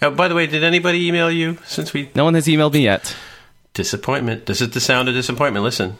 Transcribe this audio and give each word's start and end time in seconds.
Oh, 0.00 0.10
by 0.12 0.28
the 0.28 0.34
way, 0.34 0.46
did 0.46 0.62
anybody 0.64 1.06
email 1.08 1.30
you 1.30 1.58
since 1.66 1.92
we 1.92 2.10
No 2.14 2.24
one 2.24 2.34
has 2.34 2.46
emailed 2.46 2.72
me 2.72 2.84
yet. 2.84 3.14
disappointment? 3.74 4.46
This 4.46 4.60
is 4.60 4.70
the 4.70 4.80
sound 4.80 5.08
of 5.08 5.14
disappointment. 5.14 5.64
Listen. 5.64 5.98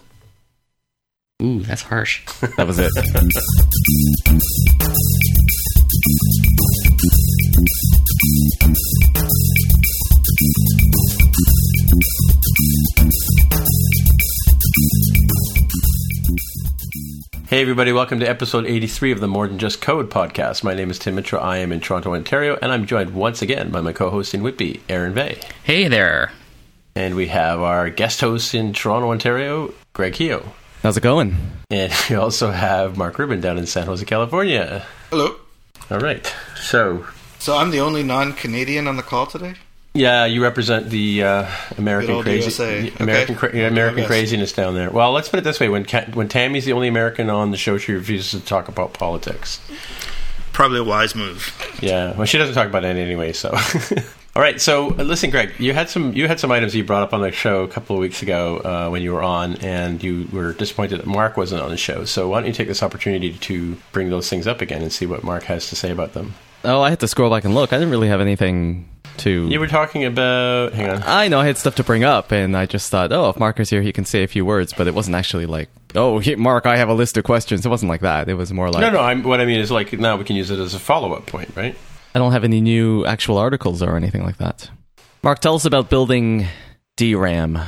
Ooh, 1.43 1.61
that's 1.61 1.83
harsh. 1.83 2.25
That 2.57 2.67
was 2.67 2.79
it. 2.81 2.91
Hey, 17.49 17.63
everybody, 17.63 17.93
welcome 17.93 18.21
to 18.21 18.29
episode 18.29 18.67
83 18.67 19.13
of 19.13 19.21
the 19.21 19.29
More 19.29 19.49
Than 19.49 19.59
Just 19.59 19.81
Code 19.81 20.11
podcast. 20.11 20.63
My 20.63 20.75
name 20.75 20.91
is 20.91 20.99
Tim 20.99 21.15
Mitra. 21.15 21.41
I 21.41 21.59
am 21.59 21.73
in 21.73 21.81
Toronto, 21.81 22.15
Ontario, 22.15 22.59
and 22.61 22.71
I'm 22.71 22.85
joined 22.85 23.15
once 23.15 23.41
again 23.41 23.71
by 23.71 23.81
my 23.81 23.95
co 23.95 24.11
host 24.11 24.35
in 24.35 24.43
Whitby, 24.43 24.83
Aaron 24.89 25.15
Vegh. 25.15 25.43
Hey 25.65 25.89
there. 25.89 26.33
And 26.95 27.15
we 27.15 27.29
have 27.29 27.61
our 27.61 27.89
guest 27.89 28.21
host 28.21 28.55
in 28.55 28.75
Toronto, 28.75 29.11
Ontario, 29.11 29.73
Greg 29.95 30.13
Heo. 30.15 30.47
How's 30.83 30.99
it 30.99 31.03
going? 31.03 31.37
And 31.71 31.93
we 32.11 32.17
also 32.17 32.51
have 32.51 32.99
Mark 32.99 33.19
Rubin 33.19 33.41
down 33.41 33.57
in 33.57 33.67
San 33.67 33.87
Jose, 33.87 34.05
California. 34.05 34.85
Hello. 35.09 35.37
All 35.91 36.01
right. 36.01 36.27
So, 36.57 37.07
So 37.39 37.57
I'm 37.57 37.71
the 37.71 37.81
only 37.81 38.03
non-Canadian 38.03 38.87
on 38.87 38.97
the 38.97 39.03
call 39.03 39.27
today. 39.27 39.55
Yeah, 39.95 40.27
you 40.27 40.43
represent 40.43 40.91
the 40.91 41.23
uh, 41.25 41.47
American 41.77 42.23
crazy, 42.23 42.41
USA. 42.45 42.91
the 42.91 43.03
American, 43.03 43.37
Okay. 43.37 43.51
cra- 43.51 43.67
American 43.67 44.05
craziness 44.05 44.53
down 44.53 44.75
there. 44.75 44.91
Well, 44.91 45.13
let's 45.13 45.29
put 45.29 45.39
it 45.39 45.45
this 45.45 45.59
way: 45.59 45.69
when 45.69 45.85
Ca- 45.85 46.07
when 46.15 46.29
Tammy's 46.29 46.65
the 46.65 46.73
only 46.73 46.89
American 46.89 47.31
on 47.31 47.51
the 47.51 47.57
show, 47.57 47.79
she 47.79 47.93
refuses 47.93 48.41
to 48.41 48.47
talk 48.47 48.69
about 48.69 48.93
politics. 48.93 49.61
Probably 50.53 50.79
a 50.81 50.85
wise 50.85 51.15
move. 51.15 51.53
Yeah, 51.81 52.15
well, 52.17 52.27
she 52.27 52.37
doesn't 52.39 52.55
talk 52.55 52.67
about 52.67 52.85
it 52.85 52.97
anyway. 52.97 53.33
So, 53.33 53.51
all 54.37 54.43
right. 54.43 54.61
So, 54.61 54.91
uh, 54.91 55.05
listen, 55.05 55.31
Greg, 55.31 55.53
you 55.59 55.73
had 55.73 55.89
some 55.89 56.13
you 56.15 56.27
had 56.27 56.41
some 56.41 56.51
items 56.51 56.75
you 56.75 56.83
brought 56.85 57.03
up 57.05 57.15
on 57.15 57.21
the 57.21 57.31
show 57.31 57.63
a 57.63 57.69
couple 57.69 57.95
of 57.97 58.01
weeks 58.01 58.23
ago 58.23 58.57
uh, 58.59 58.91
when 58.91 59.03
you 59.03 59.13
were 59.13 59.23
on, 59.23 59.55
and 59.57 60.03
you 60.03 60.29
were 60.33 60.53
disappointed 60.55 60.99
that 60.99 61.07
Mark 61.07 61.37
wasn't 61.37 61.63
on 61.63 61.71
the 61.71 61.77
show. 61.77 62.05
So, 62.05 62.29
why 62.29 62.41
don't 62.41 62.49
you 62.49 62.53
take 62.55 62.67
this 62.69 62.83
opportunity 62.83 63.33
to 63.35 63.77
bring 63.93 64.11
those 64.11 64.29
things 64.29 64.47
up 64.49 64.61
again 64.61 64.83
and 64.83 64.93
see 64.93 65.07
what 65.07 65.23
Mark 65.25 65.45
has 65.45 65.69
to 65.71 65.77
say 65.77 65.91
about 65.93 66.13
them? 66.13 66.35
Oh, 66.65 66.83
I 66.83 66.91
had 66.91 66.99
to 67.01 67.09
scroll 67.09 67.31
back 67.31 67.45
and 67.45 67.55
look. 67.55 67.73
I 67.73 67.77
didn't 67.77 67.91
really 67.91 68.09
have 68.09 68.21
anything 68.21 68.89
to. 69.21 69.49
You 69.49 69.61
were 69.61 69.67
talking 69.67 70.05
about. 70.05 70.73
Hang 70.73 70.91
on. 70.91 71.03
I 71.05 71.29
know 71.29 71.41
I 71.41 71.47
had 71.47 71.59
stuff 71.59 71.75
to 71.77 71.85
bring 71.85 72.05
up, 72.05 72.33
and 72.33 72.57
I 72.57 72.67
just 72.67 72.91
thought, 72.91 73.13
oh, 73.13 73.29
if 73.31 73.39
Mark 73.39 73.61
is 73.61 73.71
here, 73.71 73.83
he 73.83 73.93
can 73.93 74.05
say 74.05 74.23
a 74.23 74.27
few 74.27 74.45
words. 74.45 74.73
But 74.73 74.87
it 74.87 74.95
wasn't 74.95 75.17
actually 75.17 75.47
like, 75.47 75.69
oh, 75.95 76.19
he, 76.19 76.35
Mark, 76.37 76.67
I 76.67 76.77
have 76.77 76.89
a 76.89 76.95
list 76.95 77.17
of 77.17 77.25
questions. 77.25 77.65
It 77.65 77.69
wasn't 77.69 77.91
like 77.91 78.01
that. 78.03 78.29
It 78.29 78.35
was 78.35 78.53
more 78.53 78.71
like, 78.71 78.81
No, 78.81 78.91
no. 78.91 79.01
I'm, 79.01 79.23
what 79.23 79.41
I 79.41 79.45
mean 79.45 79.61
is 79.61 79.71
like 79.71 79.93
now 79.93 80.17
we 80.17 80.25
can 80.25 80.37
use 80.37 80.51
it 80.51 80.59
as 80.59 80.75
a 80.75 80.79
follow 80.79 81.13
up 81.13 81.27
point, 81.27 81.51
right? 81.57 81.77
I 82.15 82.19
don't 82.19 82.33
have 82.33 82.45
any 82.45 82.61
new 82.61 83.05
actual 83.05 83.39
articles 83.39 83.83
or 83.83 83.97
anything 83.97 84.25
like 84.25 84.39
that. 84.39 84.71
Mark, 85.23 85.41
tell 85.41 85.55
us 85.55 85.65
about 85.65 85.91
building 85.91 86.47
DRAM. 86.97 87.59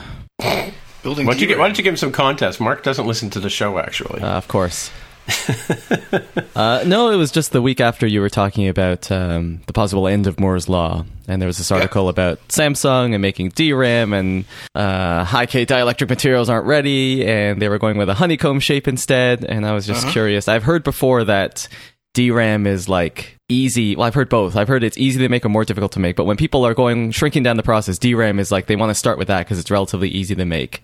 Building. 1.03 1.27
Why 1.27 1.33
don't 1.33 1.41
you 1.41 1.59
why 1.59 1.67
don't 1.67 1.79
you 1.79 1.85
give 1.85 1.93
him 1.93 1.97
some 1.97 2.13
context? 2.13 2.61
Mark 2.61 2.83
doesn't 2.83 3.07
listen 3.07 3.31
to 3.31 3.41
the 3.41 3.49
show 3.51 3.79
actually. 3.79 4.21
Uh, 4.21 4.37
of 4.37 4.49
course. 4.49 4.91
uh, 6.57 6.83
no, 6.87 7.11
it 7.11 7.17
was 7.17 7.31
just 7.31 7.53
the 7.53 7.63
week 7.63 7.81
after 7.81 8.07
you 8.07 8.21
were 8.21 8.31
talking 8.31 8.69
about 8.69 9.11
um, 9.11 9.61
the 9.67 9.73
possible 9.73 10.09
end 10.09 10.27
of 10.27 10.41
Moore's 10.41 10.69
law, 10.69 11.05
and 11.29 11.41
there 11.41 11.47
was 11.47 11.59
this 11.59 11.71
article 11.71 12.09
about 12.09 12.47
Samsung 12.49 13.13
and 13.13 13.23
making 13.23 13.51
DRAM 13.51 14.13
and 14.13 14.45
uh, 14.75 15.25
high 15.25 15.47
K 15.47 15.67
dielectric 15.67 16.09
materials 16.09 16.49
aren't 16.49 16.67
ready, 16.67 17.27
and 17.27 17.61
they 17.61 17.69
were 17.69 17.79
going 17.79 17.97
with 17.97 18.09
a 18.09 18.15
honeycomb 18.15 18.61
shape 18.61 18.89
instead. 18.89 19.45
And 19.45 19.67
I 19.67 19.73
was 19.73 19.87
just 19.87 20.09
curious. 20.09 20.49
I've 20.49 20.65
heard 20.65 20.83
before 20.83 21.25
that 21.25 21.69
DRAM 22.15 22.67
is 22.67 22.89
like 22.89 23.37
easy. 23.49 23.95
Well, 23.97 24.07
I've 24.07 24.15
heard 24.15 24.29
both. 24.29 24.57
I've 24.57 24.69
heard 24.69 24.83
it's 24.83 24.99
easy 24.99 25.21
to 25.21 25.29
make 25.29 25.45
or 25.45 25.49
more 25.49 25.65
difficult 25.65 25.93
to 25.93 26.01
make. 26.01 26.17
But 26.17 26.25
when 26.25 26.37
people 26.37 26.67
are 26.67 26.75
going 26.75 27.13
shrinking 27.13 27.43
down 27.43 27.57
the 27.57 27.63
process, 27.63 27.99
DRAM 27.99 28.39
is 28.39 28.51
like 28.51 28.67
they 28.67 28.77
want 28.77 28.91
to 28.91 28.95
start 28.95 29.19
with 29.19 29.29
that 29.29 29.41
because 29.41 29.59
it's 29.59 29.71
relatively 29.71 30.09
easy 30.09 30.35
to 30.35 30.45
make. 30.45 30.83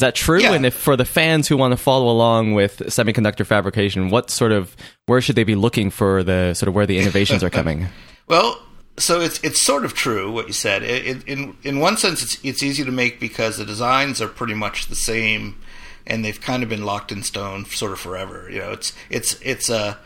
Is 0.00 0.02
that 0.02 0.14
true? 0.14 0.40
Yeah. 0.40 0.54
And 0.54 0.64
if 0.64 0.72
for 0.72 0.96
the 0.96 1.04
fans 1.04 1.46
who 1.46 1.58
want 1.58 1.72
to 1.72 1.76
follow 1.76 2.10
along 2.10 2.54
with 2.54 2.78
semiconductor 2.78 3.44
fabrication, 3.44 4.08
what 4.08 4.30
sort 4.30 4.50
of 4.50 4.74
where 5.04 5.20
should 5.20 5.36
they 5.36 5.44
be 5.44 5.54
looking 5.54 5.90
for 5.90 6.22
the 6.22 6.54
sort 6.54 6.68
of 6.68 6.74
where 6.74 6.86
the 6.86 6.98
innovations 6.98 7.44
are 7.44 7.50
coming? 7.50 7.88
Well, 8.26 8.62
so 8.96 9.20
it's 9.20 9.42
it's 9.42 9.58
sort 9.58 9.84
of 9.84 9.92
true 9.92 10.30
what 10.30 10.46
you 10.46 10.52
said. 10.52 10.84
It, 10.84 11.26
in 11.26 11.56
in 11.64 11.80
one 11.80 11.96
sense, 11.96 12.22
it's 12.22 12.38
it's 12.44 12.62
easy 12.62 12.84
to 12.84 12.92
make 12.92 13.18
because 13.18 13.56
the 13.56 13.64
designs 13.64 14.22
are 14.22 14.28
pretty 14.28 14.54
much 14.54 14.86
the 14.86 14.94
same, 14.94 15.60
and 16.06 16.24
they've 16.24 16.40
kind 16.40 16.62
of 16.62 16.68
been 16.68 16.84
locked 16.84 17.10
in 17.10 17.24
stone 17.24 17.64
sort 17.64 17.90
of 17.90 17.98
forever. 17.98 18.48
You 18.48 18.60
know, 18.60 18.70
it's 18.70 18.92
it's 19.10 19.36
it's 19.42 19.68
a 19.68 19.98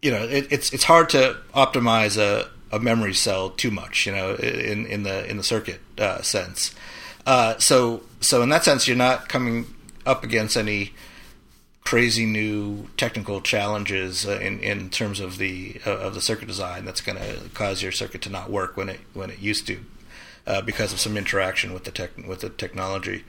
you 0.00 0.10
know 0.10 0.22
it, 0.22 0.46
it's 0.50 0.72
it's 0.72 0.84
hard 0.84 1.10
to 1.10 1.36
optimize 1.54 2.16
a, 2.16 2.48
a 2.74 2.80
memory 2.80 3.12
cell 3.12 3.50
too 3.50 3.70
much. 3.70 4.06
You 4.06 4.12
know, 4.12 4.36
in 4.36 4.86
in 4.86 5.02
the 5.02 5.28
in 5.30 5.36
the 5.36 5.44
circuit 5.44 5.80
uh, 5.98 6.22
sense. 6.22 6.74
Uh, 7.26 7.58
so 7.58 8.02
so 8.24 8.42
in 8.42 8.48
that 8.50 8.64
sense, 8.64 8.86
you're 8.86 8.96
not 8.96 9.28
coming 9.28 9.66
up 10.06 10.24
against 10.24 10.56
any 10.56 10.92
crazy 11.84 12.24
new 12.24 12.88
technical 12.96 13.40
challenges 13.40 14.26
uh, 14.26 14.38
in 14.40 14.58
in 14.60 14.90
terms 14.90 15.20
of 15.20 15.38
the 15.38 15.80
uh, 15.86 15.98
of 15.98 16.14
the 16.14 16.20
circuit 16.20 16.48
design 16.48 16.84
that's 16.84 17.00
going 17.00 17.18
to 17.18 17.48
cause 17.50 17.82
your 17.82 17.92
circuit 17.92 18.22
to 18.22 18.30
not 18.30 18.50
work 18.50 18.76
when 18.76 18.88
it 18.88 19.00
when 19.12 19.30
it 19.30 19.38
used 19.38 19.66
to 19.66 19.78
uh, 20.46 20.62
because 20.62 20.92
of 20.92 21.00
some 21.00 21.16
interaction 21.16 21.72
with 21.72 21.84
the 21.84 21.90
tech 21.90 22.16
with 22.26 22.40
the 22.40 22.50
technology. 22.50 23.24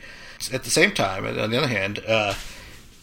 At 0.52 0.64
the 0.64 0.70
same 0.70 0.94
time, 0.94 1.26
on 1.26 1.50
the 1.50 1.58
other 1.58 1.68
hand, 1.68 2.02
uh, 2.08 2.34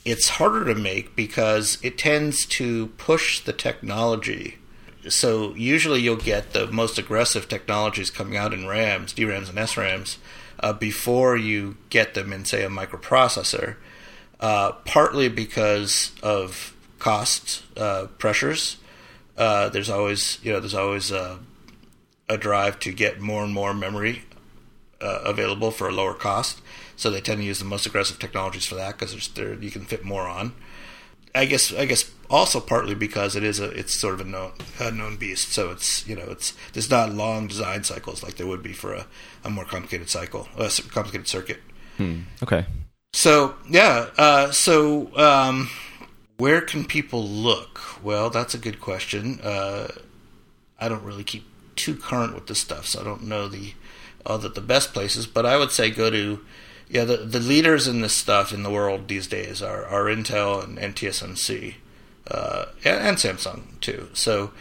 it's 0.05 0.31
harder 0.31 0.65
to 0.65 0.75
make 0.75 1.15
because 1.17 1.79
it 1.83 1.99
tends 1.99 2.45
to 2.47 2.89
push 2.99 3.41
the 3.41 3.53
technology. 3.53 4.59
So 5.09 5.55
usually 5.55 6.01
you'll 6.01 6.17
get 6.17 6.53
the 6.53 6.69
most 6.69 6.99
aggressive 6.99 7.49
technologies 7.49 8.11
coming 8.11 8.37
out 8.37 8.55
in 8.55 8.69
RAMs, 8.69 9.13
DRAMs, 9.13 9.49
and 9.49 9.59
SRAMs 9.59 10.17
uh, 10.63 10.73
before 10.73 11.37
you 11.37 11.77
get 11.91 12.15
them 12.15 12.33
in, 12.33 12.45
say, 12.45 12.65
a 12.65 12.69
microprocessor. 12.69 13.77
Uh, 14.41 14.73
partly 14.85 15.29
because 15.29 16.13
of 16.23 16.75
cost 16.99 17.63
uh, 17.77 18.07
pressures. 18.19 18.77
Uh, 19.37 19.69
there's 19.69 19.91
always, 19.91 20.39
you 20.43 20.53
know, 20.53 20.61
there's 20.61 20.75
always 20.75 21.11
a, 21.11 21.39
a 22.29 22.37
drive 22.37 22.79
to 22.81 22.93
get 22.93 23.21
more 23.21 23.45
and 23.45 23.53
more 23.53 23.75
memory 23.75 24.23
uh, 25.01 25.21
available 25.25 25.71
for 25.71 25.89
a 25.89 25.93
lower 25.93 26.15
cost. 26.15 26.61
So 26.97 27.11
they 27.11 27.21
tend 27.21 27.41
to 27.41 27.45
use 27.45 27.59
the 27.59 27.65
most 27.65 27.87
aggressive 27.87 28.19
technologies 28.19 28.67
for 28.67 28.77
that 28.77 28.99
because 28.99 29.29
there 29.29 29.55
you 29.55 29.71
can 29.71 29.85
fit 29.85 30.05
more 30.05 30.29
on. 30.29 30.55
I 31.35 31.47
guess 31.47 31.73
I 31.73 31.87
guess 31.87 32.11
also 32.33 32.61
partly 32.61 32.95
because 32.95 33.37
it 33.37 33.45
is 33.45 33.61
a 33.61 33.71
it's 33.71 33.93
sort 33.93 34.15
of 34.15 34.21
a 34.23 34.25
known 34.25 34.53
a 34.81 34.91
known 34.91 35.17
beast. 35.17 35.53
So 35.53 35.71
it's 35.71 36.07
you 36.09 36.17
know 36.17 36.25
it's 36.31 36.55
there's 36.73 36.91
not 36.91 37.13
long 37.13 37.47
design 37.47 37.85
cycles 37.85 38.23
like 38.23 38.37
there 38.37 38.47
would 38.47 38.63
be 38.63 38.73
for 38.73 38.95
a, 38.95 39.07
a 39.45 39.51
more 39.51 39.67
complicated 39.67 40.09
cycle, 40.09 40.49
a 40.57 40.71
complicated 40.91 41.29
circuit. 41.29 41.61
Okay. 42.43 42.65
So 43.13 43.55
yeah, 43.69 44.09
uh, 44.17 44.51
so 44.51 45.15
um, 45.17 45.69
where 46.39 46.63
can 46.63 46.87
people 46.87 47.23
look? 47.23 48.03
Well, 48.03 48.31
that's 48.31 48.55
a 48.55 48.59
good 48.59 48.81
question. 48.81 49.39
Uh, 49.41 49.89
I 50.81 50.89
don't 50.89 51.05
really 51.05 51.25
keep 51.25 51.45
too 51.77 51.95
current 51.95 52.35
with 52.35 52.47
this 52.47 52.59
stuff, 52.59 52.87
so 52.87 53.03
I 53.03 53.05
don't 53.05 53.25
know 53.25 53.47
the 53.47 53.75
all 54.25 54.39
the, 54.39 54.49
the 54.49 54.63
best 54.63 54.95
places. 54.95 55.27
But 55.27 55.45
I 55.45 55.59
would 55.59 55.71
say 55.71 55.91
go 55.91 56.09
to 56.09 56.41
yeah 56.89 57.05
the 57.05 57.19
the 57.19 57.41
leaders 57.41 57.87
in 57.87 58.01
this 58.01 58.15
stuff 58.15 58.55
in 58.55 58.63
the 58.63 58.71
world 58.71 59.09
these 59.09 59.27
days 59.27 59.61
are 59.61 59.85
are 59.85 60.05
Intel 60.05 60.65
and, 60.65 60.79
and 60.79 60.97
TSMC 60.97 61.75
uh, 62.31 62.67
and, 62.85 63.01
and 63.01 63.17
Samsung 63.17 63.81
too. 63.81 64.09
So 64.13 64.53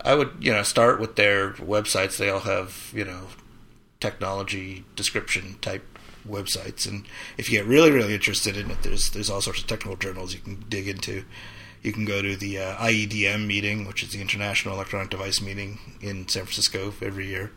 I 0.00 0.14
would 0.14 0.32
you 0.40 0.52
know 0.52 0.62
start 0.62 1.00
with 1.00 1.16
their 1.16 1.52
websites. 1.54 2.16
They 2.16 2.30
all 2.30 2.40
have 2.40 2.90
you 2.94 3.04
know 3.04 3.28
technology 4.00 4.84
description 4.94 5.56
type 5.60 5.84
websites 6.26 6.86
and 6.86 7.06
if 7.36 7.50
you 7.50 7.58
get 7.58 7.66
really 7.66 7.90
really 7.90 8.14
interested 8.14 8.56
in 8.56 8.70
it 8.70 8.82
there's 8.82 9.10
there's 9.10 9.30
all 9.30 9.40
sorts 9.40 9.60
of 9.60 9.66
technical 9.66 9.96
journals 9.96 10.34
you 10.34 10.40
can 10.40 10.62
dig 10.68 10.86
into 10.86 11.24
you 11.82 11.92
can 11.92 12.04
go 12.04 12.20
to 12.20 12.36
the 12.36 12.58
uh, 12.58 12.76
IEDM 12.76 13.46
meeting 13.46 13.86
which 13.86 14.02
is 14.02 14.10
the 14.10 14.20
International 14.20 14.74
Electronic 14.74 15.10
Device 15.10 15.40
meeting 15.40 15.78
in 16.02 16.28
San 16.28 16.44
Francisco 16.44 16.92
every 17.00 17.26
year 17.26 17.50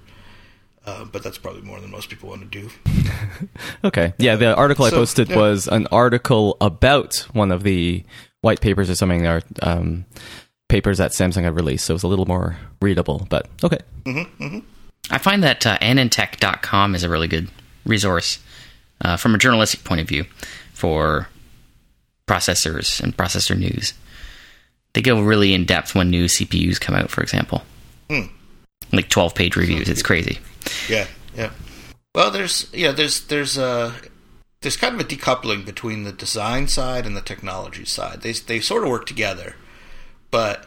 uh, 0.86 1.06
but 1.06 1.22
that's 1.22 1.38
probably 1.38 1.62
more 1.62 1.80
than 1.80 1.92
most 1.92 2.10
people 2.10 2.30
want 2.30 2.50
to 2.50 2.62
do 2.62 2.70
Okay. 3.84 4.14
Yeah, 4.18 4.36
the 4.36 4.56
article 4.56 4.86
I 4.86 4.92
posted 4.92 5.30
yeah. 5.30 5.38
was 5.38 5.68
an 5.68 5.88
article 5.88 6.58
about 6.62 7.16
one 7.34 7.52
of 7.52 7.64
the 7.64 8.04
white 8.42 8.62
papers 8.62 8.90
or 8.90 8.96
something 8.96 9.26
or 9.26 9.42
um, 9.62 10.06
papers 10.68 10.98
that 10.98 11.12
Samsung 11.12 11.44
had 11.44 11.56
released, 11.56 11.86
so 11.86 11.94
it 11.94 11.96
was 11.96 12.04
a 12.04 12.08
little 12.08 12.26
more 12.26 12.58
readable. 12.82 13.28
But 13.30 13.48
okay. 13.64 13.80
I 15.10 15.18
find 15.18 15.44
that 15.44 15.66
uh, 15.66 15.78
anandtech.com 15.80 16.96
is 16.96 17.04
a 17.04 17.10
really 17.10 17.28
good 17.28 17.50
resource 17.86 18.40
uh, 19.02 19.18
from 19.18 19.36
a 19.36 19.38
journalistic 19.38 19.84
point 19.84 20.02
of 20.02 20.08
view 20.08 20.26
for 20.74 21.28
processors 22.28 23.02
and 23.02 23.16
processor 23.16 23.58
news. 23.58 23.94
They 24.94 25.02
go 25.02 25.22
really 25.22 25.54
in 25.54 25.66
depth 25.66 25.96
when 25.96 26.10
new 26.10 26.26
CPUs 26.26 26.80
come 26.80 26.96
out, 26.96 27.10
for 27.10 27.22
example. 27.22 27.64
Hmm. 28.10 28.28
Like 28.92 29.10
12 29.10 29.36
page 29.36 29.56
reviews. 29.56 29.90
It's 29.90 30.02
crazy. 30.02 30.40
Yeah, 30.90 31.08
yeah. 31.36 31.52
Well, 32.14 32.30
there's 32.30 32.70
yeah, 32.74 32.92
there's 32.92 33.26
there's 33.28 33.58
uh 33.58 33.94
there's 34.62 34.78
kind 34.78 34.94
of 34.94 35.02
a 35.02 35.04
decoupling 35.04 35.66
between 35.66 36.04
the 36.04 36.12
design 36.12 36.68
side 36.68 37.06
and 37.06 37.18
the 37.18 37.22
technology 37.22 37.86
side. 37.86 38.22
They 38.22 38.34
they 38.34 38.60
sort 38.60 38.84
of 38.84 38.90
work 38.90 39.06
together, 39.06 39.56
but 40.30 40.66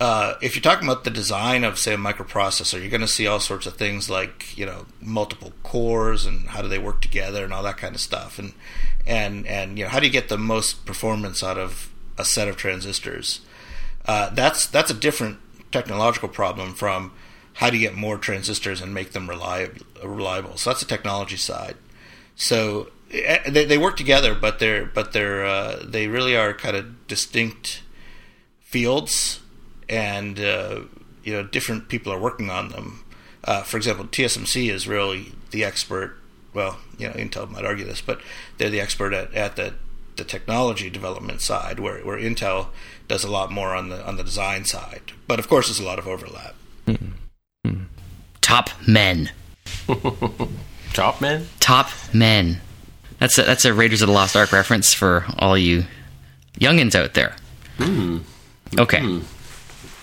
uh, 0.00 0.34
if 0.42 0.56
you're 0.56 0.62
talking 0.62 0.88
about 0.88 1.04
the 1.04 1.10
design 1.10 1.62
of, 1.62 1.78
say, 1.78 1.94
a 1.94 1.96
microprocessor, 1.96 2.80
you're 2.80 2.90
going 2.90 3.00
to 3.00 3.06
see 3.06 3.26
all 3.26 3.38
sorts 3.38 3.64
of 3.64 3.76
things 3.76 4.10
like 4.10 4.56
you 4.56 4.66
know 4.66 4.86
multiple 5.00 5.52
cores 5.62 6.26
and 6.26 6.48
how 6.48 6.62
do 6.62 6.68
they 6.68 6.78
work 6.78 7.00
together 7.00 7.44
and 7.44 7.52
all 7.52 7.62
that 7.62 7.76
kind 7.76 7.94
of 7.94 8.00
stuff, 8.00 8.38
and 8.38 8.54
and 9.06 9.46
and 9.46 9.78
you 9.78 9.84
know 9.84 9.90
how 9.90 10.00
do 10.00 10.06
you 10.06 10.12
get 10.12 10.28
the 10.28 10.38
most 10.38 10.86
performance 10.86 11.42
out 11.42 11.58
of 11.58 11.92
a 12.16 12.24
set 12.24 12.48
of 12.48 12.56
transistors? 12.56 13.40
Uh, 14.06 14.30
that's 14.30 14.66
that's 14.66 14.90
a 14.90 14.94
different 14.94 15.38
technological 15.70 16.28
problem 16.28 16.74
from 16.74 17.12
how 17.54 17.70
do 17.70 17.76
you 17.76 17.88
get 17.88 17.96
more 17.96 18.16
transistors 18.16 18.80
and 18.80 18.92
make 18.92 19.12
them 19.12 19.28
reliable. 19.28 19.86
reliable. 20.02 20.56
So 20.56 20.70
that's 20.70 20.80
the 20.80 20.86
technology 20.86 21.36
side. 21.36 21.76
So 22.36 22.88
they, 23.48 23.64
they 23.64 23.78
work 23.78 23.96
together, 23.96 24.34
but 24.34 24.58
they're 24.58 24.86
but 24.86 25.12
they're 25.12 25.44
uh, 25.44 25.82
they 25.84 26.08
really 26.08 26.36
are 26.36 26.52
kind 26.52 26.76
of 26.76 27.06
distinct 27.06 27.82
fields, 28.60 29.40
and 29.88 30.40
uh, 30.40 30.80
you 31.22 31.32
know 31.32 31.42
different 31.42 31.88
people 31.88 32.12
are 32.12 32.18
working 32.18 32.50
on 32.50 32.68
them. 32.70 33.04
Uh, 33.44 33.62
for 33.62 33.76
example, 33.76 34.06
TSMC 34.06 34.70
is 34.70 34.88
really 34.88 35.32
the 35.50 35.64
expert. 35.64 36.16
Well, 36.52 36.78
you 36.98 37.08
know, 37.08 37.14
Intel 37.14 37.50
might 37.50 37.64
argue 37.64 37.84
this, 37.84 38.00
but 38.00 38.20
they're 38.58 38.70
the 38.70 38.80
expert 38.80 39.12
at, 39.12 39.34
at 39.34 39.56
the 39.56 39.74
the 40.16 40.24
technology 40.24 40.90
development 40.90 41.40
side, 41.40 41.78
where 41.80 41.98
where 42.00 42.18
Intel 42.18 42.68
does 43.08 43.24
a 43.24 43.30
lot 43.30 43.50
more 43.50 43.74
on 43.74 43.90
the 43.90 44.04
on 44.06 44.16
the 44.16 44.24
design 44.24 44.64
side. 44.64 45.12
But 45.26 45.38
of 45.38 45.48
course, 45.48 45.68
there's 45.68 45.80
a 45.80 45.84
lot 45.84 45.98
of 45.98 46.08
overlap. 46.08 46.54
Mm-hmm. 46.86 47.84
Top 48.40 48.70
men. 48.86 49.30
Top 50.92 51.20
men. 51.20 51.48
Top 51.60 51.88
men. 52.12 52.60
That's 53.18 53.38
a, 53.38 53.42
that's 53.42 53.64
a 53.64 53.72
Raiders 53.72 54.02
of 54.02 54.08
the 54.08 54.14
Lost 54.14 54.36
Ark 54.36 54.52
reference 54.52 54.92
for 54.92 55.24
all 55.38 55.56
you 55.56 55.84
youngins 56.58 56.94
out 56.94 57.14
there. 57.14 57.34
Hmm. 57.78 58.18
Okay. 58.78 59.00
Hmm. 59.00 59.20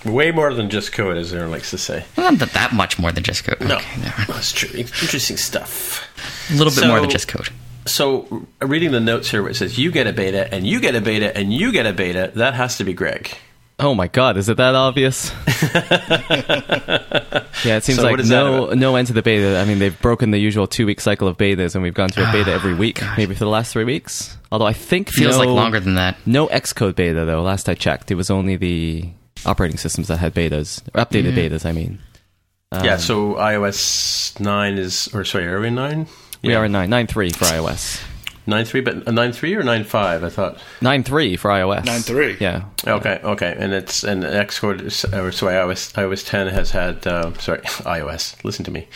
Way 0.09 0.31
more 0.31 0.51
than 0.53 0.69
just 0.69 0.93
code, 0.93 1.17
as 1.17 1.31
Aaron 1.31 1.51
likes 1.51 1.69
to 1.69 1.77
say. 1.77 2.05
Well, 2.17 2.31
not 2.31 2.49
that 2.53 2.73
much 2.73 2.97
more 2.97 3.11
than 3.11 3.23
just 3.23 3.43
code. 3.43 3.59
No, 3.61 3.75
Okay, 3.77 4.01
that's 4.27 4.51
true. 4.51 4.79
Interesting 4.79 5.37
stuff. 5.37 6.07
A 6.49 6.53
little 6.53 6.71
bit 6.71 6.79
So- 6.81 6.87
more 6.87 6.99
than 6.99 7.09
just 7.09 7.27
code. 7.27 7.49
So, 7.85 8.45
reading 8.61 8.91
the 8.91 8.99
notes 8.99 9.29
here, 9.31 9.41
where 9.41 9.49
it 9.51 9.55
says 9.55 9.77
you 9.79 9.91
get 9.91 10.05
a 10.07 10.13
beta, 10.13 10.51
and 10.53 10.65
you 10.67 10.79
get 10.79 10.93
a 10.95 11.01
beta, 11.01 11.35
and 11.35 11.51
you 11.51 11.71
get 11.71 11.85
a 11.87 11.93
beta, 11.93 12.31
that 12.35 12.53
has 12.53 12.77
to 12.77 12.83
be 12.83 12.93
Greg. 12.93 13.35
Oh 13.83 13.95
my 13.95 14.07
god, 14.07 14.37
is 14.37 14.47
it 14.47 14.57
that 14.57 14.75
obvious? 14.75 15.31
yeah, 17.65 17.77
it 17.77 17.83
seems 17.83 17.97
So 17.99 18.03
like 18.03 18.19
is 18.19 18.29
no 18.29 18.67
no 18.73 18.95
end 18.95 19.07
to 19.07 19.13
the 19.13 19.21
beta. 19.21 19.59
I 19.59 19.65
mean, 19.65 19.79
they've 19.79 19.99
broken 20.01 20.31
the 20.31 20.37
usual 20.39 20.67
two 20.67 20.85
week 20.85 21.01
cycle 21.01 21.27
of 21.27 21.37
betas, 21.37 21.73
and 21.73 21.83
we've 21.83 21.93
gone 21.93 22.09
through 22.09 22.25
a 22.25 22.31
beta 22.31 22.51
every 22.51 22.73
week, 22.73 23.01
maybe 23.17 23.33
for 23.33 23.43
the 23.43 23.49
last 23.49 23.73
three 23.73 23.83
weeks. 23.83 24.37
Although 24.51 24.65
I 24.67 24.73
think 24.73 25.09
Feels 25.09 25.33
no, 25.37 25.39
like 25.39 25.49
longer 25.49 25.79
than 25.79 25.95
that. 25.95 26.15
No 26.25 26.47
Xcode 26.47 26.95
beta 26.95 27.25
though. 27.25 27.41
Last 27.41 27.67
I 27.69 27.73
checked, 27.73 28.11
it 28.11 28.15
was 28.15 28.29
only 28.29 28.55
the 28.55 29.09
operating 29.45 29.77
systems 29.77 30.07
that 30.09 30.17
had 30.17 30.33
betas, 30.35 30.81
or 30.93 31.03
updated 31.03 31.33
betas. 31.33 31.65
I 31.65 31.71
mean, 31.71 31.99
Um, 32.71 32.85
yeah. 32.85 32.97
So 32.97 33.33
iOS 33.35 34.39
nine 34.39 34.77
is, 34.77 35.09
or 35.13 35.25
sorry, 35.25 35.47
are 35.47 35.59
we 35.59 35.67
in 35.69 35.75
nine? 35.75 36.07
we 36.43 36.51
Yeah. 36.51 36.59
are 36.59 36.65
in 36.65 36.71
nine 36.71 36.89
nine 36.89 37.07
three 37.07 37.31
for 37.31 37.45
iOS. 37.45 38.01
Nine 38.47 38.65
three, 38.65 38.81
but 38.81 39.07
uh, 39.07 39.11
nine 39.11 39.31
three 39.33 39.53
or 39.55 39.63
nine 39.63 39.83
five? 39.83 40.23
I 40.23 40.29
thought. 40.29 40.57
Nine 40.81 41.03
three 41.03 41.35
for 41.35 41.49
iOS. 41.51 41.85
Nine 41.85 42.01
three. 42.01 42.37
Yeah. 42.39 42.63
Okay, 42.87 43.19
okay, 43.23 43.55
and 43.57 43.73
it's 43.73 44.03
and 44.03 44.23
Xcode. 44.23 44.81
is- 44.81 45.05
Or 45.05 45.31
sorry, 45.31 45.53
iOS 45.55 45.93
iOS 45.93 46.27
ten 46.27 46.47
has 46.47 46.71
had. 46.71 47.05
Uh, 47.05 47.33
sorry, 47.39 47.59
iOS. 47.85 48.41
Listen 48.43 48.65
to 48.65 48.71
me. 48.71 48.87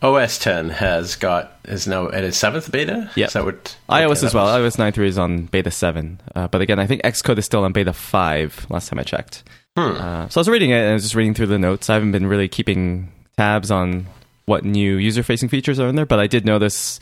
OS 0.00 0.38
ten 0.38 0.70
has 0.70 1.16
got 1.16 1.58
is 1.64 1.86
now 1.88 2.08
at 2.10 2.22
its 2.24 2.36
seventh 2.36 2.70
beta. 2.70 3.10
Yeah. 3.16 3.26
Is 3.26 3.32
that 3.32 3.44
what? 3.44 3.76
iOS 3.88 4.22
as 4.24 4.32
well. 4.34 4.46
was- 4.62 4.76
iOS 4.76 4.92
9.3 4.92 5.06
is 5.06 5.18
on 5.18 5.46
beta 5.46 5.70
7. 5.72 6.20
Uh, 6.36 6.46
but 6.48 6.60
again, 6.60 6.78
I 6.78 6.86
think 6.86 7.02
Xcode 7.02 7.38
is 7.38 7.44
still 7.46 7.64
on 7.64 7.72
beta 7.72 7.92
5 7.92 8.66
last 8.70 8.88
time 8.88 9.00
I 9.00 9.02
checked. 9.02 9.42
Uh, 9.76 10.28
so 10.28 10.38
I 10.38 10.40
was 10.40 10.48
reading 10.48 10.70
it 10.70 10.74
and 10.78 10.90
I 10.90 10.92
was 10.94 11.02
just 11.02 11.14
reading 11.16 11.34
through 11.34 11.46
the 11.46 11.58
notes. 11.58 11.90
I 11.90 11.94
haven't 11.94 12.12
been 12.12 12.26
really 12.26 12.46
keeping 12.48 13.12
tabs 13.36 13.70
on 13.72 14.06
what 14.46 14.64
new 14.64 14.96
user 14.96 15.22
facing 15.22 15.48
features 15.48 15.78
are 15.80 15.88
in 15.88 15.94
there, 15.96 16.06
but 16.06 16.18
I 16.20 16.26
did 16.26 16.44
notice 16.44 16.98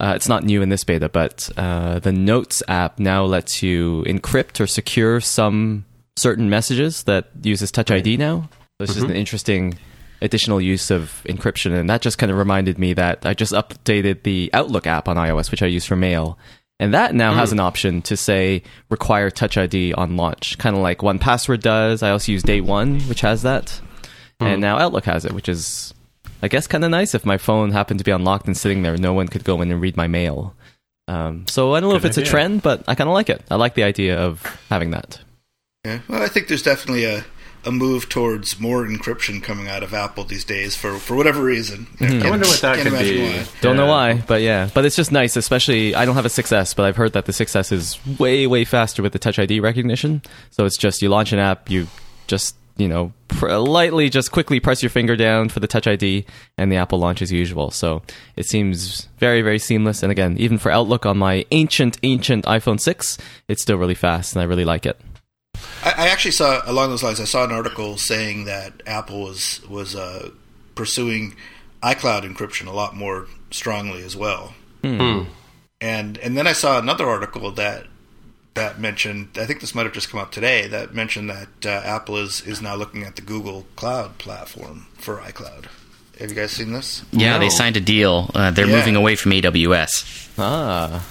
uh, 0.00 0.12
it's 0.14 0.28
not 0.28 0.44
new 0.44 0.62
in 0.62 0.68
this 0.68 0.84
beta, 0.84 1.08
but 1.08 1.50
uh, 1.56 1.98
the 1.98 2.12
Notes 2.12 2.62
app 2.68 2.98
now 2.98 3.24
lets 3.24 3.62
you 3.62 4.04
encrypt 4.06 4.60
or 4.60 4.66
secure 4.66 5.20
some 5.20 5.84
certain 6.16 6.48
messages 6.50 7.04
that 7.04 7.28
uses 7.42 7.70
Touch 7.72 7.90
ID 7.90 8.16
now. 8.16 8.48
So 8.78 8.84
it's 8.84 8.94
just 8.94 9.06
an 9.06 9.16
interesting 9.16 9.76
additional 10.20 10.60
use 10.60 10.90
of 10.90 11.22
encryption, 11.28 11.72
and 11.78 11.90
that 11.90 12.00
just 12.00 12.18
kind 12.18 12.30
of 12.30 12.38
reminded 12.38 12.78
me 12.78 12.92
that 12.94 13.26
I 13.26 13.34
just 13.34 13.52
updated 13.52 14.22
the 14.22 14.50
Outlook 14.52 14.86
app 14.86 15.08
on 15.08 15.16
iOS, 15.16 15.50
which 15.50 15.62
I 15.62 15.66
use 15.66 15.84
for 15.84 15.96
mail. 15.96 16.38
And 16.80 16.94
that 16.94 17.12
now 17.12 17.34
has 17.34 17.50
an 17.50 17.58
option 17.58 18.02
to 18.02 18.16
say 18.16 18.62
require 18.88 19.30
Touch 19.30 19.56
ID 19.56 19.94
on 19.94 20.16
launch, 20.16 20.58
kind 20.58 20.76
of 20.76 20.82
like 20.82 20.98
1Password 20.98 21.60
does. 21.60 22.04
I 22.04 22.10
also 22.10 22.30
use 22.30 22.44
Day 22.44 22.60
One, 22.60 23.00
which 23.02 23.22
has 23.22 23.42
that, 23.42 23.80
and 24.38 24.60
now 24.60 24.78
Outlook 24.78 25.04
has 25.06 25.24
it, 25.24 25.32
which 25.32 25.48
is, 25.48 25.92
I 26.42 26.48
guess, 26.48 26.66
kind 26.66 26.84
of 26.84 26.90
nice. 26.90 27.14
If 27.14 27.26
my 27.26 27.38
phone 27.38 27.72
happened 27.72 27.98
to 27.98 28.04
be 28.04 28.10
unlocked 28.10 28.46
and 28.46 28.56
sitting 28.56 28.82
there, 28.82 28.96
no 28.96 29.12
one 29.12 29.28
could 29.28 29.44
go 29.44 29.60
in 29.60 29.70
and 29.70 29.80
read 29.80 29.96
my 29.96 30.06
mail. 30.06 30.54
Um, 31.08 31.46
so 31.48 31.74
I 31.74 31.80
don't 31.80 31.88
know 31.88 31.98
Good 31.98 32.04
if 32.04 32.16
it's 32.16 32.18
a 32.18 32.30
trend, 32.30 32.62
but 32.62 32.84
I 32.86 32.94
kind 32.94 33.08
of 33.08 33.14
like 33.14 33.30
it. 33.30 33.42
I 33.50 33.56
like 33.56 33.74
the 33.74 33.82
idea 33.82 34.18
of 34.18 34.42
having 34.68 34.90
that. 34.90 35.20
Yeah. 35.84 36.00
Well, 36.06 36.22
I 36.22 36.28
think 36.28 36.48
there's 36.48 36.62
definitely 36.62 37.04
a, 37.04 37.24
a 37.64 37.72
move 37.72 38.10
towards 38.10 38.60
more 38.60 38.86
encryption 38.86 39.42
coming 39.42 39.68
out 39.68 39.82
of 39.82 39.94
Apple 39.94 40.24
these 40.24 40.44
days 40.44 40.76
for, 40.76 40.98
for 40.98 41.16
whatever 41.16 41.42
reason. 41.42 41.86
Mm-hmm. 41.96 42.26
I 42.26 42.30
wonder 42.30 42.46
what 42.46 42.60
that 42.60 42.78
could 42.78 42.92
be. 42.98 43.22
why. 43.22 43.44
Don't 43.62 43.76
know 43.76 43.86
why, 43.86 44.22
but 44.26 44.42
yeah. 44.42 44.68
But 44.74 44.84
it's 44.84 44.96
just 44.96 45.10
nice, 45.10 45.34
especially 45.36 45.94
I 45.94 46.04
don't 46.04 46.14
have 46.14 46.26
a 46.26 46.30
6S, 46.30 46.76
but 46.76 46.84
I've 46.84 46.96
heard 46.96 47.14
that 47.14 47.24
the 47.24 47.32
6S 47.32 47.72
is 47.72 48.18
way, 48.18 48.46
way 48.46 48.64
faster 48.64 49.02
with 49.02 49.12
the 49.14 49.18
Touch 49.18 49.38
ID 49.38 49.60
recognition. 49.60 50.20
So 50.50 50.66
it's 50.66 50.76
just 50.76 51.00
you 51.00 51.08
launch 51.08 51.32
an 51.32 51.38
app, 51.38 51.70
you 51.70 51.88
just, 52.26 52.54
you 52.78 52.88
know, 52.88 53.12
pr- 53.28 53.50
lightly, 53.50 54.08
just 54.08 54.32
quickly 54.32 54.60
press 54.60 54.82
your 54.82 54.90
finger 54.90 55.16
down 55.16 55.48
for 55.48 55.60
the 55.60 55.66
Touch 55.66 55.86
ID, 55.86 56.24
and 56.56 56.72
the 56.72 56.76
app 56.76 56.92
will 56.92 57.00
launch 57.00 57.20
as 57.20 57.30
usual. 57.30 57.70
So 57.70 58.02
it 58.36 58.46
seems 58.46 59.08
very, 59.18 59.42
very 59.42 59.58
seamless. 59.58 60.02
And 60.02 60.10
again, 60.10 60.36
even 60.38 60.58
for 60.58 60.70
Outlook 60.70 61.04
on 61.04 61.18
my 61.18 61.44
ancient, 61.50 61.98
ancient 62.02 62.44
iPhone 62.46 62.80
6, 62.80 63.18
it's 63.48 63.60
still 63.60 63.76
really 63.76 63.94
fast, 63.94 64.34
and 64.34 64.42
I 64.42 64.46
really 64.46 64.64
like 64.64 64.86
it. 64.86 64.98
I, 65.84 65.90
I 65.96 66.08
actually 66.08 66.30
saw 66.30 66.62
along 66.64 66.90
those 66.90 67.02
lines. 67.02 67.20
I 67.20 67.24
saw 67.24 67.44
an 67.44 67.52
article 67.52 67.98
saying 67.98 68.44
that 68.44 68.82
Apple 68.86 69.22
was 69.22 69.60
was 69.68 69.96
uh, 69.96 70.30
pursuing 70.74 71.34
iCloud 71.82 72.22
encryption 72.22 72.66
a 72.66 72.72
lot 72.72 72.94
more 72.94 73.26
strongly 73.50 74.02
as 74.04 74.16
well. 74.16 74.54
Hmm. 74.82 75.24
And 75.80 76.18
and 76.18 76.36
then 76.36 76.46
I 76.46 76.52
saw 76.52 76.78
another 76.78 77.08
article 77.08 77.50
that 77.52 77.86
that 78.58 78.78
mentioned. 78.80 79.28
I 79.36 79.46
think 79.46 79.60
this 79.60 79.74
might 79.74 79.84
have 79.88 79.92
just 79.94 80.08
come 80.10 80.20
out 80.20 80.32
today. 80.32 80.66
That 80.68 80.94
mentioned 80.94 81.30
that 81.30 81.48
uh, 81.66 81.70
Apple 81.96 82.16
is 82.18 82.42
is 82.46 82.60
now 82.60 82.74
looking 82.76 83.02
at 83.04 83.14
the 83.16 83.22
Google 83.22 83.66
Cloud 83.76 84.18
platform 84.18 84.86
for 84.98 85.16
iCloud. 85.18 85.66
Have 86.20 86.30
you 86.30 86.36
guys 86.36 86.50
seen 86.52 86.72
this? 86.72 87.02
Yeah, 87.12 87.34
No. 87.34 87.38
they 87.38 87.48
signed 87.50 87.76
a 87.76 87.80
deal. 87.80 88.30
Uh, 88.34 88.50
they're 88.50 88.66
Yeah. 88.66 88.76
moving 88.78 88.96
away 88.96 89.14
from 89.16 89.32
AWS. 89.32 90.04
Ah. 90.38 91.04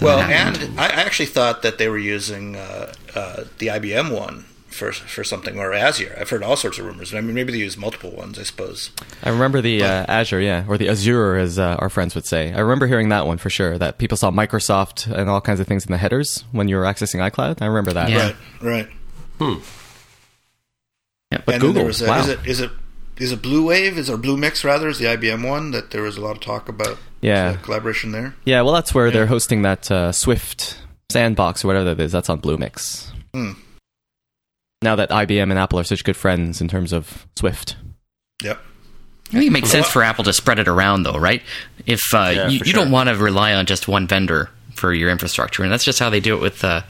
Well, 0.00 0.20
and 0.20 0.56
I 0.80 0.86
I 0.86 1.02
actually 1.06 1.26
thought 1.36 1.62
that 1.62 1.78
they 1.78 1.88
were 1.88 1.98
using 2.16 2.56
uh, 2.56 2.92
uh, 3.14 3.44
the 3.58 3.68
IBM 3.70 4.10
one 4.10 4.44
for 4.70 4.92
for 4.92 5.24
something 5.24 5.58
or 5.58 5.72
Azure. 5.72 6.16
I've 6.18 6.30
heard 6.30 6.42
all 6.42 6.56
sorts 6.56 6.78
of 6.78 6.86
rumors. 6.86 7.14
I 7.14 7.20
mean, 7.20 7.34
maybe 7.34 7.52
they 7.52 7.58
use 7.58 7.76
multiple 7.76 8.10
ones. 8.10 8.38
I 8.38 8.42
suppose. 8.44 8.90
I 9.22 9.30
remember 9.30 9.60
the 9.60 9.82
uh, 9.82 10.04
Azure, 10.08 10.40
yeah, 10.40 10.64
or 10.68 10.78
the 10.78 10.88
Azure, 10.88 11.36
as 11.36 11.58
uh, 11.58 11.76
our 11.78 11.88
friends 11.88 12.14
would 12.14 12.26
say. 12.26 12.52
I 12.52 12.60
remember 12.60 12.86
hearing 12.86 13.08
that 13.10 13.26
one 13.26 13.38
for 13.38 13.50
sure. 13.50 13.78
That 13.78 13.98
people 13.98 14.16
saw 14.16 14.30
Microsoft 14.30 15.10
and 15.12 15.28
all 15.28 15.40
kinds 15.40 15.60
of 15.60 15.66
things 15.66 15.84
in 15.84 15.92
the 15.92 15.98
headers 15.98 16.44
when 16.52 16.68
you 16.68 16.76
were 16.76 16.84
accessing 16.84 17.20
iCloud. 17.30 17.60
I 17.62 17.66
remember 17.66 17.92
that. 17.92 18.10
Yeah. 18.10 18.32
Right, 18.60 18.88
right. 19.40 19.58
Yeah, 21.32 21.40
But 21.44 21.54
and 21.56 21.60
Google, 21.62 21.84
was 21.84 22.02
a, 22.02 22.08
wow. 22.08 22.20
is 22.20 22.28
it 22.28 22.38
is 22.46 22.60
it 22.60 22.70
is 23.18 23.32
it 23.32 23.42
Blue 23.42 23.66
Wave? 23.66 23.96
Is 23.98 24.10
or 24.10 24.16
Bluemix 24.16 24.64
rather? 24.64 24.88
Is 24.88 24.98
the 24.98 25.04
IBM 25.06 25.48
one 25.48 25.70
that 25.70 25.90
there 25.90 26.02
was 26.02 26.16
a 26.16 26.20
lot 26.20 26.32
of 26.32 26.40
talk 26.40 26.68
about? 26.68 26.98
Yeah. 27.20 27.50
uh, 27.50 27.56
collaboration 27.62 28.12
there. 28.12 28.34
Yeah, 28.44 28.62
well, 28.62 28.72
that's 28.72 28.94
where 28.94 29.10
they're 29.10 29.26
hosting 29.26 29.62
that 29.62 29.90
uh, 29.90 30.10
Swift 30.12 30.78
sandbox 31.10 31.64
or 31.64 31.68
whatever 31.68 31.94
that 31.94 32.00
is. 32.02 32.12
That's 32.12 32.28
on 32.30 32.40
Bluemix. 32.40 33.10
Hmm. 33.34 33.52
Now 34.82 34.96
that 34.96 35.10
IBM 35.10 35.42
and 35.50 35.58
Apple 35.58 35.78
are 35.78 35.84
such 35.84 36.04
good 36.04 36.16
friends 36.16 36.60
in 36.62 36.68
terms 36.68 36.92
of 36.94 37.26
Swift. 37.36 37.76
Yep. 38.42 38.58
I 39.28 39.32
think 39.32 39.44
it 39.44 39.50
makes 39.52 39.70
sense 39.70 39.86
for 39.86 40.02
Apple 40.02 40.24
to 40.24 40.32
spread 40.32 40.58
it 40.58 40.68
around, 40.68 41.02
though, 41.02 41.18
right? 41.18 41.42
If 41.86 42.00
uh, 42.14 42.32
Yeah, 42.34 42.48
you, 42.48 42.58
you 42.60 42.64
sure. 42.64 42.82
don't 42.82 42.90
want 42.90 43.08
to 43.10 43.14
rely 43.16 43.52
on 43.54 43.66
just 43.66 43.86
one 43.86 44.06
vendor 44.06 44.48
for 44.74 44.94
your 44.94 45.10
infrastructure, 45.10 45.62
and 45.62 45.70
that's 45.70 45.84
just 45.84 45.98
how 45.98 46.08
they 46.08 46.20
do 46.20 46.34
it 46.34 46.40
with 46.40 46.64
uh, 46.64 46.80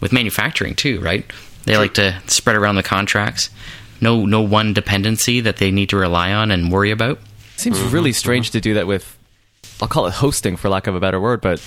with 0.00 0.12
manufacturing 0.12 0.74
too, 0.76 1.00
right? 1.00 1.30
They 1.64 1.76
like 1.76 1.94
to 1.94 2.16
spread 2.28 2.54
around 2.56 2.76
the 2.76 2.82
contracts. 2.84 3.50
No, 4.00 4.24
no 4.24 4.40
one 4.40 4.72
dependency 4.72 5.40
that 5.40 5.56
they 5.56 5.70
need 5.72 5.88
to 5.90 5.96
rely 5.96 6.32
on 6.32 6.50
and 6.52 6.70
worry 6.72 6.90
about. 6.92 7.18
It 7.54 7.60
seems 7.60 7.80
really 7.80 8.12
strange 8.12 8.52
to 8.52 8.60
do 8.60 8.74
that 8.74 8.86
with, 8.86 9.18
I'll 9.82 9.88
call 9.88 10.06
it 10.06 10.14
hosting 10.14 10.56
for 10.56 10.68
lack 10.70 10.86
of 10.86 10.94
a 10.94 11.00
better 11.00 11.20
word, 11.20 11.42
but 11.42 11.60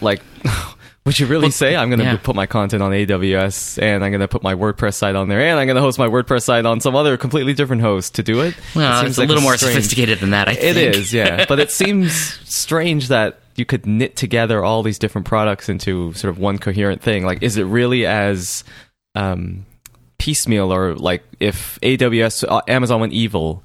like, 0.00 0.22
would 1.06 1.18
you 1.18 1.26
really 1.26 1.50
say 1.50 1.74
I'm 1.76 1.88
going 1.88 2.00
to 2.00 2.04
yeah. 2.04 2.16
put 2.22 2.36
my 2.36 2.46
content 2.46 2.82
on 2.82 2.90
AWS 2.90 3.80
and 3.80 4.04
I'm 4.04 4.10
going 4.10 4.20
to 4.20 4.28
put 4.28 4.42
my 4.42 4.54
WordPress 4.54 4.94
site 4.94 5.14
on 5.16 5.28
there 5.28 5.40
and 5.40 5.58
I'm 5.58 5.66
going 5.66 5.76
to 5.76 5.80
host 5.80 5.98
my 5.98 6.08
WordPress 6.08 6.42
site 6.42 6.66
on 6.66 6.80
some 6.80 6.94
other 6.94 7.16
completely 7.16 7.54
different 7.54 7.80
host 7.82 8.16
to 8.16 8.22
do 8.22 8.42
it? 8.42 8.54
Well, 8.74 9.00
it 9.00 9.06
it's 9.06 9.16
seems 9.16 9.18
a 9.18 9.20
like 9.22 9.28
little 9.28 9.42
more 9.42 9.56
strange- 9.56 9.74
sophisticated 9.76 10.18
than 10.18 10.30
that. 10.30 10.48
I 10.48 10.52
It 10.52 10.74
think 10.74 10.96
is, 10.96 11.12
yeah. 11.14 11.44
But 11.48 11.60
it 11.60 11.70
seems 11.70 12.12
strange 12.44 13.08
that 13.08 13.38
you 13.54 13.64
could 13.64 13.86
knit 13.86 14.16
together 14.16 14.62
all 14.62 14.82
these 14.82 14.98
different 14.98 15.26
products 15.26 15.68
into 15.68 16.12
sort 16.12 16.28
of 16.30 16.38
one 16.38 16.58
coherent 16.58 17.00
thing. 17.00 17.24
Like, 17.24 17.42
is 17.42 17.56
it 17.56 17.64
really 17.64 18.04
as 18.04 18.64
um, 19.14 19.64
piecemeal 20.18 20.72
or 20.72 20.94
like 20.94 21.22
if 21.40 21.78
AWS 21.82 22.44
uh, 22.48 22.60
Amazon 22.68 23.00
went 23.00 23.12
evil, 23.12 23.62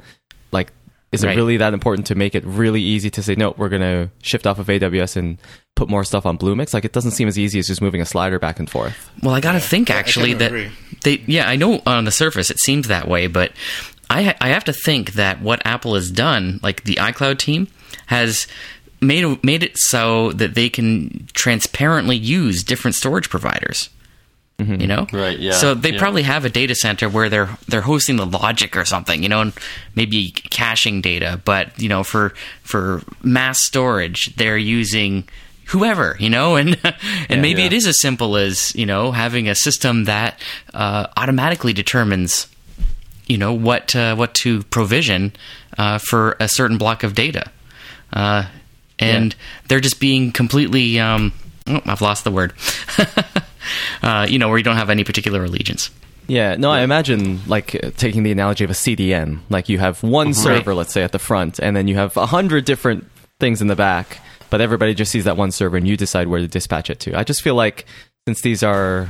like 0.52 0.72
is 1.12 1.24
it 1.24 1.36
really 1.36 1.58
that 1.58 1.74
important 1.74 2.08
to 2.08 2.16
make 2.16 2.36
it 2.36 2.46
really 2.46 2.82
easy 2.82 3.10
to 3.10 3.22
say 3.22 3.36
no? 3.36 3.54
We're 3.58 3.70
going 3.70 3.82
to 3.82 4.10
shift 4.22 4.48
off 4.48 4.60
of 4.60 4.68
AWS 4.68 5.18
and 5.18 5.38
put 5.76 5.90
more 5.90 6.04
stuff 6.04 6.26
on 6.26 6.38
Bluemix. 6.38 6.74
Like 6.74 6.86
it 6.86 6.94
doesn't 6.94 7.12
seem 7.12 7.28
as 7.28 7.38
easy 7.38 7.60
as 7.60 7.68
just 7.68 7.82
moving 7.82 8.02
a 8.02 8.06
slider 8.06 8.40
back 8.40 8.60
and 8.60 8.70
forth. 8.70 9.12
Well, 9.22 9.36
I 9.36 9.42
got 9.42 9.54
to 9.54 9.60
think 9.60 9.90
actually 9.90 10.30
tend 10.30 10.42
that 10.42 10.48
agree. 10.48 10.72
they. 11.04 11.22
Yeah, 11.26 11.50
I 11.50 11.58
know 11.58 11.82
on 11.86 12.06
the 12.06 12.12
surface 12.12 12.50
it 12.50 12.60
seems 12.60 12.88
that 12.88 13.08
way, 13.08 13.28
but 13.28 13.52
I 14.10 14.24
ha- 14.24 14.38
I 14.40 14.50
have 14.50 14.64
to 14.66 14.74
think 14.74 15.14
that 15.14 15.42
what 15.42 15.62
Apple 15.66 15.96
has 15.96 16.10
done, 16.12 16.60
like 16.64 16.84
the 16.84 16.96
iCloud 16.96 17.40
team, 17.40 17.68
has 18.08 18.48
made 19.02 19.44
made 19.44 19.64
it 19.64 19.78
so 19.78 20.32
that 20.34 20.56
they 20.56 20.70
can 20.70 21.28
transparently 21.34 22.16
use 22.16 22.64
different 22.64 22.96
storage 22.96 23.30
providers. 23.30 23.90
You 24.82 24.88
know, 24.88 25.08
Right, 25.12 25.38
yeah, 25.40 25.54
So 25.54 25.74
they 25.74 25.94
yeah. 25.94 26.00
probably 26.00 26.24
have 26.24 26.46
a 26.46 26.50
data 26.50 26.76
center 26.76 27.10
where 27.10 27.30
they're 27.30 27.50
they're 27.68 27.82
hosting 27.82 28.18
the 28.18 28.26
logic 28.26 28.76
or 28.76 28.86
something, 28.86 29.24
you 29.24 29.30
know, 29.30 29.42
and 29.42 29.54
maybe 29.96 30.32
caching 30.32 31.02
data. 31.02 31.42
But 31.44 31.80
you 31.80 31.90
know, 31.90 32.04
for 32.04 32.34
for 32.64 33.02
mass 33.24 33.64
storage, 33.64 34.36
they're 34.36 34.58
using 34.58 35.28
whoever, 35.66 36.16
you 36.20 36.30
know, 36.30 36.56
and 36.58 36.78
and 37.30 37.42
maybe 37.42 37.62
yeah. 37.62 37.68
it 37.68 37.74
is 37.74 37.88
as 37.88 38.00
simple 38.00 38.38
as 38.38 38.76
you 38.76 38.86
know 38.86 39.12
having 39.12 39.48
a 39.50 39.56
system 39.56 40.06
that 40.06 40.40
uh, 40.74 41.08
automatically 41.18 41.74
determines 41.74 42.48
you 43.28 43.38
know 43.38 43.54
what 43.54 43.96
uh, 43.96 44.16
what 44.16 44.34
to 44.36 44.64
provision 44.64 45.34
uh, 45.78 45.98
for 45.98 46.36
a 46.40 46.48
certain 46.48 46.78
block 46.78 47.04
of 47.04 47.16
data, 47.16 47.50
uh, 48.14 48.46
and 49.00 49.36
they're 49.68 49.80
just 49.80 50.00
being 50.00 50.32
completely. 50.32 51.00
Um, 51.00 51.34
oh, 51.68 51.82
I've 51.86 52.02
lost 52.02 52.24
the 52.24 52.32
word. 52.32 52.54
uh, 54.02 54.26
you 54.30 54.40
know, 54.40 54.50
where 54.50 54.58
you 54.58 54.64
don't 54.64 54.78
have 54.78 54.90
any 54.90 55.04
particular 55.04 55.44
allegiance. 55.44 55.90
Yeah, 56.28 56.56
no, 56.56 56.72
I 56.72 56.82
imagine 56.82 57.42
like 57.48 57.76
uh, 57.76 57.92
taking 57.98 58.24
the 58.24 58.32
analogy 58.32 58.64
of 58.64 58.70
a 58.70 58.74
CDN. 58.74 59.40
Like 59.50 59.68
you 59.70 59.80
have 59.80 60.02
one 60.04 60.34
server, 60.34 60.74
let's 60.74 60.94
say, 60.94 61.04
at 61.04 61.12
the 61.12 61.20
front, 61.20 61.60
and 61.60 61.76
then 61.76 61.88
you 61.88 61.96
have 61.96 62.16
a 62.16 62.26
hundred 62.26 62.64
different 62.66 63.10
things 63.40 63.62
in 63.62 63.68
the 63.68 63.76
back, 63.76 64.20
but 64.50 64.62
everybody 64.62 64.94
just 64.94 65.12
sees 65.12 65.26
that 65.26 65.36
one 65.36 65.52
server, 65.52 65.76
and 65.78 65.88
you 65.88 65.98
decide 65.98 66.28
where 66.28 66.40
to 66.40 66.48
dispatch 66.48 66.90
it 66.90 67.00
to. 67.02 67.18
I 67.18 67.24
just 67.24 67.42
feel 67.42 67.56
like 67.56 67.86
since 68.28 68.42
these 68.42 68.64
are, 68.64 69.10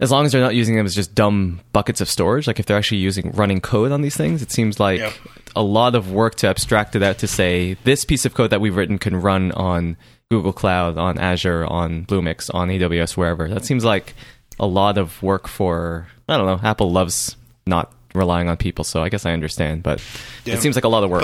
as 0.00 0.10
long 0.10 0.24
as 0.24 0.32
they're 0.32 0.40
not 0.40 0.54
using 0.54 0.74
them 0.74 0.86
as 0.86 0.94
just 0.96 1.14
dumb 1.14 1.60
buckets 1.72 2.00
of 2.00 2.08
storage, 2.08 2.46
like 2.46 2.58
if 2.58 2.66
they're 2.66 2.78
actually 2.78 2.98
using 2.98 3.30
running 3.32 3.60
code 3.60 3.92
on 3.92 4.00
these 4.02 4.16
things, 4.16 4.42
it 4.42 4.50
seems 4.50 4.80
like 4.80 4.98
Yep. 5.00 5.12
a 5.54 5.62
lot 5.62 5.94
of 5.94 6.10
work 6.10 6.34
to 6.36 6.48
abstract 6.48 6.96
it 6.96 7.02
out 7.04 7.18
to 7.18 7.28
say 7.28 7.74
this 7.84 8.04
piece 8.04 8.24
of 8.24 8.34
code 8.34 8.50
that 8.50 8.60
we've 8.60 8.74
written 8.74 8.98
can 8.98 9.14
run 9.20 9.52
on 9.52 9.96
Google 10.30 10.52
Cloud, 10.52 10.96
on 10.96 11.18
Azure, 11.18 11.66
on 11.66 12.06
Bluemix, 12.06 12.48
on 12.54 12.68
AWS, 12.68 13.16
wherever. 13.16 13.48
That 13.48 13.64
seems 13.64 13.84
like 13.84 14.14
a 14.60 14.66
lot 14.66 14.96
of 14.96 15.20
work 15.24 15.48
for 15.48 16.06
I 16.28 16.36
don't 16.36 16.46
know. 16.46 16.60
Apple 16.66 16.92
loves 16.92 17.34
not 17.66 17.92
relying 18.14 18.48
on 18.48 18.56
people, 18.56 18.84
so 18.84 19.02
I 19.02 19.08
guess 19.08 19.26
I 19.26 19.32
understand, 19.32 19.82
but 19.82 20.00
Yeah. 20.44 20.54
it 20.54 20.62
seems 20.62 20.76
like 20.76 20.84
a 20.84 20.88
lot 20.88 21.02
of 21.02 21.10
work. 21.10 21.22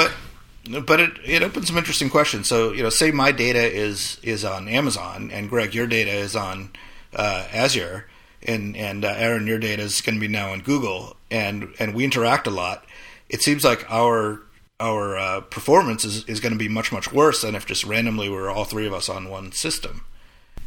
But 0.68 0.84
but 0.86 0.98
it, 0.98 1.12
it 1.24 1.42
opens 1.44 1.68
some 1.68 1.78
interesting 1.78 2.10
questions. 2.10 2.48
So 2.48 2.72
you 2.72 2.82
know, 2.82 2.88
say 2.90 3.12
my 3.12 3.30
data 3.30 3.62
is 3.62 4.18
is 4.24 4.44
on 4.44 4.66
Amazon, 4.66 5.30
and 5.32 5.48
Greg, 5.48 5.72
your 5.72 5.86
data 5.86 6.10
is 6.10 6.34
on 6.34 6.70
uh, 7.14 7.46
Azure, 7.52 8.06
and 8.42 8.76
and 8.76 9.04
uh, 9.04 9.14
Aaron, 9.16 9.46
your 9.46 9.60
data 9.60 9.82
is 9.84 10.00
going 10.00 10.16
to 10.16 10.20
be 10.20 10.26
now 10.26 10.50
on 10.50 10.62
Google, 10.62 11.16
and 11.30 11.72
and 11.78 11.94
we 11.94 12.02
interact 12.02 12.48
a 12.48 12.50
lot. 12.50 12.84
It 13.28 13.40
seems 13.42 13.62
like 13.62 13.88
our 13.88 14.40
our 14.80 15.16
uh, 15.16 15.40
performance 15.42 16.04
is, 16.04 16.24
is 16.24 16.40
going 16.40 16.52
to 16.52 16.58
be 16.58 16.68
much 16.68 16.92
much 16.92 17.12
worse 17.12 17.42
than 17.42 17.54
if 17.54 17.66
just 17.66 17.84
randomly 17.84 18.28
we're 18.28 18.50
all 18.50 18.64
three 18.64 18.86
of 18.86 18.92
us 18.92 19.08
on 19.08 19.28
one 19.28 19.52
system. 19.52 20.04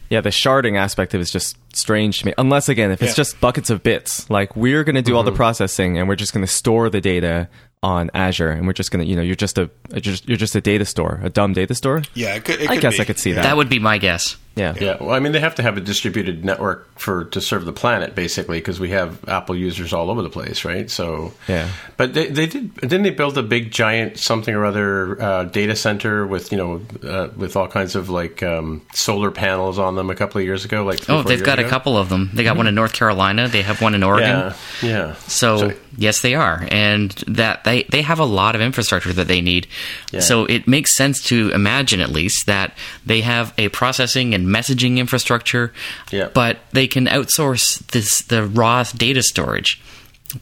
yeah, 0.10 0.22
the 0.22 0.30
sharding 0.30 0.76
aspect 0.78 1.14
of 1.14 1.20
it 1.20 1.24
is 1.24 1.32
just 1.32 1.56
strange 1.76 2.20
to 2.20 2.26
me. 2.26 2.34
Unless 2.38 2.68
again, 2.70 2.90
if 2.92 3.02
it's 3.04 3.12
Yeah. 3.12 3.16
just 3.24 3.40
buckets 3.40 3.70
of 3.70 3.84
bits, 3.84 4.28
like 4.30 4.56
we're 4.56 4.84
going 4.84 4.96
to 4.96 5.04
do 5.04 5.16
all 5.16 5.24
the 5.24 5.32
processing 5.32 5.98
and 6.00 6.08
we're 6.10 6.16
just 6.16 6.34
going 6.34 6.44
to 6.46 6.52
store 6.52 6.90
the 6.90 7.00
data 7.02 7.48
on 7.82 8.10
Azure, 8.14 8.50
and 8.52 8.68
we're 8.68 8.74
just 8.74 8.92
going 8.92 9.06
to, 9.06 9.10
you 9.10 9.16
know, 9.16 9.22
you're 9.22 9.36
just 9.36 9.58
a 9.58 9.70
you're 9.92 10.02
just, 10.02 10.28
you're 10.28 10.36
just 10.38 10.54
a 10.56 10.60
data 10.60 10.84
store, 10.84 11.20
a 11.24 11.30
dumb 11.30 11.54
data 11.54 11.74
store. 11.76 12.02
Yeah, 12.14 12.36
it 12.36 12.44
could, 12.44 12.60
it 12.60 12.70
I 12.70 12.74
could 12.76 12.82
guess 12.82 12.96
be. 12.98 13.02
I 13.02 13.06
could 13.06 13.20
see 13.20 13.32
that. 13.34 13.44
That 13.44 13.56
would 13.56 13.70
be 13.70 13.80
my 13.80 13.98
guess. 14.00 14.36
Yeah, 14.60 14.76
Yeah, 14.80 14.98
well, 15.00 15.12
I 15.12 15.20
mean, 15.20 15.32
they 15.32 15.40
have 15.40 15.56
to 15.56 15.64
have 15.64 15.78
a 15.78 15.82
distributed 15.82 16.44
network 16.46 16.88
for 17.00 17.26
to 17.26 17.42
serve 17.42 17.66
the 17.66 17.74
planet, 17.74 18.14
basically, 18.16 18.60
because 18.60 18.80
we 18.80 18.90
have 18.90 19.28
Apple 19.28 19.56
users 19.56 19.94
all 19.94 20.10
over 20.12 20.22
the 20.22 20.30
place, 20.30 20.66
right? 20.66 20.90
So, 20.92 21.34
Yeah. 21.48 21.70
But 21.98 22.14
they, 22.14 22.28
they 22.28 22.46
did 22.46 22.76
didn't 22.76 23.04
they 23.04 23.10
build 23.10 23.38
a 23.38 23.44
big 23.44 23.72
giant 23.72 24.18
something 24.20 24.54
or 24.54 24.66
other 24.66 25.22
uh, 25.22 25.44
data 25.46 25.76
center 25.76 26.26
with 26.28 26.52
you 26.52 26.58
know 26.58 26.82
uh, 27.04 27.30
with 27.36 27.56
all 27.56 27.68
kinds 27.68 27.96
of 27.96 28.10
like 28.10 28.42
um, 28.44 28.82
solar 28.94 29.32
panels 29.32 29.78
on 29.80 29.96
them 29.96 30.10
a 30.10 30.16
couple 30.16 30.40
of 30.40 30.46
years 30.46 30.66
ago? 30.66 30.84
Like 30.84 31.00
three, 31.00 31.16
Oh, 31.16 31.24
they've 31.24 31.44
got 31.44 31.60
a 31.60 31.68
couple 31.68 31.98
of 31.98 32.10
them. 32.10 32.30
They 32.34 32.44
got 32.44 32.58
one 32.58 32.68
in 32.68 32.76
North 32.76 32.94
Carolina. 32.94 33.48
They 33.48 33.62
have 33.64 33.82
one 33.82 33.96
in 33.96 34.04
Oregon. 34.04 34.30
Yeah, 34.30 34.54
yeah. 34.82 35.14
So 35.28 35.58
So- 35.58 35.74
yes, 35.98 36.22
they 36.22 36.36
are, 36.36 36.66
and 36.72 37.12
that 37.28 37.64
they 37.64 37.84
they 37.84 38.02
have 38.02 38.20
a 38.20 38.26
lot 38.26 38.56
of 38.56 38.62
infrastructure 38.62 39.14
that 39.14 39.28
they 39.28 39.42
need. 39.42 39.68
Yeah. 40.12 40.22
So 40.22 40.46
it 40.46 40.68
makes 40.68 40.96
sense 40.96 41.22
to 41.24 41.50
imagine 41.52 42.00
at 42.02 42.10
least 42.12 42.46
that 42.48 42.74
they 43.06 43.22
have 43.22 43.54
a 43.58 43.70
processing 43.70 44.34
and 44.34 44.49
messaging 44.50 44.98
infrastructure. 44.98 45.72
Yeah. 46.12 46.30
But 46.34 46.58
they 46.72 46.88
can 46.88 47.06
outsource 47.08 47.80
this 47.88 48.22
the 48.22 48.46
raw 48.46 48.84
data 48.84 49.24
storage 49.24 49.82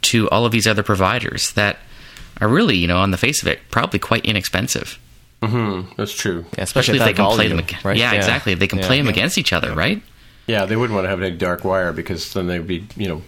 to 0.03 0.29
all 0.29 0.45
of 0.45 0.51
these 0.51 0.67
other 0.67 0.83
providers 0.83 1.51
that 1.53 1.77
are 2.41 2.47
really, 2.47 2.77
you 2.77 2.87
know, 2.87 2.97
on 2.97 3.11
the 3.11 3.17
face 3.17 3.41
of 3.41 3.47
it, 3.47 3.59
probably 3.71 3.99
quite 3.99 4.25
inexpensive. 4.25 4.99
Mm-hmm, 5.41 5.93
that's 5.97 6.13
true. 6.13 6.45
Yeah, 6.57 6.63
Especially 6.63 6.95
if 6.95 7.01
at 7.01 7.05
they 7.05 7.13
that 7.13 7.17
can 7.27 7.35
play 7.35 7.47
them. 7.47 7.59
ag- 7.59 7.75
right? 7.85 7.97
Yeah, 7.97 8.13
exactly. 8.13 8.53
They 8.55 8.67
can 8.67 8.79
Yeah. 8.79 8.87
play 8.87 8.97
them 8.97 9.07
against 9.07 9.37
each 9.37 9.53
other, 9.53 9.73
right? 9.73 10.01
Yeah, 10.47 10.65
they 10.65 10.75
wouldn't 10.75 10.95
want 10.95 11.05
to 11.05 11.09
have 11.09 11.21
any 11.21 11.35
dark 11.35 11.63
wire 11.63 11.91
because 11.91 12.33
then 12.33 12.47
they'd 12.47 12.65
be, 12.65 12.87
you 12.95 13.07
know, 13.07 13.21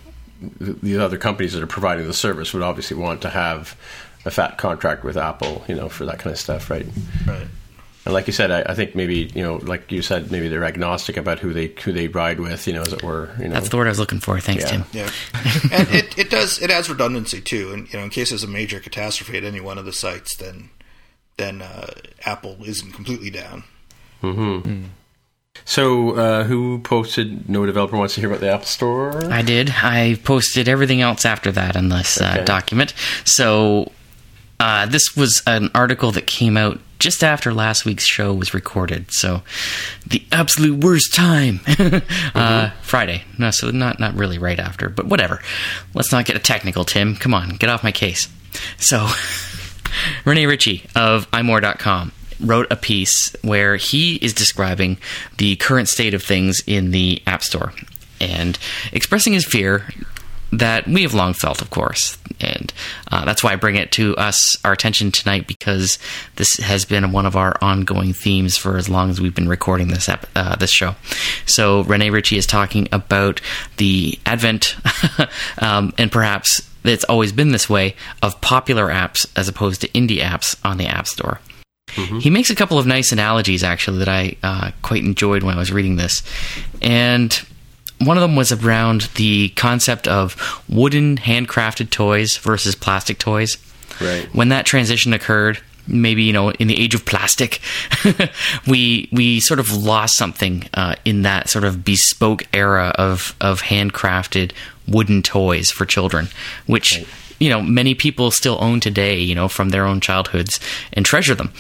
th- 0.63 0.77
the 0.81 0.97
other 0.97 1.17
companies 1.17 1.53
that 1.53 1.61
are 1.61 1.67
providing 1.67 2.07
the 2.07 2.13
service 2.13 2.53
would 2.53 2.63
obviously 2.63 2.97
want 2.97 3.21
to 3.21 3.29
have 3.29 3.75
a 4.25 4.31
fat 4.31 4.57
contract 4.57 5.03
with 5.03 5.17
Apple, 5.17 5.63
you 5.67 5.75
know, 5.75 5.87
for 5.89 6.05
that 6.05 6.19
kind 6.19 6.33
of 6.33 6.39
stuff, 6.39 6.69
right? 6.69 6.85
Right. 7.27 7.47
And 8.05 8.13
like 8.13 8.27
you 8.27 8.33
said, 8.33 8.49
I, 8.49 8.61
I 8.71 8.75
think 8.75 8.95
maybe, 8.95 9.29
you 9.35 9.43
know, 9.43 9.57
like 9.57 9.91
you 9.91 10.01
said, 10.01 10.31
maybe 10.31 10.47
they're 10.47 10.63
agnostic 10.63 11.17
about 11.17 11.39
who 11.39 11.53
they 11.53 11.67
who 11.83 11.91
they 11.91 12.07
ride 12.07 12.39
with, 12.39 12.65
you 12.65 12.73
know, 12.73 12.81
as 12.81 12.93
it 12.93 13.03
were. 13.03 13.29
You 13.39 13.49
know, 13.49 13.53
That's 13.55 13.69
the 13.69 13.77
word 13.77 13.87
I 13.87 13.89
was 13.91 13.99
looking 13.99 14.19
for. 14.19 14.39
Thanks, 14.39 14.63
Yeah. 14.63 14.69
Tim. 14.69 14.85
Yeah, 14.93 15.09
and 15.71 15.87
it, 15.89 16.17
it 16.17 16.29
does 16.29 16.61
it 16.61 16.71
adds 16.71 16.89
redundancy 16.89 17.41
too. 17.41 17.71
And 17.73 17.91
you 17.91 17.99
know, 17.99 18.05
in 18.05 18.09
case 18.09 18.29
there's 18.29 18.43
a 18.43 18.47
major 18.47 18.79
catastrophe 18.79 19.37
at 19.37 19.43
any 19.43 19.59
one 19.59 19.77
of 19.77 19.85
the 19.85 19.93
sites, 19.93 20.35
then 20.37 20.69
then 21.37 21.61
uh, 21.61 21.87
Apple 22.25 22.57
isn't 22.65 22.93
completely 22.93 23.29
down. 23.29 23.63
Hmm. 24.21 24.83
So, 25.65 26.11
uh, 26.15 26.43
who 26.45 26.79
posted 26.79 27.49
no 27.49 27.65
developer 27.65 27.97
wants 27.97 28.15
to 28.15 28.21
hear 28.21 28.29
about 28.29 28.39
the 28.39 28.49
Apple 28.49 28.65
Store? 28.65 29.31
I 29.31 29.41
did. 29.41 29.69
I 29.71 30.15
posted 30.23 30.67
everything 30.69 31.01
else 31.01 31.25
after 31.25 31.51
that 31.51 31.75
in 31.75 31.89
this 31.89 32.19
uh, 32.19 32.43
document. 32.45 32.93
So 33.25 33.91
uh, 34.59 34.85
this 34.85 35.15
was 35.15 35.43
an 35.45 35.69
article 35.75 36.11
that 36.13 36.27
came 36.27 36.55
out 36.57 36.79
just 36.99 37.23
after 37.23 37.53
last 37.53 37.85
week's 37.85 38.05
show 38.05 38.33
was 38.33 38.53
recorded. 38.53 39.11
So 39.11 39.41
the 40.05 40.23
absolute 40.31 40.83
worst 40.83 41.13
time, 41.13 41.61
uh, 42.35 42.71
Friday. 42.81 43.23
No, 43.37 43.51
so 43.51 43.71
not 43.71 43.99
not 43.99 44.15
really 44.15 44.37
right 44.37 44.59
after, 44.59 44.89
but 44.89 45.05
whatever. 45.07 45.41
Let's 45.93 46.11
not 46.11 46.25
get 46.25 46.35
a 46.35 46.39
technical, 46.39 46.85
Tim. 46.85 47.15
Come 47.15 47.33
on, 47.33 47.55
get 47.55 47.69
off 47.69 47.83
my 47.83 47.91
case. 47.91 48.27
So 48.77 49.07
Rene 50.25 50.45
Ritchie 50.45 50.85
of 50.95 51.29
imore.com 51.31 52.11
wrote 52.41 52.67
a 52.71 52.75
piece 52.75 53.35
where 53.41 53.75
he 53.75 54.15
is 54.15 54.33
describing 54.33 54.97
the 55.37 55.55
current 55.57 55.89
state 55.89 56.13
of 56.13 56.23
things 56.23 56.61
in 56.67 56.91
the 56.91 57.21
App 57.27 57.43
Store 57.43 57.73
and 58.21 58.57
expressing 58.91 59.33
his 59.33 59.45
fear 59.45 59.85
that 60.51 60.87
we 60.87 61.03
have 61.03 61.13
long 61.13 61.33
felt, 61.33 61.61
of 61.61 61.69
course. 61.69 62.17
And 62.39 62.73
uh, 63.11 63.25
that's 63.25 63.43
why 63.43 63.53
I 63.53 63.55
bring 63.55 63.75
it 63.75 63.91
to 63.93 64.15
us, 64.15 64.57
our 64.63 64.71
attention 64.71 65.11
tonight, 65.11 65.47
because 65.47 65.99
this 66.35 66.55
has 66.57 66.85
been 66.85 67.11
one 67.11 67.25
of 67.25 67.35
our 67.35 67.55
ongoing 67.61 68.13
themes 68.13 68.57
for 68.57 68.77
as 68.77 68.89
long 68.89 69.09
as 69.09 69.19
we've 69.19 69.35
been 69.35 69.49
recording 69.49 69.89
this 69.89 70.09
ep- 70.09 70.29
uh, 70.35 70.55
this 70.55 70.71
show. 70.71 70.95
So 71.45 71.83
Rene 71.83 72.09
Ritchie 72.09 72.37
is 72.37 72.45
talking 72.45 72.87
about 72.91 73.41
the 73.77 74.17
advent, 74.25 74.75
um, 75.59 75.93
and 75.97 76.11
perhaps 76.11 76.61
it's 76.83 77.03
always 77.03 77.31
been 77.31 77.51
this 77.51 77.69
way, 77.69 77.95
of 78.23 78.39
popular 78.41 78.87
apps 78.87 79.27
as 79.35 79.47
opposed 79.47 79.81
to 79.81 79.87
indie 79.89 80.21
apps 80.21 80.55
on 80.63 80.77
the 80.77 80.87
App 80.87 81.07
Store. 81.07 81.39
He 82.19 82.29
makes 82.29 82.49
a 82.49 82.55
couple 82.55 82.77
of 82.77 82.85
nice 82.85 83.11
analogies, 83.11 83.63
actually, 83.63 83.99
that 83.99 84.07
I 84.07 84.35
uh, 84.43 84.71
quite 84.83 85.03
enjoyed 85.03 85.43
when 85.43 85.55
I 85.55 85.57
was 85.57 85.71
reading 85.71 85.95
this. 85.95 86.23
And 86.81 87.31
one 87.99 88.17
of 88.17 88.21
them 88.21 88.35
was 88.35 88.51
around 88.51 89.09
the 89.15 89.49
concept 89.49 90.07
of 90.07 90.63
wooden 90.69 91.17
handcrafted 91.17 91.89
toys 91.89 92.37
versus 92.37 92.75
plastic 92.75 93.19
toys. 93.19 93.57
Right. 93.99 94.33
When 94.33 94.49
that 94.49 94.65
transition 94.65 95.13
occurred, 95.13 95.59
maybe 95.87 96.23
you 96.23 96.33
know, 96.33 96.51
in 96.51 96.67
the 96.67 96.79
age 96.79 96.95
of 96.95 97.05
plastic, 97.05 97.59
we 98.67 99.09
we 99.11 99.39
sort 99.39 99.59
of 99.59 99.71
lost 99.71 100.15
something 100.15 100.69
uh, 100.73 100.95
in 101.03 101.23
that 101.23 101.49
sort 101.49 101.65
of 101.65 101.83
bespoke 101.83 102.43
era 102.53 102.93
of 102.97 103.35
of 103.41 103.61
handcrafted 103.63 104.51
wooden 104.87 105.21
toys 105.21 105.69
for 105.69 105.85
children, 105.85 106.29
which 106.67 107.05
you 107.39 107.49
know 107.49 107.61
many 107.61 107.95
people 107.95 108.31
still 108.31 108.57
own 108.61 108.79
today 108.79 109.19
you 109.19 109.35
know 109.35 109.47
from 109.47 109.69
their 109.69 109.85
own 109.85 109.99
childhoods 109.99 110.59
and 110.93 111.05
treasure 111.05 111.35
them. 111.35 111.51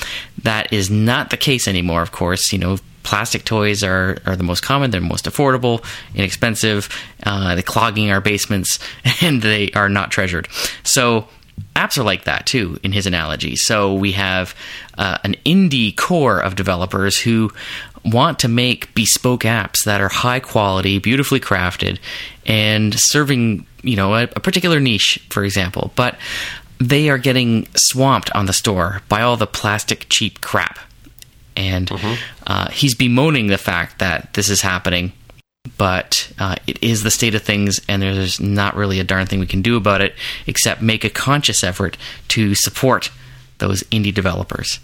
That 0.43 0.71
is 0.71 0.89
not 0.89 1.29
the 1.29 1.37
case 1.37 1.67
anymore 1.67 2.01
of 2.01 2.11
course. 2.11 2.51
You 2.53 2.59
know 2.59 2.77
plastic 3.03 3.43
toys 3.43 3.83
are, 3.83 4.17
are 4.25 4.35
the 4.35 4.43
most 4.43 4.61
common 4.61 4.91
they're 4.91 5.01
most 5.01 5.25
affordable 5.25 5.83
inexpensive 6.13 6.89
uh, 7.23 7.55
they're 7.55 7.63
clogging 7.63 8.11
our 8.11 8.21
basements 8.21 8.77
and 9.21 9.41
they 9.41 9.71
are 9.71 9.89
not 9.89 10.11
treasured. 10.11 10.47
So 10.83 11.27
apps 11.75 11.97
are 11.97 12.03
like 12.03 12.25
that 12.25 12.45
too 12.45 12.79
in 12.83 12.91
his 12.91 13.05
analogy. 13.07 13.55
So 13.55 13.93
we 13.93 14.13
have 14.13 14.55
uh, 14.97 15.17
an 15.23 15.35
indie 15.45 15.95
core 15.95 16.39
of 16.39 16.55
developers 16.55 17.17
who 17.17 17.51
want 18.05 18.39
to 18.39 18.47
make 18.47 18.93
bespoke 18.95 19.41
apps 19.41 19.83
that 19.85 20.01
are 20.01 20.09
high 20.09 20.39
quality 20.39 20.99
beautifully 20.99 21.39
crafted 21.39 21.99
and 22.45 22.93
serving 22.97 23.65
you 23.83 23.95
know 23.95 24.15
a, 24.15 24.23
a 24.23 24.39
particular 24.39 24.79
niche 24.79 25.25
for 25.29 25.43
example 25.43 25.91
but 25.95 26.17
they 26.79 27.09
are 27.09 27.17
getting 27.17 27.67
swamped 27.75 28.31
on 28.35 28.45
the 28.45 28.53
store 28.53 29.01
by 29.09 29.21
all 29.21 29.37
the 29.37 29.47
plastic 29.47 30.05
cheap 30.09 30.41
crap 30.41 30.79
and 31.55 31.91
uh, 32.47 32.69
he's 32.69 32.95
bemoaning 32.95 33.47
the 33.47 33.57
fact 33.57 33.99
that 33.99 34.33
this 34.33 34.49
is 34.49 34.61
happening 34.61 35.11
but 35.77 36.31
uh, 36.39 36.55
it 36.67 36.81
is 36.81 37.03
the 37.03 37.11
state 37.11 37.35
of 37.35 37.41
things, 37.41 37.79
and 37.87 38.01
there's 38.01 38.39
not 38.39 38.75
really 38.75 38.99
a 38.99 39.03
darn 39.03 39.27
thing 39.27 39.39
we 39.39 39.45
can 39.45 39.61
do 39.61 39.77
about 39.77 40.01
it 40.01 40.15
except 40.47 40.81
make 40.81 41.03
a 41.03 41.09
conscious 41.09 41.63
effort 41.63 41.97
to 42.29 42.55
support 42.55 43.11
those 43.59 43.83
indie 43.83 44.13
developers. 44.13 44.79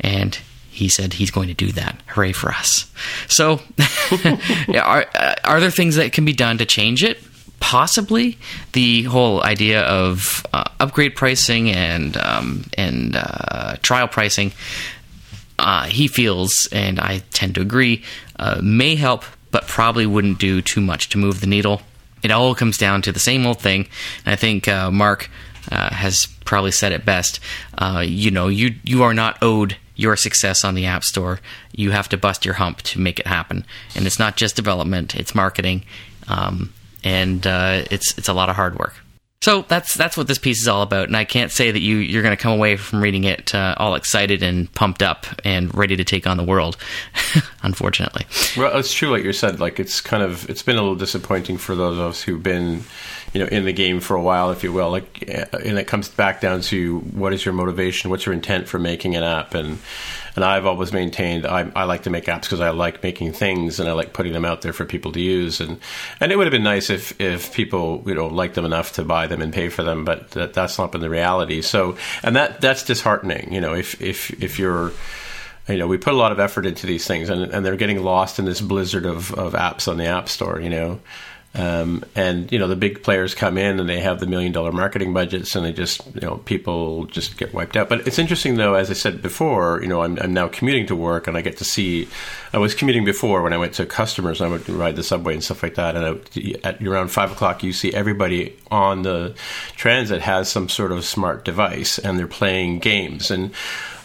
And 0.00 0.38
he 0.70 0.88
said 0.88 1.14
he's 1.14 1.30
going 1.30 1.48
to 1.48 1.54
do 1.54 1.72
that. 1.72 2.00
Hooray 2.06 2.32
for 2.32 2.50
us! 2.50 2.90
So, 3.28 3.60
are 4.74 5.06
uh, 5.14 5.34
are 5.44 5.60
there 5.60 5.70
things 5.70 5.96
that 5.96 6.12
can 6.12 6.24
be 6.24 6.32
done 6.32 6.58
to 6.58 6.66
change 6.66 7.02
it? 7.02 7.18
Possibly 7.60 8.38
the 8.72 9.04
whole 9.04 9.42
idea 9.42 9.82
of 9.82 10.46
uh, 10.52 10.64
upgrade 10.78 11.16
pricing 11.16 11.70
and 11.70 12.16
um, 12.16 12.64
and 12.76 13.16
uh, 13.16 13.76
trial 13.82 14.08
pricing. 14.08 14.52
Uh, 15.58 15.84
he 15.84 16.06
feels, 16.06 16.68
and 16.70 17.00
I 17.00 17.22
tend 17.32 17.54
to 17.54 17.62
agree, 17.62 18.04
uh, 18.38 18.60
may 18.62 18.94
help, 18.94 19.24
but 19.50 19.66
probably 19.66 20.04
wouldn't 20.04 20.38
do 20.38 20.60
too 20.60 20.82
much 20.82 21.08
to 21.10 21.18
move 21.18 21.40
the 21.40 21.46
needle. 21.46 21.80
It 22.22 22.30
all 22.30 22.54
comes 22.54 22.76
down 22.76 23.02
to 23.02 23.12
the 23.12 23.18
same 23.18 23.46
old 23.46 23.60
thing. 23.60 23.88
And 24.24 24.32
I 24.32 24.36
think 24.36 24.68
uh, 24.68 24.90
Mark 24.90 25.30
uh, 25.72 25.92
has 25.94 26.26
probably 26.44 26.72
said 26.72 26.92
it 26.92 27.04
best. 27.04 27.40
You 27.80 28.30
know, 28.30 28.48
you 28.48 28.74
you 28.84 29.02
are 29.02 29.14
not 29.14 29.38
owed 29.42 29.76
your 29.96 30.14
success 30.16 30.62
on 30.64 30.74
the 30.74 30.86
App 30.86 31.02
Store. 31.02 31.40
You 31.72 31.90
have 31.90 32.08
to 32.10 32.16
bust 32.16 32.44
your 32.44 32.54
hump 32.54 32.82
to 32.82 33.00
make 33.00 33.18
it 33.18 33.26
happen. 33.26 33.64
And 33.94 34.06
it's 34.06 34.18
not 34.18 34.36
just 34.36 34.54
development; 34.56 35.16
it's 35.16 35.34
marketing, 35.34 35.84
um, 36.28 36.72
and 37.06 37.46
uh, 37.46 37.84
it's 37.88 38.18
it's 38.18 38.28
a 38.28 38.32
lot 38.32 38.48
of 38.50 38.56
hard 38.56 38.78
work. 38.78 38.94
So 39.42 39.62
that's 39.68 39.94
that's 39.94 40.16
what 40.16 40.26
this 40.26 40.38
piece 40.38 40.60
is 40.60 40.66
all 40.66 40.82
about, 40.82 41.06
and 41.06 41.16
I 41.16 41.24
can't 41.24 41.52
say 41.52 41.70
that 41.70 41.80
you 41.80 41.98
you're 41.98 42.22
going 42.22 42.36
to 42.36 42.42
come 42.42 42.52
away 42.52 42.76
from 42.76 43.00
reading 43.00 43.22
it 43.22 43.54
uh, 43.54 43.76
all 43.78 43.94
excited 43.94 44.42
and 44.42 44.72
pumped 44.74 45.04
up 45.04 45.24
and 45.44 45.72
ready 45.72 45.94
to 45.96 46.04
take 46.04 46.26
on 46.26 46.36
the 46.36 46.42
world. 46.42 46.76
unfortunately, 47.62 48.26
Well, 48.56 48.76
it's 48.76 48.92
true, 48.92 49.10
like 49.10 49.22
you 49.22 49.32
said. 49.32 49.60
Like 49.60 49.78
it's 49.78 50.00
kind 50.00 50.24
of 50.24 50.50
it's 50.50 50.64
been 50.64 50.76
a 50.76 50.82
little 50.82 50.96
disappointing 50.96 51.58
for 51.58 51.76
those 51.76 51.96
of 51.96 52.06
us 52.06 52.22
who've 52.22 52.42
been, 52.42 52.82
you 53.32 53.40
know, 53.40 53.46
in 53.46 53.64
the 53.64 53.72
game 53.72 54.00
for 54.00 54.16
a 54.16 54.22
while, 54.22 54.50
if 54.50 54.64
you 54.64 54.72
will. 54.72 54.90
Like, 54.90 55.22
and 55.28 55.78
it 55.78 55.86
comes 55.86 56.08
back 56.08 56.40
down 56.40 56.62
to 56.62 56.98
what 56.98 57.32
is 57.32 57.44
your 57.44 57.54
motivation, 57.54 58.10
what's 58.10 58.26
your 58.26 58.34
intent 58.34 58.66
for 58.66 58.80
making 58.80 59.14
an 59.14 59.22
app, 59.22 59.54
and 59.54 59.78
and 60.36 60.44
I've 60.44 60.66
always 60.66 60.92
maintained 60.92 61.46
I, 61.46 61.70
I 61.74 61.84
like 61.84 62.04
to 62.04 62.10
make 62.10 62.26
apps 62.26 62.42
because 62.42 62.60
I 62.60 62.70
like 62.70 63.02
making 63.02 63.32
things 63.32 63.80
and 63.80 63.88
I 63.88 63.92
like 63.92 64.12
putting 64.12 64.32
them 64.32 64.44
out 64.44 64.62
there 64.62 64.72
for 64.72 64.84
people 64.84 65.12
to 65.12 65.20
use, 65.20 65.60
and 65.60 65.80
and 66.20 66.30
it 66.30 66.36
would 66.36 66.46
have 66.46 66.52
been 66.52 66.62
nice 66.62 66.90
if 66.90 67.20
if 67.20 67.52
people 67.52 68.02
you 68.06 68.14
know 68.14 68.28
liked 68.28 68.54
them 68.54 68.64
enough 68.64 68.92
to 68.94 69.04
buy 69.04 69.26
them 69.26 69.42
and 69.42 69.52
pay 69.52 69.68
for 69.68 69.82
them, 69.82 70.04
but 70.04 70.30
that, 70.32 70.54
that's 70.54 70.78
not 70.78 70.92
been 70.92 71.00
the 71.00 71.10
reality. 71.10 71.62
So, 71.62 71.96
and 72.22 72.36
that 72.36 72.60
that's 72.60 72.84
disheartening. 72.84 73.52
You 73.52 73.60
know, 73.60 73.74
if 73.74 74.00
if 74.00 74.30
if 74.42 74.58
you're 74.58 74.92
you 75.68 75.78
know, 75.78 75.88
we 75.88 75.98
put 75.98 76.14
a 76.14 76.16
lot 76.16 76.30
of 76.30 76.38
effort 76.38 76.64
into 76.64 76.86
these 76.86 77.06
things, 77.06 77.28
and, 77.28 77.42
and 77.42 77.66
they're 77.66 77.76
getting 77.76 78.02
lost 78.02 78.38
in 78.38 78.44
this 78.44 78.60
blizzard 78.60 79.04
of, 79.04 79.34
of 79.34 79.54
apps 79.54 79.88
on 79.88 79.96
the 79.96 80.06
App 80.06 80.28
Store. 80.28 80.60
You 80.60 80.70
know, 80.70 81.00
um, 81.56 82.04
and 82.14 82.52
you 82.52 82.58
know 82.58 82.68
the 82.68 82.76
big 82.76 83.02
players 83.02 83.34
come 83.34 83.56
in 83.56 83.80
and 83.80 83.88
they 83.88 84.00
have 84.00 84.20
the 84.20 84.26
million 84.26 84.52
dollar 84.52 84.72
marketing 84.72 85.14
budgets, 85.14 85.56
and 85.56 85.64
they 85.64 85.72
just 85.72 86.04
you 86.14 86.20
know 86.20 86.36
people 86.38 87.06
just 87.06 87.38
get 87.38 87.54
wiped 87.54 87.76
out. 87.76 87.88
But 87.88 88.06
it's 88.06 88.18
interesting 88.18 88.56
though, 88.56 88.74
as 88.74 88.90
I 88.90 88.94
said 88.94 89.22
before, 89.22 89.80
you 89.80 89.88
know, 89.88 90.02
I'm, 90.02 90.18
I'm 90.18 90.34
now 90.34 90.48
commuting 90.48 90.86
to 90.88 90.96
work, 90.96 91.26
and 91.26 91.36
I 91.36 91.40
get 91.40 91.56
to 91.58 91.64
see. 91.64 92.08
I 92.52 92.58
was 92.58 92.74
commuting 92.74 93.04
before 93.04 93.42
when 93.42 93.52
I 93.52 93.58
went 93.58 93.74
to 93.74 93.86
customers. 93.86 94.40
I 94.40 94.48
would 94.48 94.68
ride 94.68 94.96
the 94.96 95.02
subway 95.02 95.34
and 95.34 95.42
stuff 95.42 95.62
like 95.62 95.76
that, 95.76 95.96
and 95.96 96.04
I, 96.04 96.68
at 96.68 96.82
around 96.82 97.08
five 97.08 97.32
o'clock, 97.32 97.62
you 97.62 97.72
see 97.72 97.92
everybody 97.92 98.56
on 98.70 99.02
the 99.02 99.34
transit 99.76 100.20
has 100.22 100.50
some 100.50 100.68
sort 100.68 100.92
of 100.92 101.04
smart 101.04 101.44
device, 101.44 101.98
and 101.98 102.18
they're 102.18 102.26
playing 102.26 102.80
games 102.80 103.30
and 103.30 103.52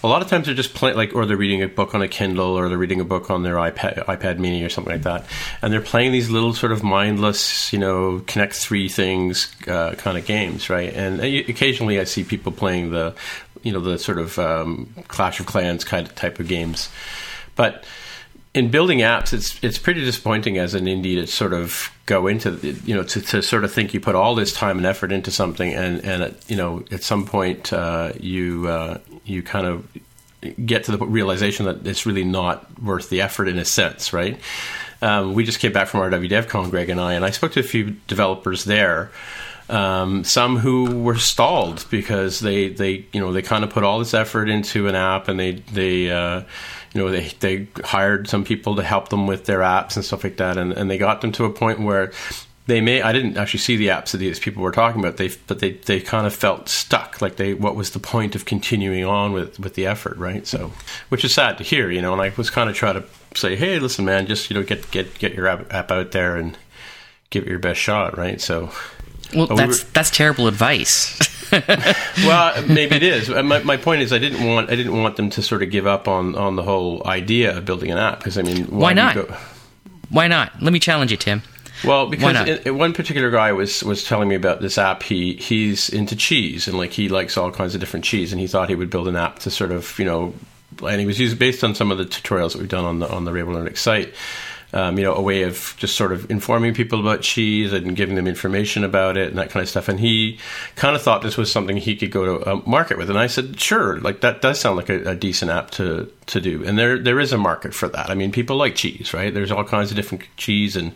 a 0.03 0.07
lot 0.07 0.21
of 0.21 0.27
times 0.27 0.47
they're 0.47 0.55
just 0.55 0.73
playing 0.73 0.97
like 0.97 1.13
or 1.13 1.25
they're 1.25 1.37
reading 1.37 1.61
a 1.61 1.67
book 1.67 1.93
on 1.93 2.01
a 2.01 2.07
kindle 2.07 2.57
or 2.57 2.69
they're 2.69 2.77
reading 2.77 2.99
a 2.99 3.05
book 3.05 3.29
on 3.29 3.43
their 3.43 3.55
ipad 3.55 4.05
ipad 4.05 4.39
mini 4.39 4.63
or 4.63 4.69
something 4.69 4.93
like 4.93 5.03
that. 5.03 5.25
And 5.61 5.71
they're 5.71 5.81
playing 5.81 6.11
these 6.11 6.29
little 6.29 6.53
sort 6.53 6.71
of 6.71 6.83
mindless 6.83 7.71
you 7.71 7.79
know 7.79 8.23
connect 8.27 8.55
three 8.55 8.89
things 8.89 9.53
uh, 9.67 9.95
kind 9.95 10.17
of 10.17 10.25
games 10.25 10.69
right? 10.69 10.93
And 10.93 11.21
occasionally 11.21 11.99
i 11.99 12.03
see 12.03 12.23
people 12.23 12.51
playing 12.51 12.91
the 12.91 13.15
you 13.63 13.71
know 13.71 13.79
the 13.79 13.97
sort 13.97 14.17
of 14.17 14.37
um, 14.39 14.93
clash 15.07 15.39
of 15.39 15.45
clans 15.45 15.83
kind 15.83 16.07
of 16.07 16.15
type 16.15 16.39
of 16.39 16.47
games. 16.47 16.89
But 17.55 17.83
in 18.53 18.69
building 18.69 18.99
apps, 18.99 19.33
it's 19.33 19.61
it's 19.63 19.77
pretty 19.77 20.01
disappointing 20.01 20.57
as 20.57 20.73
an 20.73 20.85
indie 20.85 21.15
to 21.15 21.27
sort 21.27 21.53
of 21.53 21.89
go 22.05 22.27
into 22.27 22.57
you 22.85 22.95
know 22.95 23.03
to, 23.03 23.21
to 23.21 23.41
sort 23.41 23.63
of 23.63 23.71
think 23.71 23.93
you 23.93 23.99
put 23.99 24.15
all 24.15 24.35
this 24.35 24.53
time 24.53 24.77
and 24.77 24.85
effort 24.85 25.11
into 25.11 25.31
something 25.31 25.73
and 25.73 26.03
and 26.03 26.23
at, 26.23 26.49
you 26.49 26.57
know 26.57 26.83
at 26.91 27.03
some 27.03 27.25
point 27.25 27.71
uh, 27.71 28.11
you 28.19 28.67
uh, 28.67 28.97
you 29.25 29.43
kind 29.43 29.67
of 29.67 29.87
get 30.65 30.85
to 30.85 30.97
the 30.97 31.05
realization 31.05 31.65
that 31.65 31.85
it's 31.85 32.05
really 32.05 32.23
not 32.23 32.81
worth 32.81 33.09
the 33.09 33.21
effort 33.21 33.47
in 33.47 33.57
a 33.59 33.65
sense, 33.65 34.11
right? 34.13 34.39
Um, 35.01 35.33
we 35.33 35.43
just 35.43 35.59
came 35.59 35.71
back 35.71 35.87
from 35.87 36.01
RWDevCon, 36.01 36.69
Greg 36.69 36.89
and 36.89 36.99
I, 36.99 37.13
and 37.13 37.25
I 37.25 37.31
spoke 37.31 37.53
to 37.53 37.59
a 37.59 37.63
few 37.63 37.91
developers 38.07 38.65
there. 38.65 39.11
Um, 39.69 40.23
some 40.23 40.57
who 40.57 40.99
were 40.99 41.17
stalled 41.17 41.85
because 41.89 42.41
they, 42.41 42.69
they 42.69 43.05
you 43.13 43.21
know 43.21 43.31
they 43.31 43.41
kind 43.41 43.63
of 43.63 43.69
put 43.69 43.83
all 43.83 43.99
this 43.99 44.13
effort 44.13 44.49
into 44.49 44.87
an 44.89 44.95
app 44.95 45.29
and 45.29 45.39
they 45.39 45.51
they 45.51 46.11
uh, 46.11 46.41
you 46.93 47.01
know 47.01 47.09
they 47.09 47.29
they 47.39 47.67
hired 47.85 48.27
some 48.27 48.43
people 48.43 48.75
to 48.75 48.83
help 48.83 49.07
them 49.09 49.27
with 49.27 49.45
their 49.45 49.59
apps 49.59 49.95
and 49.95 50.03
stuff 50.03 50.25
like 50.25 50.37
that 50.37 50.57
and, 50.57 50.73
and 50.73 50.91
they 50.91 50.97
got 50.97 51.21
them 51.21 51.31
to 51.33 51.45
a 51.45 51.49
point 51.49 51.79
where 51.79 52.11
they 52.67 52.81
may 52.81 53.01
I 53.01 53.11
didn't 53.11 53.37
actually 53.37 53.59
see 53.59 53.75
the 53.75 53.87
apps 53.87 54.11
that 54.11 54.17
these 54.17 54.39
people 54.39 54.63
were 54.63 54.71
talking 54.71 55.01
about 55.01 55.17
they 55.17 55.31
but 55.47 55.59
they 55.59 55.71
they 55.71 55.99
kind 55.99 56.27
of 56.27 56.33
felt 56.33 56.69
stuck 56.69 57.21
like 57.21 57.35
they 57.35 57.53
what 57.53 57.75
was 57.75 57.91
the 57.91 57.99
point 57.99 58.35
of 58.35 58.45
continuing 58.45 59.05
on 59.05 59.33
with 59.33 59.59
with 59.59 59.75
the 59.75 59.85
effort 59.85 60.17
right 60.17 60.45
so 60.45 60.71
which 61.09 61.25
is 61.25 61.33
sad 61.33 61.57
to 61.57 61.63
hear 61.63 61.89
you 61.89 62.01
know 62.01 62.13
and 62.13 62.21
I 62.21 62.31
was 62.37 62.49
kind 62.49 62.69
of 62.69 62.75
trying 62.75 63.01
to 63.01 63.07
say 63.35 63.55
hey 63.55 63.79
listen 63.79 64.05
man 64.05 64.27
just 64.27 64.49
you 64.49 64.55
know 64.55 64.63
get 64.63 64.89
get 64.91 65.17
get 65.17 65.33
your 65.33 65.47
app, 65.47 65.73
app 65.73 65.91
out 65.91 66.11
there 66.11 66.35
and 66.35 66.57
give 67.29 67.43
it 67.43 67.49
your 67.49 67.59
best 67.59 67.79
shot 67.79 68.17
right 68.17 68.39
so 68.39 68.71
well 69.33 69.47
that's 69.47 69.59
we 69.59 69.65
were, 69.67 69.91
that's 69.93 70.11
terrible 70.11 70.47
advice 70.47 71.19
well, 72.23 72.65
maybe 72.67 72.95
it 72.95 73.03
is. 73.03 73.29
My, 73.29 73.59
my 73.59 73.75
point 73.75 74.01
is, 74.01 74.13
I 74.13 74.19
didn't 74.19 74.47
want 74.47 74.69
I 74.69 74.75
didn't 74.75 75.01
want 75.01 75.17
them 75.17 75.29
to 75.31 75.41
sort 75.41 75.61
of 75.61 75.69
give 75.69 75.85
up 75.85 76.07
on, 76.07 76.35
on 76.35 76.55
the 76.55 76.63
whole 76.63 77.05
idea 77.05 77.57
of 77.57 77.65
building 77.65 77.91
an 77.91 77.97
app 77.97 78.19
because 78.19 78.37
I 78.37 78.41
mean, 78.41 78.67
why, 78.67 78.79
why 78.79 78.93
not? 78.93 79.29
Why 80.09 80.27
not? 80.27 80.61
Let 80.61 80.71
me 80.71 80.79
challenge 80.79 81.11
you, 81.11 81.17
Tim. 81.17 81.41
Well, 81.83 82.07
because 82.07 82.47
it, 82.47 82.67
it, 82.67 82.71
one 82.71 82.93
particular 82.93 83.31
guy 83.31 83.51
was 83.51 83.83
was 83.83 84.03
telling 84.03 84.29
me 84.29 84.35
about 84.35 84.61
this 84.61 84.77
app. 84.77 85.03
He 85.03 85.33
he's 85.35 85.89
into 85.89 86.15
cheese 86.15 86.67
and 86.67 86.77
like 86.77 86.91
he 86.91 87.09
likes 87.09 87.37
all 87.37 87.51
kinds 87.51 87.73
of 87.73 87.79
different 87.79 88.05
cheese, 88.05 88.31
and 88.31 88.39
he 88.39 88.47
thought 88.47 88.69
he 88.69 88.75
would 88.75 88.89
build 88.89 89.07
an 89.07 89.15
app 89.15 89.39
to 89.39 89.51
sort 89.51 89.71
of 89.71 89.97
you 89.97 90.05
know, 90.05 90.33
and 90.85 90.99
he 90.99 91.05
was 91.05 91.19
used 91.19 91.39
based 91.39 91.63
on 91.63 91.75
some 91.75 91.91
of 91.91 91.97
the 91.97 92.05
tutorials 92.05 92.53
that 92.53 92.59
we've 92.59 92.69
done 92.69 92.85
on 92.85 92.99
the 92.99 93.09
on 93.09 93.25
the 93.25 93.31
Ray 93.33 93.41
Wenderlich 93.41 93.77
site 93.77 94.13
um, 94.73 94.97
you 94.97 95.03
know, 95.03 95.13
a 95.13 95.21
way 95.21 95.43
of 95.43 95.75
just 95.77 95.95
sort 95.95 96.11
of 96.11 96.29
informing 96.31 96.73
people 96.73 96.99
about 96.99 97.21
cheese 97.21 97.73
and 97.73 97.95
giving 97.95 98.15
them 98.15 98.27
information 98.27 98.83
about 98.83 99.17
it 99.17 99.29
and 99.29 99.37
that 99.37 99.49
kind 99.49 99.61
of 99.61 99.69
stuff. 99.69 99.89
And 99.89 99.99
he 99.99 100.39
kind 100.75 100.95
of 100.95 101.01
thought 101.01 101.21
this 101.21 101.37
was 101.37 101.51
something 101.51 101.77
he 101.77 101.95
could 101.95 102.11
go 102.11 102.37
to 102.37 102.51
a 102.51 102.69
market 102.69 102.97
with. 102.97 103.09
And 103.09 103.19
I 103.19 103.27
said, 103.27 103.59
sure, 103.59 103.99
like 103.99 104.21
that 104.21 104.41
does 104.41 104.59
sound 104.59 104.77
like 104.77 104.89
a, 104.89 105.11
a 105.11 105.15
decent 105.15 105.51
app 105.51 105.71
to 105.71 106.11
to 106.31 106.41
do. 106.41 106.63
And 106.65 106.77
there 106.77 106.97
there 106.97 107.19
is 107.19 107.31
a 107.33 107.37
market 107.37 107.73
for 107.73 107.87
that. 107.89 108.09
I 108.09 108.15
mean, 108.15 108.31
people 108.31 108.55
like 108.55 108.75
cheese, 108.75 109.13
right? 109.13 109.33
There's 109.33 109.51
all 109.51 109.63
kinds 109.63 109.91
of 109.91 109.95
different 109.95 110.23
cheese, 110.37 110.75
and 110.75 110.93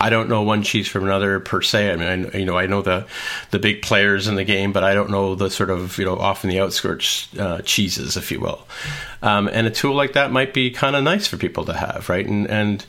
I 0.00 0.10
don't 0.10 0.28
know 0.28 0.42
one 0.42 0.62
cheese 0.62 0.88
from 0.88 1.04
another 1.04 1.40
per 1.40 1.62
se. 1.62 1.92
I 1.92 1.96
mean, 1.96 2.30
I, 2.32 2.38
you 2.38 2.44
know, 2.44 2.56
I 2.56 2.66
know 2.66 2.82
the 2.82 3.06
the 3.50 3.58
big 3.58 3.82
players 3.82 4.28
in 4.28 4.36
the 4.36 4.44
game, 4.44 4.72
but 4.72 4.84
I 4.84 4.94
don't 4.94 5.10
know 5.10 5.34
the 5.34 5.50
sort 5.50 5.70
of 5.70 5.98
you 5.98 6.04
know 6.04 6.16
off 6.16 6.44
in 6.44 6.50
the 6.50 6.60
outskirts 6.60 7.28
uh, 7.38 7.60
cheeses, 7.64 8.16
if 8.16 8.30
you 8.30 8.40
will. 8.40 8.66
Um, 9.22 9.48
and 9.48 9.66
a 9.66 9.70
tool 9.70 9.94
like 9.94 10.14
that 10.14 10.30
might 10.32 10.54
be 10.54 10.70
kind 10.70 10.96
of 10.96 11.02
nice 11.02 11.26
for 11.26 11.36
people 11.36 11.64
to 11.66 11.72
have, 11.72 12.08
right? 12.08 12.26
And 12.26 12.48
and 12.48 12.84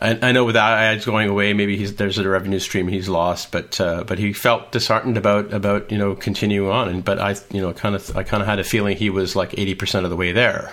I, 0.00 0.32
know 0.32 0.44
without 0.44 0.78
ads 0.78 1.04
going 1.04 1.28
away, 1.28 1.52
maybe 1.52 1.84
there's 1.86 2.18
a 2.18 2.28
revenue 2.28 2.60
stream 2.60 2.86
he's 2.86 3.08
lost, 3.08 3.50
but 3.50 3.80
uh, 3.80 4.04
but 4.04 4.18
he 4.18 4.32
felt 4.32 4.70
disheartened 4.70 5.16
about 5.16 5.52
about 5.52 5.90
you 5.90 5.98
know 5.98 6.14
continuing 6.14 6.70
on. 6.70 6.88
And 6.88 7.04
but 7.04 7.18
I 7.18 7.36
you 7.50 7.60
know 7.60 7.72
kind 7.72 7.94
of 7.94 8.16
I 8.16 8.22
kind 8.22 8.42
of 8.42 8.48
had 8.48 8.58
a 8.58 8.64
feeling 8.64 8.96
he 8.96 9.10
was 9.10 9.34
like 9.34 9.58
eighty 9.58 9.74
percent 9.74 10.04
of 10.04 10.10
the 10.10 10.16
way 10.16 10.32
there, 10.32 10.72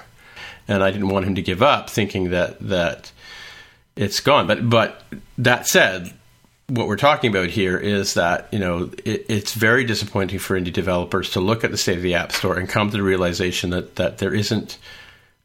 and 0.67 0.83
I 0.83 0.91
didn't 0.91 1.09
want 1.09 1.25
him 1.25 1.35
to 1.35 1.41
give 1.41 1.61
up, 1.61 1.89
thinking 1.89 2.29
that 2.31 2.59
that 2.59 3.11
it's 3.95 4.19
gone. 4.19 4.47
But 4.47 4.69
but 4.69 5.03
that 5.37 5.67
said, 5.67 6.13
what 6.67 6.87
we're 6.87 6.97
talking 6.97 7.29
about 7.29 7.49
here 7.49 7.77
is 7.77 8.15
that 8.15 8.47
you 8.51 8.59
know 8.59 8.91
it, 9.03 9.25
it's 9.29 9.53
very 9.53 9.83
disappointing 9.83 10.39
for 10.39 10.59
indie 10.59 10.73
developers 10.73 11.31
to 11.31 11.39
look 11.39 11.63
at 11.63 11.71
the 11.71 11.77
state 11.77 11.97
of 11.97 12.03
the 12.03 12.15
app 12.15 12.31
store 12.31 12.57
and 12.57 12.67
come 12.67 12.89
to 12.89 12.97
the 12.97 13.03
realization 13.03 13.69
that 13.69 13.95
that 13.95 14.17
there 14.17 14.33
isn't 14.33 14.77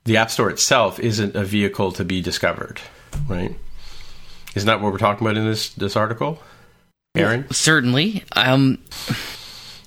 the 0.05 0.17
app 0.17 0.31
store 0.31 0.51
itself 0.51 0.99
isn't 0.99 1.37
a 1.37 1.45
vehicle 1.45 1.93
to 1.93 2.05
be 2.05 2.23
discovered, 2.23 2.81
right? 3.29 3.55
Isn't 4.55 4.67
that 4.67 4.81
what 4.81 4.93
we're 4.93 4.99
talking 4.99 5.27
about 5.27 5.37
in 5.37 5.47
this 5.47 5.71
this 5.71 5.97
article, 5.97 6.43
Aaron? 7.15 7.47
Certainly. 7.51 8.25
Um, 8.33 8.79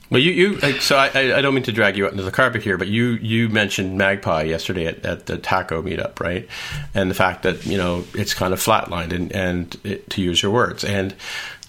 well, 0.10 0.22
you, 0.22 0.32
you 0.32 0.80
so 0.80 0.98
I, 0.98 1.38
I 1.38 1.42
don't 1.42 1.54
mean 1.54 1.64
to 1.64 1.72
drag 1.72 1.98
you 1.98 2.06
out 2.06 2.12
into 2.12 2.24
the 2.24 2.32
carpet 2.32 2.62
here, 2.62 2.78
but 2.78 2.88
you, 2.88 3.14
you 3.22 3.50
mentioned 3.50 3.98
Magpie 3.98 4.44
yesterday 4.44 4.86
at, 4.86 5.06
at 5.06 5.26
the 5.26 5.38
Taco 5.38 5.82
meetup, 5.82 6.20
right? 6.20 6.48
And 6.94 7.10
the 7.10 7.16
fact 7.16 7.44
that 7.44 7.66
you 7.66 7.78
know 7.78 8.04
it's 8.14 8.34
kind 8.34 8.54
of 8.54 8.60
flatlined, 8.60 9.12
and 9.12 9.32
and 9.32 9.78
it, 9.84 10.10
to 10.12 10.22
use 10.22 10.42
your 10.44 10.52
words, 10.52 10.84
and 10.84 11.16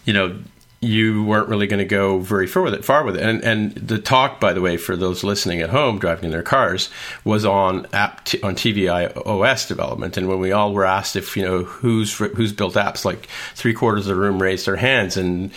you 0.04 0.12
know 0.12 0.38
you 0.84 1.24
weren't 1.24 1.48
really 1.48 1.66
going 1.66 1.78
to 1.78 1.84
go 1.84 2.18
very 2.18 2.46
far 2.46 2.62
with 2.62 2.74
it. 2.74 2.84
Far 2.84 3.04
with 3.04 3.16
it, 3.16 3.22
and 3.22 3.42
and 3.42 3.74
the 3.74 3.98
talk, 3.98 4.40
by 4.40 4.52
the 4.52 4.60
way, 4.60 4.76
for 4.76 4.96
those 4.96 5.24
listening 5.24 5.60
at 5.60 5.70
home 5.70 5.98
driving 5.98 6.26
in 6.26 6.30
their 6.30 6.42
cars, 6.42 6.90
was 7.24 7.44
on 7.44 7.86
app 7.92 8.24
t- 8.24 8.42
on 8.42 8.54
tvOS 8.54 9.66
development. 9.66 10.16
And 10.16 10.28
when 10.28 10.40
we 10.40 10.52
all 10.52 10.72
were 10.72 10.84
asked 10.84 11.16
if 11.16 11.36
you 11.36 11.42
know 11.42 11.64
who's 11.64 12.16
who's 12.16 12.52
built 12.52 12.74
apps, 12.74 13.04
like 13.04 13.26
three 13.54 13.72
quarters 13.72 14.06
of 14.06 14.14
the 14.14 14.20
room 14.20 14.40
raised 14.40 14.66
their 14.66 14.76
hands, 14.76 15.16
and 15.16 15.50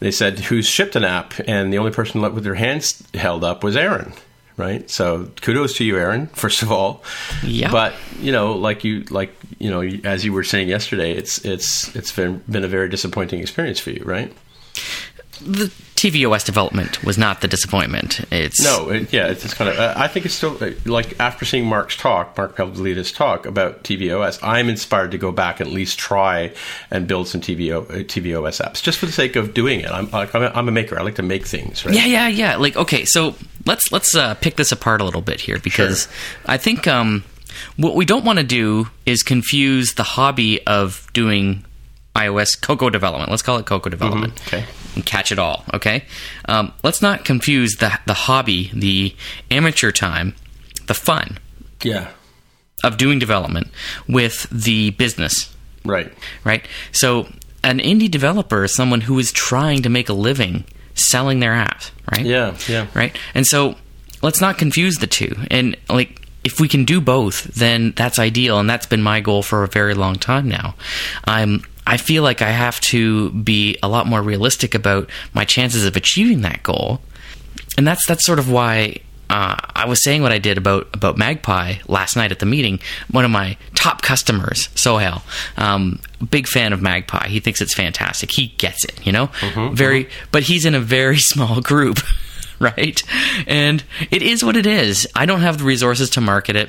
they 0.00 0.10
said 0.10 0.38
who's 0.38 0.66
shipped 0.66 0.96
an 0.96 1.04
app, 1.04 1.34
and 1.46 1.72
the 1.72 1.78
only 1.78 1.92
person 1.92 2.20
with 2.34 2.44
their 2.44 2.54
hands 2.54 3.02
held 3.14 3.44
up 3.44 3.62
was 3.62 3.76
Aaron. 3.76 4.12
Right, 4.56 4.90
so 4.90 5.30
kudos 5.40 5.78
to 5.78 5.84
you, 5.84 5.96
Aaron. 5.96 6.26
First 6.34 6.60
of 6.60 6.70
all, 6.70 7.02
yeah. 7.42 7.70
But 7.70 7.94
you 8.20 8.30
know, 8.30 8.52
like 8.52 8.84
you, 8.84 9.04
like 9.04 9.32
you 9.58 9.70
know, 9.70 9.80
as 10.04 10.22
you 10.22 10.34
were 10.34 10.44
saying 10.44 10.68
yesterday, 10.68 11.12
it's 11.12 11.42
it's 11.46 11.94
it's 11.96 12.12
been 12.12 12.42
been 12.50 12.64
a 12.64 12.68
very 12.68 12.90
disappointing 12.90 13.40
experience 13.40 13.80
for 13.80 13.90
you, 13.90 14.02
right? 14.04 14.30
the 15.40 15.72
tvOS 16.00 16.46
development 16.46 17.04
was 17.04 17.18
not 17.18 17.42
the 17.42 17.48
disappointment. 17.48 18.20
It's 18.32 18.62
no, 18.62 18.88
it, 18.88 19.12
yeah, 19.12 19.26
it's 19.26 19.52
kind 19.52 19.68
of. 19.68 19.78
Uh, 19.78 19.92
I 19.94 20.08
think 20.08 20.24
it's 20.24 20.34
still 20.34 20.56
uh, 20.64 20.70
like 20.86 21.20
after 21.20 21.44
seeing 21.44 21.66
Mark's 21.66 21.94
talk, 21.94 22.38
Mark 22.38 22.56
Pavlidis 22.56 23.14
talk 23.14 23.44
about 23.44 23.84
tvOS, 23.84 24.38
I'm 24.42 24.70
inspired 24.70 25.10
to 25.10 25.18
go 25.18 25.30
back 25.30 25.60
and 25.60 25.68
at 25.68 25.74
least 25.74 25.98
try 25.98 26.54
and 26.90 27.06
build 27.06 27.28
some 27.28 27.42
TVO, 27.42 27.82
uh, 27.90 27.94
tvOS 28.04 28.64
apps 28.64 28.82
just 28.82 28.98
for 28.98 29.04
the 29.04 29.12
sake 29.12 29.36
of 29.36 29.52
doing 29.52 29.80
it. 29.80 29.90
I'm 29.90 30.10
like 30.10 30.34
I'm 30.34 30.42
a, 30.42 30.46
I'm 30.46 30.68
a 30.68 30.72
maker. 30.72 30.98
I 30.98 31.02
like 31.02 31.16
to 31.16 31.22
make 31.22 31.46
things. 31.46 31.84
Right? 31.84 31.94
Yeah, 31.94 32.06
yeah, 32.06 32.28
yeah. 32.28 32.56
Like 32.56 32.76
okay, 32.76 33.04
so 33.04 33.34
let's 33.66 33.92
let's 33.92 34.14
uh, 34.14 34.34
pick 34.36 34.56
this 34.56 34.72
apart 34.72 35.02
a 35.02 35.04
little 35.04 35.20
bit 35.20 35.38
here 35.38 35.58
because 35.58 36.04
sure. 36.04 36.12
I 36.46 36.56
think 36.56 36.86
um, 36.86 37.24
what 37.76 37.94
we 37.94 38.06
don't 38.06 38.24
want 38.24 38.38
to 38.38 38.44
do 38.44 38.88
is 39.04 39.22
confuse 39.22 39.92
the 39.94 40.02
hobby 40.02 40.66
of 40.66 41.06
doing 41.12 41.66
iOS 42.14 42.60
Cocoa 42.60 42.90
development. 42.90 43.30
Let's 43.30 43.42
call 43.42 43.58
it 43.58 43.66
Cocoa 43.66 43.90
development. 43.90 44.34
Mm-hmm. 44.36 44.56
Okay. 44.56 44.66
And 44.96 45.06
catch 45.06 45.30
it 45.30 45.38
all. 45.38 45.64
Okay. 45.74 46.04
Um, 46.46 46.72
let's 46.82 47.00
not 47.00 47.24
confuse 47.24 47.76
the 47.76 47.98
the 48.06 48.14
hobby, 48.14 48.70
the 48.74 49.14
amateur 49.50 49.92
time, 49.92 50.34
the 50.86 50.94
fun. 50.94 51.38
Yeah. 51.82 52.10
Of 52.82 52.96
doing 52.96 53.18
development 53.18 53.68
with 54.08 54.48
the 54.50 54.90
business. 54.90 55.54
Right. 55.84 56.12
Right. 56.44 56.66
So 56.92 57.28
an 57.62 57.78
indie 57.78 58.10
developer 58.10 58.64
is 58.64 58.74
someone 58.74 59.02
who 59.02 59.18
is 59.18 59.32
trying 59.32 59.82
to 59.82 59.88
make 59.88 60.08
a 60.08 60.14
living 60.14 60.64
selling 60.94 61.40
their 61.40 61.54
app. 61.54 61.82
Right. 62.10 62.26
Yeah. 62.26 62.56
Yeah. 62.68 62.86
Right. 62.94 63.16
And 63.34 63.46
so 63.46 63.76
let's 64.22 64.40
not 64.40 64.58
confuse 64.58 64.96
the 64.96 65.06
two. 65.06 65.36
And 65.50 65.76
like 65.88 66.20
if 66.42 66.58
we 66.58 66.68
can 66.68 66.84
do 66.84 67.00
both, 67.00 67.44
then 67.44 67.92
that's 67.96 68.18
ideal, 68.18 68.58
and 68.58 68.68
that's 68.68 68.86
been 68.86 69.02
my 69.02 69.20
goal 69.20 69.42
for 69.42 69.62
a 69.62 69.68
very 69.68 69.94
long 69.94 70.16
time 70.16 70.48
now. 70.48 70.74
I'm 71.24 71.62
I 71.90 71.96
feel 71.96 72.22
like 72.22 72.40
I 72.40 72.50
have 72.50 72.80
to 72.82 73.30
be 73.30 73.76
a 73.82 73.88
lot 73.88 74.06
more 74.06 74.22
realistic 74.22 74.76
about 74.76 75.10
my 75.34 75.44
chances 75.44 75.84
of 75.84 75.96
achieving 75.96 76.42
that 76.42 76.62
goal, 76.62 77.00
and 77.76 77.84
that's 77.84 78.06
that's 78.06 78.24
sort 78.24 78.38
of 78.38 78.48
why 78.48 78.98
uh, 79.28 79.56
I 79.74 79.86
was 79.86 80.00
saying 80.04 80.22
what 80.22 80.30
I 80.30 80.38
did 80.38 80.56
about 80.56 80.88
about 80.94 81.18
Magpie 81.18 81.78
last 81.88 82.14
night 82.14 82.30
at 82.30 82.38
the 82.38 82.46
meeting. 82.46 82.78
One 83.10 83.24
of 83.24 83.32
my 83.32 83.56
top 83.74 84.02
customers, 84.02 84.68
Sohail, 84.76 85.24
um, 85.56 85.98
big 86.30 86.46
fan 86.46 86.72
of 86.72 86.80
Magpie. 86.80 87.26
He 87.26 87.40
thinks 87.40 87.60
it's 87.60 87.74
fantastic. 87.74 88.30
He 88.30 88.54
gets 88.56 88.84
it, 88.84 89.04
you 89.04 89.10
know. 89.10 89.26
Mm-hmm, 89.26 89.74
very, 89.74 90.04
mm-hmm. 90.04 90.28
but 90.30 90.44
he's 90.44 90.64
in 90.64 90.76
a 90.76 90.80
very 90.80 91.18
small 91.32 91.60
group, 91.60 91.98
right? 92.60 93.02
And 93.48 93.82
it 94.12 94.22
is 94.22 94.44
what 94.44 94.56
it 94.56 94.66
is. 94.66 95.08
I 95.16 95.26
don't 95.26 95.40
have 95.40 95.58
the 95.58 95.64
resources 95.64 96.08
to 96.10 96.20
market 96.20 96.54
it. 96.54 96.68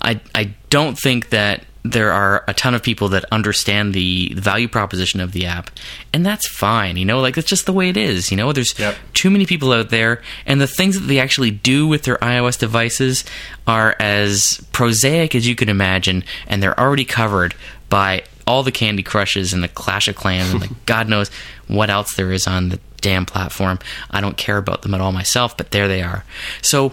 I 0.00 0.22
I 0.34 0.54
don't 0.70 0.98
think 0.98 1.28
that 1.28 1.64
there 1.90 2.12
are 2.12 2.44
a 2.46 2.54
ton 2.54 2.74
of 2.74 2.82
people 2.82 3.08
that 3.08 3.24
understand 3.32 3.94
the, 3.94 4.34
value 4.34 4.68
proposition 4.68 5.20
of 5.20 5.32
the 5.32 5.46
app, 5.46 5.70
and 6.12 6.24
that's 6.24 6.46
fine. 6.48 6.96
You 6.96 7.04
know, 7.04 7.20
like 7.20 7.34
that's 7.34 7.46
just 7.46 7.66
the 7.66 7.72
way 7.72 7.88
it 7.88 7.96
is. 7.96 8.30
You 8.30 8.36
know, 8.36 8.52
there's 8.52 8.78
yep. 8.78 8.96
too 9.14 9.30
many 9.30 9.46
people 9.46 9.72
out 9.72 9.90
there, 9.90 10.22
and 10.46 10.60
the 10.60 10.66
things 10.66 10.98
that 10.98 11.06
they 11.06 11.18
actually 11.18 11.50
do 11.50 11.86
with 11.86 12.02
their 12.04 12.16
iOS 12.16 12.58
devices 12.58 13.24
are 13.66 13.96
as 13.98 14.64
prosaic 14.72 15.34
as 15.34 15.46
you 15.46 15.54
could 15.54 15.68
imagine, 15.68 16.24
and 16.46 16.62
they're 16.62 16.78
already 16.78 17.04
covered 17.04 17.54
by 17.88 18.22
all 18.46 18.62
the 18.62 18.72
Candy 18.72 19.02
Crushes 19.02 19.52
and 19.52 19.62
the 19.62 19.68
Clash 19.68 20.08
of 20.08 20.16
Clans 20.16 20.52
and 20.52 20.62
the 20.62 20.74
God 20.86 21.08
knows 21.08 21.30
what 21.66 21.90
else 21.90 22.14
there 22.14 22.32
is 22.32 22.46
on 22.46 22.70
the 22.70 22.80
damn 23.00 23.26
platform. 23.26 23.78
I 24.10 24.20
don't 24.20 24.36
care 24.36 24.56
about 24.56 24.82
them 24.82 24.94
at 24.94 25.00
all 25.00 25.12
myself, 25.12 25.56
but 25.56 25.70
there 25.70 25.88
they 25.88 26.02
are. 26.02 26.24
So, 26.62 26.92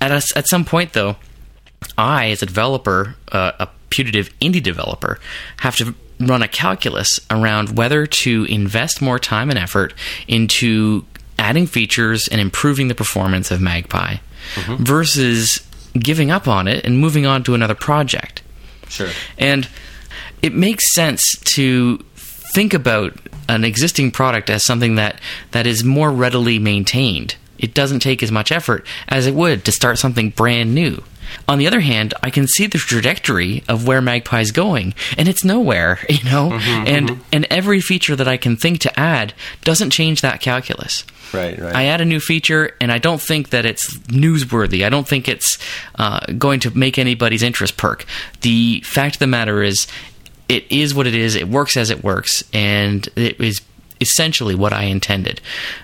at 0.00 0.10
a, 0.10 0.22
at 0.36 0.48
some 0.48 0.64
point 0.64 0.92
though, 0.92 1.16
I, 1.96 2.30
as 2.30 2.42
a 2.42 2.46
developer, 2.46 3.16
uh, 3.30 3.52
a 3.58 3.68
putative 3.92 4.36
indie 4.40 4.62
developer 4.62 5.20
have 5.58 5.76
to 5.76 5.94
run 6.18 6.42
a 6.42 6.48
calculus 6.48 7.20
around 7.30 7.76
whether 7.76 8.06
to 8.06 8.44
invest 8.44 9.02
more 9.02 9.18
time 9.18 9.50
and 9.50 9.58
effort 9.58 9.92
into 10.26 11.04
adding 11.38 11.66
features 11.66 12.28
and 12.28 12.40
improving 12.40 12.88
the 12.88 12.94
performance 12.94 13.50
of 13.50 13.60
Magpie 13.60 14.16
mm-hmm. 14.54 14.82
versus 14.82 15.60
giving 15.94 16.30
up 16.30 16.48
on 16.48 16.68
it 16.68 16.84
and 16.86 16.98
moving 16.98 17.26
on 17.26 17.42
to 17.44 17.54
another 17.54 17.74
project. 17.74 18.42
Sure. 18.88 19.10
And 19.38 19.68
it 20.40 20.54
makes 20.54 20.92
sense 20.94 21.36
to 21.54 21.98
think 22.16 22.72
about 22.74 23.14
an 23.48 23.64
existing 23.64 24.10
product 24.10 24.48
as 24.48 24.64
something 24.64 24.94
that, 24.94 25.20
that 25.50 25.66
is 25.66 25.84
more 25.84 26.10
readily 26.10 26.58
maintained. 26.58 27.36
It 27.58 27.74
doesn't 27.74 28.00
take 28.00 28.22
as 28.22 28.32
much 28.32 28.50
effort 28.50 28.86
as 29.08 29.26
it 29.26 29.34
would 29.34 29.64
to 29.64 29.72
start 29.72 29.98
something 29.98 30.30
brand 30.30 30.74
new. 30.74 31.02
On 31.48 31.58
the 31.58 31.66
other 31.66 31.80
hand, 31.80 32.14
I 32.22 32.30
can 32.30 32.46
see 32.46 32.66
the 32.66 32.78
trajectory 32.78 33.62
of 33.68 33.86
where 33.86 34.00
Magpie's 34.00 34.50
going, 34.50 34.94
and 35.16 35.28
it's 35.28 35.44
nowhere, 35.44 35.98
you 36.08 36.22
know. 36.24 36.50
Mm-hmm, 36.50 36.86
and 36.86 37.08
mm-hmm. 37.10 37.22
and 37.32 37.46
every 37.50 37.80
feature 37.80 38.16
that 38.16 38.28
I 38.28 38.36
can 38.36 38.56
think 38.56 38.80
to 38.80 39.00
add 39.00 39.34
doesn't 39.64 39.90
change 39.90 40.20
that 40.20 40.40
calculus. 40.40 41.04
Right, 41.32 41.58
right. 41.58 41.74
I 41.74 41.84
add 41.84 42.00
a 42.00 42.04
new 42.04 42.20
feature, 42.20 42.72
and 42.80 42.92
I 42.92 42.98
don't 42.98 43.20
think 43.20 43.50
that 43.50 43.64
it's 43.64 43.96
newsworthy. 44.08 44.84
I 44.84 44.90
don't 44.90 45.08
think 45.08 45.28
it's 45.28 45.58
uh, 45.94 46.20
going 46.38 46.60
to 46.60 46.76
make 46.76 46.98
anybody's 46.98 47.42
interest 47.42 47.76
perk. 47.76 48.04
The 48.42 48.80
fact 48.84 49.16
of 49.16 49.20
the 49.20 49.26
matter 49.26 49.62
is, 49.62 49.86
it 50.48 50.70
is 50.70 50.94
what 50.94 51.06
it 51.06 51.14
is. 51.14 51.34
It 51.34 51.48
works 51.48 51.76
as 51.76 51.88
it 51.88 52.04
works, 52.04 52.44
and 52.52 53.08
it 53.16 53.40
is 53.40 53.62
essentially 54.02 54.54
what 54.54 54.72
I 54.72 54.84
intended. 54.84 55.40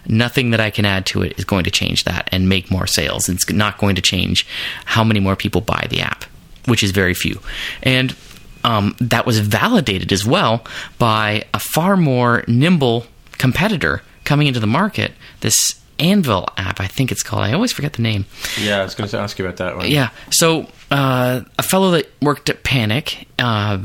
Nothing 0.06 0.50
that 0.50 0.60
I 0.60 0.70
can 0.70 0.84
add 0.84 1.06
to 1.06 1.22
it 1.22 1.38
is 1.38 1.44
going 1.44 1.64
to 1.64 1.70
change 1.70 2.04
that 2.04 2.28
and 2.30 2.48
make 2.48 2.70
more 2.70 2.86
sales. 2.86 3.28
It's 3.28 3.48
not 3.50 3.78
going 3.78 3.94
to 3.94 4.02
change 4.02 4.46
how 4.84 5.04
many 5.04 5.20
more 5.20 5.36
people 5.36 5.60
buy 5.62 5.86
the 5.88 6.00
app, 6.00 6.24
which 6.66 6.82
is 6.82 6.90
very 6.90 7.14
few. 7.14 7.40
And 7.82 8.14
um, 8.64 8.96
that 9.00 9.24
was 9.24 9.38
validated 9.38 10.12
as 10.12 10.26
well 10.26 10.64
by 10.98 11.44
a 11.54 11.58
far 11.58 11.96
more 11.96 12.44
nimble 12.46 13.06
competitor 13.38 14.02
coming 14.24 14.46
into 14.46 14.60
the 14.60 14.66
market. 14.66 15.12
This 15.40 15.80
Anvil 15.98 16.48
app, 16.56 16.80
I 16.80 16.86
think 16.86 17.10
it's 17.10 17.22
called. 17.22 17.42
I 17.42 17.52
always 17.52 17.72
forget 17.72 17.94
the 17.94 18.02
name. 18.02 18.26
Yeah, 18.60 18.80
I 18.80 18.84
was 18.84 18.94
going 18.94 19.08
to 19.10 19.18
ask 19.18 19.38
you 19.38 19.44
about 19.44 19.56
that 19.56 19.76
one. 19.76 19.90
Yeah. 19.90 20.10
So 20.30 20.68
uh, 20.90 21.42
a 21.58 21.62
fellow 21.62 21.90
that 21.92 22.10
worked 22.22 22.48
at 22.48 22.64
Panic, 22.64 23.28
uh, 23.38 23.78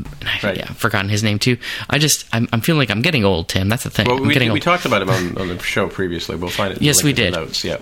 right. 0.43 0.57
yeah, 0.57 0.67
I've 0.69 0.77
forgotten 0.77 1.09
his 1.09 1.23
name 1.23 1.39
too. 1.39 1.57
I 1.89 1.97
just, 1.97 2.25
I'm, 2.33 2.47
I'm, 2.53 2.61
feeling 2.61 2.79
like 2.79 2.89
I'm 2.89 3.01
getting 3.01 3.25
old, 3.25 3.49
Tim. 3.49 3.69
That's 3.69 3.83
the 3.83 3.89
thing. 3.89 4.07
Well, 4.07 4.21
we, 4.21 4.49
we 4.49 4.59
talked 4.59 4.85
about 4.85 5.01
him 5.01 5.09
on, 5.09 5.37
on, 5.37 5.47
the 5.49 5.59
show 5.59 5.87
previously. 5.87 6.35
We'll 6.35 6.49
find 6.49 6.73
it. 6.73 6.81
yes, 6.81 7.03
we 7.03 7.13
did. 7.13 7.33
Notes. 7.33 7.63
Yeah. 7.63 7.77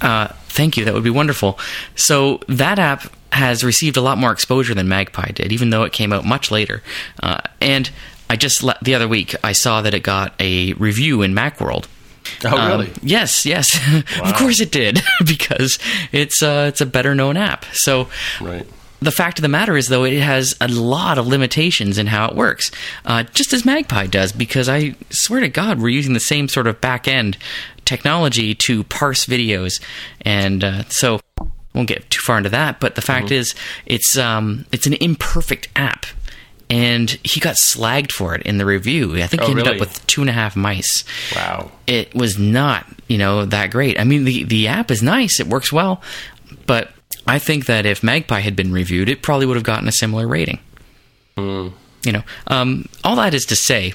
Uh, 0.00 0.28
thank 0.48 0.76
you. 0.76 0.84
That 0.84 0.94
would 0.94 1.04
be 1.04 1.10
wonderful. 1.10 1.58
So 1.94 2.40
that 2.48 2.78
app 2.78 3.12
has 3.32 3.64
received 3.64 3.96
a 3.96 4.00
lot 4.00 4.18
more 4.18 4.32
exposure 4.32 4.74
than 4.74 4.88
Magpie 4.88 5.32
did, 5.32 5.52
even 5.52 5.70
though 5.70 5.84
it 5.84 5.92
came 5.92 6.12
out 6.12 6.24
much 6.24 6.50
later. 6.50 6.82
Uh, 7.22 7.40
and 7.60 7.90
I 8.30 8.36
just 8.36 8.64
the 8.82 8.94
other 8.94 9.08
week 9.08 9.34
I 9.44 9.52
saw 9.52 9.82
that 9.82 9.94
it 9.94 10.02
got 10.02 10.34
a 10.40 10.72
review 10.74 11.22
in 11.22 11.34
MacWorld 11.34 11.86
Oh, 12.44 12.56
um, 12.56 12.68
really? 12.68 12.92
Yes, 13.02 13.46
yes. 13.46 13.68
Wow. 14.20 14.30
of 14.30 14.36
course 14.36 14.60
it 14.60 14.70
did 14.70 15.00
because 15.26 15.78
it's 16.12 16.42
uh, 16.42 16.66
it's 16.68 16.80
a 16.80 16.86
better 16.86 17.14
known 17.14 17.36
app. 17.36 17.64
So, 17.72 18.08
right. 18.40 18.66
The 19.00 19.12
fact 19.12 19.38
of 19.38 19.42
the 19.42 19.48
matter 19.48 19.76
is, 19.76 19.88
though, 19.88 20.04
it 20.04 20.20
has 20.20 20.56
a 20.62 20.68
lot 20.68 21.18
of 21.18 21.26
limitations 21.26 21.98
in 21.98 22.06
how 22.06 22.28
it 22.28 22.34
works, 22.34 22.70
uh, 23.04 23.24
just 23.24 23.52
as 23.52 23.64
Magpie 23.64 24.06
does. 24.06 24.32
Because 24.32 24.68
I 24.68 24.94
swear 25.10 25.40
to 25.40 25.48
God, 25.48 25.78
we're 25.78 25.90
using 25.90 26.14
the 26.14 26.20
same 26.20 26.48
sort 26.48 26.66
of 26.66 26.80
back 26.80 27.06
end 27.06 27.36
technology 27.84 28.54
to 28.54 28.84
parse 28.84 29.26
videos, 29.26 29.82
and 30.22 30.64
uh, 30.64 30.84
so 30.88 31.20
won't 31.74 31.88
get 31.88 32.08
too 32.08 32.20
far 32.24 32.38
into 32.38 32.48
that. 32.50 32.80
But 32.80 32.94
the 32.94 33.02
fact 33.02 33.26
mm-hmm. 33.26 33.34
is, 33.34 33.54
it's 33.84 34.16
um, 34.16 34.64
it's 34.72 34.86
an 34.86 34.94
imperfect 34.94 35.68
app 35.76 36.06
and 36.74 37.08
he 37.22 37.38
got 37.40 37.54
slagged 37.56 38.10
for 38.10 38.34
it 38.34 38.42
in 38.42 38.58
the 38.58 38.66
review. 38.66 39.16
I 39.22 39.26
think 39.28 39.42
Oh, 39.42 39.46
he 39.46 39.50
ended 39.52 39.66
really? 39.66 39.76
up 39.78 39.80
with 39.80 40.04
two 40.08 40.20
and 40.22 40.28
a 40.30 40.32
half 40.32 40.56
mice. 40.56 41.04
Wow. 41.36 41.70
It 41.86 42.14
was 42.14 42.36
not, 42.38 42.84
you 43.06 43.16
know, 43.18 43.44
that 43.44 43.70
great. 43.70 44.00
I 44.00 44.04
mean, 44.04 44.24
the 44.24 44.42
the 44.44 44.66
app 44.68 44.90
is 44.90 45.02
nice; 45.02 45.38
it 45.38 45.46
works 45.46 45.72
well, 45.72 46.02
but 46.66 46.90
I 47.26 47.38
think 47.38 47.66
that 47.66 47.86
if 47.86 48.02
Magpie 48.02 48.40
had 48.40 48.56
been 48.56 48.72
reviewed, 48.72 49.08
it 49.08 49.22
probably 49.22 49.46
would 49.46 49.56
have 49.56 49.64
gotten 49.64 49.86
a 49.88 49.92
similar 49.92 50.26
rating. 50.26 50.58
You 51.36 52.12
know, 52.12 52.22
um, 52.48 52.86
all 53.02 53.16
that 53.16 53.32
is 53.34 53.44
to 53.46 53.56
say, 53.56 53.94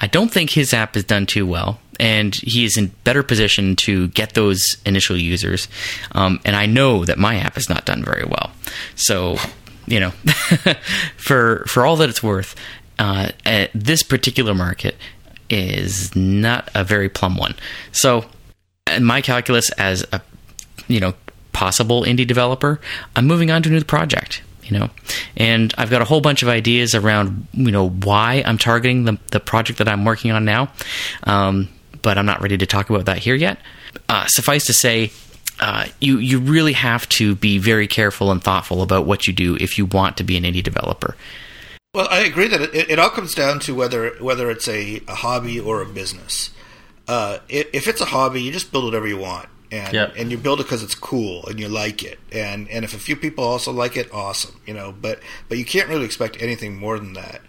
I 0.00 0.06
don't 0.08 0.30
think 0.30 0.50
his 0.50 0.74
app 0.74 0.94
is 0.96 1.04
done 1.04 1.24
too 1.26 1.46
well, 1.46 1.80
and 1.98 2.34
he 2.34 2.64
is 2.66 2.76
in 2.76 2.92
better 3.04 3.22
position 3.22 3.76
to 3.76 4.08
get 4.08 4.34
those 4.34 4.60
initial 4.84 5.16
users. 5.16 5.68
Um, 6.12 6.38
and 6.44 6.54
I 6.54 6.66
know 6.66 7.04
that 7.06 7.16
my 7.18 7.36
app 7.38 7.56
is 7.56 7.68
not 7.70 7.86
done 7.86 8.04
very 8.04 8.24
well. 8.24 8.50
So, 8.94 9.38
you 9.86 10.00
know, 10.00 10.10
for 11.16 11.64
for 11.66 11.86
all 11.86 11.96
that 11.96 12.08
it's 12.08 12.22
worth, 12.22 12.54
uh, 12.98 13.30
this 13.74 14.02
particular 14.02 14.54
market 14.54 14.96
is 15.48 16.14
not 16.16 16.68
a 16.74 16.84
very 16.84 17.08
plum 17.08 17.36
one. 17.36 17.54
So, 17.92 18.24
in 18.88 19.04
my 19.04 19.20
calculus 19.20 19.70
as 19.72 20.04
a 20.12 20.20
you 20.88 21.00
know 21.00 21.14
possible 21.52 22.02
indie 22.02 22.26
developer, 22.26 22.80
I'm 23.14 23.26
moving 23.26 23.50
on 23.50 23.62
to 23.62 23.68
a 23.68 23.72
new 23.72 23.84
project. 23.84 24.42
You 24.64 24.80
know, 24.80 24.90
and 25.36 25.72
I've 25.78 25.90
got 25.90 26.02
a 26.02 26.04
whole 26.04 26.20
bunch 26.20 26.42
of 26.42 26.48
ideas 26.48 26.94
around 26.94 27.46
you 27.52 27.70
know 27.70 27.88
why 27.88 28.42
I'm 28.44 28.58
targeting 28.58 29.04
the 29.04 29.18
the 29.30 29.40
project 29.40 29.78
that 29.78 29.88
I'm 29.88 30.04
working 30.04 30.32
on 30.32 30.44
now, 30.44 30.70
um, 31.24 31.68
but 32.02 32.18
I'm 32.18 32.26
not 32.26 32.42
ready 32.42 32.58
to 32.58 32.66
talk 32.66 32.90
about 32.90 33.04
that 33.06 33.18
here 33.18 33.36
yet. 33.36 33.58
Uh, 34.08 34.26
suffice 34.26 34.64
to 34.66 34.72
say. 34.72 35.12
Uh, 35.58 35.86
you 36.00 36.18
you 36.18 36.38
really 36.38 36.74
have 36.74 37.08
to 37.08 37.34
be 37.34 37.58
very 37.58 37.86
careful 37.86 38.30
and 38.30 38.42
thoughtful 38.42 38.82
about 38.82 39.06
what 39.06 39.26
you 39.26 39.32
do 39.32 39.56
if 39.56 39.78
you 39.78 39.86
want 39.86 40.16
to 40.18 40.24
be 40.24 40.36
an 40.36 40.44
indie 40.44 40.62
developer. 40.62 41.16
Well, 41.94 42.08
I 42.10 42.20
agree 42.20 42.46
that 42.48 42.60
it, 42.60 42.90
it 42.90 42.98
all 42.98 43.08
comes 43.08 43.34
down 43.34 43.60
to 43.60 43.74
whether 43.74 44.10
whether 44.20 44.50
it's 44.50 44.68
a, 44.68 45.00
a 45.08 45.14
hobby 45.14 45.58
or 45.58 45.80
a 45.80 45.86
business. 45.86 46.50
Uh, 47.08 47.38
i 47.48 47.64
if 47.72 47.88
it's 47.88 48.00
a 48.00 48.06
hobby, 48.06 48.42
you 48.42 48.52
just 48.52 48.70
build 48.70 48.84
whatever 48.84 49.06
you 49.06 49.16
want, 49.16 49.48
and 49.72 49.94
Yep. 49.94 50.14
and 50.16 50.30
you 50.30 50.36
build 50.36 50.60
it 50.60 50.64
because 50.64 50.82
it's 50.82 50.94
cool 50.94 51.46
and 51.46 51.58
you 51.58 51.68
like 51.68 52.02
it, 52.02 52.18
and 52.30 52.68
and 52.68 52.84
if 52.84 52.92
a 52.94 52.98
few 52.98 53.16
people 53.16 53.44
also 53.44 53.72
like 53.72 53.96
it, 53.96 54.12
awesome, 54.12 54.60
you 54.66 54.74
know. 54.74 54.92
But 54.92 55.20
but 55.48 55.56
you 55.56 55.64
can't 55.64 55.88
really 55.88 56.04
expect 56.04 56.42
anything 56.42 56.76
more 56.76 56.98
than 56.98 57.14
that. 57.14 57.40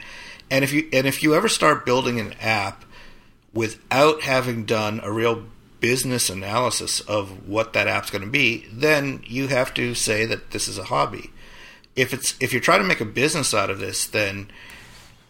And 0.49 0.63
if 0.63 0.71
you 0.71 0.87
and 0.93 1.05
if 1.05 1.23
you 1.23 1.35
ever 1.35 1.49
start 1.49 1.85
building 1.85 2.19
an 2.19 2.33
app 2.39 2.85
without 3.53 4.21
having 4.21 4.63
done 4.63 5.01
a 5.03 5.11
real 5.11 5.43
business 5.79 6.29
analysis 6.29 6.99
of 7.01 7.47
what 7.47 7.73
that 7.73 7.87
app's 7.87 8.09
going 8.09 8.23
to 8.23 8.29
be, 8.29 8.65
then 8.71 9.21
you 9.27 9.47
have 9.47 9.73
to 9.75 9.93
say 9.93 10.25
that 10.25 10.51
this 10.51 10.67
is 10.67 10.77
a 10.77 10.85
hobby. 10.85 11.31
If 11.95 12.13
it's 12.13 12.35
if 12.39 12.51
you're 12.53 12.61
trying 12.61 12.81
to 12.81 12.87
make 12.87 13.01
a 13.01 13.05
business 13.05 13.53
out 13.53 13.69
of 13.69 13.79
this, 13.79 14.05
then 14.07 14.49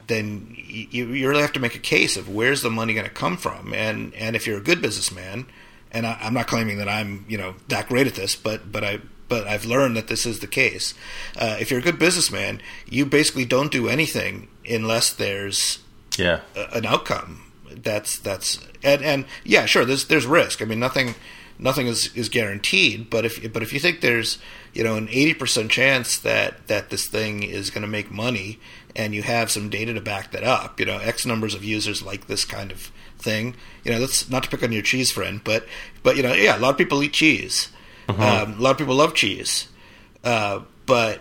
then 0.08 0.56
you, 0.58 1.08
you 1.08 1.28
really 1.30 1.42
have 1.42 1.54
to 1.54 1.60
make 1.60 1.76
a 1.76 1.80
case 1.80 2.16
of 2.16 2.30
where's 2.30 2.62
the 2.62 2.70
money 2.70 2.94
going 2.94 3.06
to 3.06 3.12
come 3.12 3.38
from, 3.38 3.74
and 3.74 4.14
and 4.16 4.36
if 4.36 4.48
you're 4.48 4.58
a 4.58 4.64
good 4.64 4.82
businessman, 4.82 5.46
and 5.92 6.06
I, 6.08 6.18
I'm 6.22 6.34
not 6.34 6.48
claiming 6.48 6.78
that 6.78 6.88
I'm 6.90 7.26
you 7.28 7.38
know 7.38 7.56
that 7.68 7.88
great 7.90 8.08
at 8.08 8.16
this, 8.16 8.36
but 8.36 8.72
but 8.72 8.84
I 8.84 9.00
but 9.28 9.46
I've 9.48 9.66
learned 9.66 9.98
that 9.98 10.08
this 10.08 10.26
is 10.26 10.40
the 10.40 10.48
case. 10.48 10.94
Uh, 11.38 11.58
if 11.60 11.70
you're 11.70 11.80
a 11.82 11.84
good 11.84 12.00
businessman, 12.00 12.62
you 12.90 13.06
basically 13.06 13.44
don't 13.44 13.72
do 13.72 13.90
anything 13.90 14.48
unless 14.70 15.12
there's 15.12 15.80
Yeah. 16.18 16.40
a- 16.56 16.78
an 16.78 16.86
outcome. 16.86 17.47
That's 17.72 18.20
that's 18.20 18.60
and 18.84 19.04
and 19.04 19.26
yeah, 19.44 19.66
sure. 19.66 19.86
There's 19.86 20.06
there's 20.06 20.26
risk. 20.26 20.62
I 20.62 20.66
mean, 20.66 20.80
nothing 20.80 21.16
nothing 21.60 21.88
is 21.88 22.16
is 22.16 22.30
guaranteed. 22.30 23.10
But 23.10 23.26
if 23.26 23.52
but 23.54 23.64
if 23.64 23.74
you 23.74 23.80
think 23.80 24.02
there's 24.02 24.38
you 24.74 24.84
know 24.84 24.96
an 24.96 25.08
eighty 25.10 25.34
percent 25.34 25.72
chance 25.72 26.18
that 26.20 26.68
that 26.68 26.90
this 26.90 27.08
thing 27.08 27.44
is 27.44 27.70
going 27.70 27.82
to 27.82 27.88
make 27.88 28.12
money, 28.12 28.60
and 28.96 29.14
you 29.14 29.24
have 29.24 29.52
some 29.52 29.70
data 29.70 29.94
to 29.94 30.02
back 30.02 30.32
that 30.32 30.44
up, 30.44 30.80
you 30.80 30.86
know, 30.86 30.98
X 30.98 31.26
numbers 31.26 31.54
of 31.54 31.64
users 31.64 32.02
like 32.02 32.28
this 32.28 32.46
kind 32.46 32.72
of 32.72 32.92
thing. 33.18 33.56
You 33.84 33.92
know, 33.92 34.00
that's 34.00 34.30
not 34.30 34.44
to 34.44 34.50
pick 34.50 34.64
on 34.64 34.72
your 34.72 34.82
cheese 34.82 35.12
friend, 35.12 35.42
but 35.44 35.66
but 36.04 36.18
you 36.18 36.24
know, 36.24 36.34
yeah, 36.34 36.58
a 36.58 36.60
lot 36.60 36.72
of 36.72 36.78
people 36.78 37.04
eat 37.04 37.14
cheese. 37.14 37.70
Um, 38.10 38.54
a 38.54 38.62
lot 38.62 38.72
of 38.72 38.78
people 38.78 38.96
love 38.96 39.14
cheese, 39.14 39.68
uh, 40.24 40.62
but 40.86 41.20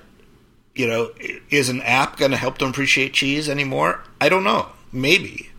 you 0.77 0.87
know, 0.87 1.11
is 1.51 1.69
an 1.69 1.83
app 1.83 2.17
going 2.17 2.31
to 2.31 2.37
help 2.37 2.59
them 2.59 2.71
appreciate 2.71 3.13
cheese 3.13 3.49
anymore? 3.49 4.05
I 4.21 4.29
don't 4.29 4.45
know. 4.45 4.69
Maybe. 4.93 5.51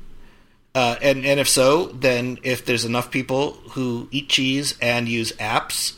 Uh, 0.78 0.96
and 1.02 1.26
and 1.26 1.40
if 1.40 1.50
so, 1.50 1.88
then 1.88 2.38
if 2.44 2.64
there's 2.64 2.86
enough 2.86 3.10
people 3.10 3.54
who 3.72 4.08
eat 4.12 4.30
cheese 4.30 4.78
and 4.80 5.10
use 5.10 5.32
apps, 5.38 5.96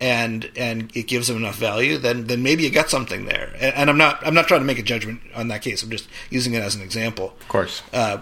and 0.00 0.48
and 0.56 0.96
it 0.96 1.08
gives 1.08 1.26
them 1.26 1.38
enough 1.38 1.56
value, 1.56 1.98
then 1.98 2.28
then 2.28 2.40
maybe 2.40 2.62
you 2.62 2.70
got 2.70 2.88
something 2.88 3.24
there. 3.24 3.50
And, 3.54 3.74
and 3.74 3.90
I'm 3.90 3.98
not 3.98 4.24
I'm 4.24 4.32
not 4.32 4.46
trying 4.46 4.60
to 4.60 4.64
make 4.64 4.78
a 4.78 4.82
judgment 4.84 5.22
on 5.34 5.48
that 5.48 5.62
case. 5.62 5.82
I'm 5.82 5.90
just 5.90 6.08
using 6.30 6.54
it 6.54 6.62
as 6.62 6.76
an 6.76 6.82
example. 6.82 7.34
Of 7.40 7.48
course. 7.48 7.82
Uh, 7.92 8.18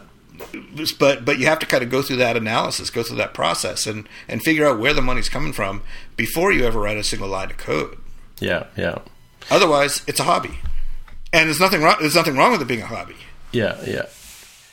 but 0.98 1.26
but 1.26 1.38
you 1.38 1.44
have 1.44 1.58
to 1.58 1.66
kind 1.66 1.82
of 1.82 1.90
go 1.90 2.00
through 2.00 2.16
that 2.16 2.34
analysis, 2.34 2.88
go 2.88 3.02
through 3.02 3.18
that 3.18 3.34
process, 3.34 3.86
and 3.86 4.08
and 4.26 4.42
figure 4.42 4.66
out 4.66 4.78
where 4.78 4.94
the 4.94 5.02
money's 5.02 5.28
coming 5.28 5.52
from 5.52 5.82
before 6.16 6.50
you 6.50 6.64
ever 6.64 6.80
write 6.80 6.96
a 6.96 7.04
single 7.04 7.28
line 7.28 7.50
of 7.50 7.58
code. 7.58 7.98
Yeah. 8.40 8.68
Yeah. 8.74 9.00
Otherwise, 9.50 10.02
it's 10.06 10.18
a 10.18 10.24
hobby, 10.24 10.60
and 11.30 11.48
there's 11.50 11.60
nothing 11.60 11.82
wrong. 11.82 11.96
There's 12.00 12.16
nothing 12.16 12.38
wrong 12.38 12.52
with 12.52 12.62
it 12.62 12.68
being 12.68 12.80
a 12.80 12.86
hobby. 12.86 13.16
Yeah, 13.52 13.76
yeah. 13.84 14.06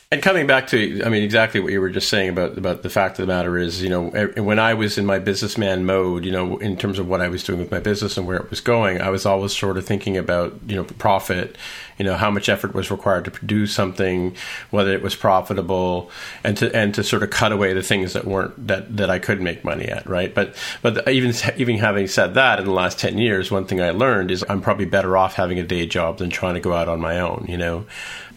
And 0.09 0.21
coming 0.21 0.47
back 0.47 0.67
to, 0.67 1.03
I 1.03 1.09
mean, 1.09 1.21
exactly 1.21 1.59
what 1.59 1.73
you 1.73 1.81
were 1.81 1.89
just 1.89 2.07
saying 2.07 2.29
about 2.29 2.57
about 2.57 2.81
the 2.81 2.89
fact 2.89 3.19
of 3.19 3.27
the 3.27 3.33
matter 3.33 3.57
is, 3.57 3.83
you 3.83 3.89
know, 3.89 4.07
when 4.37 4.57
I 4.57 4.73
was 4.73 4.97
in 4.97 5.05
my 5.05 5.19
businessman 5.19 5.85
mode, 5.85 6.23
you 6.23 6.31
know, 6.31 6.57
in 6.59 6.77
terms 6.77 6.97
of 6.97 7.09
what 7.09 7.19
I 7.19 7.27
was 7.27 7.43
doing 7.43 7.59
with 7.59 7.71
my 7.71 7.81
business 7.81 8.15
and 8.15 8.25
where 8.25 8.37
it 8.37 8.49
was 8.49 8.61
going, 8.61 9.01
I 9.01 9.09
was 9.09 9.25
always 9.25 9.53
sort 9.53 9.77
of 9.77 9.85
thinking 9.85 10.15
about, 10.15 10.57
you 10.65 10.77
know, 10.77 10.85
profit, 10.85 11.57
you 11.97 12.05
know, 12.05 12.15
how 12.15 12.31
much 12.31 12.47
effort 12.47 12.73
was 12.73 12.89
required 12.89 13.25
to 13.25 13.31
produce 13.31 13.75
something, 13.75 14.33
whether 14.69 14.93
it 14.93 15.01
was 15.01 15.13
profitable, 15.13 16.09
and 16.41 16.55
to 16.55 16.73
and 16.73 16.95
to 16.95 17.03
sort 17.03 17.21
of 17.21 17.29
cut 17.29 17.51
away 17.51 17.73
the 17.73 17.83
things 17.83 18.13
that 18.13 18.23
weren't 18.23 18.65
that 18.65 18.95
that 18.95 19.09
I 19.09 19.19
could 19.19 19.41
make 19.41 19.65
money 19.65 19.89
at, 19.89 20.07
right? 20.07 20.33
But 20.33 20.55
but 20.81 21.09
even 21.09 21.33
even 21.57 21.79
having 21.79 22.07
said 22.07 22.33
that, 22.35 22.59
in 22.59 22.65
the 22.65 22.71
last 22.71 22.97
ten 22.97 23.17
years, 23.17 23.51
one 23.51 23.65
thing 23.65 23.81
I 23.81 23.89
learned 23.89 24.31
is 24.31 24.45
I'm 24.47 24.61
probably 24.61 24.85
better 24.85 25.17
off 25.17 25.33
having 25.33 25.59
a 25.59 25.63
day 25.63 25.85
job 25.85 26.19
than 26.19 26.29
trying 26.29 26.53
to 26.53 26.61
go 26.61 26.71
out 26.71 26.87
on 26.87 27.01
my 27.01 27.19
own, 27.19 27.45
you 27.49 27.57
know 27.57 27.85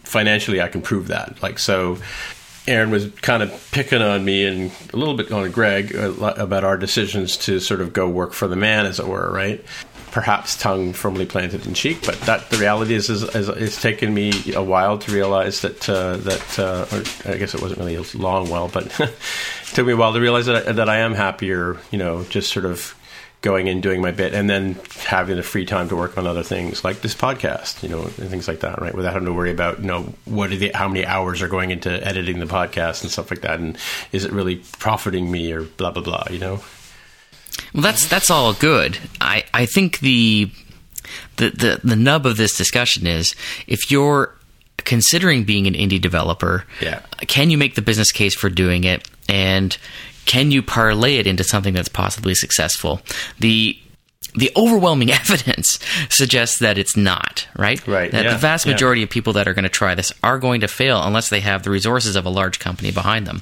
financially 0.03 0.61
I 0.61 0.67
can 0.67 0.81
prove 0.81 1.07
that. 1.07 1.41
Like 1.41 1.59
so 1.59 1.97
Aaron 2.67 2.91
was 2.91 3.09
kind 3.21 3.41
of 3.41 3.69
picking 3.71 4.01
on 4.01 4.23
me 4.23 4.45
and 4.45 4.71
a 4.93 4.97
little 4.97 5.15
bit 5.15 5.31
on 5.31 5.49
Greg 5.51 5.95
about 5.95 6.63
our 6.63 6.77
decisions 6.77 7.37
to 7.37 7.59
sort 7.59 7.81
of 7.81 7.91
go 7.91 8.07
work 8.07 8.33
for 8.33 8.47
the 8.47 8.55
man, 8.55 8.85
as 8.85 8.99
it 8.99 9.07
were, 9.07 9.31
right? 9.31 9.63
Perhaps 10.11 10.57
tongue 10.57 10.93
firmly 10.93 11.25
planted 11.25 11.65
in 11.65 11.73
cheek, 11.73 12.05
but 12.05 12.19
that 12.21 12.49
the 12.49 12.57
reality 12.57 12.93
is, 12.93 13.09
is, 13.09 13.23
is 13.23 13.49
it's 13.49 13.81
taken 13.81 14.13
me 14.13 14.53
a 14.53 14.61
while 14.61 14.97
to 14.99 15.11
realize 15.11 15.61
that 15.61 15.89
uh, 15.89 16.17
that 16.17 16.59
uh, 16.59 16.85
or 16.91 17.33
I 17.33 17.37
guess 17.37 17.55
it 17.55 17.61
wasn't 17.61 17.79
really 17.79 17.95
a 17.95 18.03
long 18.13 18.49
while, 18.49 18.67
but 18.67 18.87
it 18.99 19.15
took 19.73 19.87
me 19.87 19.93
a 19.93 19.97
while 19.97 20.13
to 20.13 20.19
realize 20.19 20.45
that 20.45 20.67
I, 20.67 20.71
that 20.73 20.89
I 20.89 20.97
am 20.97 21.13
happier, 21.13 21.77
you 21.91 21.97
know, 21.97 22.23
just 22.25 22.51
sort 22.51 22.65
of 22.65 22.93
going 23.41 23.67
and 23.67 23.81
doing 23.81 24.01
my 24.01 24.11
bit 24.11 24.33
and 24.35 24.47
then 24.49 24.77
having 24.99 25.35
the 25.35 25.41
free 25.43 25.65
time 25.65 25.89
to 25.89 25.95
work 25.95 26.15
on 26.17 26.27
other 26.27 26.43
things 26.43 26.83
like 26.83 27.01
this 27.01 27.15
podcast 27.15 27.81
you 27.81 27.89
know 27.89 28.03
and 28.03 28.11
things 28.29 28.47
like 28.47 28.59
that 28.59 28.79
right 28.79 28.93
without 28.93 29.13
having 29.13 29.25
to 29.25 29.33
worry 29.33 29.49
about 29.49 29.79
you 29.79 29.85
know 29.87 30.13
what 30.25 30.51
are 30.51 30.55
the 30.57 30.69
how 30.75 30.87
many 30.87 31.03
hours 31.05 31.41
are 31.41 31.47
going 31.47 31.71
into 31.71 31.89
editing 32.07 32.39
the 32.39 32.45
podcast 32.45 33.01
and 33.01 33.09
stuff 33.11 33.31
like 33.31 33.41
that 33.41 33.59
and 33.59 33.77
is 34.11 34.25
it 34.25 34.31
really 34.31 34.57
profiting 34.79 35.31
me 35.31 35.51
or 35.51 35.63
blah 35.63 35.89
blah 35.89 36.03
blah 36.03 36.23
you 36.29 36.37
know 36.37 36.61
Well, 37.73 37.81
that's 37.83 38.07
that's 38.07 38.29
all 38.29 38.53
good. 38.53 38.97
I, 39.19 39.43
I 39.53 39.65
think 39.65 39.99
the, 39.99 40.51
the 41.37 41.49
the 41.49 41.81
the 41.83 41.95
nub 41.95 42.25
of 42.25 42.37
this 42.37 42.55
discussion 42.55 43.07
is 43.07 43.35
if 43.67 43.89
you're 43.91 44.35
considering 44.77 45.43
being 45.43 45.67
an 45.67 45.73
indie 45.73 45.99
developer, 46.01 46.65
Yeah. 46.81 46.99
can 47.27 47.49
you 47.49 47.57
make 47.57 47.75
the 47.75 47.81
business 47.81 48.11
case 48.11 48.35
for 48.35 48.49
doing 48.49 48.83
it, 48.83 49.09
and 49.27 49.77
can 50.25 50.51
you 50.51 50.61
parlay 50.61 51.17
it 51.17 51.27
into 51.27 51.43
something 51.43 51.73
that's 51.73 51.89
possibly 51.89 52.35
successful? 52.35 53.01
The 53.39 53.77
the 54.35 54.51
overwhelming 54.55 55.11
evidence 55.11 55.79
suggests 56.09 56.59
that 56.59 56.77
it's 56.77 56.95
not 56.95 57.47
right. 57.57 57.85
Right, 57.87 58.11
That 58.11 58.25
yeah, 58.25 58.31
the 58.31 58.37
vast 58.37 58.65
yeah. 58.65 58.73
majority 58.73 59.03
of 59.03 59.09
people 59.09 59.33
that 59.33 59.47
are 59.47 59.53
going 59.53 59.63
to 59.63 59.69
try 59.69 59.95
this 59.95 60.13
are 60.23 60.39
going 60.39 60.61
to 60.61 60.67
fail 60.67 61.01
unless 61.03 61.29
they 61.29 61.41
have 61.41 61.63
the 61.63 61.69
resources 61.69 62.15
of 62.15 62.25
a 62.25 62.29
large 62.29 62.59
company 62.59 62.91
behind 62.91 63.27
them. 63.27 63.41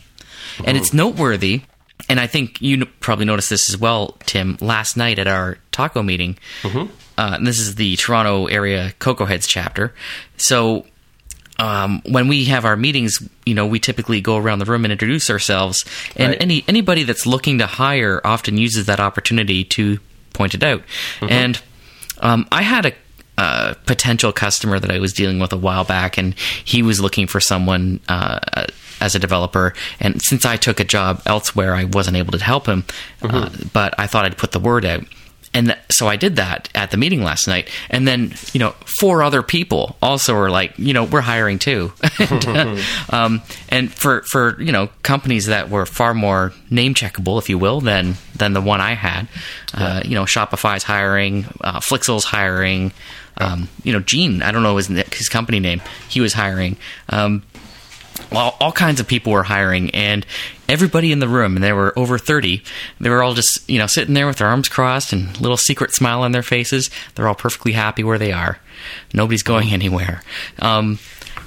And 0.66 0.76
it's 0.78 0.94
noteworthy, 0.94 1.62
and 2.10 2.20
I 2.20 2.28
think 2.28 2.62
you 2.62 2.86
probably 2.86 3.26
noticed 3.26 3.50
this 3.50 3.70
as 3.70 3.78
well, 3.78 4.18
Tim, 4.26 4.58
last 4.62 4.98
night 4.98 5.20
at 5.20 5.28
our 5.28 5.58
taco 5.72 6.02
meeting. 6.02 6.38
Uh, 7.18 7.36
and 7.36 7.46
this 7.46 7.60
is 7.60 7.76
the 7.76 7.96
Toronto 7.98 8.48
area 8.48 8.94
Cocoa 9.00 9.26
Heads 9.26 9.46
chapter. 9.48 9.94
So 10.38 10.86
um, 11.60 12.02
when 12.06 12.28
we 12.28 12.46
have 12.46 12.66
our 12.66 12.76
meetings, 12.78 13.20
you 13.46 13.54
know, 13.54 13.68
we 13.68 13.80
typically 13.80 14.22
go 14.22 14.38
around 14.38 14.60
the 14.60 14.66
room 14.66 14.86
and 14.86 14.92
introduce 14.92 15.30
ourselves. 15.30 15.86
And 16.16 16.32
Right. 16.32 16.42
any 16.42 16.64
anybody 16.68 17.04
that's 17.04 17.26
looking 17.26 17.60
to 17.60 17.68
hire 17.68 18.22
often 18.24 18.58
uses 18.58 18.86
that 18.88 19.00
opportunity 19.00 19.64
to 19.66 20.00
point 20.34 20.54
it 20.56 20.64
out. 20.64 20.82
And 21.22 21.62
um, 22.22 22.48
I 22.52 22.62
had 22.64 22.86
a 22.88 22.94
uh, 23.38 23.74
potential 23.86 24.32
customer 24.34 24.80
that 24.80 24.92
I 24.92 25.00
was 25.00 25.14
dealing 25.14 25.40
with 25.40 25.54
a 25.54 25.58
while 25.58 25.84
back, 25.86 26.18
and 26.18 26.34
he 26.66 26.82
was 26.84 27.00
looking 27.00 27.26
for 27.28 27.40
someone 27.40 28.00
uh, 28.10 28.40
as 29.00 29.16
a 29.16 29.20
developer. 29.20 29.74
And 30.02 30.22
since 30.22 30.46
I 30.46 30.58
took 30.58 30.80
a 30.82 30.84
job 30.84 31.22
elsewhere, 31.26 31.74
I 31.74 31.86
wasn't 31.86 32.18
able 32.18 32.34
to 32.38 32.44
help 32.44 32.66
him. 32.68 32.84
Uh, 33.22 33.50
but 33.72 33.94
I 33.98 34.08
thought 34.08 34.26
I'd 34.26 34.38
put 34.38 34.52
the 34.52 34.60
word 34.60 34.84
out. 34.86 35.06
And 35.54 35.68
th- 35.68 35.80
so 35.90 36.08
I 36.08 36.16
did 36.16 36.36
that 36.36 36.70
at 36.76 36.92
the 36.92 36.98
meeting 36.98 37.24
last 37.24 37.48
night, 37.48 37.70
and 37.90 38.08
then 38.08 38.34
you 38.54 38.60
know 38.60 38.76
four 39.00 39.24
other 39.24 39.42
people 39.42 39.98
also 40.02 40.36
were 40.36 40.50
like, 40.50 40.78
you 40.78 40.94
know, 40.94 41.04
we're 41.04 41.22
hiring 41.22 41.60
too, 41.60 41.92
and, 42.20 42.48
uh, 42.48 42.78
um, 43.10 43.42
and 43.70 43.92
for 43.92 44.22
for 44.30 44.62
you 44.62 44.72
know 44.72 44.90
companies 45.04 45.48
that 45.48 45.70
were 45.70 45.86
far 45.86 46.14
more 46.14 46.54
name 46.70 46.94
checkable, 46.94 47.40
if 47.40 47.50
you 47.50 47.58
will, 47.58 47.82
than 47.82 48.16
than 48.36 48.54
the 48.54 48.62
one 48.62 48.82
I 48.82 48.94
had. 48.94 49.28
Uh, 49.74 50.02
you 50.04 50.16
know, 50.16 50.24
Shopify's 50.24 50.84
hiring, 50.84 51.46
uh, 51.62 51.80
Flixel's 51.80 52.26
hiring. 52.26 52.92
Um, 53.42 53.70
you 53.84 53.94
know, 53.94 54.02
Gene, 54.02 54.42
I 54.42 54.52
don't 54.52 54.64
know 54.64 54.76
his, 54.76 54.88
his 54.88 55.30
company 55.30 55.62
name. 55.62 55.82
He 56.10 56.20
was 56.20 56.34
hiring. 56.34 56.76
Um, 57.08 57.44
well, 58.32 58.56
all 58.60 58.72
kinds 58.72 59.00
of 59.00 59.08
people 59.08 59.32
were 59.32 59.44
hiring, 59.44 59.90
and 59.92 60.26
everybody 60.68 61.12
in 61.12 61.20
the 61.20 61.28
room, 61.28 61.56
and 61.56 61.64
there 61.64 61.76
were 61.76 61.98
over 61.98 62.18
30, 62.18 62.64
they 63.00 63.10
were 63.10 63.24
all 63.24 63.34
just, 63.34 63.68
you 63.70 63.80
know, 63.80 63.88
sitting 63.88 64.14
there 64.14 64.28
with 64.28 64.38
their 64.38 64.48
arms 64.48 64.70
crossed 64.70 65.14
and 65.14 65.36
a 65.38 65.40
little 65.40 65.58
secret 65.58 65.94
smile 65.94 66.22
on 66.22 66.32
their 66.32 66.44
faces. 66.44 66.90
They're 67.16 67.28
all 67.28 67.36
perfectly 67.36 67.74
happy 67.74 68.04
where 68.04 68.18
they 68.18 68.32
are. 68.32 68.60
Nobody's 69.14 69.44
going 69.44 69.70
anywhere. 69.70 70.22
Um, 70.60 71.00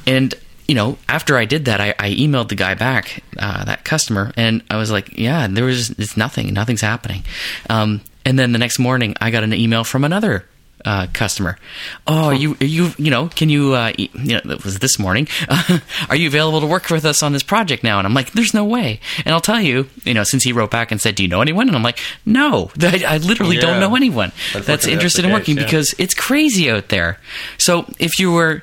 and, 0.06 0.34
you 0.66 0.74
know, 0.74 0.98
after 1.08 1.36
I 1.36 1.44
did 1.44 1.66
that, 1.66 1.80
I, 1.80 1.94
I 1.98 2.10
emailed 2.10 2.48
the 2.48 2.54
guy 2.56 2.74
back, 2.74 3.22
uh, 3.38 3.64
that 3.64 3.84
customer, 3.84 4.32
and 4.36 4.62
I 4.70 4.76
was 4.76 4.90
like, 4.90 5.16
yeah, 5.18 5.46
there 5.48 5.64
was, 5.64 5.90
it's 5.90 6.16
nothing, 6.16 6.52
nothing's 6.52 6.80
happening. 6.80 7.22
Um, 7.70 8.00
and 8.24 8.38
then 8.38 8.52
the 8.52 8.58
next 8.58 8.78
morning, 8.78 9.16
I 9.20 9.30
got 9.30 9.44
an 9.44 9.52
email 9.52 9.84
from 9.84 10.04
another 10.04 10.46
uh, 10.84 11.06
customer. 11.12 11.58
Oh, 12.06 12.30
you 12.30 12.56
you 12.60 12.90
you 12.98 13.10
know, 13.10 13.28
can 13.28 13.48
you? 13.48 13.74
Uh, 13.74 13.92
you 13.96 14.08
know, 14.14 14.40
it 14.44 14.64
was 14.64 14.78
this 14.78 14.98
morning. 14.98 15.28
are 16.08 16.16
you 16.16 16.26
available 16.28 16.60
to 16.60 16.66
work 16.66 16.90
with 16.90 17.04
us 17.04 17.22
on 17.22 17.32
this 17.32 17.42
project 17.42 17.82
now? 17.84 17.98
And 17.98 18.06
I'm 18.06 18.14
like, 18.14 18.32
there's 18.32 18.54
no 18.54 18.64
way. 18.64 19.00
And 19.24 19.34
I'll 19.34 19.40
tell 19.40 19.60
you, 19.60 19.88
you 20.04 20.14
know, 20.14 20.24
since 20.24 20.42
he 20.42 20.52
wrote 20.52 20.70
back 20.70 20.90
and 20.92 21.00
said, 21.00 21.14
do 21.14 21.22
you 21.22 21.28
know 21.28 21.40
anyone? 21.40 21.68
And 21.68 21.76
I'm 21.76 21.82
like, 21.82 21.98
no, 22.26 22.70
I, 22.80 23.04
I 23.06 23.16
literally 23.18 23.56
Yeah. 23.56 23.62
don't 23.62 23.80
know 23.80 23.94
anyone 23.96 24.30
that's 24.52 24.56
Unfortunately, 24.56 24.92
interested 24.94 25.22
that's 25.22 25.28
in 25.28 25.32
working 25.32 25.54
case, 25.56 25.62
yeah. 25.62 25.66
because 25.66 25.94
it's 25.98 26.14
crazy 26.14 26.70
out 26.70 26.88
there. 26.88 27.18
So 27.58 27.86
if 27.98 28.18
you 28.18 28.32
were, 28.32 28.62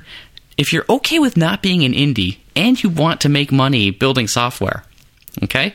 if 0.58 0.74
you're 0.74 0.86
okay 0.90 1.20
with 1.20 1.38
not 1.38 1.62
being 1.62 1.84
an 1.84 1.94
indie 1.94 2.38
and 2.56 2.82
you 2.82 2.90
want 2.90 3.22
to 3.22 3.30
make 3.30 3.52
money 3.52 3.92
building 3.92 4.28
software, 4.28 4.84
okay, 5.44 5.74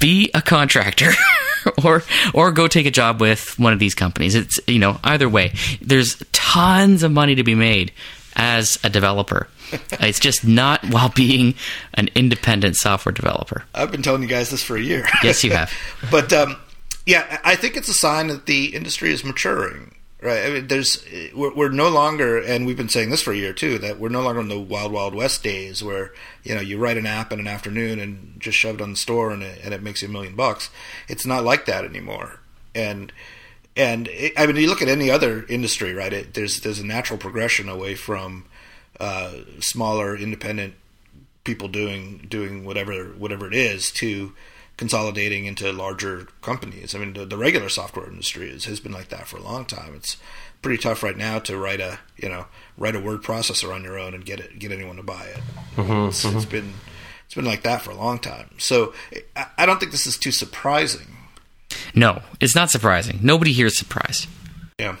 be 0.00 0.30
a 0.34 0.40
contractor. 0.40 1.10
or 1.84 2.02
or 2.32 2.52
go 2.52 2.68
take 2.68 2.86
a 2.86 2.90
job 2.90 3.20
with 3.20 3.58
one 3.58 3.72
of 3.72 3.78
these 3.78 3.94
companies. 3.94 4.34
It's 4.34 4.58
you 4.66 4.78
know 4.78 4.98
either 5.04 5.28
way. 5.28 5.52
There's 5.80 6.22
tons 6.32 7.02
of 7.02 7.12
money 7.12 7.34
to 7.34 7.44
be 7.44 7.54
made 7.54 7.92
as 8.36 8.78
a 8.84 8.90
developer. 8.90 9.48
it's 10.00 10.20
just 10.20 10.46
not 10.46 10.84
while 10.84 11.10
being 11.10 11.54
an 11.94 12.08
independent 12.14 12.76
software 12.76 13.12
developer. 13.12 13.64
I've 13.74 13.90
been 13.90 14.02
telling 14.02 14.22
you 14.22 14.28
guys 14.28 14.50
this 14.50 14.62
for 14.62 14.76
a 14.76 14.82
year. 14.82 15.06
Yes, 15.22 15.42
you 15.44 15.52
have. 15.52 15.72
but 16.10 16.32
um, 16.32 16.56
yeah, 17.06 17.40
I 17.44 17.56
think 17.56 17.76
it's 17.76 17.88
a 17.88 17.94
sign 17.94 18.28
that 18.28 18.46
the 18.46 18.74
industry 18.74 19.12
is 19.12 19.24
maturing. 19.24 19.93
Right? 20.24 20.46
I 20.46 20.48
mean, 20.48 20.68
there's 20.68 21.04
we're, 21.34 21.52
we're 21.54 21.68
no 21.68 21.90
longer, 21.90 22.38
and 22.38 22.64
we've 22.64 22.78
been 22.78 22.88
saying 22.88 23.10
this 23.10 23.20
for 23.20 23.34
a 23.34 23.36
year 23.36 23.52
too, 23.52 23.76
that 23.80 23.98
we're 24.00 24.08
no 24.08 24.22
longer 24.22 24.40
in 24.40 24.48
the 24.48 24.58
wild 24.58 24.90
wild 24.90 25.14
west 25.14 25.42
days 25.42 25.84
where 25.84 26.12
you 26.42 26.54
know 26.54 26.62
you 26.62 26.78
write 26.78 26.96
an 26.96 27.04
app 27.04 27.30
in 27.30 27.40
an 27.40 27.46
afternoon 27.46 28.00
and 28.00 28.36
just 28.38 28.56
shove 28.56 28.76
it 28.76 28.80
on 28.80 28.92
the 28.92 28.96
store 28.96 29.32
and 29.32 29.42
it, 29.42 29.60
and 29.62 29.74
it 29.74 29.82
makes 29.82 30.00
you 30.00 30.08
a 30.08 30.10
million 30.10 30.34
bucks. 30.34 30.70
It's 31.08 31.26
not 31.26 31.44
like 31.44 31.66
that 31.66 31.84
anymore. 31.84 32.40
And 32.74 33.12
and 33.76 34.08
it, 34.08 34.32
I 34.38 34.46
mean, 34.46 34.56
you 34.56 34.66
look 34.66 34.80
at 34.80 34.88
any 34.88 35.10
other 35.10 35.44
industry, 35.46 35.92
right? 35.92 36.12
It, 36.12 36.32
there's 36.32 36.60
there's 36.60 36.78
a 36.78 36.86
natural 36.86 37.18
progression 37.18 37.68
away 37.68 37.94
from 37.94 38.46
uh, 38.98 39.32
smaller 39.60 40.16
independent 40.16 40.72
people 41.44 41.68
doing 41.68 42.24
doing 42.30 42.64
whatever 42.64 43.08
whatever 43.18 43.46
it 43.46 43.54
is 43.54 43.90
to 43.90 44.32
consolidating 44.76 45.46
into 45.46 45.72
larger 45.72 46.26
companies. 46.42 46.94
I 46.94 46.98
mean, 46.98 47.12
the, 47.12 47.24
the 47.24 47.36
regular 47.36 47.68
software 47.68 48.08
industry 48.08 48.50
is, 48.50 48.64
has 48.64 48.80
been 48.80 48.92
like 48.92 49.08
that 49.08 49.28
for 49.28 49.36
a 49.36 49.42
long 49.42 49.64
time. 49.64 49.94
It's 49.94 50.16
pretty 50.64 50.82
tough 50.82 51.02
right 51.02 51.16
now 51.16 51.38
to 51.38 51.58
write 51.58 51.80
a 51.80 51.98
you 52.16 52.26
know 52.26 52.46
write 52.78 52.96
a 52.96 53.00
word 53.00 53.22
processor 53.22 53.72
on 53.72 53.84
your 53.84 53.98
own 53.98 54.14
and 54.14 54.24
get 54.24 54.40
it 54.40 54.58
get 54.58 54.72
anyone 54.72 54.96
to 54.96 55.02
buy 55.02 55.24
it. 55.26 55.40
Mm-hmm, 55.76 56.08
it's, 56.08 56.24
it's 56.24 56.34
mm-hmm. 56.34 56.50
been 56.50 56.72
it's 57.26 57.34
been 57.34 57.44
like 57.44 57.62
that 57.62 57.82
for 57.82 57.90
a 57.90 57.94
long 57.94 58.18
time. 58.18 58.50
So 58.58 58.94
I, 59.36 59.46
I 59.58 59.66
don't 59.66 59.78
think 59.78 59.92
this 59.92 60.06
is 60.06 60.16
too 60.16 60.32
surprising. 60.32 61.16
No, 61.94 62.22
it's 62.40 62.54
not 62.54 62.70
surprising. 62.70 63.18
Nobody 63.22 63.52
here 63.52 63.66
is 63.66 63.78
surprised. 63.78 64.26
Yeah. 64.78 64.96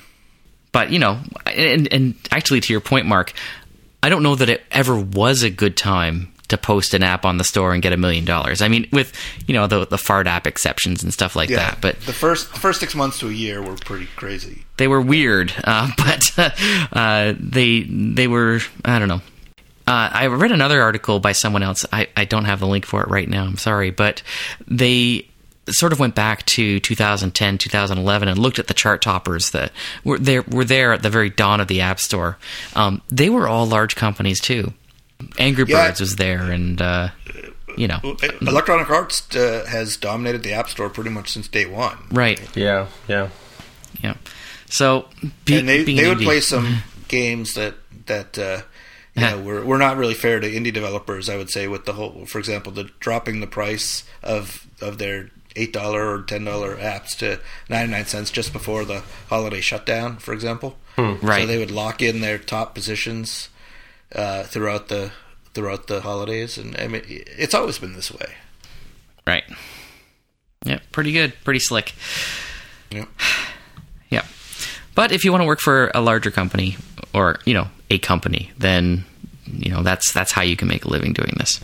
But 0.70 0.90
you 0.90 0.98
know, 0.98 1.18
and 1.46 1.90
and 1.92 2.14
actually 2.30 2.60
to 2.60 2.72
your 2.72 2.80
point, 2.80 3.06
Mark, 3.06 3.32
I 4.02 4.10
don't 4.10 4.22
know 4.22 4.34
that 4.34 4.50
it 4.50 4.64
ever 4.70 4.98
was 4.98 5.42
a 5.42 5.50
good 5.50 5.78
time 5.78 6.33
to 6.54 6.58
post 6.58 6.94
an 6.94 7.02
app 7.02 7.24
on 7.24 7.38
the 7.38 7.44
store 7.44 7.72
and 7.74 7.82
get 7.82 7.92
a 7.92 7.96
million 7.96 8.24
dollars. 8.24 8.62
I 8.62 8.68
mean, 8.68 8.88
with 8.92 9.12
you 9.46 9.54
know 9.54 9.66
the 9.66 9.86
the 9.86 9.98
fart 9.98 10.26
app 10.26 10.46
exceptions 10.46 11.02
and 11.02 11.12
stuff 11.12 11.34
like 11.36 11.50
Yeah, 11.50 11.56
that, 11.56 11.80
but 11.80 12.00
the 12.02 12.12
first 12.12 12.52
the 12.52 12.60
first 12.60 12.80
six 12.80 12.94
months 12.94 13.18
to 13.20 13.28
a 13.28 13.32
year 13.32 13.62
were 13.62 13.76
pretty 13.76 14.06
crazy. 14.16 14.64
they 14.76 14.88
were 14.88 15.00
weird. 15.00 15.52
Uh, 15.64 15.90
but 15.98 16.22
uh, 16.92 17.34
they 17.38 17.82
they 17.82 18.26
were 18.28 18.60
I 18.84 18.98
don't 18.98 19.08
know. 19.08 19.20
Uh, 19.86 20.08
I 20.12 20.26
read 20.28 20.50
another 20.52 20.80
article 20.80 21.20
by 21.20 21.32
someone 21.32 21.62
else. 21.62 21.84
I, 21.92 22.08
I 22.16 22.24
don't 22.24 22.46
have 22.46 22.58
the 22.60 22.66
link 22.66 22.86
for 22.86 23.02
it 23.02 23.08
right 23.08 23.28
now. 23.28 23.44
I'm 23.44 23.58
sorry, 23.58 23.90
but 23.90 24.22
they 24.66 25.28
sort 25.68 25.92
of 25.92 26.00
went 26.00 26.14
back 26.14 26.44
to 26.46 26.80
2010, 26.80 27.58
2011, 27.58 28.28
and 28.28 28.38
looked 28.38 28.58
at 28.58 28.66
the 28.66 28.72
chart 28.74 29.02
toppers 29.02 29.50
that 29.50 29.72
were 30.02 30.18
there 30.18 30.42
were 30.42 30.64
there 30.64 30.94
at 30.94 31.02
the 31.02 31.10
very 31.10 31.28
dawn 31.28 31.60
of 31.60 31.68
the 31.68 31.82
App 31.82 32.00
Store. 32.00 32.38
Um, 32.74 33.02
they 33.10 33.28
were 33.28 33.46
all 33.46 33.66
large 33.66 33.94
companies 33.94 34.40
too. 34.40 34.72
Angry 35.38 35.64
Yeah. 35.68 35.88
Birds 35.88 36.00
was 36.00 36.16
there, 36.16 36.50
and 36.50 36.80
uh, 36.82 37.08
you 37.76 37.88
know, 37.88 38.00
Electronic 38.42 38.90
Arts 38.90 39.34
uh, 39.34 39.64
has 39.68 39.96
dominated 39.96 40.42
the 40.42 40.52
App 40.52 40.68
Store 40.68 40.88
pretty 40.90 41.10
much 41.10 41.30
since 41.32 41.48
day 41.48 41.66
one. 41.66 41.96
right? 42.10 42.40
Yeah, 42.56 42.88
yeah. 43.08 43.28
Yeah. 44.02 44.14
So, 44.70 45.08
be, 45.44 45.58
and 45.58 45.68
they 45.68 45.84
being 45.84 45.96
they 45.98 46.08
would 46.08 46.18
indie- 46.18 46.24
play 46.24 46.40
some 46.40 46.82
games 47.08 47.54
that 47.54 47.74
that 48.06 48.38
uh, 48.38 48.62
you 49.14 49.22
Yeah. 49.22 49.30
know 49.30 49.42
were 49.42 49.64
were 49.64 49.78
not 49.78 49.96
really 49.96 50.14
fair 50.14 50.40
to 50.40 50.50
indie 50.50 50.72
developers. 50.72 51.28
I 51.28 51.36
would 51.36 51.50
say 51.50 51.68
with 51.68 51.84
the 51.84 51.92
whole, 51.94 52.26
for 52.26 52.38
example, 52.38 52.72
the 52.72 52.84
dropping 53.00 53.40
the 53.40 53.46
price 53.46 54.04
of 54.22 54.66
of 54.80 54.98
their 54.98 55.30
eight 55.56 55.72
dollar 55.72 56.08
or 56.16 56.22
ten 56.22 56.44
dollar 56.44 56.76
apps 56.76 57.16
to 57.18 57.38
ninety 57.70 57.92
nine 57.92 58.06
cents 58.06 58.30
just 58.30 58.52
before 58.52 58.84
the 58.84 59.02
holiday 59.28 59.60
shutdown, 59.60 60.16
for 60.16 60.34
example. 60.34 60.76
So 60.96 61.18
Right. 61.22 61.46
they 61.48 61.58
would 61.58 61.70
lock 61.72 62.02
in 62.02 62.20
their 62.20 62.38
top 62.38 62.74
positions 62.74 63.48
uh, 64.14 64.44
throughout 64.44 64.88
the 64.88 65.10
throughout 65.54 65.86
the 65.86 66.00
holidays, 66.00 66.58
and 66.58 66.76
I 66.76 66.88
mean 66.88 67.02
it's 67.06 67.54
always 67.54 67.78
been 67.78 67.94
this 67.94 68.12
way. 68.12 68.34
Right. 69.26 69.44
Yeah, 70.64 70.78
pretty 70.92 71.12
good, 71.12 71.34
pretty 71.44 71.60
slick. 71.60 71.94
Yeah. 72.90 73.06
Yeah. 74.10 74.22
But 74.94 75.10
if 75.10 75.24
you 75.24 75.32
want 75.32 75.42
to 75.42 75.46
work 75.46 75.58
for 75.60 75.90
a 75.92 76.00
larger 76.00 76.30
company 76.30 76.76
or, 77.12 77.40
you 77.44 77.54
know, 77.54 77.66
a 77.90 77.98
company, 77.98 78.52
then 78.58 79.04
you 79.46 79.70
know, 79.70 79.82
that's 79.82 80.12
that's 80.12 80.30
how 80.30 80.42
you 80.42 80.56
can 80.56 80.68
make 80.68 80.84
a 80.84 80.88
living 80.88 81.12
doing 81.12 81.32
this. 81.38 81.60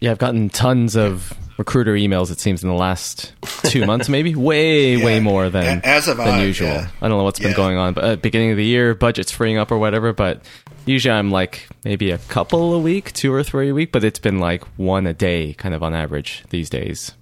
Yeah, 0.00 0.10
I've 0.10 0.18
gotten 0.18 0.50
tons 0.50 0.96
of 0.96 1.32
recruiter 1.58 1.94
emails. 1.94 2.30
It 2.30 2.40
seems 2.40 2.62
in 2.62 2.68
the 2.68 2.74
last 2.74 3.32
two 3.64 3.86
months, 3.86 4.08
maybe 4.10 4.34
way, 4.34 5.02
way 5.02 5.20
more 5.20 5.50
than 5.50 5.80
as 5.84 6.06
have 6.06 6.16
than 6.16 6.28
I, 6.28 6.44
usual. 6.44 6.68
yeah. 6.68 6.88
I 7.00 7.08
don't 7.08 7.18
know 7.18 7.24
what's 7.24 7.40
been 7.40 7.54
going 7.54 7.76
on, 7.76 7.94
but 7.94 8.04
at 8.04 8.22
beginning 8.22 8.50
of 8.50 8.56
the 8.56 8.64
year, 8.64 8.94
budget's 8.94 9.30
freeing 9.30 9.58
up 9.58 9.70
or 9.70 9.78
whatever. 9.78 10.12
But 10.12 10.42
usually, 10.86 11.12
I'm 11.12 11.30
like 11.30 11.68
maybe 11.84 12.10
a 12.10 12.18
couple 12.18 12.74
a 12.74 12.78
week, 12.78 13.12
two 13.12 13.32
or 13.32 13.42
three 13.42 13.70
a 13.70 13.74
week. 13.74 13.92
But 13.92 14.04
it's 14.04 14.18
been 14.18 14.38
like 14.40 14.64
one 14.78 15.06
a 15.06 15.14
day, 15.14 15.54
kind 15.54 15.74
of 15.74 15.82
on 15.82 15.94
average 15.94 16.44
these 16.50 16.70
days. 16.70 17.12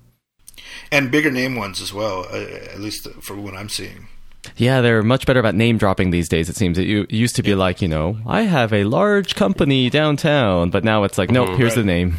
And 0.93 1.11
bigger 1.11 1.31
name 1.31 1.57
ones 1.57 1.81
as 1.81 1.93
well, 1.93 2.27
uh, 2.31 2.37
at 2.37 2.81
least 2.81 3.09
for 3.21 3.35
what 3.37 3.55
I'm 3.55 3.69
seeing. 3.69 4.09
Yeah, 4.57 4.81
they're 4.81 5.03
much 5.03 5.27
better 5.27 5.41
about 5.41 5.55
name 5.55 5.79
dropping 5.79 6.11
these 6.11 6.29
days. 6.29 6.49
It 6.49 6.57
seems 6.57 6.79
it 6.79 6.87
u- 6.87 7.07
used 7.11 7.37
to 7.37 7.43
be 7.43 7.55
like 7.55 7.83
you 7.83 7.89
know, 7.89 8.19
I 8.27 8.43
have 8.43 8.73
a 8.73 8.85
large 8.85 9.35
company 9.35 9.91
downtown, 9.91 10.71
but 10.71 10.85
now 10.85 11.05
it's 11.05 11.19
like, 11.19 11.31
nope, 11.31 11.57
here's 11.59 11.75
the 11.75 11.85
name. 11.85 12.17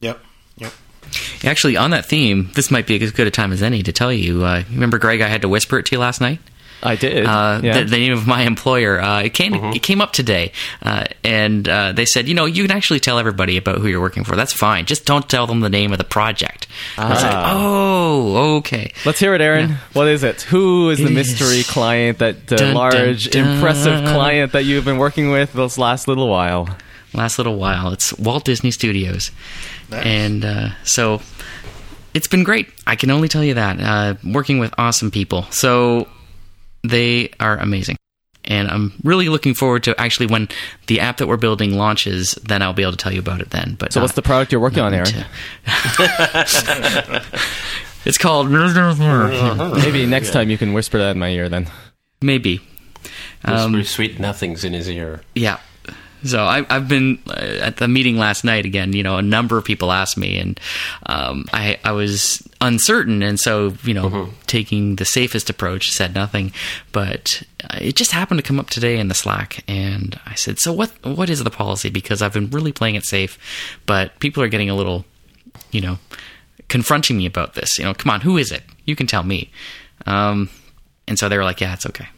Yep. 0.00 0.20
Yep. 0.56 0.72
Actually, 1.44 1.76
on 1.76 1.90
that 1.90 2.06
theme, 2.06 2.50
this 2.54 2.70
might 2.70 2.86
be 2.86 3.02
as 3.02 3.10
good 3.12 3.26
a 3.26 3.30
time 3.30 3.52
as 3.52 3.62
any 3.62 3.82
to 3.82 3.92
tell 3.92 4.12
you. 4.12 4.44
Uh, 4.44 4.62
remember, 4.70 4.98
Greg, 4.98 5.20
I 5.20 5.28
had 5.28 5.42
to 5.42 5.48
whisper 5.48 5.78
it 5.78 5.86
to 5.86 5.96
you 5.96 5.98
last 5.98 6.20
night. 6.20 6.38
I 6.82 6.96
did. 6.96 7.26
Uh, 7.26 7.60
yeah. 7.62 7.78
the, 7.80 7.84
the 7.84 7.96
name 7.98 8.12
of 8.12 8.26
my 8.26 8.42
employer. 8.42 9.00
Uh, 9.00 9.22
it 9.22 9.30
came. 9.34 9.54
It 9.54 9.82
came 9.82 10.00
up 10.00 10.12
today, 10.12 10.52
uh, 10.82 11.04
and 11.22 11.68
uh, 11.68 11.92
they 11.92 12.06
said, 12.06 12.26
you 12.28 12.34
know, 12.34 12.46
you 12.46 12.62
can 12.66 12.70
actually 12.74 13.00
tell 13.00 13.18
everybody 13.18 13.56
about 13.56 13.78
who 13.78 13.86
you're 13.88 14.00
working 14.00 14.24
for. 14.24 14.34
That's 14.36 14.52
fine. 14.52 14.86
Just 14.86 15.04
don't 15.04 15.28
tell 15.28 15.46
them 15.46 15.60
the 15.60 15.68
name 15.68 15.92
of 15.92 15.98
the 15.98 16.04
project. 16.04 16.66
I 16.96 17.10
was 17.10 17.22
like, 17.22 17.32
Ah. 17.34 17.52
oh, 17.54 18.56
okay. 18.58 18.92
Let's 19.04 19.18
hear 19.20 19.34
it, 19.34 19.40
Aaron. 19.40 19.76
What 19.92 20.08
is 20.08 20.22
it? 20.22 20.42
Who 20.42 20.90
is 20.90 20.98
the 20.98 21.10
mystery 21.10 21.58
is- 21.58 21.68
client 21.70 22.18
that 22.18 22.46
the 22.46 22.56
Dun, 22.56 22.66
dun, 22.68 22.74
large, 22.74 23.30
dun. 23.30 23.46
impressive 23.56 24.04
client 24.08 24.52
that 24.52 24.64
you've 24.64 24.84
been 24.84 24.98
working 24.98 25.30
with 25.30 25.52
this 25.52 25.76
last 25.78 26.08
little 26.08 26.28
while? 26.28 26.68
last 27.12 27.38
little 27.38 27.56
while. 27.56 27.92
It's 27.92 28.16
Walt 28.20 28.44
Disney 28.44 28.70
Studios, 28.70 29.32
Nice. 29.90 30.06
and 30.06 30.44
uh, 30.44 30.68
so 30.84 31.20
it's 32.14 32.28
been 32.28 32.44
great. 32.44 32.68
I 32.86 32.94
can 32.94 33.10
only 33.10 33.26
tell 33.26 33.42
you 33.42 33.54
that. 33.54 33.80
Uh, 33.80 34.14
working 34.24 34.60
with 34.60 34.72
awesome 34.78 35.10
people, 35.10 35.42
so 35.50 36.06
they 36.82 37.30
are 37.40 37.56
amazing, 37.58 37.96
and 38.44 38.68
I'm 38.68 38.92
really 39.04 39.28
looking 39.28 39.54
forward 39.54 39.82
to 39.84 40.00
actually 40.00 40.26
when 40.26 40.48
the 40.86 41.00
app 41.00 41.18
that 41.18 41.26
we're 41.28 41.36
building 41.36 41.74
launches. 41.76 42.32
Then 42.42 42.62
I'll 42.62 42.72
be 42.72 42.82
able 42.82 42.92
to 42.92 42.98
tell 42.98 43.12
you 43.12 43.20
about 43.20 43.40
it 43.40 43.50
then. 43.50 43.76
But 43.78 43.92
So, 43.92 44.00
what's 44.00 44.14
the 44.14 44.22
product 44.22 44.52
you're 44.52 44.60
working 44.60 44.80
on, 44.82 44.94
Aaron? 44.94 45.24
It's 48.04 48.16
called 48.16 48.50
Maybe 49.84 50.06
next 50.06 50.30
time 50.32 50.48
you 50.48 50.56
can 50.56 50.72
whisper 50.72 50.96
that 50.98 51.10
in 51.12 51.18
my 51.18 51.28
ear 51.28 51.48
then. 51.50 51.68
maybe. 52.22 52.60
Um, 53.44 53.72
Whisper 53.72 53.84
sweet 53.92 54.18
nothings 54.18 54.64
in 54.64 54.72
his 54.72 54.88
ear. 54.88 55.20
Yeah. 55.34 55.58
So 56.24 56.42
I, 56.42 56.64
I've 56.74 56.88
been 56.88 57.18
uh, 57.26 57.32
at 57.60 57.76
the 57.78 57.88
meeting 57.88 58.16
last 58.18 58.42
night 58.44 58.64
again. 58.66 58.92
You 58.94 59.02
know, 59.02 59.16
a 59.16 59.22
number 59.22 59.56
of 59.58 59.64
people 59.64 59.92
asked 59.92 60.16
me, 60.18 60.38
and 60.38 60.58
um, 61.06 61.44
I 61.52 61.78
I 61.84 61.92
was 61.92 62.46
uncertain, 62.60 63.22
and 63.22 63.38
so 63.40 63.74
you 63.84 63.94
know, 63.94 64.30
taking 64.46 64.96
the 64.96 65.04
safest 65.04 65.48
approach, 65.50 65.90
said 65.90 66.14
nothing. 66.14 66.52
But 66.92 67.42
it 67.74 67.96
just 67.96 68.12
happened 68.12 68.38
to 68.38 68.42
come 68.46 68.58
up 68.60 68.70
today 68.70 68.98
in 68.98 69.08
the 69.08 69.14
Slack, 69.14 69.64
and 69.68 70.18
I 70.26 70.34
said, 70.34 70.58
"So 70.60 70.72
what? 70.72 70.90
What 71.04 71.30
is 71.30 71.42
the 71.42 71.50
policy?" 71.50 71.90
Because 71.90 72.22
I've 72.22 72.32
been 72.32 72.50
really 72.50 72.72
playing 72.72 72.94
it 72.96 73.04
safe, 73.04 73.38
but 73.86 74.18
people 74.20 74.42
are 74.42 74.48
getting 74.48 74.70
a 74.70 74.74
little, 74.74 75.04
you 75.70 75.80
know, 75.80 75.98
confronting 76.68 77.16
me 77.18 77.26
about 77.26 77.54
this. 77.54 77.78
You 77.78 77.84
know, 77.84 77.94
come 77.94 78.10
on, 78.10 78.20
who 78.20 78.36
is 78.36 78.52
it? 78.52 78.62
You 78.84 78.96
can 78.96 79.06
tell 79.06 79.22
me. 79.22 79.50
Um, 80.06 80.48
and 81.08 81.18
so 81.18 81.28
they 81.28 81.36
were 81.36 81.44
like, 81.44 81.60
"Yeah, 81.60 81.72
it's 81.74 81.86
okay." 81.86 82.08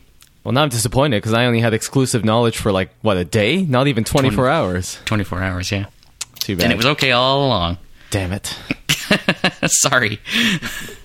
Well, 0.45 0.53
now 0.53 0.63
I'm 0.63 0.71
disappointed 0.71 1.19
because 1.19 1.35
I 1.35 1.45
only 1.47 1.61
had 1.61 1.73
exclusive 1.73 2.25
knowledge 2.25 2.59
for 2.59 2.73
like 2.73 2.91
what 3.01 3.17
a 3.17 3.25
day, 3.25 3.63
not 3.63 3.87
even 3.87 4.03
24 4.03 4.35
Twenty- 4.35 4.51
hours. 4.51 4.99
Twenty 5.05 5.23
four 5.25 5.41
hours, 5.41 5.71
yeah, 5.71 5.87
Too 6.41 6.57
bad. 6.57 6.65
and 6.65 6.73
it 6.73 6.77
was 6.77 6.87
okay 6.87 7.13
all 7.13 7.47
along. 7.47 7.79
Damn 8.13 8.33
it. 8.33 8.55
Sorry. 9.67 10.21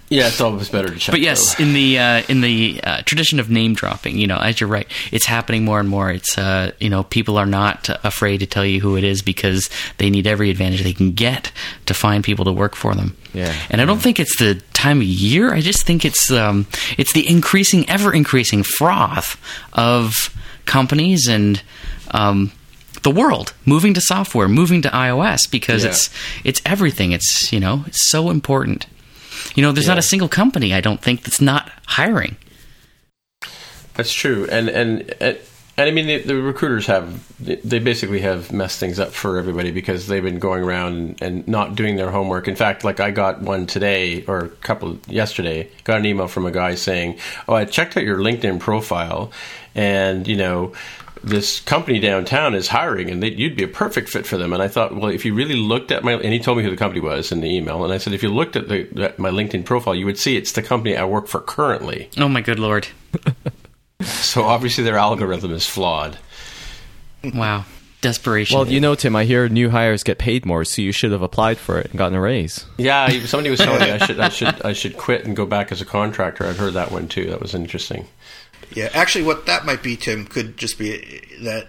Yeah, 0.09 0.27
it's 0.27 0.41
always 0.41 0.69
better 0.69 0.89
to 0.89 0.99
check. 0.99 1.13
but 1.13 1.21
yes, 1.21 1.55
though. 1.55 1.63
in 1.63 1.73
the 1.73 1.99
uh, 1.99 2.23
in 2.27 2.41
the 2.41 2.81
uh, 2.83 3.01
tradition 3.03 3.39
of 3.39 3.49
name 3.49 3.75
dropping, 3.75 4.17
you 4.17 4.27
know, 4.27 4.37
as 4.37 4.59
you're 4.59 4.69
right, 4.69 4.87
it's 5.11 5.25
happening 5.25 5.63
more 5.63 5.79
and 5.79 5.87
more. 5.87 6.11
It's 6.11 6.37
uh, 6.37 6.71
you 6.79 6.89
know, 6.89 7.03
people 7.03 7.37
are 7.37 7.45
not 7.45 7.89
afraid 8.05 8.39
to 8.39 8.45
tell 8.45 8.65
you 8.65 8.81
who 8.81 8.97
it 8.97 9.05
is 9.05 9.21
because 9.21 9.69
they 9.99 10.09
need 10.09 10.27
every 10.27 10.49
advantage 10.49 10.83
they 10.83 10.93
can 10.93 11.13
get 11.13 11.51
to 11.85 11.93
find 11.93 12.25
people 12.25 12.43
to 12.43 12.51
work 12.51 12.75
for 12.75 12.93
them. 12.93 13.15
Yeah. 13.33 13.53
and 13.69 13.79
I 13.81 13.85
don't 13.85 13.99
think 13.99 14.19
it's 14.19 14.37
the 14.37 14.55
time 14.73 14.97
of 14.97 15.03
year. 15.07 15.53
I 15.53 15.61
just 15.61 15.85
think 15.85 16.03
it's 16.03 16.29
um, 16.29 16.67
it's 16.97 17.13
the 17.13 17.27
increasing, 17.27 17.89
ever 17.89 18.13
increasing 18.13 18.63
froth 18.63 19.39
of 19.71 20.35
companies 20.65 21.27
and. 21.27 21.63
Um, 22.11 22.51
the 23.03 23.11
world 23.11 23.53
moving 23.65 23.93
to 23.93 24.01
software, 24.01 24.47
moving 24.47 24.81
to 24.81 24.89
iOS 24.89 25.39
because 25.49 25.83
Yeah. 25.83 25.89
it's 25.91 26.09
it's 26.43 26.61
everything. 26.65 27.11
It's 27.11 27.51
you 27.53 27.59
know 27.59 27.83
it's 27.87 28.09
so 28.09 28.29
important. 28.29 28.85
You 29.55 29.63
know, 29.63 29.71
there's 29.71 29.87
not 29.87 29.97
a 29.97 30.01
single 30.03 30.27
company 30.29 30.73
I 30.73 30.81
don't 30.81 31.01
think 31.01 31.23
that's 31.23 31.39
not 31.41 31.71
hiring. 31.85 32.35
That's 33.93 34.13
true, 34.13 34.47
and 34.51 34.69
and 34.69 35.01
and, 35.21 35.37
and 35.77 35.87
I 35.89 35.91
mean 35.91 36.05
the, 36.07 36.17
the 36.19 36.35
recruiters 36.35 36.85
have 36.87 37.23
they 37.39 37.79
basically 37.79 38.19
have 38.21 38.51
messed 38.51 38.79
things 38.79 38.99
up 38.99 39.09
for 39.11 39.37
everybody 39.37 39.71
because 39.71 40.07
they've 40.07 40.23
been 40.23 40.39
going 40.39 40.63
around 40.63 41.17
and 41.21 41.47
not 41.47 41.75
doing 41.75 41.95
their 41.95 42.11
homework. 42.11 42.47
In 42.47 42.55
fact, 42.55 42.83
like 42.83 42.99
I 42.99 43.09
got 43.11 43.41
one 43.41 43.65
today 43.65 44.23
or 44.27 44.39
a 44.39 44.49
couple 44.49 44.99
yesterday, 45.07 45.69
got 45.83 45.99
an 45.99 46.05
email 46.05 46.27
from 46.27 46.45
a 46.45 46.51
guy 46.51 46.75
saying, 46.75 47.17
"Oh, 47.47 47.53
I 47.55 47.65
checked 47.65 47.97
out 47.97 48.03
your 48.03 48.19
LinkedIn 48.19 48.59
profile, 48.59 49.31
and 49.75 50.27
you 50.27 50.35
know." 50.35 50.73
This 51.23 51.59
company 51.59 51.99
downtown 51.99 52.55
is 52.55 52.67
hiring, 52.67 53.09
and 53.09 53.21
they, 53.21 53.31
you'd 53.31 53.55
be 53.55 53.63
a 53.63 53.67
perfect 53.67 54.09
fit 54.09 54.25
for 54.25 54.37
them. 54.37 54.53
And 54.53 54.61
I 54.61 54.67
thought, 54.67 54.95
well, 54.95 55.09
if 55.09 55.25
you 55.25 55.33
really 55.33 55.55
looked 55.55 55.91
at 55.91 56.03
my, 56.03 56.13
and 56.13 56.33
he 56.33 56.39
told 56.39 56.57
me 56.57 56.63
who 56.63 56.69
the 56.69 56.77
company 56.77 57.01
was 57.01 57.31
in 57.31 57.41
the 57.41 57.49
email, 57.49 57.83
and 57.83 57.93
I 57.93 57.97
said, 57.97 58.13
if 58.13 58.23
you 58.23 58.29
looked 58.29 58.55
at, 58.55 58.67
the, 58.67 58.87
at 59.03 59.19
my 59.19 59.29
LinkedIn 59.29 59.65
profile, 59.65 59.95
you 59.95 60.05
would 60.05 60.17
see 60.17 60.37
it's 60.37 60.51
the 60.51 60.63
company 60.63 60.95
I 60.95 61.05
work 61.05 61.27
for 61.27 61.39
currently. 61.39 62.09
Oh 62.17 62.29
my 62.29 62.41
good 62.41 62.59
lord! 62.59 62.87
So 64.01 64.43
obviously 64.43 64.83
their 64.83 64.97
algorithm 64.97 65.51
is 65.51 65.67
flawed. 65.67 66.19
Wow, 67.23 67.65
desperation. 68.01 68.55
Well, 68.55 68.67
you 68.67 68.79
know, 68.79 68.93
Tim, 68.95 69.15
I 69.15 69.25
hear 69.25 69.49
new 69.49 69.69
hires 69.69 70.03
get 70.03 70.19
paid 70.19 70.45
more, 70.45 70.63
so 70.65 70.81
you 70.81 70.91
should 70.91 71.11
have 71.11 71.23
applied 71.23 71.57
for 71.57 71.79
it 71.79 71.87
and 71.87 71.97
gotten 71.97 72.15
a 72.15 72.21
raise. 72.21 72.65
Yeah, 72.77 73.09
somebody 73.25 73.49
was 73.49 73.59
telling 73.59 73.81
me 73.81 73.91
I 73.91 73.97
should 74.05 74.19
I 74.19 74.29
should 74.29 74.61
I 74.63 74.73
should 74.73 74.97
quit 74.97 75.25
and 75.25 75.35
go 75.35 75.45
back 75.45 75.71
as 75.71 75.81
a 75.81 75.85
contractor. 75.85 76.45
I've 76.45 76.59
heard 76.59 76.75
that 76.75 76.91
one 76.91 77.07
too. 77.07 77.29
That 77.29 77.41
was 77.41 77.55
interesting. 77.55 78.07
Yeah, 78.73 78.89
actually, 78.93 79.23
what 79.25 79.45
that 79.45 79.65
might 79.65 79.81
be, 79.83 79.95
Tim, 79.95 80.25
could 80.25 80.57
just 80.57 80.77
be 80.77 81.21
that 81.41 81.67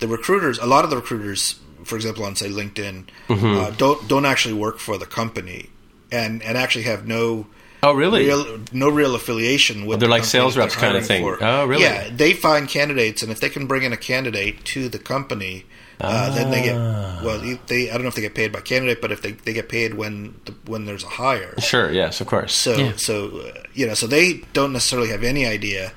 the 0.00 0.08
recruiters, 0.08 0.58
a 0.58 0.66
lot 0.66 0.84
of 0.84 0.90
the 0.90 0.96
recruiters, 0.96 1.58
for 1.84 1.96
example, 1.96 2.24
on 2.24 2.36
say 2.36 2.48
LinkedIn, 2.48 3.04
Mm-hmm. 3.28 3.56
uh, 3.58 3.70
don't 3.70 4.08
don't 4.08 4.24
actually 4.26 4.54
work 4.54 4.78
for 4.78 4.98
the 4.98 5.06
company, 5.06 5.70
and 6.10 6.42
and 6.42 6.58
actually 6.58 6.84
have 6.84 7.06
no 7.06 7.46
Oh, 7.84 7.92
really? 7.94 8.26
real 8.26 8.60
no 8.72 8.88
real 8.88 9.14
affiliation 9.14 9.86
with. 9.86 10.00
They're 10.00 10.08
the 10.08 10.10
like 10.14 10.24
sales 10.24 10.56
reps 10.56 10.76
kinda 10.76 11.00
thing. 11.02 11.22
for. 11.22 11.38
Oh, 11.42 11.64
really? 11.66 11.82
Yeah, 11.84 12.08
they 12.14 12.32
find 12.32 12.68
candidates, 12.68 13.22
and 13.22 13.30
if 13.32 13.40
they 13.40 13.48
can 13.48 13.66
bring 13.66 13.82
in 13.84 13.92
a 13.92 13.96
candidate 13.96 14.64
to 14.66 14.88
the 14.88 14.98
company. 14.98 15.64
Uh, 16.00 16.34
Then 16.34 16.50
they 16.50 16.62
get 16.64 16.76
Ah. 16.76 17.20
well. 17.22 17.38
They 17.68 17.88
I 17.88 17.92
don't 17.92 18.02
know 18.02 18.08
if 18.08 18.16
they 18.16 18.22
get 18.22 18.34
paid 18.34 18.50
by 18.50 18.60
candidate, 18.60 19.00
but 19.00 19.12
if 19.12 19.22
they, 19.22 19.32
they 19.32 19.52
get 19.52 19.68
paid 19.68 19.94
when 19.94 20.34
the, 20.46 20.52
when 20.66 20.84
there's 20.84 21.04
a 21.04 21.08
hire. 21.08 21.54
Sure. 21.60 21.92
Yes, 21.92 22.20
of 22.20 22.26
course. 22.26 22.52
So 22.54 22.76
Yeah. 22.76 22.92
so 22.96 23.38
uh, 23.38 23.62
you 23.72 23.86
know 23.86 23.94
so 23.94 24.08
they 24.08 24.42
don't 24.52 24.72
necessarily 24.72 25.10
have 25.10 25.22
any 25.22 25.46
idea 25.46 25.92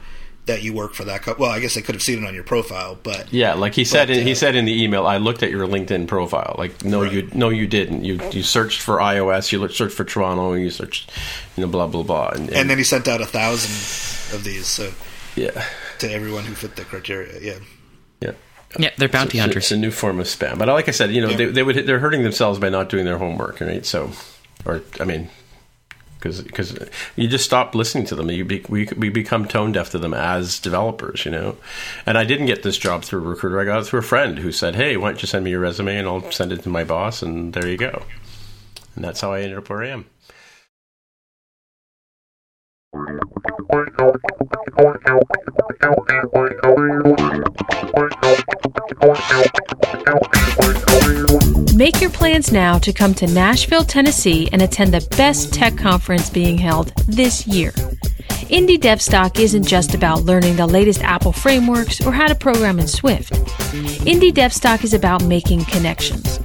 that 0.46 0.62
you 0.62 0.74
work 0.74 0.94
for 0.94 1.04
that. 1.06 1.24
Co- 1.24 1.36
well, 1.40 1.50
I 1.52 1.60
guess 1.60 1.74
they 1.74 1.82
could 1.82 1.96
have 1.96 2.02
seen 2.04 2.24
it 2.24 2.28
on 2.28 2.36
your 2.36 2.44
profile, 2.44 2.98
but 3.02 3.32
Yeah, 3.34 3.54
like 3.56 3.74
he 3.74 3.84
said. 3.84 4.10
But, 4.10 4.18
in, 4.18 4.26
he 4.28 4.34
uh, 4.34 4.36
said 4.36 4.56
in 4.56 4.66
the 4.66 4.84
email, 4.84 5.08
I 5.08 5.18
looked 5.18 5.42
at 5.44 5.50
your 5.50 5.68
LinkedIn 5.68 6.08
profile. 6.08 6.56
Like, 6.58 6.84
no, 6.86 7.02
Right. 7.04 7.12
you 7.12 7.30
no, 7.34 7.50
you 7.50 7.66
didn't. 7.68 8.04
You 8.06 8.20
you 8.32 8.44
searched 8.44 8.82
for 8.82 8.98
iOS. 8.98 9.52
You 9.52 9.60
looked, 9.60 9.74
searched 9.74 9.96
for 9.96 10.04
Toronto. 10.04 10.54
You 10.54 10.70
searched, 10.70 11.12
you 11.58 11.66
know, 11.66 11.70
blah 11.72 11.88
blah 11.88 12.04
blah. 12.04 12.30
And, 12.30 12.50
and 12.52 12.70
then 12.70 12.78
he 12.78 12.84
sent 12.84 13.08
out 13.08 13.22
a 13.22 13.26
thousand 13.26 14.36
of 14.38 14.44
these 14.44 14.68
so 14.68 14.92
yeah, 15.36 15.66
to 16.00 16.12
everyone 16.12 16.44
who 16.46 16.54
fit 16.54 16.76
the 16.76 16.84
criteria. 16.86 17.40
Yeah. 17.42 17.60
yeah. 18.22 18.32
yeah, 18.80 18.90
they're 18.98 19.10
bounty 19.10 19.38
It's 19.38 19.40
a- 19.40 19.42
hunters. 19.42 19.64
It's 19.64 19.72
a 19.72 19.78
new 19.78 19.92
form 19.92 20.20
of 20.20 20.28
spam. 20.28 20.58
But 20.60 20.68
like 20.70 20.88
I 20.88 20.92
said, 20.92 21.12
you 21.12 21.22
know, 21.22 21.30
Yeah. 21.30 21.38
they, 21.38 21.46
they 21.48 21.64
would 21.64 21.86
they're 21.88 22.00
hurting 22.00 22.24
themselves 22.24 22.60
by 22.60 22.70
not 22.70 22.90
doing 22.90 23.06
their 23.06 23.18
homework, 23.18 23.60
right? 23.62 23.86
So, 23.86 24.12
or 24.66 24.82
I 25.00 25.04
mean, 25.06 25.30
because 26.26 26.78
you 27.16 27.28
just 27.28 27.46
stop 27.46 27.76
listening 27.76 28.06
to 28.08 28.16
them. 28.16 28.30
You 28.30 28.46
be, 28.46 28.66
we 28.68 28.88
we 28.98 29.10
become 29.10 29.48
tone 29.48 29.72
deaf 29.72 29.92
to 29.92 30.00
them 30.00 30.14
as 30.14 30.60
developers, 30.60 31.26
you 31.26 31.32
know. 31.32 31.58
And 32.06 32.18
I 32.18 32.24
didn't 32.24 32.48
get 32.48 32.64
this 32.64 32.78
job 32.78 33.04
through 33.04 33.24
a 33.24 33.28
recruiter. 33.30 33.60
I 33.60 33.66
got 33.66 33.82
it 33.82 33.86
through 33.86 34.00
a 34.00 34.04
friend 34.04 34.40
who 34.40 34.52
said, 34.52 34.76
"Hey, 34.76 34.98
why 34.98 35.10
don't 35.10 35.22
you 35.22 35.28
send 35.28 35.46
me 35.46 35.52
your 35.52 35.60
resume 35.62 35.98
and 35.98 36.08
I'll 36.08 36.32
send 36.32 36.52
it 36.52 36.64
to 36.64 36.70
my 36.70 36.84
boss?" 36.84 37.22
And 37.22 37.54
there 37.54 37.68
you 37.68 37.78
go. 37.78 38.04
And 38.96 39.04
that's 39.04 39.22
how 39.22 39.34
I 39.34 39.42
ended 39.42 39.58
up 39.58 39.70
where 39.70 39.84
I 39.84 39.90
am. 39.90 40.06
Make 51.76 52.00
your 52.00 52.10
plans 52.10 52.52
now 52.52 52.78
to 52.80 52.94
come 52.94 53.14
to 53.16 53.28
Nashville, 53.28 53.84
Tennessee 53.84 54.48
and 54.52 54.62
attend 54.62 54.94
the 54.94 55.06
best 55.18 55.54
tech 55.54 55.78
conference 55.78 56.30
being 56.30 56.58
held 56.58 56.94
this 57.08 57.46
year. 57.48 57.72
Indie 58.50 58.78
DevStock 58.78 59.40
isn't 59.40 59.68
just 59.68 59.96
about 59.96 60.24
learning 60.24 60.56
the 60.56 60.68
latest 60.68 61.04
Apple 61.04 61.32
frameworks 61.32 62.06
or 62.06 62.14
how 62.14 62.28
to 62.28 62.36
program 62.36 62.80
in 62.80 62.88
Swift. 62.88 63.34
Indie 64.06 64.32
DevStock 64.32 64.84
is 64.84 64.94
about 64.94 65.24
making 65.24 65.66
connections. 65.66 66.40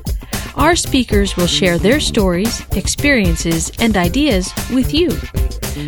Our 0.56 0.76
speakers 0.76 1.36
will 1.36 1.46
share 1.46 1.78
their 1.78 2.00
stories, 2.00 2.64
experiences, 2.72 3.70
and 3.78 3.96
ideas 3.96 4.52
with 4.72 4.92
you. 4.92 5.10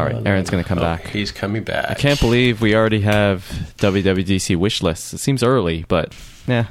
All 0.00 0.06
right, 0.06 0.26
Aaron's 0.26 0.48
going 0.50 0.62
to 0.62 0.68
come 0.68 0.78
Oh, 0.78 0.82
back. 0.82 1.06
He's 1.08 1.30
coming 1.30 1.62
back. 1.62 1.90
I 1.90 1.94
can't 1.94 2.18
believe 2.20 2.60
we 2.60 2.74
already 2.74 3.02
have 3.02 3.44
WWDC 3.78 4.56
wish 4.56 4.82
lists. 4.82 5.12
It 5.12 5.18
seems 5.18 5.42
early, 5.42 5.84
but 5.88 6.14
yeah. 6.46 6.66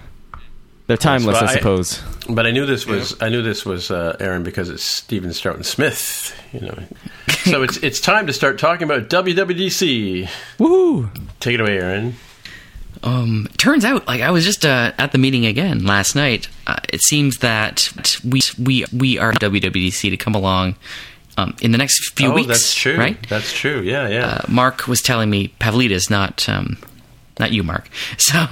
They're 0.88 0.98
timeless, 0.98 1.36
Well, 1.36 1.44
I 1.44 1.54
I- 1.54 1.56
suppose. 1.58 2.02
But 2.28 2.48
I 2.48 2.52
knew 2.52 2.66
this 2.66 2.88
was 2.88 3.16
I 3.22 3.30
knew 3.30 3.44
this 3.44 3.64
was 3.66 3.92
uh, 3.92 4.18
Aaron 4.20 4.42
because 4.44 4.70
it's 4.70 4.82
Steven 4.84 5.30
Troughton 5.30 5.64
Smith. 5.64 6.36
You 6.52 6.62
know, 6.62 6.80
so 7.46 7.62
it's 7.62 7.78
it's 7.84 8.00
time 8.00 8.26
to 8.28 8.34
start 8.34 8.58
talking 8.58 8.84
about 8.86 9.08
WWDC. 9.10 10.28
Woo! 10.58 11.10
Take 11.40 11.56
it 11.56 11.62
away, 11.62 11.78
Aaron. 11.80 12.16
Um, 13.04 13.48
turns 13.58 13.86
out, 13.86 14.08
like 14.08 14.22
I 14.22 14.32
was 14.32 14.44
just 14.46 14.66
uh, 14.66 14.92
at 14.98 15.12
the 15.12 15.18
meeting 15.20 15.46
again 15.46 15.86
last 15.86 16.16
night. 16.16 16.50
Uh, 16.68 16.78
it 16.92 17.02
seems 17.02 17.38
that 17.40 17.92
we 18.26 18.42
we 18.64 18.86
we 18.92 19.18
are 19.20 19.32
WWDC 19.34 20.10
to 20.10 20.18
come 20.18 20.36
along 20.36 20.76
um, 21.40 21.56
in 21.62 21.72
the 21.72 21.78
next 21.78 22.14
few 22.16 22.32
oh, 22.32 22.36
weeks. 22.36 22.48
that's 22.48 22.74
true. 22.74 22.98
right? 22.98 23.18
That's 23.30 23.52
true. 23.54 23.82
Yeah, 23.82 24.08
yeah. 24.08 24.26
uh, 24.26 24.42
Mark 24.48 24.88
was 24.88 25.02
telling 25.02 25.30
me 25.30 25.54
Pavlidis, 25.60 26.10
not 26.10 26.48
um, 26.50 26.78
not 27.40 27.52
you, 27.52 27.64
Mark. 27.64 27.90
So 28.18 28.48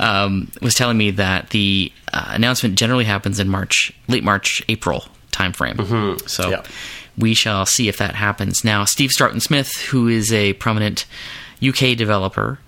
um, 0.00 0.50
was 0.60 0.74
telling 0.74 0.96
me 0.96 1.10
that 1.12 1.50
the 1.50 1.92
uh, 2.12 2.30
announcement 2.30 2.76
generally 2.78 3.04
happens 3.04 3.38
in 3.38 3.48
March, 3.48 3.92
late 4.08 4.24
March, 4.24 4.62
April 4.68 5.04
timeframe. 5.32 6.28
So 6.28 6.50
Yeah. 6.50 6.62
we 7.16 7.34
shall 7.34 7.66
see 7.66 7.88
if 7.88 7.98
that 7.98 8.14
happens. 8.14 8.64
Now, 8.64 8.84
Steve 8.84 9.10
Troughton 9.16 9.40
Smith, 9.42 9.72
who 9.90 10.08
is 10.08 10.32
a 10.32 10.54
prominent 10.54 11.04
UK 11.66 11.96
developer. 11.96 12.58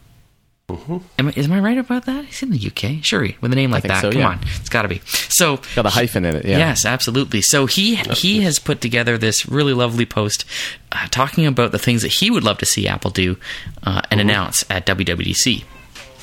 Am 0.70 1.28
I, 1.28 1.32
is 1.36 1.44
am 1.44 1.52
I 1.52 1.60
right 1.60 1.76
about 1.76 2.06
that? 2.06 2.24
He's 2.24 2.42
in 2.42 2.50
the 2.50 2.58
UK, 2.58 3.04
sure. 3.04 3.28
With 3.42 3.52
a 3.52 3.54
name 3.54 3.70
like 3.70 3.82
that, 3.82 4.00
so, 4.00 4.10
come 4.10 4.20
yeah. 4.20 4.28
on, 4.30 4.40
it's 4.42 4.70
got 4.70 4.82
to 4.82 4.88
be. 4.88 5.02
So 5.04 5.60
Got 5.74 5.84
a 5.84 5.90
hyphen 5.90 6.24
in 6.24 6.36
it, 6.36 6.46
yeah. 6.46 6.56
Yes, 6.56 6.86
absolutely. 6.86 7.42
So 7.42 7.66
he 7.66 7.96
he 7.96 8.40
has 8.40 8.58
put 8.58 8.80
together 8.80 9.18
this 9.18 9.46
really 9.46 9.74
lovely 9.74 10.06
post 10.06 10.46
uh, 10.90 11.06
talking 11.10 11.44
about 11.44 11.72
the 11.72 11.78
things 11.78 12.00
that 12.00 12.14
he 12.14 12.30
would 12.30 12.44
love 12.44 12.56
to 12.58 12.66
see 12.66 12.88
Apple 12.88 13.10
do 13.10 13.36
uh, 13.82 14.00
and 14.10 14.22
announce 14.22 14.64
at 14.70 14.86
WWDC. 14.86 15.64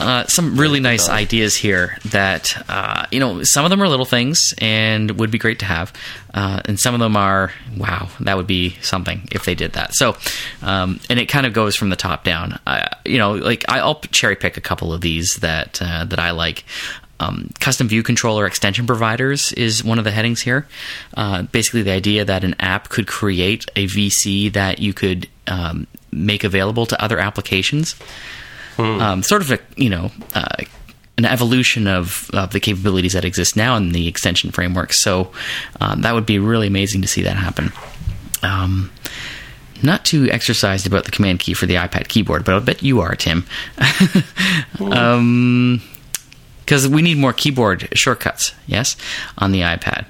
Uh, 0.02 0.26
some 0.26 0.58
really 0.58 0.80
nice 0.80 1.10
ideas 1.10 1.56
here 1.56 1.98
that 2.06 2.58
uh, 2.68 3.06
you 3.12 3.20
know 3.20 3.44
some 3.44 3.66
of 3.66 3.70
them 3.70 3.82
are 3.82 3.88
little 3.88 4.06
things 4.06 4.54
and 4.58 5.12
would 5.20 5.30
be 5.30 5.38
great 5.38 5.60
to 5.60 5.66
have. 5.66 5.94
Uh, 6.34 6.62
and 6.66 6.80
some 6.80 6.94
of 6.94 7.00
them 7.00 7.16
are 7.16 7.52
wow 7.78 8.10
that 8.22 8.36
would 8.36 8.48
be 8.48 8.72
something 8.82 9.28
if 9.32 9.46
they 9.46 9.54
did 9.54 9.74
that. 9.74 9.94
So 9.94 10.18
um, 10.64 11.00
and 11.10 11.20
it 11.20 11.28
kind 11.28 11.46
of 11.46 11.54
goes 11.54 11.76
from 11.76 11.90
the 11.90 11.96
top 11.96 12.24
down. 12.24 12.60
Uh, 12.66 12.88
you 13.06 13.18
know 13.18 13.34
like 13.34 13.64
i'll 13.70 14.00
cherry 14.12 14.36
pick 14.36 14.58
a 14.58 14.62
couple 14.62 14.92
of 14.92 15.02
these 15.02 15.36
that 15.42 15.82
uh, 15.82 16.06
that 16.06 16.20
i 16.20 16.32
like. 16.32 16.66
Um, 17.20 17.52
custom 17.60 17.88
view 17.88 18.02
controller 18.02 18.48
extension 18.48 18.88
providers 18.88 19.54
is 19.54 19.84
one 19.84 20.00
of 20.00 20.06
the 20.06 20.10
headings 20.10 20.42
here. 20.42 20.66
Uh, 21.16 21.44
basically, 21.44 21.84
the 21.84 21.92
idea 21.92 22.26
that 22.26 22.44
an 22.44 22.56
app 22.60 22.90
could 22.90 23.06
create 23.06 23.64
a 23.76 23.86
VC 23.86 24.52
that 24.54 24.80
you 24.80 24.92
could 24.92 25.28
um, 25.46 25.86
make 26.12 26.44
available 26.44 26.88
to 26.88 27.00
other 27.00 27.20
applications. 27.20 27.96
Um, 28.82 29.24
sort 29.24 29.42
of 29.42 29.52
a 29.52 29.60
you 29.76 29.90
know 29.90 30.12
uh, 30.34 30.64
an 31.18 31.26
evolution 31.26 31.88
of, 31.88 32.30
of 32.34 32.52
the 32.52 32.60
capabilities 32.60 33.14
that 33.14 33.26
exist 33.26 33.56
now 33.56 33.76
in 33.76 33.92
the 33.92 34.08
extension 34.08 34.52
framework. 34.52 34.94
So 34.94 35.32
um, 35.80 36.02
that 36.02 36.14
would 36.14 36.26
be 36.26 36.40
really 36.40 36.68
amazing 36.68 37.02
to 37.04 37.08
see 37.08 37.22
that 37.24 37.36
happen. 37.36 37.72
Um, 38.44 38.92
not 39.84 40.06
too 40.06 40.30
exercised 40.32 40.88
about 40.88 41.06
the 41.06 41.12
command 41.12 41.40
key 41.40 41.54
for 41.54 41.66
the 41.66 41.76
iPad 41.76 42.08
keyboard, 42.08 42.46
but 42.46 42.56
I 42.56 42.60
bet 42.60 42.84
you 42.84 43.02
are, 43.02 43.16
Tim. 43.16 43.46
um, 44.80 45.82
because 46.60 46.88
we 46.88 47.02
need 47.02 47.18
more 47.18 47.34
keyboard 47.34 47.90
shortcuts. 47.94 48.54
Yes, 48.66 48.96
on 49.38 49.52
the 49.52 49.62
iPad. 49.62 50.06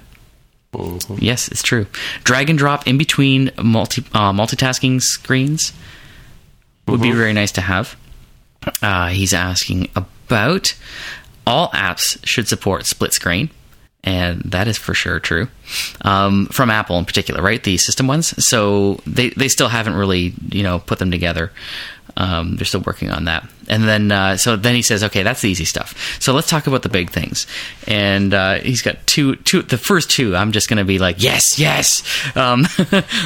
Yes, 1.19 1.47
it's 1.47 1.63
true. 1.63 1.87
Drag 2.23 2.49
and 2.49 2.57
drop 2.57 2.87
in 2.87 2.97
between 2.97 3.51
multi 3.61 4.03
uh, 4.13 4.31
multitasking 4.31 5.01
screens 5.01 5.73
would 6.87 7.01
be 7.01 7.11
very 7.11 7.33
nice 7.33 7.51
to 7.53 7.61
have. 7.61 7.95
Uh, 8.81 9.09
he's 9.09 9.33
asking 9.33 9.89
about 9.95 10.75
all 11.47 11.69
apps 11.69 12.19
should 12.25 12.47
support 12.47 12.85
split 12.85 13.13
screen, 13.13 13.49
and 14.03 14.41
that 14.43 14.67
is 14.67 14.77
for 14.77 14.93
sure 14.93 15.19
true. 15.19 15.47
Um, 16.01 16.45
from 16.47 16.69
Apple 16.69 16.97
in 16.99 17.05
particular, 17.05 17.41
right? 17.41 17.63
The 17.63 17.77
system 17.77 18.07
ones. 18.07 18.33
So 18.45 18.99
they 19.07 19.29
they 19.31 19.47
still 19.47 19.69
haven't 19.69 19.95
really 19.95 20.33
you 20.49 20.63
know 20.63 20.79
put 20.79 20.99
them 20.99 21.11
together. 21.11 21.51
Um, 22.17 22.55
they're 22.55 22.65
still 22.65 22.81
working 22.81 23.09
on 23.09 23.25
that. 23.25 23.47
And 23.69 23.83
then, 23.83 24.11
uh, 24.11 24.37
so 24.37 24.55
then 24.55 24.75
he 24.75 24.81
says, 24.81 25.03
okay, 25.03 25.23
that's 25.23 25.41
the 25.41 25.49
easy 25.49 25.65
stuff. 25.65 26.19
So 26.21 26.33
let's 26.33 26.49
talk 26.49 26.67
about 26.67 26.83
the 26.83 26.89
big 26.89 27.09
things. 27.09 27.47
And 27.87 28.33
uh, 28.33 28.55
he's 28.55 28.81
got 28.81 29.05
two, 29.07 29.35
two. 29.37 29.61
The 29.61 29.77
first 29.77 30.09
two, 30.09 30.35
I'm 30.35 30.51
just 30.51 30.67
going 30.67 30.77
to 30.77 30.83
be 30.83 30.99
like, 30.99 31.21
yes, 31.21 31.57
yes. 31.57 32.03
Um, 32.35 32.63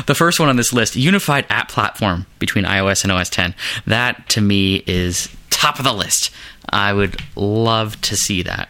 the 0.06 0.16
first 0.16 0.40
one 0.40 0.50
on 0.50 0.56
this 0.56 0.72
list, 0.72 0.96
unified 0.96 1.46
app 1.50 1.70
platform 1.70 2.26
between 2.40 2.66
iOS 2.66 3.04
and 3.04 3.12
OS 3.12 3.30
10. 3.30 3.56
That 3.88 4.30
to 4.30 4.42
me 4.42 4.84
is 4.86 5.30
top 5.50 5.80
of 5.80 5.86
the 5.86 5.94
list. 5.94 6.32
I 6.70 6.94
would 6.94 7.20
love 7.36 8.00
to 8.02 8.16
see 8.16 8.44
that. 8.44 8.70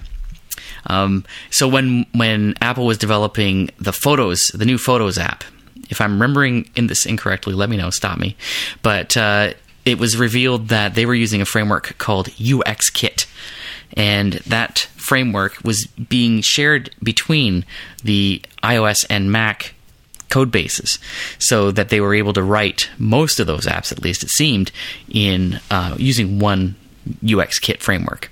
Um, 0.88 1.26
so 1.49 1.68
when 1.68 2.05
when 2.13 2.53
Apple 2.61 2.86
was 2.86 2.97
developing 2.97 3.72
the 3.80 3.91
Photos, 3.91 4.51
the 4.53 4.66
new 4.66 4.78
Photos 4.78 5.18
app, 5.18 5.43
if 5.89 6.01
I'm 6.01 6.13
remembering 6.13 6.70
in 6.76 6.88
this 6.88 7.05
incorrectly, 7.05 7.53
let 7.53 7.70
me 7.70 7.78
know. 7.78 7.89
Stop 7.89 8.18
me. 8.18 8.36
But 8.82 9.18
uh, 9.18 9.53
it 9.86 9.99
was 9.99 10.17
revealed 10.17 10.69
that 10.69 10.95
they 10.95 11.05
were 11.05 11.15
using 11.15 11.41
a 11.41 11.45
framework 11.45 11.97
called 11.97 12.27
UXKit, 12.31 13.27
and 13.95 14.33
that 14.33 14.79
framework 14.95 15.63
was 15.63 15.86
being 15.88 16.41
shared 16.41 16.89
between 17.01 17.65
the 18.03 18.41
iOS 18.63 19.05
and 19.09 19.31
Mac 19.31 19.75
code 20.29 20.51
bases 20.51 20.97
so 21.38 21.71
that 21.71 21.89
they 21.89 22.01
were 22.01 22.15
able 22.15 22.33
to 22.33 22.43
write 22.43 22.89
most 22.97 23.39
of 23.39 23.47
those 23.47 23.65
apps, 23.65 23.91
at 23.91 24.01
least 24.01 24.23
it 24.23 24.29
seemed, 24.29 24.71
in 25.07 25.59
uh, 25.69 25.95
using 25.97 26.39
one 26.39 26.75
UXKit 27.23 27.79
framework. 27.79 28.31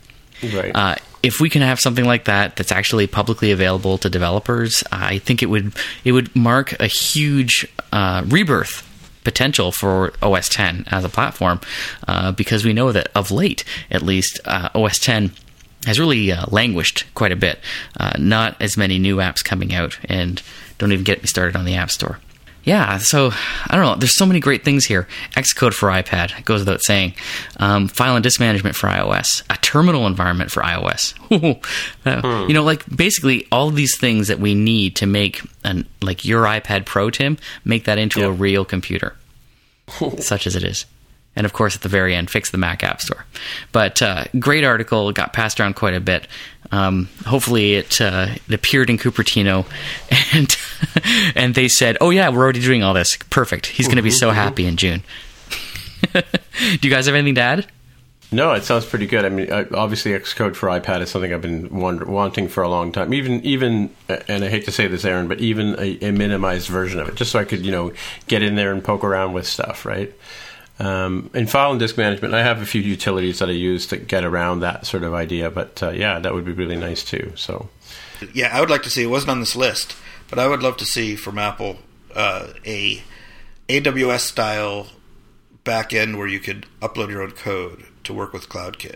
Right. 0.53 0.75
Uh, 0.75 0.95
if 1.21 1.39
we 1.39 1.49
can 1.49 1.61
have 1.61 1.79
something 1.79 2.03
like 2.03 2.25
that 2.25 2.57
that's 2.57 2.71
actually 2.71 3.07
publicly 3.07 3.51
available 3.51 3.97
to 3.99 4.09
developers, 4.09 4.83
I 4.91 5.19
think 5.19 5.41
it 5.41 5.45
would 5.45 5.73
it 6.03 6.11
would 6.11 6.35
mark 6.35 6.73
a 6.81 6.87
huge 6.87 7.65
uh, 7.93 8.23
rebirth 8.27 8.89
potential 9.23 9.71
for 9.71 10.13
OS 10.21 10.49
10 10.49 10.85
as 10.87 11.03
a 11.03 11.09
platform 11.09 11.59
uh, 12.07 12.31
because 12.31 12.65
we 12.65 12.73
know 12.73 12.91
that 12.91 13.09
of 13.15 13.31
late, 13.31 13.63
at 13.89 14.01
least, 14.01 14.39
uh, 14.45 14.69
OS 14.75 14.99
10 14.99 15.31
has 15.85 15.99
really 15.99 16.31
uh, 16.31 16.45
languished 16.49 17.05
quite 17.13 17.31
a 17.31 17.35
bit. 17.35 17.59
Uh, 17.99 18.13
not 18.17 18.61
as 18.61 18.77
many 18.77 18.99
new 18.99 19.17
apps 19.17 19.43
coming 19.43 19.73
out, 19.73 19.99
and 20.05 20.41
don't 20.77 20.91
even 20.91 21.03
get 21.03 21.21
me 21.21 21.27
started 21.27 21.55
on 21.55 21.65
the 21.65 21.75
App 21.75 21.91
Store. 21.91 22.19
Yeah, 22.65 22.97
so 22.99 23.31
I 23.67 23.75
don't 23.75 23.83
know. 23.83 23.95
There's 23.95 24.15
so 24.17 24.25
many 24.25 24.39
great 24.39 24.63
things 24.63 24.85
here. 24.85 25.07
Xcode 25.35 25.73
for 25.73 25.89
iPad 25.89 26.45
goes 26.45 26.61
without 26.61 26.81
saying. 26.81 27.13
Um, 27.57 27.89
file 27.89 28.15
and 28.15 28.23
disk 28.23 28.39
management 28.39 28.75
for 28.77 28.87
iOS. 28.87 29.43
A 29.49 29.57
terminal 29.57 30.07
environment 30.07 30.49
for 30.51 30.63
iOS. 30.63 31.13
Uh, 32.05 32.45
You 32.47 32.53
know, 32.53 32.63
like 32.63 32.83
basically 32.95 33.47
all 33.51 33.69
these 33.69 33.97
things 33.97 34.27
that 34.29 34.39
we 34.39 34.53
need 34.55 34.95
to 34.97 35.05
make 35.05 35.41
an 35.63 35.85
like 36.01 36.23
your 36.25 36.43
iPad 36.45 36.85
Pro, 36.85 37.09
Tim, 37.09 37.37
make 37.65 37.83
that 37.85 37.97
into 37.97 38.25
a 38.25 38.31
real 38.31 38.63
computer, 38.65 39.15
such 40.19 40.47
as 40.47 40.55
it 40.55 40.63
is. 40.63 40.85
And 41.35 41.45
of 41.45 41.53
course, 41.53 41.75
at 41.75 41.81
the 41.81 41.89
very 41.89 42.13
end, 42.15 42.29
fix 42.29 42.51
the 42.51 42.59
Mac 42.59 42.83
App 42.83 43.01
Store. 43.01 43.25
But 43.71 44.01
uh, 44.03 44.25
great 44.37 44.63
article, 44.63 45.11
got 45.11 45.33
passed 45.33 45.59
around 45.59 45.75
quite 45.75 45.95
a 45.95 45.99
bit. 45.99 46.27
Um, 46.71 47.09
hopefully, 47.25 47.73
it 47.75 47.99
uh, 47.99 48.27
it 48.47 48.53
appeared 48.53 48.89
in 48.89 48.97
Cupertino, 48.99 49.65
and 50.33 50.55
and 51.35 51.55
they 51.55 51.67
said, 51.67 51.97
"Oh 52.01 52.09
yeah, 52.09 52.29
we're 52.29 52.43
already 52.43 52.61
doing 52.61 52.83
all 52.83 52.93
this. 52.93 53.17
Perfect. 53.29 53.67
He's 53.67 53.87
going 53.87 53.97
to 53.97 54.03
be 54.03 54.11
so 54.11 54.31
happy 54.31 54.65
in 54.65 54.77
June." 54.77 55.03
Do 56.13 56.23
you 56.81 56.89
guys 56.89 57.05
have 57.05 57.15
anything 57.15 57.35
to 57.35 57.41
add? 57.41 57.67
No, 58.31 58.51
it 58.53 58.63
sounds 58.63 58.85
pretty 58.85 59.05
good. 59.05 59.25
I 59.25 59.29
mean, 59.29 59.51
uh, 59.51 59.65
obviously, 59.75 60.11
Xcode 60.11 60.55
for 60.55 60.67
iPad 60.67 61.01
is 61.01 61.11
something 61.11 61.31
I've 61.31 61.41
been 61.41 61.69
wonder- 61.69 62.05
wanting 62.05 62.47
for 62.47 62.63
a 62.63 62.67
long 62.69 62.91
time. 62.91 63.13
Even, 63.13 63.41
even, 63.45 63.91
uh, 64.09 64.17
and 64.27 64.43
I 64.43 64.49
hate 64.49 64.65
to 64.65 64.71
say 64.71 64.87
this, 64.87 65.05
Aaron, 65.05 65.27
but 65.27 65.39
even 65.39 65.75
a, 65.79 65.99
a 66.07 66.11
minimized 66.11 66.67
version 66.67 66.99
of 66.99 67.07
it, 67.07 67.15
just 67.15 67.31
so 67.31 67.37
I 67.39 67.43
could, 67.43 67.63
you 67.63 67.71
know, 67.71 67.93
get 68.27 68.41
in 68.41 68.55
there 68.55 68.71
and 68.73 68.83
poke 68.83 69.03
around 69.03 69.33
with 69.33 69.45
stuff, 69.45 69.85
right? 69.85 70.11
Um, 70.79 71.29
in 71.35 71.45
file 71.45 71.69
and 71.71 71.79
disk 71.79 71.95
management, 71.95 72.33
I 72.33 72.41
have 72.41 72.59
a 72.59 72.65
few 72.65 72.81
utilities 72.81 73.37
that 73.37 73.49
I 73.49 73.53
use 73.53 73.85
to 73.87 73.97
get 73.97 74.23
around 74.25 74.61
that 74.61 74.87
sort 74.87 75.03
of 75.03 75.13
idea. 75.13 75.51
But 75.51 75.83
uh, 75.83 75.91
yeah, 75.91 76.17
that 76.17 76.33
would 76.33 76.43
be 76.45 76.53
really 76.53 76.75
nice 76.75 77.03
too. 77.03 77.33
So 77.35 77.69
Yeah, 78.33 78.49
I 78.51 78.59
would 78.59 78.71
like 78.71 78.81
to 78.83 78.89
see. 78.89 79.03
It 79.03 79.07
wasn't 79.07 79.29
on 79.29 79.39
this 79.41 79.55
list, 79.55 79.95
but 80.35 80.41
I 80.41 80.47
would 80.47 80.63
love 80.63 80.77
to 80.77 80.85
see 80.85 81.15
from 81.15 81.37
Apple 81.37 81.77
uh, 82.15 82.47
a 82.65 83.03
AWS 83.69 84.21
style 84.21 84.87
backend 85.63 86.17
where 86.17 86.25
you 86.27 86.39
could 86.39 86.65
upload 86.81 87.09
your 87.09 87.21
own 87.21 87.31
code 87.31 87.83
to 88.03 88.13
work 88.13 88.33
with 88.33 88.49
CloudKit. 88.49 88.95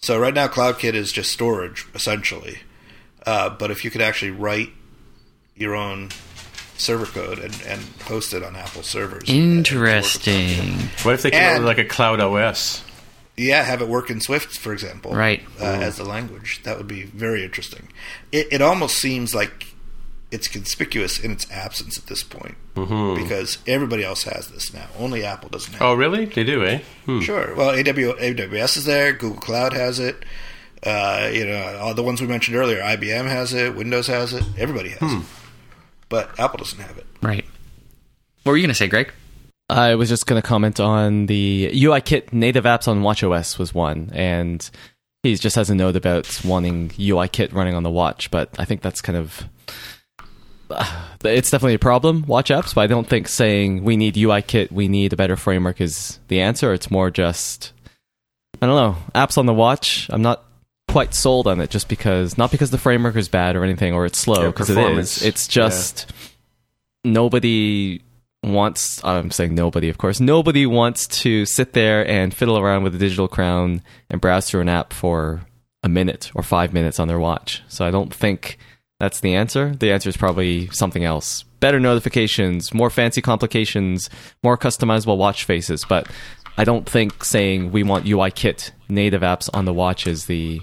So 0.00 0.18
right 0.18 0.32
now, 0.32 0.48
CloudKit 0.48 0.94
is 0.94 1.12
just 1.12 1.30
storage 1.30 1.86
essentially, 1.94 2.60
uh, 3.26 3.50
but 3.50 3.70
if 3.70 3.84
you 3.84 3.90
could 3.90 4.00
actually 4.00 4.30
write 4.30 4.70
your 5.56 5.74
own 5.74 6.08
server 6.78 7.06
code 7.06 7.38
and, 7.38 7.62
and 7.66 7.82
host 8.04 8.32
it 8.32 8.42
on 8.42 8.56
Apple 8.56 8.82
servers, 8.82 9.28
and 9.28 9.64
to 9.66 9.74
Interesting. 9.76 10.78
what 11.02 11.14
if 11.14 11.22
they 11.22 11.30
came 11.30 11.42
out 11.42 11.48
And- 11.56 11.64
with 11.64 11.68
like 11.68 11.78
a 11.78 11.88
Cloud 11.88 12.20
OS? 12.20 12.82
yeah, 13.36 13.62
have 13.62 13.82
it 13.82 13.88
work 13.88 14.08
in 14.10 14.20
Swift, 14.22 14.56
for 14.56 14.72
example, 14.72 15.12
Right. 15.12 15.42
uh, 15.60 15.64
as 15.64 15.96
the 15.96 16.04
language. 16.04 16.60
That 16.64 16.78
would 16.78 16.88
be 16.88 17.02
very 17.02 17.44
interesting. 17.44 17.88
It, 18.32 18.48
it 18.50 18.62
almost 18.62 18.96
seems 18.96 19.34
like 19.34 19.73
it's 20.34 20.48
conspicuous 20.48 21.20
in 21.20 21.30
its 21.30 21.48
absence 21.50 21.96
at 21.96 22.06
this 22.06 22.24
point 22.24 22.56
because 22.74 23.58
everybody 23.68 24.02
else 24.02 24.24
has 24.24 24.48
this 24.48 24.74
now. 24.74 24.88
Only 24.98 25.24
Apple 25.24 25.48
doesn't 25.48 25.72
have. 25.74 25.82
Oh, 25.82 25.94
really? 25.94 26.24
They 26.24 26.42
do, 26.42 26.64
eh? 26.64 26.80
it. 27.06 27.22
Sure. 27.22 27.54
Well, 27.54 27.72
AWS 27.72 28.76
is 28.76 28.84
there. 28.84 29.12
Google 29.12 29.40
Cloud 29.40 29.72
has 29.74 30.00
it. 30.00 30.24
Uh, 30.82 31.30
you 31.32 31.46
know, 31.46 31.78
all 31.80 31.94
the 31.94 32.02
ones 32.02 32.20
we 32.20 32.26
mentioned 32.26 32.56
earlier, 32.56 32.80
IBM 32.80 33.26
has 33.26 33.54
it, 33.54 33.74
Windows 33.74 34.08
has 34.08 34.34
it, 34.34 34.44
everybody 34.58 34.90
has 34.90 35.14
it, 35.14 35.22
but 36.10 36.38
Apple 36.38 36.58
doesn't 36.58 36.80
have 36.80 36.98
it. 36.98 37.06
Right. 37.22 37.44
What 38.42 38.52
were 38.52 38.58
you 38.58 38.64
going 38.64 38.68
to 38.68 38.74
say, 38.74 38.88
Greg? 38.88 39.10
I 39.70 39.94
was 39.94 40.10
just 40.10 40.26
going 40.26 40.42
to 40.42 40.46
comment 40.46 40.80
on 40.80 41.24
the 41.24 41.70
UIKit 41.72 42.34
native 42.34 42.64
apps 42.64 42.86
on 42.86 43.00
WatchOS 43.00 43.58
was 43.58 43.72
one, 43.72 44.10
and 44.12 44.68
he 45.22 45.34
just 45.36 45.56
has 45.56 45.70
a 45.70 45.74
note 45.74 45.96
about 45.96 46.44
wanting 46.44 46.90
UIKit 46.90 47.54
running 47.54 47.74
on 47.74 47.82
the 47.82 47.90
watch, 47.90 48.30
but 48.30 48.50
I 48.58 48.66
think 48.66 48.82
that's 48.82 49.00
kind 49.00 49.16
of 49.16 49.48
it's 51.24 51.50
definitely 51.50 51.74
a 51.74 51.78
problem. 51.78 52.24
Watch 52.26 52.50
apps, 52.50 52.74
but 52.74 52.82
I 52.82 52.86
don't 52.86 53.08
think 53.08 53.28
saying 53.28 53.84
we 53.84 53.96
need 53.96 54.14
UIKit, 54.14 54.72
we 54.72 54.88
need 54.88 55.12
a 55.12 55.16
better 55.16 55.36
framework 55.36 55.80
is 55.80 56.18
the 56.28 56.40
answer. 56.40 56.72
It's 56.72 56.90
more 56.90 57.10
just 57.10 57.72
I 58.60 58.66
don't 58.66 58.76
know 58.76 58.96
apps 59.14 59.38
on 59.38 59.46
the 59.46 59.54
watch. 59.54 60.08
I'm 60.10 60.22
not 60.22 60.44
quite 60.88 61.14
sold 61.14 61.46
on 61.46 61.60
it 61.60 61.70
just 61.70 61.88
because 61.88 62.38
not 62.38 62.50
because 62.50 62.70
the 62.70 62.78
framework 62.78 63.16
is 63.16 63.28
bad 63.28 63.56
or 63.56 63.64
anything 63.64 63.94
or 63.94 64.06
it's 64.06 64.18
slow 64.18 64.50
because 64.50 64.70
it 64.70 64.74
performance. 64.74 65.18
is. 65.18 65.22
It's 65.24 65.48
just 65.48 66.12
nobody 67.04 68.00
wants 68.42 69.02
I'm 69.04 69.30
saying 69.30 69.54
nobody 69.54 69.88
of 69.88 69.96
course 69.98 70.20
nobody 70.20 70.66
wants 70.66 71.06
to 71.22 71.46
sit 71.46 71.72
there 71.72 72.06
and 72.06 72.32
fiddle 72.32 72.58
around 72.58 72.84
with 72.84 72.94
a 72.94 72.98
digital 72.98 73.26
crown 73.26 73.82
and 74.10 74.20
browse 74.20 74.48
through 74.48 74.60
an 74.60 74.68
app 74.68 74.92
for 74.92 75.42
a 75.82 75.88
minute 75.88 76.30
or 76.34 76.42
5 76.42 76.72
minutes 76.72 76.98
on 76.98 77.08
their 77.08 77.18
watch. 77.18 77.62
So 77.68 77.84
I 77.84 77.90
don't 77.90 78.12
think 78.12 78.58
that's 79.04 79.20
the 79.20 79.34
answer. 79.34 79.74
The 79.74 79.92
answer 79.92 80.08
is 80.08 80.16
probably 80.16 80.68
something 80.68 81.04
else. 81.04 81.42
Better 81.60 81.78
notifications, 81.78 82.72
more 82.72 82.88
fancy 82.88 83.20
complications, 83.20 84.08
more 84.42 84.56
customizable 84.56 85.18
watch 85.18 85.44
faces, 85.44 85.84
but 85.86 86.08
I 86.56 86.64
don't 86.64 86.88
think 86.88 87.22
saying 87.22 87.70
we 87.70 87.82
want 87.82 88.06
UIKit 88.06 88.70
native 88.88 89.20
apps 89.20 89.50
on 89.52 89.66
the 89.66 89.74
watch 89.74 90.06
is 90.06 90.24
the 90.24 90.62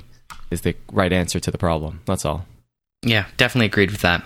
is 0.49 0.61
the 0.61 0.75
right 0.91 1.13
answer 1.13 1.39
to 1.39 1.51
the 1.51 1.59
problem. 1.59 2.01
That's 2.05 2.25
all. 2.25 2.45
Yeah, 3.03 3.25
definitely 3.37 3.67
agreed 3.67 3.91
with 3.91 4.01
that. 4.01 4.23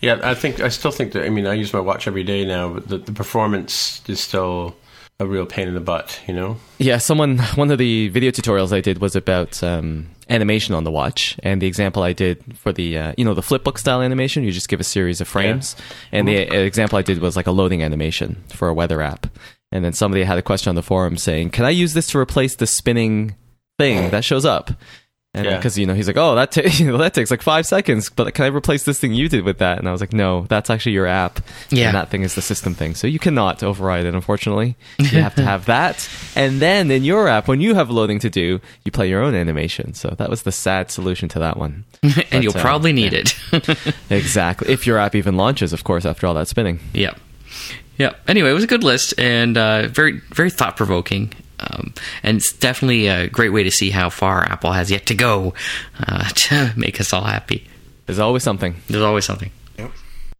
Yeah, 0.00 0.18
I 0.22 0.34
think 0.34 0.60
I 0.60 0.68
still 0.70 0.90
think 0.90 1.12
that. 1.12 1.26
I 1.26 1.28
mean, 1.28 1.46
I 1.46 1.52
use 1.52 1.74
my 1.74 1.80
watch 1.80 2.06
every 2.06 2.24
day 2.24 2.46
now, 2.46 2.72
but 2.72 2.88
the, 2.88 2.98
the 2.98 3.12
performance 3.12 4.02
is 4.08 4.18
still 4.18 4.74
a 5.18 5.26
real 5.26 5.46
pain 5.46 5.68
in 5.68 5.74
the 5.74 5.80
butt. 5.80 6.20
You 6.26 6.34
know. 6.34 6.56
Yeah, 6.78 6.98
someone 6.98 7.38
one 7.54 7.70
of 7.70 7.78
the 7.78 8.08
video 8.08 8.30
tutorials 8.30 8.72
I 8.72 8.80
did 8.80 8.98
was 9.00 9.16
about 9.16 9.62
um, 9.62 10.08
animation 10.28 10.74
on 10.74 10.84
the 10.84 10.90
watch, 10.90 11.36
and 11.42 11.60
the 11.60 11.66
example 11.66 12.02
I 12.02 12.12
did 12.12 12.58
for 12.58 12.72
the 12.72 12.98
uh, 12.98 13.14
you 13.16 13.24
know 13.24 13.34
the 13.34 13.42
flipbook 13.42 13.78
style 13.78 14.02
animation, 14.02 14.44
you 14.44 14.52
just 14.52 14.68
give 14.68 14.80
a 14.80 14.84
series 14.84 15.20
of 15.20 15.28
frames, 15.28 15.76
and 16.12 16.26
the 16.26 16.48
uh, 16.48 16.54
example 16.54 16.98
I 16.98 17.02
did 17.02 17.18
was 17.18 17.36
like 17.36 17.46
a 17.46 17.52
loading 17.52 17.82
animation 17.82 18.44
for 18.48 18.68
a 18.68 18.74
weather 18.74 19.00
app, 19.02 19.26
and 19.72 19.84
then 19.84 19.92
somebody 19.92 20.22
had 20.24 20.38
a 20.38 20.42
question 20.42 20.70
on 20.70 20.74
the 20.76 20.82
forum 20.82 21.16
saying, 21.16 21.50
"Can 21.50 21.64
I 21.64 21.70
use 21.70 21.94
this 21.94 22.08
to 22.08 22.18
replace 22.18 22.56
the 22.56 22.66
spinning 22.66 23.36
thing 23.78 24.10
that 24.10 24.24
shows 24.24 24.44
up?" 24.44 24.70
And 25.36 25.44
Yeah. 25.44 25.56
because 25.58 25.76
you 25.78 25.84
know 25.84 25.92
he's 25.94 26.06
like, 26.06 26.16
oh, 26.16 26.34
that 26.34 26.50
ta- 26.50 26.62
that 26.98 27.12
takes 27.14 27.30
like 27.30 27.42
five 27.42 27.66
seconds, 27.66 28.08
but 28.08 28.32
can 28.34 28.46
I 28.46 28.48
replace 28.48 28.84
this 28.84 28.98
thing 28.98 29.12
you 29.12 29.28
did 29.28 29.44
with 29.44 29.58
that? 29.58 29.78
And 29.78 29.86
I 29.88 29.92
was 29.92 30.00
like, 30.00 30.14
no, 30.14 30.46
that's 30.48 30.70
actually 30.70 30.92
your 30.92 31.06
app. 31.06 31.40
Yeah. 31.70 31.88
and 31.88 31.94
that 31.94 32.08
thing 32.08 32.22
is 32.22 32.34
the 32.34 32.40
system 32.42 32.72
thing, 32.74 32.94
so 32.94 33.06
you 33.06 33.18
cannot 33.18 33.62
override 33.62 34.06
it. 34.06 34.14
Unfortunately, 34.14 34.76
you 34.98 35.20
have 35.20 35.34
to 35.34 35.42
have 35.52 35.66
that, 35.66 36.08
and 36.34 36.58
then 36.60 36.90
in 36.90 37.04
your 37.04 37.28
app, 37.28 37.48
when 37.48 37.60
you 37.60 37.74
have 37.74 37.90
loading 37.90 38.18
to 38.20 38.30
do, 38.30 38.60
you 38.84 38.90
play 38.90 39.08
your 39.08 39.22
own 39.22 39.34
animation. 39.34 39.92
So 39.94 40.08
that 40.16 40.30
was 40.30 40.42
the 40.44 40.52
sad 40.52 40.90
solution 40.90 41.28
to 41.30 41.38
that 41.40 41.58
one. 41.58 41.84
and 42.32 42.42
you'll 42.42 42.56
uh, 42.56 42.60
probably 42.62 42.92
need 42.94 43.12
it. 43.12 43.34
exactly, 44.10 44.72
if 44.72 44.86
your 44.86 44.98
app 44.98 45.14
even 45.14 45.36
launches, 45.36 45.72
of 45.72 45.84
course, 45.84 46.04
after 46.06 46.26
all 46.26 46.34
that 46.34 46.48
spinning. 46.48 46.80
Yep. 46.94 47.18
Yep. 47.98 48.16
Anyway, 48.28 48.50
it 48.50 48.54
was 48.54 48.64
a 48.64 48.66
good 48.66 48.84
list 48.84 49.14
and 49.18 49.56
uh, 49.56 49.88
very, 49.88 50.20
very 50.34 50.50
thought 50.50 50.76
provoking. 50.76 51.32
Um, 51.70 51.94
and 52.22 52.36
it's 52.38 52.52
definitely 52.52 53.06
a 53.08 53.28
great 53.28 53.50
way 53.50 53.62
to 53.64 53.70
see 53.70 53.90
how 53.90 54.10
far 54.10 54.42
Apple 54.42 54.72
has 54.72 54.90
yet 54.90 55.06
to 55.06 55.14
go 55.14 55.54
uh, 56.06 56.28
to 56.34 56.72
make 56.76 57.00
us 57.00 57.12
all 57.12 57.24
happy. 57.24 57.66
There's 58.06 58.18
always 58.18 58.42
something. 58.42 58.76
There's 58.88 59.02
always 59.02 59.24
something. 59.24 59.50
Yep. 59.78 59.90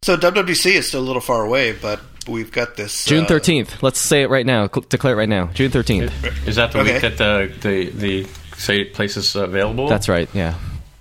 So 0.03 0.15
WWDC 0.17 0.71
is 0.73 0.87
still 0.87 1.01
a 1.01 1.07
little 1.07 1.21
far 1.21 1.43
away, 1.43 1.73
but 1.73 1.99
we've 2.27 2.51
got 2.51 2.75
this 2.77 3.05
June 3.05 3.25
uh, 3.25 3.27
thirteenth. 3.27 3.81
Let's 3.83 3.99
say 3.99 4.21
it 4.21 4.29
right 4.29 4.45
now. 4.45 4.67
Declare 4.67 5.13
it 5.13 5.17
right 5.17 5.29
now. 5.29 5.47
June 5.53 5.71
thirteenth. 5.71 6.13
Is 6.47 6.55
that 6.55 6.71
the 6.71 6.79
Okay. 6.79 6.93
week 6.93 7.01
that 7.01 7.17
the 7.17 7.51
the 7.61 7.89
the 7.89 8.27
say 8.57 8.85
places 8.85 9.35
available? 9.35 9.87
That's 9.87 10.07
right. 10.07 10.29
Yeah. 10.33 10.55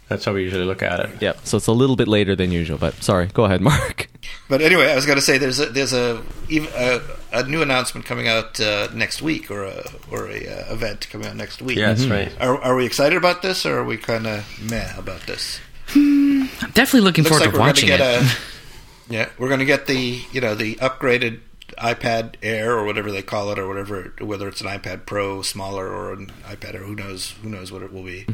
That's 0.09 0.25
how 0.25 0.33
we 0.33 0.43
usually 0.43 0.65
look 0.65 0.83
at 0.83 1.01
it. 1.01 1.11
Yep. 1.21 1.39
So 1.45 1.57
it's 1.57 1.67
a 1.67 1.73
little 1.73 1.97
bit 1.97 2.09
later 2.09 2.37
than 2.37 2.53
usual, 2.53 2.79
but 2.79 2.95
sorry. 3.03 3.27
Go 3.27 3.45
ahead, 3.45 3.61
Mark. 3.63 4.09
But 4.49 4.63
anyway, 4.63 4.91
I 4.91 4.95
was 4.95 5.07
going 5.07 5.17
to 5.19 5.23
say 5.23 5.39
there's 5.39 5.59
a, 5.61 5.67
there's 5.67 5.93
a 5.93 6.23
a, 6.51 7.01
a 7.33 7.43
new 7.45 7.63
announcement 7.63 8.07
coming 8.07 8.29
out 8.29 8.61
uh, 8.61 8.89
next 8.95 9.21
week, 9.23 9.51
or 9.51 9.65
a 9.65 9.85
or 10.11 10.29
a 10.29 10.47
uh, 10.47 10.73
event 10.73 11.09
coming 11.11 11.27
out 11.27 11.37
next 11.37 11.61
week. 11.63 11.79
Yeah, 11.79 11.93
that's 11.93 12.07
right. 12.07 12.33
Are, 12.41 12.57
are 12.63 12.77
we 12.77 12.87
excited 12.87 13.17
about 13.17 13.43
this, 13.43 13.67
or 13.67 13.79
are 13.79 13.85
we 13.85 13.97
kind 13.97 14.27
of 14.27 14.45
meh 14.71 14.97
about 14.97 15.23
this? 15.27 15.61
I'm 15.95 16.49
definitely 16.73 17.01
looking 17.03 17.25
Looks 17.25 17.39
forward 17.39 17.47
like 17.47 17.55
to 17.55 17.59
we're 17.59 17.65
going 17.65 17.75
to 17.75 17.83
watching 17.83 17.89
get 17.89 18.01
it. 18.01 18.23
a 18.23 18.37
yeah, 19.13 19.29
we're 19.39 19.49
going 19.49 19.61
to 19.61 19.67
get 19.67 19.87
the 19.87 20.21
you 20.33 20.41
know 20.41 20.55
the 20.55 20.77
upgraded 20.77 21.41
iPad 21.79 22.35
Air 22.43 22.77
or 22.77 22.85
whatever 22.85 23.11
they 23.11 23.23
call 23.23 23.51
it, 23.51 23.59
or 23.59 23.67
whatever 23.69 24.15
whether 24.21 24.47
it's 24.49 24.61
an 24.61 24.69
iPad 24.69 25.07
Pro 25.07 25.43
smaller 25.43 25.89
or 25.89 26.13
an 26.13 26.27
iPad 26.45 26.75
Air, 26.75 26.83
who 26.85 26.95
knows 26.95 27.33
who 27.43 27.49
knows 27.49 27.71
what 27.73 27.83
it 27.83 27.93
will 27.93 28.05
be. 28.05 28.25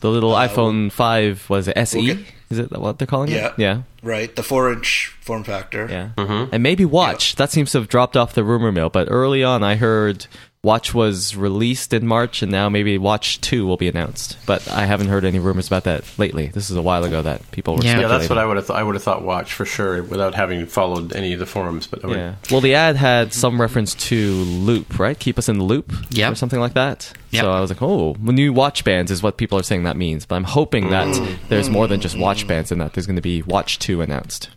The 0.00 0.10
little 0.10 0.34
uh, 0.34 0.48
iPhone 0.48 0.92
five 0.92 1.48
was 1.50 1.68
it 1.68 1.76
SE? 1.76 1.98
we'll 1.98 2.14
get- 2.16 2.24
Is 2.50 2.58
it 2.58 2.70
what 2.72 2.98
they're 2.98 3.06
calling 3.06 3.30
Yeah. 3.30 3.48
it? 3.48 3.52
Yeah. 3.58 3.82
Right, 4.02 4.34
the 4.34 4.42
four 4.42 4.72
inch 4.72 5.14
form 5.20 5.42
factor. 5.44 5.86
Yeah. 5.90 6.10
Mm-hmm. 6.16 6.54
And 6.54 6.62
maybe 6.62 6.84
Watch. 6.84 7.34
That 7.36 7.50
seems 7.50 7.72
to 7.72 7.78
have 7.78 7.88
dropped 7.88 8.16
off 8.16 8.32
the 8.34 8.44
rumor 8.44 8.70
mill. 8.72 8.88
But 8.90 9.08
early 9.10 9.42
on, 9.44 9.62
I 9.64 9.74
heard 9.74 10.26
Watch 10.64 10.92
was 10.92 11.36
released 11.36 11.92
in 11.92 12.06
March, 12.06 12.42
and 12.42 12.50
now 12.50 12.68
maybe 12.68 12.98
Watch 12.98 13.40
2 13.40 13.64
will 13.64 13.76
be 13.76 13.86
announced. 13.86 14.36
But 14.44 14.68
I 14.68 14.86
haven't 14.86 15.06
heard 15.06 15.24
any 15.24 15.38
rumors 15.38 15.68
about 15.68 15.84
that 15.84 16.04
lately. 16.18 16.48
This 16.48 16.68
is 16.68 16.76
a 16.76 16.82
while 16.82 17.04
ago 17.04 17.22
that 17.22 17.48
people 17.52 17.76
were 17.76 17.84
Yeah. 17.84 18.00
Yeah, 18.00 18.08
that's 18.08 18.28
what 18.28 18.38
I 18.38 18.44
would 18.44 18.56
have. 18.56 18.66
Th- 18.66 18.76
I 18.76 18.82
would 18.82 18.96
have 18.96 19.02
thought 19.02 19.22
watch 19.22 19.52
for 19.52 19.64
sure 19.64 20.02
without 20.02 20.34
having 20.34 20.66
followed 20.66 21.14
any 21.14 21.32
of 21.32 21.38
the 21.38 21.46
forums. 21.46 21.86
But 21.86 22.02
would, 22.02 22.16
Yeah. 22.16 22.34
Well, 22.50 22.60
the 22.60 22.74
ad 22.74 22.96
had 22.96 23.32
some 23.32 23.60
reference 23.60 23.94
to 23.94 24.16
loop, 24.16 24.98
right? 24.98 25.16
Keep 25.16 25.38
us 25.38 25.48
in 25.48 25.58
the 25.58 25.64
loop, 25.64 25.92
yeah, 26.10 26.30
or 26.30 26.34
something 26.34 26.60
like 26.60 26.74
that. 26.74 27.12
Yep. 27.30 27.42
So 27.44 27.52
I 27.52 27.60
was 27.60 27.70
like, 27.70 27.82
oh, 27.82 28.16
new 28.20 28.52
watch 28.52 28.82
bands 28.82 29.12
is 29.12 29.22
what 29.22 29.36
people 29.36 29.58
are 29.58 29.62
saying 29.62 29.84
that 29.84 29.96
means. 29.96 30.26
But 30.26 30.36
I'm 30.36 30.44
hoping 30.44 30.90
that 30.90 31.06
mm. 31.06 31.38
there's 31.48 31.70
more 31.70 31.86
than 31.86 32.00
just 32.00 32.18
watch 32.18 32.48
bands 32.48 32.72
in 32.72 32.78
that. 32.78 32.94
There's 32.94 33.06
going 33.06 33.16
to 33.16 33.22
be 33.22 33.42
Watch 33.42 33.78
2 33.78 34.00
announced. 34.00 34.50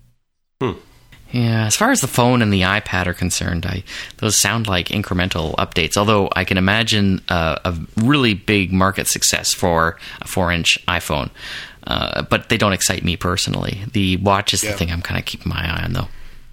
Hmm. 0.60 0.74
Yeah, 1.32 1.66
as 1.66 1.76
far 1.76 1.92
as 1.92 2.02
the 2.02 2.08
phone 2.08 2.42
and 2.42 2.52
the 2.52 2.62
iPad 2.62 3.08
are 3.08 3.14
concerned, 3.14 3.66
I 3.66 3.84
those 4.18 4.40
sound 4.40 4.68
like 4.68 4.88
incremental 4.90 5.56
updates. 5.56 5.96
Although 5.98 6.30
I 6.36 6.44
can 6.44 6.58
imagine 6.58 7.22
uh, 7.30 7.58
a 7.64 7.74
really 7.98 8.34
big 8.34 8.72
market 8.74 9.08
success 9.08 9.54
for 9.54 9.98
a 10.22 10.28
four-inch 10.28 10.78
iPhone, 10.88 11.30
uh, 11.88 12.24
but 12.24 12.50
they 12.50 12.58
don't 12.58 12.74
excite 12.74 13.04
me 13.04 13.16
personally. 13.18 13.82
The 13.94 14.18
watch 14.18 14.54
is 14.54 14.64
Yeah. 14.64 14.72
the 14.72 14.78
thing 14.78 14.92
I'm 14.92 15.02
kind 15.02 15.20
of 15.20 15.26
keeping 15.26 15.50
my 15.50 15.62
eye 15.66 15.84
on, 15.84 15.94
though. 15.94 16.10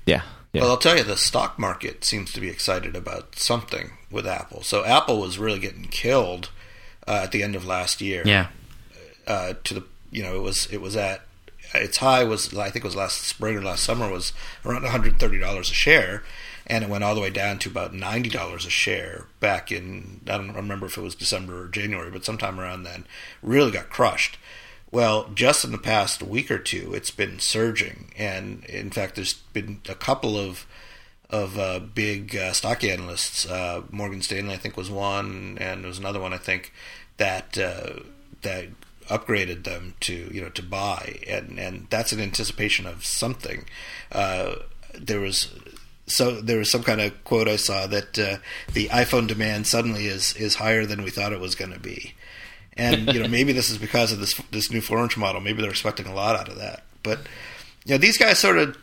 Yeah. 0.06 0.22
Yeah. 0.52 0.62
Well, 0.62 0.70
I'll 0.70 0.76
tell 0.78 0.96
you, 0.96 1.04
the 1.04 1.16
stock 1.16 1.58
market 1.58 2.04
seems 2.04 2.32
to 2.32 2.40
be 2.40 2.48
excited 2.48 2.96
about 2.96 3.36
something 3.38 3.90
with 4.10 4.26
Apple. 4.26 4.62
So 4.62 4.84
Apple 4.84 5.20
was 5.20 5.38
really 5.38 5.58
getting 5.58 5.84
killed 5.84 6.48
uh, 7.06 7.20
at 7.24 7.32
the 7.32 7.42
end 7.42 7.54
of 7.54 7.66
last 7.66 8.00
year. 8.00 8.22
Yeah, 8.24 8.46
uh, 9.26 9.52
to 9.64 9.74
the 9.74 9.84
you 10.10 10.22
know 10.22 10.34
it 10.36 10.40
was 10.42 10.66
it 10.72 10.80
was 10.80 10.96
at 10.96 11.20
its 11.74 11.98
high 11.98 12.24
was 12.24 12.56
I 12.56 12.70
think 12.70 12.84
it 12.84 12.88
was 12.88 12.96
last 12.96 13.22
spring 13.22 13.56
or 13.56 13.62
last 13.62 13.84
summer 13.84 14.10
was 14.10 14.32
around 14.64 14.82
one 14.82 14.92
hundred 14.92 15.18
thirty 15.18 15.38
dollars 15.38 15.70
a 15.70 15.74
share, 15.74 16.22
and 16.66 16.84
it 16.84 16.90
went 16.90 17.04
all 17.04 17.14
the 17.14 17.20
way 17.20 17.30
down 17.30 17.58
to 17.60 17.70
about 17.70 17.94
ninety 17.94 18.30
dollars 18.30 18.66
a 18.66 18.70
share 18.70 19.26
back 19.40 19.70
in 19.70 20.20
I 20.26 20.36
don't 20.36 20.54
remember 20.54 20.86
if 20.86 20.96
it 20.96 21.02
was 21.02 21.14
December 21.14 21.64
or 21.64 21.68
January, 21.68 22.10
but 22.10 22.24
sometime 22.24 22.58
around 22.60 22.82
then. 22.82 23.06
Really 23.42 23.70
got 23.70 23.90
crushed. 23.90 24.38
Well, 24.90 25.28
just 25.34 25.64
in 25.64 25.72
the 25.72 25.78
past 25.78 26.22
week 26.22 26.50
or 26.50 26.58
two, 26.58 26.94
it's 26.94 27.10
been 27.10 27.38
surging, 27.40 28.12
and 28.16 28.64
in 28.64 28.90
fact, 28.90 29.16
there's 29.16 29.34
been 29.34 29.82
a 29.88 29.94
couple 29.94 30.38
of 30.38 30.66
of 31.30 31.58
uh, 31.58 31.78
big 31.78 32.34
uh, 32.34 32.54
stock 32.54 32.82
analysts. 32.82 33.46
Uh, 33.46 33.82
Morgan 33.90 34.22
Stanley, 34.22 34.54
I 34.54 34.56
think, 34.56 34.78
was 34.78 34.90
one, 34.90 35.58
and 35.60 35.82
there 35.82 35.88
was 35.88 35.98
another 35.98 36.20
one, 36.20 36.32
I 36.32 36.38
think, 36.38 36.72
that 37.18 37.58
uh, 37.58 38.00
that 38.40 38.68
upgraded 39.08 39.64
them 39.64 39.94
to 40.00 40.30
you 40.32 40.40
know 40.40 40.50
to 40.50 40.62
buy, 40.62 41.18
and 41.26 41.58
and 41.58 41.86
that's 41.90 42.12
an 42.12 42.20
anticipation 42.20 42.86
of 42.86 43.04
something. 43.04 43.64
Uh, 44.12 44.56
there 44.94 45.20
was. 45.20 45.52
So 46.10 46.40
there 46.40 46.56
was 46.56 46.70
some 46.70 46.82
kind 46.82 47.02
of 47.02 47.22
quote 47.24 47.48
I 47.48 47.56
saw 47.56 47.86
that 47.86 48.18
uh, 48.18 48.38
the 48.72 48.88
iPhone 48.88 49.26
demand 49.26 49.66
suddenly 49.66 50.06
is 50.06 50.34
is 50.36 50.54
higher 50.54 50.86
than 50.86 51.02
we 51.02 51.10
thought 51.10 51.34
it 51.34 51.40
was 51.40 51.54
going 51.54 51.72
to 51.72 51.78
be, 51.78 52.14
and 52.78 53.12
you 53.12 53.20
know 53.20 53.28
maybe 53.28 53.52
this 53.52 53.68
is 53.68 53.76
because 53.76 54.10
of 54.10 54.18
this 54.18 54.34
this 54.50 54.70
new 54.70 54.80
four 54.80 55.02
inch 55.02 55.18
model. 55.18 55.42
Maybe 55.42 55.60
they're 55.60 55.70
expecting 55.70 56.06
a 56.06 56.14
lot 56.14 56.34
out 56.34 56.48
of 56.48 56.56
that. 56.56 56.84
But 57.02 57.18
you 57.84 57.92
know 57.92 57.98
these 57.98 58.16
guys 58.16 58.38
sort 58.38 58.56
of 58.56 58.74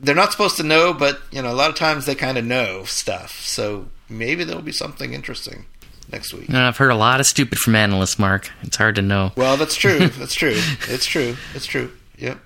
they're 0.00 0.16
not 0.16 0.32
supposed 0.32 0.56
to 0.56 0.64
know, 0.64 0.92
but 0.92 1.20
you 1.30 1.40
know 1.40 1.52
a 1.52 1.54
lot 1.54 1.70
of 1.70 1.76
times 1.76 2.04
they 2.04 2.16
kind 2.16 2.36
of 2.36 2.44
know 2.44 2.82
stuff. 2.82 3.40
So 3.42 3.86
maybe 4.08 4.42
there'll 4.42 4.60
be 4.60 4.72
something 4.72 5.14
interesting 5.14 5.66
next 6.12 6.32
week. 6.34 6.48
And 6.48 6.56
I've 6.58 6.76
heard 6.76 6.90
a 6.90 6.96
lot 6.96 7.20
of 7.20 7.26
stupid 7.26 7.58
from 7.58 7.74
analysts. 7.74 8.18
Mark, 8.18 8.50
it's 8.62 8.76
hard 8.76 8.94
to 8.96 9.02
know. 9.02 9.32
Well, 9.36 9.56
that's 9.56 9.74
true. 9.74 9.98
That's 10.18 10.34
true. 10.34 10.54
It's 10.88 11.06
true. 11.06 11.36
It's 11.54 11.66
true. 11.66 11.90
Yep. 12.18 12.38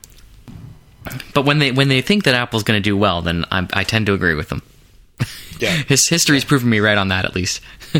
But 1.34 1.44
when 1.44 1.58
they 1.58 1.72
when 1.72 1.88
they 1.88 2.02
think 2.02 2.24
that 2.24 2.34
Apple's 2.34 2.62
going 2.62 2.76
to 2.76 2.82
do 2.82 2.96
well, 2.96 3.22
then 3.22 3.44
I, 3.50 3.66
I 3.72 3.84
tend 3.84 4.06
to 4.06 4.12
agree 4.12 4.34
with 4.34 4.48
them. 4.50 4.62
Yeah. 5.58 5.70
His 5.88 6.08
history's 6.08 6.44
proven 6.44 6.68
me 6.70 6.80
right 6.80 6.96
on 6.98 7.08
that, 7.08 7.24
at 7.24 7.34
least. 7.34 7.60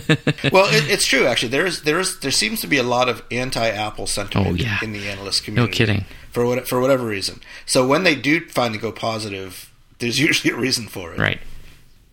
well, 0.53 0.67
it, 0.73 0.89
it's 0.91 1.07
true 1.07 1.27
actually. 1.27 1.49
There 1.49 1.67
is 1.67 1.83
there 1.83 1.99
is 1.99 2.21
there 2.21 2.31
seems 2.31 2.61
to 2.61 2.67
be 2.67 2.77
a 2.77 2.83
lot 2.83 3.09
of 3.09 3.23
anti-Apple 3.31 4.07
sentiment 4.07 4.49
Oh, 4.49 4.55
yeah. 4.55 4.79
in 4.83 4.93
the 4.93 5.09
analyst 5.09 5.45
community. 5.45 5.71
No 5.71 5.75
kidding. 5.77 6.05
For 6.31 6.45
what 6.47 6.69
for 6.69 6.81
whatever 6.81 7.05
reason. 7.07 7.41
So 7.67 7.87
when 7.87 8.05
they 8.05 8.15
do 8.15 8.47
finally 8.49 8.79
go 8.79 8.93
positive, 8.93 9.73
there's 9.99 10.19
usually 10.19 10.53
a 10.55 10.57
reason 10.57 10.87
for 10.87 11.13
it. 11.13 11.19
right. 11.19 11.41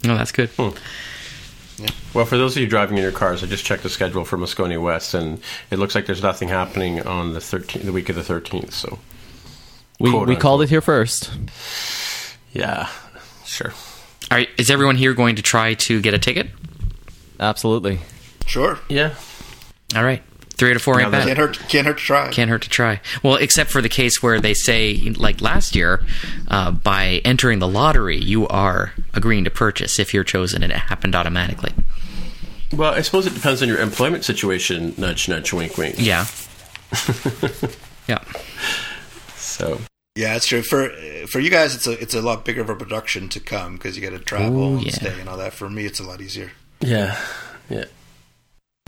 No, 0.04 0.16
that's 0.16 0.32
good. 0.32 0.50
Hmm. 0.52 0.70
Well, 2.14 2.26
for 2.26 2.38
those 2.38 2.56
of 2.56 2.62
you 2.62 2.68
driving 2.68 2.98
in 2.98 3.04
your 3.04 3.12
cars, 3.12 3.44
I 3.44 3.48
just 3.48 3.64
checked 3.66 3.84
the 3.84 3.90
schedule 3.90 4.26
for 4.26 4.38
Moscone 4.38 4.82
West, 4.82 5.14
and 5.14 5.40
it 5.70 5.78
looks 5.78 5.94
like 5.94 6.06
there's 6.08 6.24
nothing 6.24 6.50
happening 6.50 7.06
on 7.06 7.34
the 7.34 7.40
13th, 7.40 7.84
the 7.84 7.92
week 7.92 8.10
of 8.10 8.16
the 8.16 8.22
13th. 8.24 8.72
So, 8.72 8.98
We, 10.00 10.10
Quote, 10.12 10.28
we 10.28 10.36
called 10.36 10.64
it 10.64 10.70
here 10.70 10.82
first. 10.82 11.32
yeah, 12.52 12.90
sure. 13.46 13.74
Are, 14.32 14.46
is 14.58 14.70
everyone 14.72 14.96
here 14.96 15.14
going 15.14 15.36
to 15.36 15.42
try 15.44 15.76
to 15.76 16.02
get 16.02 16.14
a 16.14 16.20
ticket? 16.20 16.48
Absolutely. 17.40 18.00
Sure. 18.48 18.80
Yeah. 18.90 19.14
All 19.96 20.04
right. 20.04 20.24
Three 20.58 20.72
out 20.72 20.76
of 20.76 20.82
four 20.82 21.00
ain't 21.00 21.12
Now 21.12 21.20
bad. 21.20 21.28
Can't 21.28 21.38
hurt. 21.38 21.60
Can't 21.70 21.86
hurt 21.86 21.98
to 22.00 22.04
try. 22.04 22.30
Can't 22.32 22.50
hurt 22.50 22.64
to 22.64 22.70
try. 22.70 23.00
Well, 23.22 23.36
except 23.36 23.70
for 23.70 23.82
the 23.82 23.90
case 23.90 24.24
where 24.24 24.40
they 24.40 24.56
say, 24.56 24.96
like 25.16 25.40
last 25.40 25.76
year, 25.76 26.04
uh, 26.48 26.72
by 26.72 27.22
entering 27.24 27.60
the 27.60 27.68
lottery, 27.68 28.18
you 28.18 28.48
are 28.48 28.94
agreeing 29.14 29.44
to 29.44 29.52
purchase 29.52 30.00
if 30.00 30.16
you're 30.16 30.24
chosen, 30.24 30.64
and 30.64 30.72
it 30.72 30.78
happened 30.80 31.16
automatically. 31.16 31.74
Well, 32.74 32.94
I 32.94 33.02
suppose 33.02 33.28
it 33.28 33.36
depends 33.36 33.62
on 33.62 33.68
your 33.68 33.78
employment 33.78 34.26
situation. 34.26 34.96
Nudge, 34.98 35.30
nudge, 35.30 35.54
wink, 35.54 35.78
wink. 35.78 35.96
Yeah. 36.00 36.26
yeah. 38.08 38.24
So, 39.36 39.80
Yeah, 40.16 40.36
it's 40.36 40.48
true. 40.48 40.64
For 40.64 40.90
for 41.28 41.40
you 41.40 41.52
guys, 41.52 41.76
it's 41.76 41.86
a 41.86 41.92
it's 42.02 42.16
a 42.16 42.22
lot 42.22 42.46
bigger 42.46 42.62
of 42.62 42.70
a 42.70 42.76
production 42.76 43.30
to 43.30 43.40
come 43.40 43.74
because 43.74 43.96
you 43.96 44.02
got 44.02 44.18
to 44.18 44.24
travel 44.24 44.74
Ooh, 44.74 44.78
and 44.80 44.92
stay 44.92 45.20
and 45.20 45.30
all 45.30 45.38
that. 45.38 45.54
For 45.54 45.70
me, 45.70 45.86
it's 45.86 46.00
a 46.00 46.04
lot 46.04 46.20
easier. 46.20 46.52
yeah, 46.82 47.20
yeah. 47.70 47.86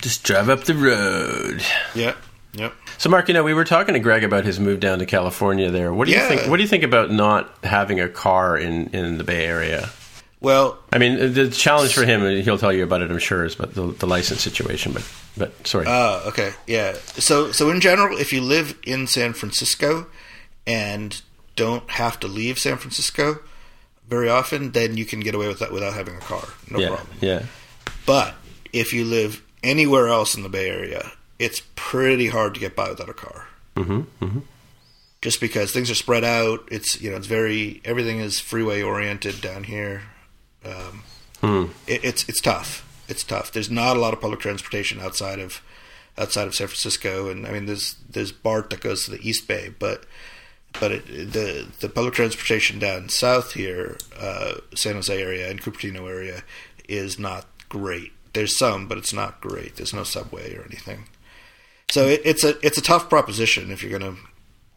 Just 0.02 0.24
drive 0.24 0.50
up 0.50 0.64
the 0.64 0.76
road. 0.76 1.64
Yep. 1.96 2.18
Yep. 2.54 2.74
So, 2.98 3.10
Mark, 3.10 3.28
you 3.28 3.34
know, 3.34 3.44
we 3.44 3.54
were 3.54 3.64
talking 3.66 3.94
to 3.94 4.00
Greg 4.00 4.24
about 4.24 4.44
his 4.44 4.60
move 4.60 4.80
down 4.80 5.00
to 5.00 5.06
California. 5.06 5.70
There, 5.70 5.94
what 5.94 6.08
do 6.08 6.14
you 6.14 6.20
think? 6.20 6.50
What 6.50 6.58
do 6.58 6.64
you 6.64 6.68
think 6.70 6.84
about 6.84 7.12
not 7.12 7.54
having 7.64 8.00
a 8.00 8.10
car 8.10 8.58
in 8.58 8.88
in 8.88 9.18
the 9.18 9.24
Bay 9.24 9.46
Area? 9.46 9.90
Well, 10.42 10.80
I 10.94 11.00
mean, 11.00 11.34
the 11.34 11.50
challenge 11.50 11.94
for 11.94 12.06
him, 12.06 12.24
and 12.24 12.42
he'll 12.42 12.58
tell 12.58 12.72
you 12.72 12.84
about 12.84 13.02
it, 13.02 13.12
I'm 13.12 13.20
sure, 13.20 13.44
is 13.44 13.56
about 13.56 13.74
the, 13.74 13.88
the 13.88 14.08
license 14.08 14.42
situation. 14.42 14.94
But, 14.94 15.12
but 15.36 15.68
sorry. 15.68 15.86
Oh, 15.88 16.24
okay, 16.28 16.54
yeah. 16.66 16.94
So, 16.94 17.52
so 17.52 17.70
in 17.70 17.82
general, 17.82 18.18
if 18.18 18.32
you 18.32 18.40
live 18.40 18.78
in 18.86 19.06
San 19.06 19.34
Francisco 19.34 20.08
and 20.66 21.22
don't 21.58 21.90
have 21.92 22.22
to 22.22 22.28
leave 22.28 22.58
San 22.58 22.78
Francisco 22.78 23.40
very 24.08 24.30
often, 24.30 24.72
then 24.72 24.96
you 24.96 25.04
can 25.04 25.20
get 25.20 25.36
away 25.36 25.50
with 25.50 25.60
that 25.60 25.74
without 25.74 25.94
having 25.94 26.16
a 26.16 26.20
car. 26.22 26.46
No 26.72 26.80
yeah, 26.80 26.88
problem. 26.88 27.08
yeah, 27.20 27.44
But 28.06 28.36
if 28.72 28.94
you 28.94 29.04
live 29.04 29.44
anywhere 29.64 30.08
else 30.08 30.36
in 30.36 30.44
the 30.44 30.50
Bay 30.50 30.70
Area, 30.70 31.12
it's 31.38 31.62
pretty 31.76 32.28
hard 32.28 32.54
to 32.54 32.60
get 32.60 32.76
by 32.76 32.90
without 32.90 33.10
a 33.10 33.14
car. 33.14 33.48
hmm 33.78 34.02
hmm 34.20 34.40
Just 35.22 35.40
because 35.42 35.72
things 35.72 35.90
are 35.92 35.96
spread 35.96 36.24
out, 36.24 36.68
it's 36.72 37.02
you 37.02 37.10
know 37.12 37.18
it's 37.18 37.28
very 37.28 37.82
everything 37.86 38.20
is 38.20 38.40
freeway 38.40 38.82
oriented 38.82 39.42
down 39.42 39.64
here. 39.66 40.04
Um, 40.66 41.04
Hmm. 41.42 41.66
it, 41.88 42.04
it's 42.04 42.28
it's 42.28 42.42
tough. 42.42 42.86
It's 43.08 43.24
tough. 43.24 43.52
There's 43.54 43.70
not 43.72 43.96
a 43.96 44.00
lot 44.00 44.14
of 44.14 44.20
public 44.22 44.40
transportation 44.42 45.00
outside 45.00 45.40
of 45.40 45.62
outside 46.18 46.48
of 46.48 46.56
San 46.56 46.68
Francisco, 46.68 47.30
and 47.30 47.48
I 47.48 47.52
mean 47.52 47.66
there's 47.66 47.96
there's 48.10 48.34
BART 48.34 48.70
that 48.72 48.82
goes 48.82 49.06
to 49.06 49.12
the 49.12 49.28
East 49.28 49.48
Bay, 49.48 49.74
but 49.80 50.04
but 50.80 50.92
it, 50.92 51.06
the 51.08 51.68
the 51.80 51.88
public 51.90 52.14
transportation 52.14 52.78
down 52.78 53.08
south 53.10 53.54
here, 53.54 53.98
uh, 54.20 54.56
San 54.76 54.96
Jose 54.96 55.22
area 55.22 55.50
and 55.50 55.62
Cupertino 55.62 56.10
area, 56.10 56.44
is 56.90 57.18
not 57.18 57.46
great. 57.70 58.12
There's 58.40 58.58
some, 58.58 58.88
but 58.88 58.98
it's 58.98 59.12
not 59.12 59.42
great. 59.42 59.76
There's 59.76 59.94
no 59.94 60.06
subway 60.06 60.56
or 60.56 60.64
anything. 60.64 61.04
So 61.92 62.06
it, 62.06 62.22
it's 62.24 62.46
a 62.46 62.56
it's 62.66 62.78
a 62.78 62.82
tough 62.82 63.10
proposition 63.10 63.70
if 63.70 63.84
you're 63.84 64.00
going 64.00 64.16
to 64.16 64.22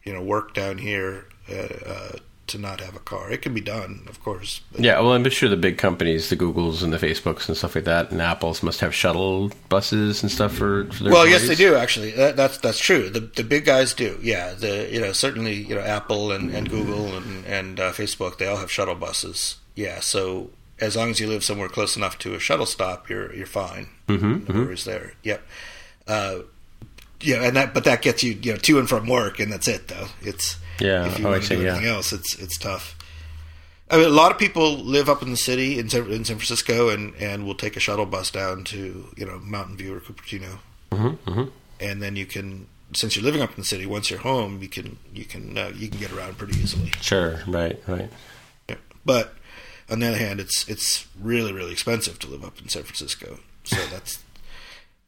you 0.03 0.11
know 0.11 0.21
work 0.21 0.53
down 0.53 0.79
here 0.79 1.27
uh, 1.49 1.53
uh, 1.85 2.11
to 2.47 2.57
not 2.57 2.81
have 2.81 2.97
a 2.97 2.99
car. 2.99 3.31
It 3.31 3.41
can 3.41 3.53
be 3.53 3.61
done, 3.61 4.05
of 4.09 4.21
course. 4.21 4.59
But 4.73 4.81
Yeah, 4.81 4.99
well, 4.99 5.13
I'm 5.13 5.29
sure 5.29 5.47
the 5.47 5.55
big 5.55 5.77
companies, 5.77 6.29
the 6.29 6.35
Googles 6.35 6.83
and 6.83 6.91
the 6.91 6.97
Facebooks 6.97 7.47
and 7.47 7.55
stuff 7.55 7.73
like 7.73 7.85
that, 7.85 8.11
and 8.11 8.21
Apples 8.21 8.63
must 8.63 8.81
have 8.81 8.93
shuttle 8.93 9.49
buses 9.69 10.21
and 10.21 10.29
stuff 10.29 10.51
for, 10.51 10.91
for 10.91 11.05
their 11.05 11.13
well, 11.13 11.25
yes, 11.25 11.47
they 11.47 11.55
do 11.55 11.75
actually. 11.75 12.11
That, 12.11 12.35
that's 12.35 12.57
that's 12.57 12.79
true. 12.79 13.09
The 13.09 13.21
the 13.21 13.45
big 13.45 13.63
guys 13.63 13.93
do. 13.93 14.19
Yeah, 14.21 14.55
the 14.55 14.89
you 14.91 14.99
know 14.99 15.13
certainly 15.13 15.53
you 15.53 15.75
know 15.75 15.81
Apple 15.81 16.33
and, 16.33 16.53
and 16.53 16.69
Google 16.69 17.15
and 17.15 17.45
and 17.45 17.79
uh, 17.79 17.93
Facebook 17.93 18.39
they 18.39 18.45
all 18.45 18.57
have 18.57 18.69
shuttle 18.69 18.95
buses. 18.95 19.55
Yeah, 19.73 20.01
so 20.01 20.49
as 20.79 20.95
long 20.95 21.09
as 21.09 21.19
you 21.19 21.27
live 21.27 21.43
somewhere 21.43 21.69
close 21.69 21.95
enough 21.95 22.17
to 22.19 22.33
a 22.35 22.39
shuttle 22.39 22.65
stop, 22.65 23.09
you're 23.09 23.33
you're 23.35 23.45
fine. 23.47 23.87
Mhm, 24.07 24.47
No 24.49 24.61
worries 24.61 24.85
there. 24.85 25.13
Yep. 25.23 25.41
Uh, 26.07 26.39
yeah, 27.21 27.43
and 27.43 27.55
that 27.55 27.73
but 27.73 27.83
that 27.85 28.01
gets 28.01 28.23
you 28.23 28.33
you 28.41 28.51
know 28.53 28.57
to 28.57 28.79
and 28.79 28.89
from 28.89 29.07
work, 29.07 29.39
and 29.39 29.51
that's 29.51 29.67
it 29.67 29.87
though. 29.87 30.07
It's 30.21 30.57
Yeah, 30.79 31.05
If 31.07 31.19
you 31.19 31.27
oh, 31.27 31.31
want 31.31 31.43
to 31.43 31.55
do 31.55 31.61
yeah. 31.61 31.71
anything 31.71 31.87
else, 31.89 32.11
it's 32.11 32.35
it's 32.39 32.57
tough. 32.57 32.95
I 33.91 33.97
mean, 33.97 34.07
a 34.07 34.09
lot 34.09 34.31
of 34.31 34.37
people 34.39 34.75
live 34.77 35.07
up 35.07 35.21
in 35.21 35.29
the 35.29 35.37
city 35.37 35.77
in 35.77 35.87
San, 35.89 36.09
in 36.11 36.25
San 36.25 36.37
Francisco, 36.37 36.89
and 36.89 37.13
and 37.15 37.45
will 37.45 37.55
take 37.55 37.77
a 37.77 37.79
shuttle 37.79 38.05
bus 38.05 38.31
down 38.31 38.63
to 38.65 39.07
you 39.15 39.25
know 39.25 39.39
Mountain 39.39 39.77
View 39.77 39.93
or 39.95 39.99
Cupertino, 40.01 40.59
Mhm, 40.91 41.17
mhm. 41.25 41.51
and 41.79 42.01
then 42.01 42.15
you 42.15 42.25
can 42.25 42.67
since 42.95 43.15
you're 43.15 43.23
living 43.25 43.41
up 43.41 43.49
in 43.51 43.55
the 43.57 43.65
city, 43.65 43.85
once 43.87 44.09
you're 44.09 44.19
home, 44.19 44.61
you 44.61 44.67
can 44.67 44.97
you 45.13 45.25
can 45.25 45.57
uh, 45.57 45.71
you 45.75 45.87
can 45.87 45.99
get 45.99 46.11
around 46.11 46.37
pretty 46.37 46.59
easily. 46.59 46.91
Sure, 47.01 47.41
right, 47.47 47.79
right. 47.87 48.09
Yeah. 48.69 48.75
But 49.05 49.33
on 49.89 49.99
the 49.99 50.07
other 50.07 50.17
hand, 50.17 50.39
it's 50.39 50.67
it's 50.67 51.07
really 51.19 51.53
really 51.53 51.71
expensive 51.71 52.19
to 52.19 52.27
live 52.27 52.43
up 52.43 52.59
in 52.61 52.69
San 52.69 52.83
Francisco, 52.83 53.39
so 53.63 53.75
that's 53.91 54.23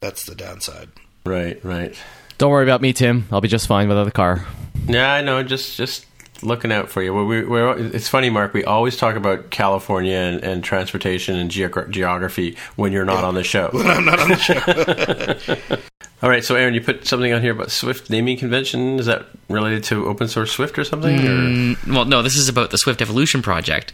that's 0.00 0.24
the 0.24 0.34
downside. 0.34 0.88
Right, 1.24 1.62
right. 1.64 1.96
Don't 2.38 2.50
worry 2.50 2.64
about 2.64 2.82
me, 2.82 2.92
Tim. 2.92 3.26
I'll 3.32 3.40
be 3.40 3.48
just 3.48 3.66
fine 3.66 3.88
without 3.88 4.06
a 4.06 4.10
car. 4.10 4.46
Yeah, 4.86 5.12
I 5.12 5.22
know. 5.22 5.42
Just, 5.42 5.76
just 5.76 6.06
looking 6.42 6.70
out 6.70 6.90
for 6.90 7.02
you. 7.02 7.14
Well, 7.14 7.24
we, 7.24 7.44
we're, 7.44 7.76
it's 7.78 8.08
funny, 8.08 8.30
Mark. 8.30 8.52
We 8.52 8.64
always 8.64 8.96
talk 8.96 9.16
about 9.16 9.50
California 9.50 10.16
and, 10.16 10.44
and 10.44 10.62
transportation 10.62 11.36
and 11.36 11.50
geogra- 11.50 11.90
geography 11.90 12.56
when 12.76 12.92
you're 12.92 13.04
not 13.06 13.24
on 13.24 13.34
the 13.34 13.42
show. 13.42 13.70
When 13.72 13.86
I'm 13.86 14.04
not 14.04 14.20
on 14.20 14.28
the 14.28 14.36
show. 14.36 15.76
All 16.22 16.30
right, 16.30 16.44
so 16.44 16.54
Aaron, 16.56 16.74
you 16.74 16.80
put 16.80 17.06
something 17.06 17.32
on 17.32 17.42
here 17.42 17.52
about 17.52 17.70
Swift 17.70 18.08
naming 18.10 18.38
convention. 18.38 18.98
Is 18.98 19.06
that 19.06 19.26
related 19.48 19.84
to 19.84 20.06
open 20.06 20.28
source 20.28 20.50
Swift 20.52 20.78
or 20.78 20.84
something? 20.84 21.18
Or? 21.18 21.30
Mm, 21.30 21.94
well, 21.94 22.04
no, 22.04 22.22
this 22.22 22.36
is 22.36 22.48
about 22.48 22.70
the 22.70 22.78
Swift 22.78 23.02
Evolution 23.02 23.42
project, 23.42 23.92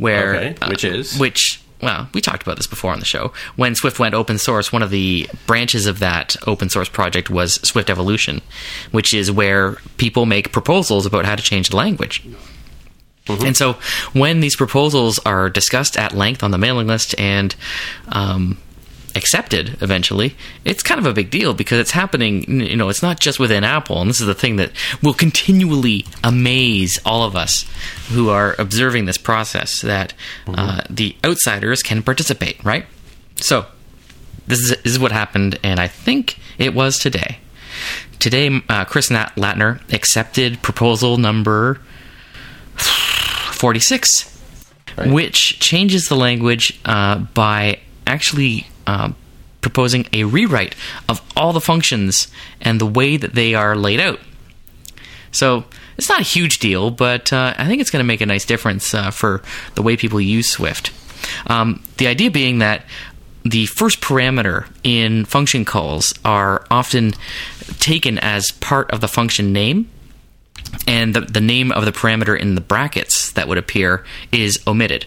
where 0.00 0.34
Okay, 0.34 0.56
which 0.68 0.84
is? 0.84 1.18
which 1.18 1.60
well, 1.82 2.08
we 2.12 2.20
talked 2.20 2.42
about 2.42 2.56
this 2.56 2.66
before 2.66 2.92
on 2.92 2.98
the 2.98 3.06
show. 3.06 3.32
When 3.56 3.74
Swift 3.74 3.98
went 3.98 4.14
open 4.14 4.38
source, 4.38 4.72
one 4.72 4.82
of 4.82 4.90
the 4.90 5.28
branches 5.46 5.86
of 5.86 5.98
that 6.00 6.36
open 6.46 6.68
source 6.68 6.88
project 6.88 7.30
was 7.30 7.54
Swift 7.66 7.88
Evolution, 7.88 8.42
which 8.90 9.14
is 9.14 9.32
where 9.32 9.76
people 9.96 10.26
make 10.26 10.52
proposals 10.52 11.06
about 11.06 11.24
how 11.24 11.36
to 11.36 11.42
change 11.42 11.70
the 11.70 11.76
language. 11.76 12.22
And 13.28 13.56
so, 13.56 13.74
when 14.12 14.40
these 14.40 14.56
proposals 14.56 15.20
are 15.20 15.48
discussed 15.48 15.96
at 15.96 16.12
length 16.12 16.42
on 16.42 16.50
the 16.50 16.58
mailing 16.58 16.88
list 16.88 17.14
and 17.18 17.54
um, 18.08 18.58
accepted 19.16 19.76
eventually, 19.82 20.34
it's 20.64 20.82
kind 20.82 20.98
of 20.98 21.06
a 21.06 21.12
big 21.12 21.30
deal 21.30 21.54
because 21.54 21.78
it's 21.78 21.90
happening. 21.92 22.42
You 22.60 22.76
know, 22.76 22.88
it's 22.88 23.02
not 23.02 23.20
just 23.20 23.38
within 23.38 23.64
Apple, 23.64 24.00
and 24.00 24.08
this 24.10 24.20
is 24.20 24.26
the 24.26 24.34
thing 24.34 24.56
that 24.56 24.72
will 25.02 25.14
continually 25.14 26.06
amaze 26.24 26.98
all 27.04 27.22
of 27.24 27.36
us 27.36 27.64
who 28.10 28.28
are 28.30 28.54
observing 28.58 29.04
this 29.06 29.18
process 29.18 29.80
that 29.82 30.12
uh, 30.48 30.82
the 30.90 31.16
outsiders 31.24 31.82
can 31.82 32.02
participate. 32.02 32.62
Right. 32.64 32.86
So, 33.36 33.66
this 34.46 34.58
is 34.58 34.70
this 34.82 34.92
is 34.92 34.98
what 34.98 35.12
happened, 35.12 35.58
and 35.62 35.78
I 35.80 35.88
think 35.88 36.38
it 36.58 36.74
was 36.74 36.98
today. 36.98 37.38
Today, 38.18 38.60
uh, 38.68 38.84
Chris 38.84 39.10
Nat- 39.10 39.32
Lattner 39.36 39.80
accepted 39.92 40.60
proposal 40.60 41.16
number 41.16 41.80
46, 42.76 44.26
Right. 44.98 45.10
which 45.10 45.60
changes 45.60 46.08
the 46.08 46.16
language 46.16 46.78
uh, 46.84 47.18
by 47.18 47.78
actually 48.10 48.66
uh, 48.86 49.12
proposing 49.60 50.06
a 50.12 50.24
rewrite 50.24 50.74
of 51.08 51.22
all 51.36 51.52
the 51.52 51.60
functions 51.60 52.28
and 52.60 52.80
the 52.80 52.86
way 52.86 53.16
that 53.16 53.34
they 53.34 53.54
are 53.54 53.76
laid 53.76 54.00
out. 54.00 54.20
So 55.32 55.64
it's 55.96 56.08
not 56.08 56.20
a 56.20 56.24
huge 56.24 56.58
deal, 56.58 56.90
but 56.90 57.32
uh, 57.32 57.54
I 57.56 57.66
think 57.66 57.80
it's 57.80 57.90
going 57.90 58.02
to 58.02 58.06
make 58.06 58.20
a 58.20 58.26
nice 58.26 58.44
difference 58.44 58.92
uh, 58.94 59.10
for 59.10 59.42
the 59.74 59.82
way 59.82 59.96
people 59.96 60.20
use 60.20 60.50
Swift. 60.50 60.92
Um, 61.46 61.82
the 61.98 62.08
idea 62.08 62.30
being 62.30 62.58
that 62.58 62.84
the 63.44 63.66
first 63.66 64.00
parameter 64.00 64.66
in 64.82 65.24
function 65.24 65.64
calls 65.64 66.14
are 66.24 66.66
often 66.70 67.12
taken 67.78 68.18
as 68.18 68.50
part 68.50 68.90
of 68.90 69.00
the 69.00 69.08
function 69.08 69.52
name, 69.52 69.88
and 70.86 71.14
the, 71.14 71.20
the 71.20 71.40
name 71.40 71.72
of 71.72 71.84
the 71.84 71.92
parameter 71.92 72.38
in 72.38 72.54
the 72.54 72.60
brackets 72.60 73.32
that 73.32 73.48
would 73.48 73.58
appear 73.58 74.04
is 74.32 74.58
omitted. 74.66 75.06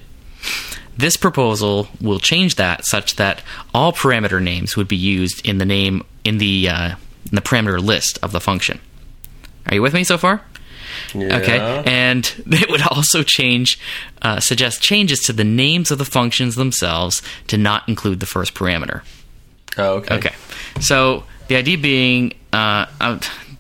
This 0.96 1.18
proposal 1.18 1.88
will 2.00 2.20
change 2.20 2.56
that 2.56 2.86
such 2.86 3.16
that 3.16 3.42
all 3.74 3.92
parameter 3.92 4.42
names 4.42 4.78
would 4.78 4.88
be 4.88 4.96
used 4.96 5.46
in 5.46 5.58
the 5.58 5.66
name 5.66 6.06
in 6.24 6.38
the 6.38 6.70
uh, 6.70 6.96
in 7.30 7.36
the 7.36 7.42
parameter 7.42 7.80
list 7.80 8.20
of 8.22 8.32
the 8.32 8.40
function. 8.40 8.80
Are 9.68 9.76
you 9.76 9.82
with 9.82 9.94
me 9.94 10.04
so 10.04 10.18
far? 10.18 10.44
Yeah. 11.14 11.38
Okay, 11.38 11.84
and 11.86 12.32
it 12.48 12.70
would 12.70 12.82
also 12.84 13.24
change, 13.24 13.80
uh, 14.22 14.40
suggest 14.40 14.82
changes 14.82 15.22
to 15.22 15.34
the 15.34 15.44
names 15.44 15.90
of 15.90 15.98
the 15.98 16.06
functions 16.06 16.56
themselves 16.56 17.22
to 17.48 17.58
not 17.58 17.88
include 17.90 18.20
the 18.20 18.26
first 18.26 18.54
parameter. 18.54 19.02
Oh, 19.78 19.96
okay. 19.96 20.16
Okay, 20.16 20.36
so 20.80 21.24
the 21.48 21.56
idea 21.56 21.78
being 21.78 22.34
uh, 22.52 22.86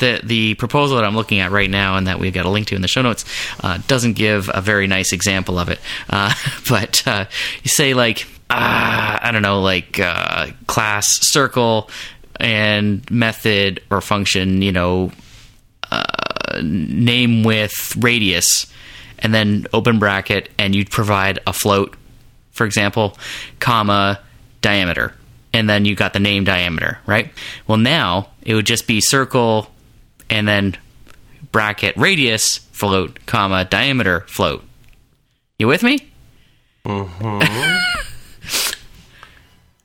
the 0.03 0.19
the 0.23 0.53
proposal 0.55 0.97
that 0.97 1.05
I'm 1.05 1.15
looking 1.15 1.39
at 1.39 1.51
right 1.51 1.69
now, 1.69 1.95
and 1.95 2.07
that 2.07 2.19
we've 2.19 2.33
got 2.33 2.45
a 2.45 2.49
link 2.49 2.67
to 2.67 2.75
in 2.75 2.81
the 2.81 2.87
show 2.87 3.01
notes, 3.01 3.25
uh, 3.61 3.79
doesn't 3.87 4.13
give 4.13 4.49
a 4.53 4.61
very 4.61 4.87
nice 4.87 5.13
example 5.13 5.57
of 5.57 5.69
it. 5.69 5.79
Uh, 6.09 6.33
but 6.69 7.07
uh, 7.07 7.25
you 7.63 7.69
say 7.69 7.93
like 7.93 8.27
uh, 8.49 9.19
I 9.21 9.29
don't 9.31 9.41
know, 9.41 9.61
like 9.61 9.99
uh, 9.99 10.47
class 10.67 11.07
circle 11.21 11.89
and 12.39 13.09
method 13.09 13.81
or 13.89 14.01
function, 14.01 14.61
you 14.61 14.71
know, 14.71 15.11
name 16.61 17.43
with 17.43 17.95
radius, 17.97 18.67
and 19.19 19.33
then 19.33 19.67
open 19.73 19.99
bracket, 19.99 20.49
and 20.57 20.75
you'd 20.75 20.91
provide 20.91 21.39
a 21.47 21.53
float, 21.53 21.95
for 22.51 22.65
example, 22.65 23.17
comma 23.59 24.19
diameter, 24.61 25.13
and 25.53 25.69
then 25.69 25.85
you 25.85 25.95
got 25.95 26.13
the 26.13 26.19
name 26.19 26.43
diameter, 26.43 26.99
right? 27.05 27.31
Well, 27.67 27.77
now 27.77 28.29
it 28.41 28.55
would 28.55 28.65
just 28.65 28.87
be 28.87 29.01
circle, 29.01 29.69
and 30.33 30.47
then 30.47 30.75
bracket 31.51 31.95
radius 31.95 32.57
float, 32.71 33.19
comma 33.27 33.65
diameter 33.65 34.21
float. 34.21 34.63
You 35.59 35.67
with 35.67 35.83
me? 35.83 36.09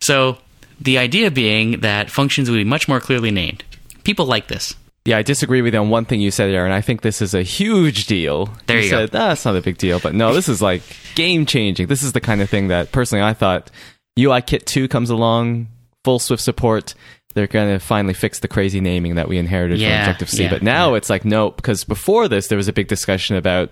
so 0.01 0.39
the 0.81 0.97
idea 0.97 1.31
being 1.31 1.81
that 1.81 2.11
functions 2.11 2.51
would 2.51 2.57
be 2.57 2.65
much 2.65 2.89
more 2.89 2.99
clearly 2.99 3.31
named. 3.31 3.63
People 4.05 4.25
like 4.25 4.49
this. 4.49 4.75
Yeah, 5.05 5.19
I 5.19 5.23
disagree 5.23 5.61
with 5.61 5.75
you 5.75 5.81
on 5.81 5.91
one 5.91 6.07
thing 6.07 6.21
you 6.23 6.31
said, 6.31 6.51
Aaron. 6.51 6.73
I 6.73 6.81
think 6.81 7.03
this 7.03 7.21
is 7.21 7.35
a 7.35 7.43
huge 7.43 8.07
deal. 8.07 8.49
There 8.67 8.81
you 8.81 8.91
go. 8.91 9.07
said, 9.07 9.15
"Ah, 9.15 9.37
not 9.45 9.57
a 9.57 9.61
big 9.61 9.77
deal, 9.77 10.01
but 10.01 10.15
no, 10.15 10.33
this 10.33 10.49
is 10.49 10.63
like 10.63 10.83
game 11.15 11.45
changing. 11.45 11.89
This 11.89 12.03
is 12.03 12.13
the 12.13 12.21
kind 12.21 12.41
of 12.41 12.49
thing 12.49 12.69
that 12.69 12.91
personally 12.91 13.23
I 13.23 13.35
thought 13.35 13.71
UI 14.19 14.41
Kit 14.43 14.67
2 14.67 14.89
comes 14.89 15.11
along, 15.11 15.69
full 16.05 16.19
Swift 16.19 16.43
support. 16.43 16.95
They're 17.35 17.47
going 17.47 17.73
to 17.73 17.79
finally 17.79 18.15
fix 18.15 18.41
the 18.41 18.49
crazy 18.49 18.81
naming 18.81 19.15
that 19.17 19.29
we 19.29 19.39
inherited 19.39 19.79
Yeah, 19.79 19.89
from 20.05 20.11
Objective 20.11 20.31
C. 20.31 20.43
yeah, 20.45 20.51
but 20.51 20.63
now 20.63 20.95
it's 20.95 21.11
like, 21.11 21.25
no, 21.25 21.51
because 21.51 21.85
before 21.85 22.27
this, 22.27 22.49
there 22.49 22.57
was 22.57 22.69
a 22.69 22.73
big 22.73 22.89
discussion 22.89 23.37
about 23.37 23.71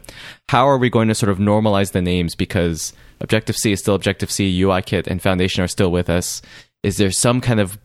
how 0.49 0.69
are 0.69 0.79
we 0.79 0.91
going 0.91 1.09
to 1.09 1.15
sort 1.15 1.31
of 1.31 1.39
normalize 1.39 1.93
the 1.93 2.03
names 2.03 2.35
because 2.35 2.93
Objective 3.21 3.57
C 3.57 3.73
is 3.73 3.81
still 3.81 3.95
Objective 3.95 4.31
C, 4.31 4.61
UI 4.63 4.83
Kit 4.83 5.07
and 5.07 5.23
Foundation 5.23 5.65
are 5.65 5.69
still 5.69 5.91
with 5.91 6.11
us. 6.11 6.43
Is 6.83 6.99
there 6.99 7.11
some 7.11 7.41
kind 7.41 7.59
of 7.59 7.79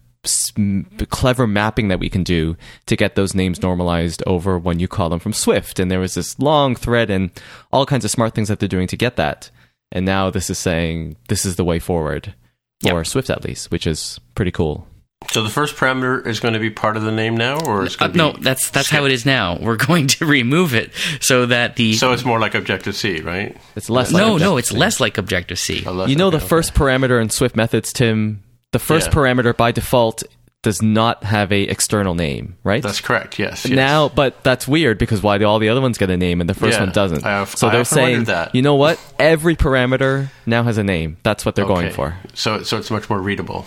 clever 1.09 1.47
mapping 1.47 1.87
that 1.87 1.99
we 1.99 2.09
can 2.09 2.21
do 2.23 2.55
to 2.85 2.95
get 2.95 3.15
those 3.15 3.33
names 3.33 3.61
normalized 3.63 4.21
over 4.27 4.57
when 4.59 4.79
you 4.79 4.87
call 4.87 5.09
them 5.09 5.17
from 5.19 5.33
Swift. 5.33 5.79
And 5.79 5.89
there 5.89 5.99
was 5.99 6.13
this 6.13 6.37
long 6.37 6.75
thread 6.75 7.09
and 7.09 7.31
all 7.71 7.87
kinds 7.87 8.05
of 8.05 8.11
smart 8.11 8.35
things 8.35 8.47
that 8.47 8.59
they're 8.59 8.69
doing 8.69 8.85
to 8.87 8.97
get 8.97 9.15
that. 9.15 9.49
And 9.91 10.05
now 10.05 10.29
this 10.29 10.51
is 10.51 10.59
saying 10.59 11.15
this 11.27 11.43
is 11.43 11.55
the 11.55 11.65
way 11.65 11.79
forward 11.79 12.35
for 12.83 12.97
Yep. 12.97 13.07
Swift 13.07 13.29
at 13.31 13.43
least, 13.43 13.71
which 13.71 13.87
is 13.87 14.19
pretty 14.35 14.51
cool. 14.51 14.87
So 15.29 15.43
the 15.43 15.49
first 15.49 15.77
parameter 15.77 16.25
is 16.27 16.39
going 16.41 16.55
to 16.55 16.59
be 16.59 16.69
part 16.69 16.97
of 16.97 17.03
the 17.03 17.11
name 17.11 17.37
now, 17.37 17.57
or 17.65 17.85
it's 17.85 17.95
Uh, 17.95 18.07
going 18.07 18.11
to 18.11 18.17
no, 18.17 18.33
be 18.33 18.41
that's 18.41 18.69
that's 18.69 18.89
how 18.89 19.05
it 19.05 19.11
is 19.13 19.25
now. 19.25 19.57
We're 19.61 19.77
going 19.87 20.07
to 20.07 20.25
remove 20.25 20.73
it 20.75 20.91
so 21.21 21.45
that 21.45 21.77
the 21.77 21.93
So 21.93 22.11
it's 22.11 22.25
more 22.25 22.39
like 22.39 22.53
Objective 22.53 22.95
C, 22.95 23.21
right? 23.21 23.55
It's 23.75 23.89
less. 23.89 24.11
like 24.11 24.21
no, 24.21 24.37
no, 24.37 24.57
Objective 24.57 24.57
it's 24.59 24.69
C. 24.71 24.77
less 24.77 24.99
like 24.99 25.17
Objective 25.17 25.59
C. 25.59 25.83
Oh, 25.85 25.91
less- 25.93 26.09
You 26.09 26.15
know 26.17 26.31
the 26.31 26.37
okay, 26.37 26.47
first 26.47 26.73
parameter 26.73 27.21
in 27.21 27.29
Swift 27.29 27.55
methods, 27.55 27.93
Tim. 27.93 28.43
The 28.71 28.79
first 28.79 29.07
Yeah. 29.07 29.13
parameter 29.13 29.55
by 29.55 29.71
default 29.71 30.23
does 30.63 30.81
not 30.81 31.23
have 31.23 31.51
a 31.51 31.61
external 31.63 32.13
name, 32.13 32.55
right? 32.63 32.83
That's 32.83 33.01
correct. 33.01 33.39
Yes. 33.39 33.65
yes. 33.65 33.75
Now, 33.75 34.09
but 34.09 34.43
that's 34.43 34.67
weird 34.67 34.97
because 34.99 35.23
why 35.23 35.37
do 35.39 35.45
all 35.45 35.57
the 35.59 35.69
other 35.69 35.81
ones 35.81 35.97
get 35.97 36.09
a 36.11 36.17
name 36.17 36.39
and 36.41 36.49
the 36.49 36.53
first 36.53 36.73
Yeah, 36.77 36.83
one 36.83 36.91
doesn't? 36.91 37.25
I 37.25 37.31
have- 37.31 37.49
so 37.57 37.69
I 37.69 37.71
they're 37.71 37.83
saying, 37.85 38.25
that. 38.25 38.53
you 38.53 38.61
know 38.61 38.75
what? 38.75 38.99
Every 39.17 39.55
parameter 39.55 40.29
now 40.45 40.63
has 40.63 40.77
a 40.77 40.83
name. 40.83 41.17
That's 41.23 41.45
what 41.45 41.55
they're 41.55 41.65
going 41.65 41.91
for. 41.91 42.15
So 42.33 42.63
so 42.63 42.77
it's 42.77 42.91
much 42.91 43.09
more 43.09 43.19
readable. 43.19 43.65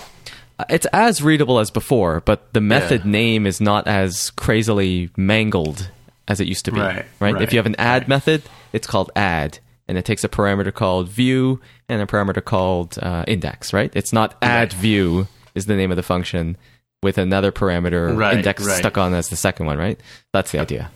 It's 0.68 0.86
as 0.86 1.20
readable 1.22 1.58
as 1.58 1.70
before, 1.70 2.20
but 2.20 2.52
the 2.52 2.60
method 2.60 3.02
Yeah. 3.04 3.10
name 3.10 3.46
is 3.46 3.60
not 3.60 3.86
as 3.88 4.30
crazily 4.30 5.10
mangled 5.16 5.90
as 6.28 6.40
it 6.40 6.46
used 6.46 6.64
to 6.66 6.72
be. 6.72 6.80
Right, 6.80 6.98
If 6.98 7.20
right, 7.20 7.52
you 7.52 7.58
have 7.58 7.66
an 7.66 7.74
add 7.78 8.02
right. 8.02 8.08
method, 8.08 8.42
it's 8.72 8.86
called 8.86 9.10
add, 9.16 9.58
and 9.88 9.98
it 9.98 10.04
takes 10.04 10.22
a 10.24 10.28
parameter 10.28 10.72
called 10.72 11.08
view 11.08 11.60
and 11.88 12.00
a 12.00 12.06
parameter 12.06 12.42
called 12.44 12.98
uh, 13.02 13.24
index. 13.26 13.72
Right? 13.72 13.90
It's 13.94 14.12
not 14.12 14.36
add 14.42 14.72
view 14.72 15.26
is 15.54 15.66
the 15.66 15.74
name 15.76 15.90
of 15.90 15.96
the 15.96 16.02
function 16.02 16.56
with 17.02 17.18
another 17.18 17.52
parameter 17.52 18.16
Right, 18.16 18.36
index 18.36 18.64
right. 18.64 18.76
stuck 18.78 18.96
on 18.96 19.12
as 19.12 19.28
the 19.28 19.36
second 19.36 19.66
one. 19.66 19.76
Right? 19.76 19.98
That's 20.32 20.52
the 20.52 20.60
idea. 20.60 20.90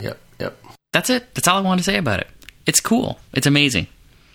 Yep. 0.00 0.18
Yep. 0.40 0.64
That's 0.92 1.08
it. 1.10 1.34
That's 1.34 1.46
all 1.48 1.58
I 1.58 1.60
want 1.62 1.78
to 1.78 1.84
say 1.84 1.96
about 1.98 2.20
it. 2.20 2.26
It's 2.66 2.80
cool. 2.80 3.18
It's 3.32 3.46
amazing. 3.46 3.86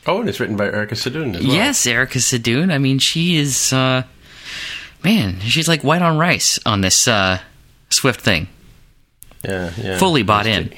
Oh, 0.08 0.22
and 0.22 0.30
it's 0.30 0.40
written 0.40 0.56
by 0.56 0.66
Erica 0.66 0.96
Sadun 0.96 1.36
as 1.36 1.46
well. 1.46 1.54
Yes, 1.56 1.86
Erica 1.86 2.20
Sadun. 2.20 2.72
I 2.72 2.78
mean, 2.78 2.98
she 3.00 3.36
is, 3.36 3.74
uh, 3.74 4.04
man, 5.04 5.40
she's 5.42 5.68
like 5.68 5.84
white 5.84 6.02
on 6.02 6.18
rice 6.18 6.60
on 6.66 6.82
this 6.82 7.08
uh, 7.08 7.40
Swift 7.90 8.22
thing. 8.22 8.48
Yeah. 9.44 9.72
Yeah. 9.82 9.98
Fully 9.98 10.24
bought 10.24 10.48
in. 10.48 10.74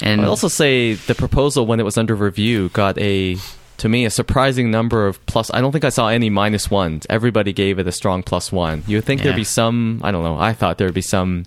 And 0.00 0.20
I'd 0.20 0.28
also 0.28 0.48
say 0.48 0.94
the 0.94 1.14
proposal 1.14 1.66
when 1.66 1.80
it 1.80 1.84
was 1.84 1.96
under 1.98 2.14
review 2.14 2.68
got 2.70 2.98
a 2.98 3.36
to 3.78 3.88
me 3.90 4.04
a 4.06 4.10
surprising 4.10 4.70
number 4.70 5.06
of 5.06 5.24
plus 5.26 5.50
I 5.52 5.60
don't 5.60 5.72
think 5.72 5.84
I 5.84 5.90
saw 5.90 6.08
any 6.08 6.30
minus 6.30 6.70
ones. 6.70 7.06
Everybody 7.10 7.52
gave 7.52 7.78
it 7.78 7.86
a 7.86 7.92
strong 7.92 8.22
plus 8.22 8.50
one. 8.52 8.84
You 8.86 8.96
would 8.98 9.04
think 9.04 9.22
there'd 9.22 9.36
be 9.36 9.44
some 9.44 10.00
I 10.02 10.10
don't 10.12 10.22
know, 10.24 10.38
I 10.38 10.52
thought 10.54 10.78
there'd 10.78 10.94
be 10.94 11.02
some 11.02 11.44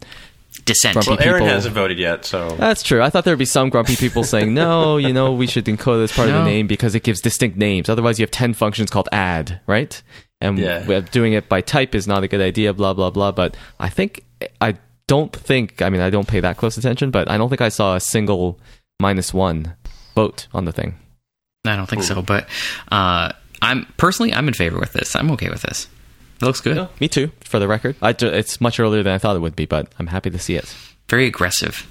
dissent. 0.65 0.93
Grumpy 0.93 1.09
Well, 1.11 1.19
Aaron 1.21 1.41
people- 1.41 1.53
hasn't 1.53 1.75
voted 1.75 1.97
yet, 1.99 2.25
so 2.25 2.49
that's 2.57 2.83
true. 2.83 3.01
I 3.01 3.09
thought 3.09 3.23
there'd 3.25 3.39
be 3.39 3.45
some 3.45 3.69
grumpy 3.69 3.95
people 3.95 4.23
saying, 4.33 4.53
No, 4.53 4.97
you 4.97 5.13
know, 5.13 5.33
we 5.33 5.47
should 5.47 5.65
encode 5.65 6.01
this 6.01 6.11
as 6.11 6.15
part 6.15 6.29
of 6.29 6.35
the 6.35 6.43
name 6.45 6.67
because 6.67 6.93
it 6.95 7.03
gives 7.03 7.21
distinct 7.21 7.57
names. 7.57 7.89
Otherwise 7.89 8.19
you 8.19 8.23
have 8.23 8.31
ten 8.31 8.53
functions 8.53 8.89
called 8.91 9.09
add, 9.11 9.59
right? 9.67 10.01
And 10.41 10.57
Yeah. 10.57 10.79
w- 10.79 11.01
doing 11.01 11.33
it 11.33 11.49
by 11.49 11.61
type 11.61 11.93
is 11.95 12.07
not 12.07 12.23
a 12.23 12.27
good 12.27 12.41
idea, 12.41 12.73
blah 12.73 12.93
blah 12.93 13.09
blah. 13.09 13.31
But 13.31 13.55
I 13.79 13.89
think 13.89 14.23
I 14.61 14.75
don't 15.07 15.33
think 15.35 15.81
I 15.81 15.89
mean 15.89 16.01
I 16.01 16.09
don't 16.09 16.27
pay 16.27 16.39
that 16.39 16.57
close 16.57 16.77
attention, 16.77 17.11
but 17.11 17.29
I 17.29 17.37
don't 17.37 17.49
think 17.49 17.61
I 17.61 17.69
saw 17.69 17.95
a 17.95 17.99
single 17.99 18.59
minus 18.99 19.33
one 19.33 19.73
vote 20.15 20.47
on 20.53 20.65
the 20.65 20.71
thing. 20.71 20.95
I 21.65 21.75
don't 21.75 21.89
think 21.89 22.03
so, 22.03 22.21
but 22.21 22.47
uh, 22.91 23.31
I'm 23.61 23.85
personally 23.97 24.33
I'm 24.33 24.47
in 24.47 24.53
favor 24.53 24.79
with 24.79 24.93
this. 24.93 25.15
I'm 25.15 25.29
okay 25.31 25.49
with 25.49 25.61
this. 25.61 25.87
It 26.41 26.45
looks 26.45 26.61
good. 26.61 26.87
Me 27.01 27.09
too, 27.09 27.31
for 27.41 27.59
the 27.59 27.67
record. 27.67 27.97
I 28.01 28.13
ju- 28.13 28.27
it's 28.29 28.61
much 28.61 28.79
earlier 28.79 29.03
than 29.03 29.13
I 29.13 29.17
thought 29.17 29.35
it 29.35 29.39
would 29.39 29.57
be, 29.57 29.65
but 29.65 29.91
I'm 29.99 30.07
happy 30.07 30.29
to 30.29 30.39
see 30.39 30.55
it. 30.55 30.73
Very 31.09 31.25
aggressive. 31.27 31.85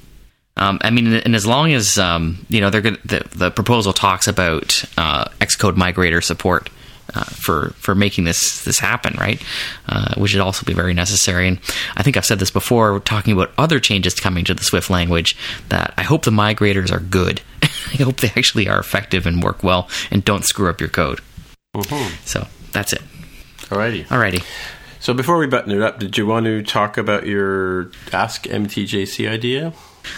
Um, 0.57 0.78
I 0.80 0.88
mean, 0.90 1.12
and 1.12 1.36
as 1.36 1.44
long 1.46 1.70
as 1.72 1.99
um, 1.99 2.46
you 2.49 2.62
know, 2.62 2.70
they're 2.70 2.80
good. 2.80 2.99
The, 3.05 3.22
the 3.36 3.51
proposal 3.51 3.92
talks 3.92 4.26
about 4.26 4.82
uh, 4.96 5.26
Xcode 5.40 5.76
migrator 5.76 6.24
support 6.24 6.70
uh, 7.15 7.25
for 7.25 7.71
for 7.77 7.95
making 7.95 8.25
this 8.25 8.65
this 8.65 8.79
happen, 8.79 9.15
right? 9.19 9.43
Uh, 9.89 10.15
which 10.17 10.35
would 10.35 10.43
also 10.43 10.65
be 10.65 10.75
very 10.75 10.95
necessary. 10.95 11.49
And 11.49 11.59
I 11.97 12.03
think 12.03 12.17
I've 12.17 12.27
said 12.27 12.39
this 12.39 12.51
before. 12.51 12.93
We're 12.93 13.01
talking 13.01 13.33
about 13.33 13.53
other 13.59 13.81
changes 13.81 14.15
coming 14.15 14.45
to 14.45 14.55
the 14.55 14.65
Swift 14.65 14.91
language. 14.91 15.37
That 15.69 15.95
I 15.97 16.03
hope 16.03 16.25
the 16.25 16.31
migrators 16.31 16.93
are 16.93 17.01
good. 17.01 17.41
I 17.63 18.03
hope 18.03 18.19
they 18.19 18.33
actually 18.37 18.69
are 18.69 18.79
effective 18.79 19.27
and 19.27 19.43
work 19.43 19.63
well 19.63 19.89
and 20.11 20.25
don't 20.25 20.45
screw 20.45 20.69
up 20.69 20.81
your 20.81 20.91
code. 20.91 21.21
So 22.25 22.47
that's 22.73 22.93
it. 22.93 23.03
alrighty. 23.69 24.07
Alrighty. 24.07 24.45
So 25.01 25.15
before 25.15 25.39
we 25.39 25.47
button 25.47 25.71
it 25.73 25.81
up, 25.81 25.99
did 26.01 26.19
you 26.19 26.27
want 26.27 26.47
to 26.47 26.63
talk 26.63 26.99
about 26.99 27.27
your 27.27 27.91
Ask 28.13 28.45
MTJC 28.45 29.29
idea? 29.31 29.73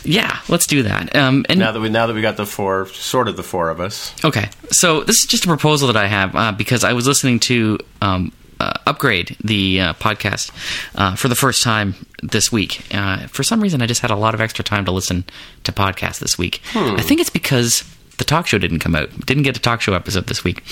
Yeah, 0.05 0.39
let's 0.49 0.67
do 0.67 0.83
that. 0.85 1.15
Um, 1.15 1.45
and 1.49 1.59
Now 1.59 1.73
that 1.73 1.81
we 1.81 1.89
now 1.89 2.07
that 2.07 2.15
we 2.15 2.23
got 2.23 2.37
the 2.37 2.47
four, 2.47 2.87
sort 2.87 3.29
of 3.29 3.37
the 3.37 3.43
four 3.43 3.71
of 3.71 3.81
us. 3.81 4.15
Okay, 4.25 4.49
so 4.71 5.01
this 5.03 5.17
is 5.23 5.27
just 5.29 5.45
a 5.45 5.49
proposal 5.49 5.87
that 5.89 5.97
I 5.97 6.07
have 6.07 6.35
uh, 6.37 6.53
because 6.53 6.85
I 6.85 6.93
was 6.93 7.07
listening 7.07 7.41
to 7.41 7.79
um, 8.03 8.33
uh, 8.61 8.75
Upgrade, 8.87 9.37
the 9.43 9.81
uh, 9.81 9.93
podcast, 9.95 10.51
uh, 10.95 11.15
for 11.17 11.29
the 11.29 11.35
first 11.35 11.63
time 11.63 11.95
this 12.23 12.53
week. 12.53 12.83
Uh, 12.95 13.27
for 13.29 13.43
some 13.43 13.61
reason, 13.61 13.81
I 13.83 13.87
just 13.87 14.03
had 14.03 14.11
a 14.11 14.17
lot 14.17 14.35
of 14.35 14.41
extra 14.41 14.65
time 14.65 14.85
to 14.85 14.93
listen 14.93 15.25
to 15.65 15.73
podcasts 15.73 16.19
this 16.19 16.37
week. 16.37 16.61
I 16.75 17.01
think 17.01 17.21
it's 17.21 17.31
because 17.31 17.85
the 18.21 18.25
talk 18.25 18.47
show 18.47 18.59
didn't 18.59 18.79
come 18.79 18.95
out. 18.95 19.09
Didn't 19.27 19.43
get 19.43 19.57
a 19.57 19.61
talk 19.61 19.81
show 19.81 19.95
episode 19.95 20.27
this 20.29 20.45
week. 20.45 20.63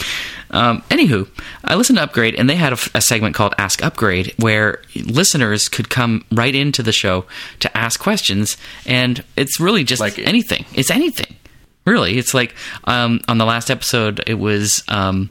Um, 0.50 0.82
anywho, 0.90 1.28
I 1.64 1.74
listened 1.74 1.96
to 1.98 2.04
Upgrade, 2.04 2.36
and 2.36 2.48
they 2.48 2.54
had 2.54 2.72
a 2.94 3.00
segment 3.00 3.34
called 3.34 3.54
Ask 3.58 3.82
Upgrade, 3.82 4.32
where 4.38 4.80
listeners 4.94 5.68
could 5.68 5.90
come 5.90 6.24
right 6.30 6.54
into 6.54 6.82
the 6.82 6.92
show 6.92 7.24
to 7.60 7.76
ask 7.76 7.98
questions, 7.98 8.56
and 8.86 9.24
it's 9.36 9.58
really 9.58 9.82
just 9.82 10.00
Like- 10.00 10.18
anything. 10.20 10.64
It's 10.74 10.90
anything 10.90 11.34
really 11.84 12.18
it's 12.18 12.34
like 12.34 12.54
um, 12.84 13.18
on 13.28 13.38
the 13.38 13.46
last 13.46 13.70
episode 13.70 14.22
it 14.26 14.34
was 14.34 14.84
um, 14.88 15.30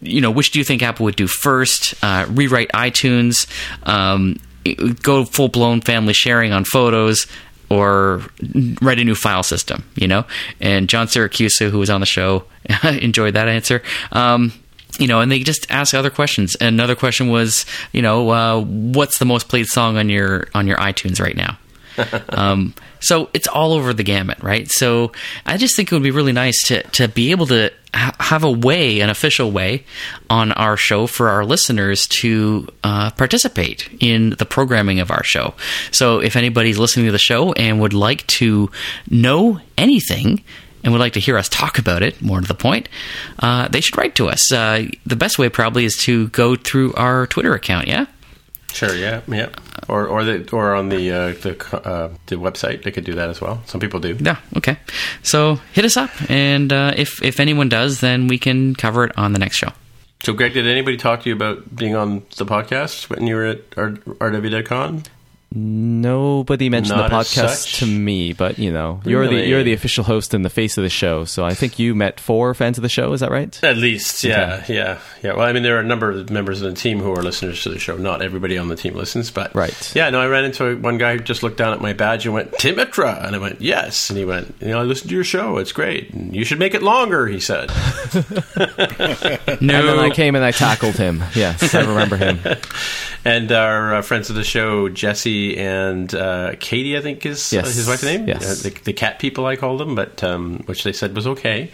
you 0.00 0.20
know 0.20 0.30
which 0.30 0.52
do 0.52 0.60
you 0.60 0.64
think 0.64 0.84
apple 0.84 1.02
would 1.02 1.16
do 1.16 1.26
first 1.26 1.94
uh, 2.04 2.24
rewrite 2.28 2.68
itunes 2.68 3.48
um, 3.88 4.36
go 5.02 5.24
full-blown 5.24 5.80
family 5.80 6.12
sharing 6.12 6.52
on 6.52 6.64
photos 6.64 7.26
or 7.70 8.22
write 8.82 8.98
a 8.98 9.04
new 9.04 9.14
file 9.14 9.42
system 9.42 9.84
you 9.94 10.08
know 10.08 10.24
and 10.60 10.88
john 10.88 11.06
Siracusa, 11.06 11.70
who 11.70 11.78
was 11.78 11.90
on 11.90 12.00
the 12.00 12.06
show 12.06 12.44
enjoyed 12.84 13.34
that 13.34 13.48
answer 13.48 13.82
um, 14.12 14.52
you 14.98 15.06
know, 15.06 15.20
and 15.20 15.32
they 15.32 15.40
just 15.40 15.70
ask 15.70 15.94
other 15.94 16.10
questions. 16.10 16.56
Another 16.60 16.94
question 16.94 17.28
was, 17.28 17.64
you 17.92 18.02
know, 18.02 18.30
uh, 18.30 18.60
what's 18.60 19.18
the 19.18 19.24
most 19.24 19.48
played 19.48 19.66
song 19.66 19.96
on 19.96 20.08
your 20.08 20.48
on 20.54 20.66
your 20.66 20.76
iTunes 20.76 21.20
right 21.20 21.36
now? 21.36 21.58
um, 22.30 22.74
so 23.00 23.30
it's 23.32 23.48
all 23.48 23.72
over 23.72 23.92
the 23.92 24.02
gamut, 24.02 24.42
right? 24.42 24.70
So 24.70 25.12
I 25.46 25.56
just 25.56 25.76
think 25.76 25.90
it 25.90 25.94
would 25.94 26.02
be 26.02 26.10
really 26.10 26.32
nice 26.32 26.62
to 26.68 26.82
to 26.82 27.08
be 27.08 27.30
able 27.30 27.46
to 27.46 27.72
ha- 27.94 28.14
have 28.18 28.44
a 28.44 28.50
way, 28.50 29.00
an 29.00 29.10
official 29.10 29.50
way, 29.50 29.84
on 30.28 30.52
our 30.52 30.76
show 30.76 31.06
for 31.06 31.28
our 31.28 31.44
listeners 31.44 32.06
to 32.08 32.68
uh, 32.84 33.10
participate 33.12 33.88
in 34.00 34.30
the 34.38 34.46
programming 34.46 35.00
of 35.00 35.10
our 35.10 35.24
show. 35.24 35.54
So 35.90 36.20
if 36.20 36.36
anybody's 36.36 36.78
listening 36.78 37.06
to 37.06 37.12
the 37.12 37.18
show 37.18 37.52
and 37.52 37.80
would 37.80 37.94
like 37.94 38.26
to 38.28 38.70
know 39.08 39.60
anything 39.76 40.44
and 40.82 40.92
would 40.92 41.00
like 41.00 41.12
to 41.14 41.20
hear 41.20 41.36
us 41.36 41.48
talk 41.48 41.78
about 41.78 42.02
it, 42.02 42.20
more 42.22 42.40
to 42.40 42.48
the 42.48 42.54
point, 42.54 42.88
uh, 43.38 43.68
they 43.68 43.80
should 43.80 43.96
write 43.98 44.14
to 44.16 44.28
us. 44.28 44.50
Uh, 44.52 44.86
the 45.04 45.16
best 45.16 45.38
way 45.38 45.48
probably 45.48 45.84
is 45.84 45.96
to 46.04 46.28
go 46.28 46.56
through 46.56 46.94
our 46.94 47.26
Twitter 47.26 47.54
account, 47.54 47.86
yeah? 47.86 48.06
Sure, 48.72 48.94
yeah, 48.94 49.20
yeah, 49.26 49.48
or 49.88 50.06
or 50.06 50.24
the 50.24 50.48
or 50.52 50.74
on 50.74 50.88
the 50.88 51.10
uh, 51.10 51.28
the 51.42 51.80
uh, 51.84 52.10
the 52.26 52.36
website 52.36 52.82
they 52.82 52.90
could 52.90 53.04
do 53.04 53.14
that 53.14 53.28
as 53.28 53.40
well. 53.40 53.62
Some 53.66 53.80
people 53.80 54.00
do. 54.00 54.16
Yeah, 54.20 54.36
okay. 54.56 54.78
So 55.22 55.56
hit 55.72 55.84
us 55.84 55.96
up, 55.96 56.10
and 56.30 56.72
uh, 56.72 56.94
if 56.96 57.22
if 57.22 57.40
anyone 57.40 57.68
does, 57.68 58.00
then 58.00 58.28
we 58.28 58.38
can 58.38 58.74
cover 58.74 59.04
it 59.04 59.12
on 59.18 59.32
the 59.32 59.38
next 59.38 59.56
show. 59.56 59.72
So, 60.22 60.34
Greg, 60.34 60.52
did 60.52 60.66
anybody 60.66 60.98
talk 60.98 61.22
to 61.22 61.30
you 61.30 61.34
about 61.34 61.74
being 61.74 61.94
on 61.96 62.22
the 62.36 62.44
podcast 62.44 63.08
when 63.08 63.26
you 63.26 63.36
were 63.36 63.46
at 63.46 63.60
R- 63.78 63.90
RWDevCon? 63.90 65.06
Nobody 65.52 66.68
mentioned 66.68 66.96
Not 66.96 67.10
the 67.10 67.16
podcast 67.16 67.78
to 67.80 67.86
me, 67.86 68.32
but 68.32 68.60
you 68.60 68.70
know, 68.70 69.00
you're 69.04 69.26
the 69.26 69.44
you're 69.48 69.64
the 69.64 69.72
official 69.72 70.04
host 70.04 70.32
and 70.32 70.44
the 70.44 70.50
face 70.50 70.78
of 70.78 70.84
the 70.84 70.88
show. 70.88 71.24
So 71.24 71.44
I 71.44 71.54
think 71.54 71.76
you 71.76 71.92
met 71.96 72.20
four 72.20 72.54
fans 72.54 72.78
of 72.78 72.82
the 72.82 72.88
show. 72.88 73.12
Is 73.12 73.18
that 73.18 73.32
right? 73.32 73.58
At 73.64 73.76
least, 73.76 74.22
yeah, 74.22 74.64
yeah, 74.68 75.00
yeah. 75.24 75.32
Well, 75.32 75.44
I 75.44 75.52
mean, 75.52 75.64
there 75.64 75.76
are 75.76 75.80
a 75.80 75.84
number 75.84 76.12
of 76.12 76.30
members 76.30 76.62
of 76.62 76.70
the 76.72 76.80
team 76.80 77.00
who 77.00 77.12
are 77.12 77.22
listeners 77.22 77.64
to 77.64 77.68
the 77.68 77.80
show. 77.80 77.96
Not 77.96 78.22
everybody 78.22 78.58
on 78.58 78.68
the 78.68 78.76
team 78.76 78.94
listens, 78.94 79.32
but 79.32 79.52
Right. 79.52 79.92
Yeah, 79.96 80.08
no, 80.10 80.20
I 80.20 80.28
ran 80.28 80.44
into 80.44 80.76
one 80.78 80.98
guy 80.98 81.16
who 81.16 81.20
just 81.20 81.42
looked 81.42 81.56
down 81.56 81.72
at 81.72 81.80
my 81.80 81.94
badge 81.94 82.26
and 82.26 82.34
went, 82.34 82.52
"Tim 82.60 82.76
Mitra," 82.76 83.20
and 83.20 83.34
I 83.34 83.38
went, 83.38 83.60
"Yes," 83.60 84.08
and 84.08 84.16
he 84.16 84.24
went, 84.24 84.54
"You 84.60 84.68
know, 84.68 84.78
I 84.78 84.82
listened 84.84 85.08
to 85.08 85.16
your 85.16 85.24
show. 85.24 85.58
It's 85.58 85.72
great. 85.72 86.10
And 86.14 86.34
you 86.34 86.44
should 86.44 86.60
make 86.60 86.74
it 86.74 86.82
longer." 86.84 87.26
He 87.26 87.40
said. 87.40 87.70
no, 88.14 88.22
And 89.48 89.68
then 89.68 89.98
I 89.98 90.10
came 90.10 90.36
and 90.36 90.44
I 90.44 90.52
tackled 90.52 90.94
him. 90.94 91.24
Yes, 91.34 91.74
I 91.74 91.80
remember 91.80 92.16
him. 92.16 92.38
And 93.22 93.52
our 93.52 93.96
uh, 93.96 94.00
friends 94.02 94.30
of 94.30 94.36
the 94.36 94.44
show, 94.44 94.88
Jesse 94.88 95.39
and 95.58 96.14
uh, 96.14 96.52
Katie, 96.60 96.96
I 96.96 97.00
think 97.00 97.24
is 97.26 97.52
uh, 97.52 97.56
Yes. 97.56 97.74
his 97.74 97.88
wife's 97.88 98.02
name. 98.04 98.26
Yes. 98.28 98.44
Uh, 98.64 98.68
the, 98.68 98.74
the 98.84 98.92
cat 98.92 99.18
people, 99.18 99.46
I 99.46 99.56
called 99.56 99.80
them, 99.80 99.94
but 99.94 100.22
um, 100.24 100.62
which 100.66 100.84
they 100.84 100.92
said 100.92 101.14
was 101.14 101.26
okay. 101.26 101.70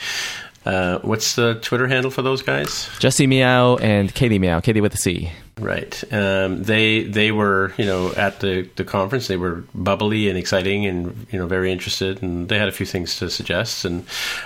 Uh, 0.67 0.99
what's 1.03 1.37
the 1.37 1.55
Twitter 1.63 1.87
handle 1.87 2.11
for 2.11 2.23
those 2.23 2.43
guys? 2.43 2.91
Jesse 2.99 3.29
Meow 3.29 3.77
and 3.77 4.13
Katie 4.13 4.41
Meow. 4.41 4.61
Katie 4.61 4.81
with 4.81 4.95
a 4.95 4.97
C. 4.97 5.31
Right. 5.59 6.05
Um, 6.13 6.65
they 6.65 7.05
they 7.05 7.33
were 7.33 7.73
you 7.79 7.87
know 7.87 8.13
at 8.13 8.41
the, 8.41 8.69
the 8.75 8.85
conference. 8.85 9.29
They 9.29 9.39
were 9.39 9.65
bubbly 9.75 10.29
and 10.29 10.37
exciting 10.37 10.85
and 10.85 11.27
you 11.31 11.39
know 11.39 11.47
very 11.47 11.73
interested, 11.73 12.21
and 12.21 12.49
they 12.49 12.59
had 12.59 12.69
a 12.69 12.73
few 12.73 12.85
things 12.85 13.19
to 13.21 13.31
suggest. 13.31 13.85
And 13.85 14.05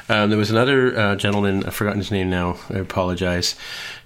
um, 0.09 0.29
there 0.29 0.39
was 0.39 0.51
another 0.51 0.97
uh, 0.97 1.17
gentleman, 1.17 1.65
I've 1.65 1.75
forgotten 1.75 1.99
his 1.99 2.13
name 2.13 2.31
now. 2.31 2.59
I 2.69 2.79
apologize. 2.79 3.57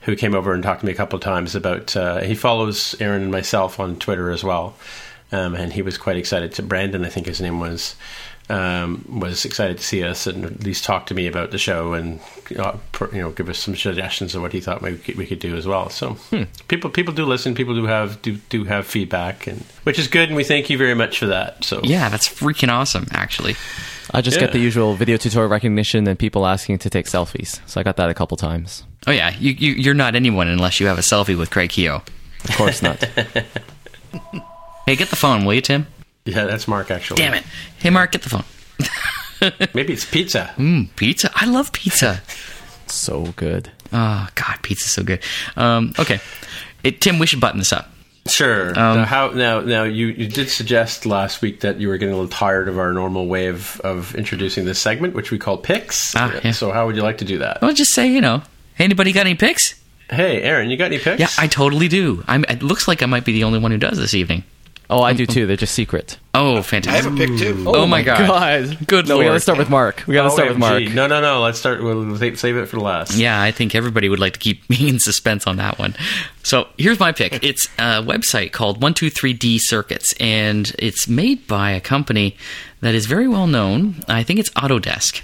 Who 0.02 0.16
came 0.16 0.34
over 0.34 0.54
and 0.54 0.62
talked 0.62 0.80
to 0.80 0.86
me 0.86 0.92
a 0.92 0.96
couple 0.96 1.16
of 1.16 1.22
times 1.22 1.54
about? 1.54 1.96
Uh, 1.96 2.20
he 2.20 2.34
follows 2.34 2.94
Aaron 3.00 3.22
and 3.22 3.32
myself 3.32 3.80
on 3.80 3.98
Twitter 3.98 4.30
as 4.30 4.44
well, 4.44 4.76
um, 5.32 5.54
and 5.54 5.72
he 5.72 5.82
was 5.82 5.98
quite 5.98 6.16
excited. 6.16 6.52
To 6.52 6.62
Brandon, 6.62 7.04
I 7.04 7.08
think 7.08 7.26
his 7.26 7.40
name 7.40 7.58
was. 7.58 7.96
Um, 8.50 9.06
was 9.20 9.46
excited 9.46 9.78
to 9.78 9.82
see 9.82 10.04
us 10.04 10.26
and 10.26 10.44
at 10.44 10.62
least 10.64 10.84
talk 10.84 11.06
to 11.06 11.14
me 11.14 11.26
about 11.26 11.50
the 11.50 11.56
show 11.56 11.94
and 11.94 12.20
uh, 12.58 12.76
you 13.10 13.22
know 13.22 13.30
give 13.30 13.48
us 13.48 13.58
some 13.58 13.74
suggestions 13.74 14.34
of 14.34 14.42
what 14.42 14.52
he 14.52 14.60
thought 14.60 14.82
we 14.82 14.98
could, 14.98 15.16
we 15.16 15.24
could 15.24 15.38
do 15.38 15.56
as 15.56 15.66
well. 15.66 15.88
So 15.88 16.18
people 16.68 16.90
people 16.90 17.14
do 17.14 17.24
listen, 17.24 17.54
people 17.54 17.74
do 17.74 17.86
have 17.86 18.20
do 18.20 18.36
do 18.50 18.64
have 18.64 18.86
feedback, 18.86 19.46
and 19.46 19.60
which 19.84 19.98
is 19.98 20.08
good, 20.08 20.28
and 20.28 20.36
we 20.36 20.44
thank 20.44 20.68
you 20.68 20.76
very 20.76 20.94
much 20.94 21.18
for 21.18 21.26
that. 21.28 21.64
So 21.64 21.80
yeah, 21.84 22.10
that's 22.10 22.28
freaking 22.28 22.68
awesome, 22.70 23.06
actually. 23.12 23.56
I 24.12 24.20
just 24.20 24.36
Yeah. 24.36 24.42
get 24.42 24.52
the 24.52 24.58
usual 24.60 24.94
video 24.94 25.16
tutorial 25.16 25.50
recognition 25.50 26.06
and 26.06 26.18
people 26.18 26.46
asking 26.46 26.80
to 26.80 26.90
take 26.90 27.06
selfies. 27.06 27.60
So 27.66 27.80
I 27.80 27.82
got 27.82 27.96
that 27.96 28.10
a 28.10 28.14
couple 28.14 28.36
times. 28.36 28.84
Oh 29.06 29.10
yeah, 29.10 29.34
you, 29.38 29.52
you 29.52 29.72
you're 29.72 29.94
not 29.94 30.14
anyone 30.14 30.48
unless 30.48 30.80
you 30.80 30.86
have 30.88 30.98
a 30.98 31.02
selfie 31.02 31.38
with 31.38 31.50
Greg 31.50 31.70
Heo. 31.70 32.02
Of 32.46 32.56
course 32.58 32.82
not. 32.82 33.02
Hey, 34.86 34.96
get 34.96 35.08
the 35.08 35.16
phone, 35.16 35.46
will 35.46 35.54
you, 35.54 35.62
Tim? 35.62 35.86
Yeah, 36.24 36.44
that's 36.44 36.66
Mark 36.68 36.90
actually. 36.90 37.18
Damn 37.18 37.34
it. 37.34 37.44
Hey, 37.78 37.90
Mark, 37.90 38.12
get 38.12 38.22
the 38.22 38.30
phone. 38.30 38.44
Maybe 39.74 39.92
it's 39.92 40.04
pizza. 40.04 40.54
Mm, 40.56 40.94
pizza. 40.96 41.30
I 41.34 41.46
love 41.46 41.72
pizza. 41.72 42.22
so 42.86 43.26
good. 43.36 43.70
Oh 43.92 44.28
God, 44.34 44.58
pizza's 44.62 44.92
so 44.92 45.02
good. 45.02 45.22
Um, 45.56 45.92
okay, 45.98 46.20
it, 46.82 47.00
Tim, 47.00 47.18
we 47.18 47.26
should 47.26 47.40
button 47.40 47.58
this 47.58 47.72
up. 47.72 47.90
Sure. 48.26 48.68
Um, 48.70 48.96
now, 48.96 49.04
how 49.04 49.28
now? 49.30 49.60
Now 49.60 49.82
you, 49.82 50.06
you 50.06 50.26
did 50.28 50.48
suggest 50.48 51.04
last 51.04 51.42
week 51.42 51.60
that 51.60 51.78
you 51.78 51.88
were 51.88 51.98
getting 51.98 52.14
a 52.14 52.16
little 52.16 52.30
tired 52.30 52.68
of 52.68 52.78
our 52.78 52.92
normal 52.94 53.26
way 53.26 53.48
of, 53.48 53.78
of 53.82 54.14
introducing 54.14 54.64
this 54.64 54.78
segment, 54.78 55.14
which 55.14 55.30
we 55.30 55.36
call 55.38 55.58
picks. 55.58 56.16
Ah, 56.16 56.40
yeah. 56.42 56.52
So 56.52 56.72
how 56.72 56.86
would 56.86 56.96
you 56.96 57.02
like 57.02 57.18
to 57.18 57.26
do 57.26 57.38
that? 57.38 57.58
I'll 57.60 57.74
just 57.74 57.92
say, 57.94 58.08
you 58.10 58.22
know, 58.22 58.42
hey, 58.76 58.84
anybody 58.84 59.12
got 59.12 59.26
any 59.26 59.34
picks? 59.34 59.74
Hey, 60.08 60.42
Aaron, 60.42 60.70
you 60.70 60.76
got 60.78 60.86
any 60.86 60.98
picks? 60.98 61.20
Yeah, 61.20 61.28
I 61.38 61.46
totally 61.48 61.88
do. 61.88 62.24
I'm, 62.26 62.44
it 62.44 62.62
looks 62.62 62.88
like 62.88 63.02
I 63.02 63.06
might 63.06 63.26
be 63.26 63.32
the 63.32 63.44
only 63.44 63.58
one 63.58 63.72
who 63.72 63.78
does 63.78 63.98
this 63.98 64.14
evening. 64.14 64.42
Oh, 64.90 65.00
I 65.00 65.14
do 65.14 65.24
too. 65.26 65.46
They're 65.46 65.56
just 65.56 65.74
secret. 65.74 66.18
Oh, 66.34 66.60
fantastic. 66.62 67.12
I 67.12 67.16
fantastic! 67.16 67.28
have 67.28 67.38
a 67.38 67.38
pick 67.38 67.56
too. 67.56 67.64
Oh, 67.68 67.82
oh 67.82 67.86
my 67.86 68.02
God. 68.02 68.86
Good 68.86 69.08
No, 69.08 69.16
we 69.16 69.24
lord. 69.24 69.30
gotta 69.32 69.40
start 69.40 69.58
with 69.58 69.70
Mark. 69.70 70.04
We 70.06 70.14
gotta 70.14 70.28
oh, 70.28 70.32
start 70.34 70.48
with 70.50 70.58
Mark. 70.58 70.82
OMG. 70.82 70.94
No, 70.94 71.06
no, 71.06 71.20
no. 71.20 71.42
Let's 71.42 71.58
start. 71.58 71.82
We'll 71.82 72.16
save 72.16 72.38
save 72.38 72.56
it 72.56 72.66
for 72.66 72.78
last. 72.78 73.16
Yeah, 73.16 73.40
I 73.40 73.50
think 73.50 73.74
everybody 73.74 74.08
would 74.08 74.18
like 74.20 74.34
to 74.34 74.38
keep 74.38 74.68
me 74.70 74.88
in 74.88 74.98
suspense 74.98 75.46
on 75.46 75.56
that 75.56 75.78
one. 75.78 75.94
So 76.42 76.68
here's 76.76 77.00
my 77.00 77.12
pick. 77.12 77.42
It's 77.44 77.66
a 77.78 78.02
website 78.02 78.52
called 78.52 78.80
123D 78.80 79.58
Circuits, 79.60 80.12
and 80.18 80.74
it's 80.78 81.06
made 81.08 81.46
by 81.46 81.70
a 81.72 81.80
company 81.80 82.36
that 82.80 82.94
is 82.94 83.06
very 83.06 83.28
well 83.28 83.46
known. 83.46 83.96
I 84.08 84.22
think 84.22 84.38
it's 84.40 84.50
Autodesk. 84.50 85.22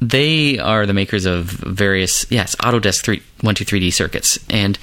They 0.00 0.58
are 0.58 0.84
the 0.84 0.92
makers 0.92 1.26
of 1.26 1.44
various, 1.44 2.28
yes, 2.30 2.56
Autodesk 2.56 3.04
3, 3.04 3.22
123D 3.42 3.92
circuits. 3.92 4.38
And 4.50 4.76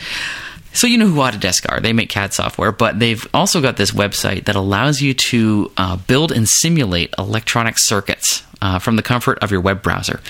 so 0.74 0.88
you 0.88 0.97
know 0.97 1.07
who 1.07 1.20
Autodesk 1.20 1.72
are. 1.72 1.80
They 1.80 1.93
make 1.93 2.09
CAD 2.09 2.34
software, 2.34 2.72
but 2.72 2.99
they've 2.99 3.26
also 3.34 3.61
got 3.61 3.78
this 3.78 3.91
website 3.91 4.45
that 4.45 4.55
allows 4.55 5.01
you 5.01 5.13
to 5.13 5.72
uh, 5.78 5.95
build 5.97 6.32
and 6.32 6.47
simulate 6.47 7.13
electronic 7.17 7.76
circuits 7.78 8.43
uh, 8.61 8.80
from 8.80 8.95
the 8.95 9.01
comfort 9.01 9.39
of 9.39 9.51
your 9.51 9.61
web 9.61 9.82
browser. 9.82 10.22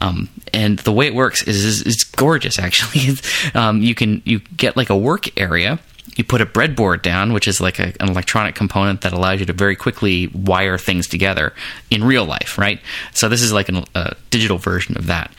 Um, 0.00 0.28
and 0.52 0.78
the 0.80 0.92
way 0.92 1.06
it 1.06 1.14
works 1.14 1.42
is, 1.42 1.64
is 1.64 1.82
it's 1.82 2.04
gorgeous. 2.04 2.58
Actually, 2.58 3.16
um, 3.54 3.82
you 3.82 3.94
can 3.94 4.22
you 4.24 4.40
get 4.56 4.76
like 4.76 4.90
a 4.90 4.96
work 4.96 5.38
area. 5.40 5.78
You 6.16 6.22
put 6.22 6.40
a 6.40 6.46
breadboard 6.46 7.02
down, 7.02 7.32
which 7.32 7.48
is 7.48 7.60
like 7.60 7.80
a, 7.80 7.92
an 7.98 8.08
electronic 8.08 8.54
component 8.54 9.00
that 9.00 9.12
allows 9.12 9.40
you 9.40 9.46
to 9.46 9.52
very 9.52 9.74
quickly 9.74 10.28
wire 10.28 10.78
things 10.78 11.08
together 11.08 11.52
in 11.90 12.04
real 12.04 12.24
life, 12.24 12.56
right? 12.56 12.80
So 13.12 13.28
this 13.28 13.42
is 13.42 13.52
like 13.52 13.68
an, 13.68 13.84
a 13.96 14.14
digital 14.30 14.58
version 14.58 14.96
of 14.96 15.06
that 15.06 15.32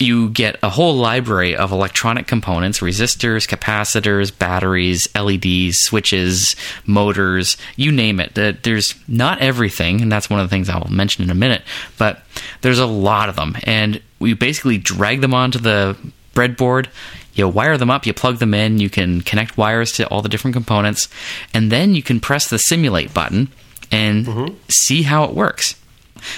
you 0.00 0.30
get 0.30 0.56
a 0.62 0.70
whole 0.70 0.94
library 0.94 1.54
of 1.54 1.72
electronic 1.72 2.26
components 2.26 2.80
resistors, 2.80 3.46
capacitors, 3.46 4.36
batteries, 4.36 5.08
LEDs, 5.14 5.78
switches, 5.78 6.56
motors, 6.86 7.56
you 7.76 7.92
name 7.92 8.20
it. 8.20 8.34
There's 8.62 8.94
not 9.08 9.40
everything, 9.40 10.00
and 10.00 10.10
that's 10.10 10.30
one 10.30 10.40
of 10.40 10.48
the 10.48 10.50
things 10.50 10.68
I'll 10.68 10.88
mention 10.88 11.24
in 11.24 11.30
a 11.30 11.34
minute, 11.34 11.62
but 11.98 12.22
there's 12.62 12.78
a 12.78 12.86
lot 12.86 13.28
of 13.28 13.36
them. 13.36 13.56
And 13.64 14.00
we 14.18 14.34
basically 14.34 14.78
drag 14.78 15.20
them 15.20 15.34
onto 15.34 15.58
the 15.58 15.96
breadboard. 16.34 16.88
You 17.34 17.48
wire 17.48 17.78
them 17.78 17.90
up, 17.90 18.06
you 18.06 18.12
plug 18.12 18.38
them 18.38 18.54
in, 18.54 18.78
you 18.78 18.90
can 18.90 19.20
connect 19.22 19.56
wires 19.56 19.92
to 19.92 20.06
all 20.08 20.22
the 20.22 20.28
different 20.28 20.54
components, 20.54 21.08
and 21.54 21.70
then 21.70 21.94
you 21.94 22.02
can 22.02 22.20
press 22.20 22.48
the 22.48 22.58
simulate 22.58 23.14
button 23.14 23.48
and 23.90 24.26
mm-hmm. 24.26 24.54
see 24.68 25.02
how 25.02 25.24
it 25.24 25.34
works. 25.34 25.79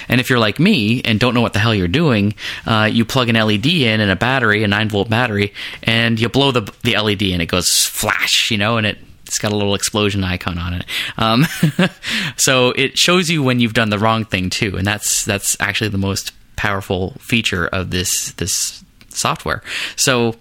And 0.09 0.21
if 0.21 0.31
you're 0.31 0.39
like 0.39 0.59
me 0.59 1.03
and 1.03 1.19
don't 1.19 1.35
know 1.35 1.41
what 1.41 1.53
the 1.53 1.59
hell 1.59 1.75
you're 1.75 1.89
doing, 1.89 2.35
uh, 2.67 2.89
you 2.91 3.05
plug 3.05 3.29
an 3.29 3.37
LED 3.37 3.67
in 3.67 4.01
and 4.01 4.11
a 4.11 4.17
battery, 4.17 4.65
a 4.65 4.69
nine 4.69 4.89
volt 4.89 5.09
battery, 5.09 5.53
and 5.83 6.21
you 6.21 6.29
blow 6.29 6.53
the 6.53 6.73
the 6.83 6.97
LED 6.97 7.23
and 7.23 7.43
it 7.43 7.47
goes 7.47 7.87
flash, 7.87 8.51
you 8.51 8.59
know, 8.59 8.77
and 8.77 8.87
it. 8.87 8.99
It's 9.25 9.39
got 9.39 9.53
a 9.53 9.57
little 9.57 9.75
explosion 9.75 10.23
icon 10.25 10.59
on 10.59 10.75
it, 10.75 10.85
um, 11.17 11.47
so 12.37 12.69
it 12.73 12.99
shows 12.99 13.31
you 13.31 13.43
when 13.43 13.61
you've 13.61 13.73
done 13.73 13.89
the 13.89 13.99
wrong 13.99 14.27
thing 14.27 14.51
too, 14.51 14.77
and 14.77 14.87
that's 14.87 15.25
that's 15.25 15.57
actually 15.59 15.89
the 15.89 15.97
most 15.97 16.33
powerful 16.57 17.13
feature 17.19 17.67
of 17.67 17.91
this 17.91 18.33
this 18.33 18.85
software. 19.09 19.63
So 19.97 20.37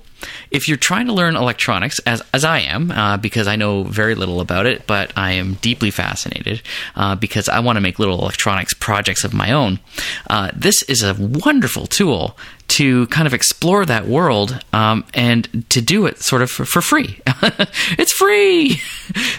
if 0.49 0.67
you're 0.67 0.77
trying 0.77 1.07
to 1.07 1.13
learn 1.13 1.35
electronics, 1.35 1.99
as, 1.99 2.21
as 2.33 2.43
I 2.43 2.59
am, 2.59 2.91
uh, 2.91 3.17
because 3.17 3.47
I 3.47 3.55
know 3.55 3.83
very 3.83 4.15
little 4.15 4.41
about 4.41 4.65
it, 4.65 4.87
but 4.87 5.11
I 5.15 5.33
am 5.33 5.55
deeply 5.55 5.91
fascinated 5.91 6.61
uh, 6.95 7.15
because 7.15 7.49
I 7.49 7.59
want 7.59 7.77
to 7.77 7.81
make 7.81 7.99
little 7.99 8.19
electronics 8.19 8.73
projects 8.73 9.23
of 9.23 9.33
my 9.33 9.51
own, 9.51 9.79
uh, 10.29 10.51
this 10.55 10.83
is 10.83 11.03
a 11.03 11.15
wonderful 11.17 11.87
tool 11.87 12.37
to 12.71 13.05
kind 13.07 13.27
of 13.27 13.33
explore 13.33 13.85
that 13.85 14.07
world 14.07 14.63
um, 14.71 15.03
and 15.13 15.65
to 15.69 15.81
do 15.81 16.05
it 16.05 16.19
sort 16.19 16.41
of 16.41 16.49
for, 16.49 16.63
for 16.63 16.81
free. 16.81 17.19
it's 17.97 18.13
free! 18.13 18.79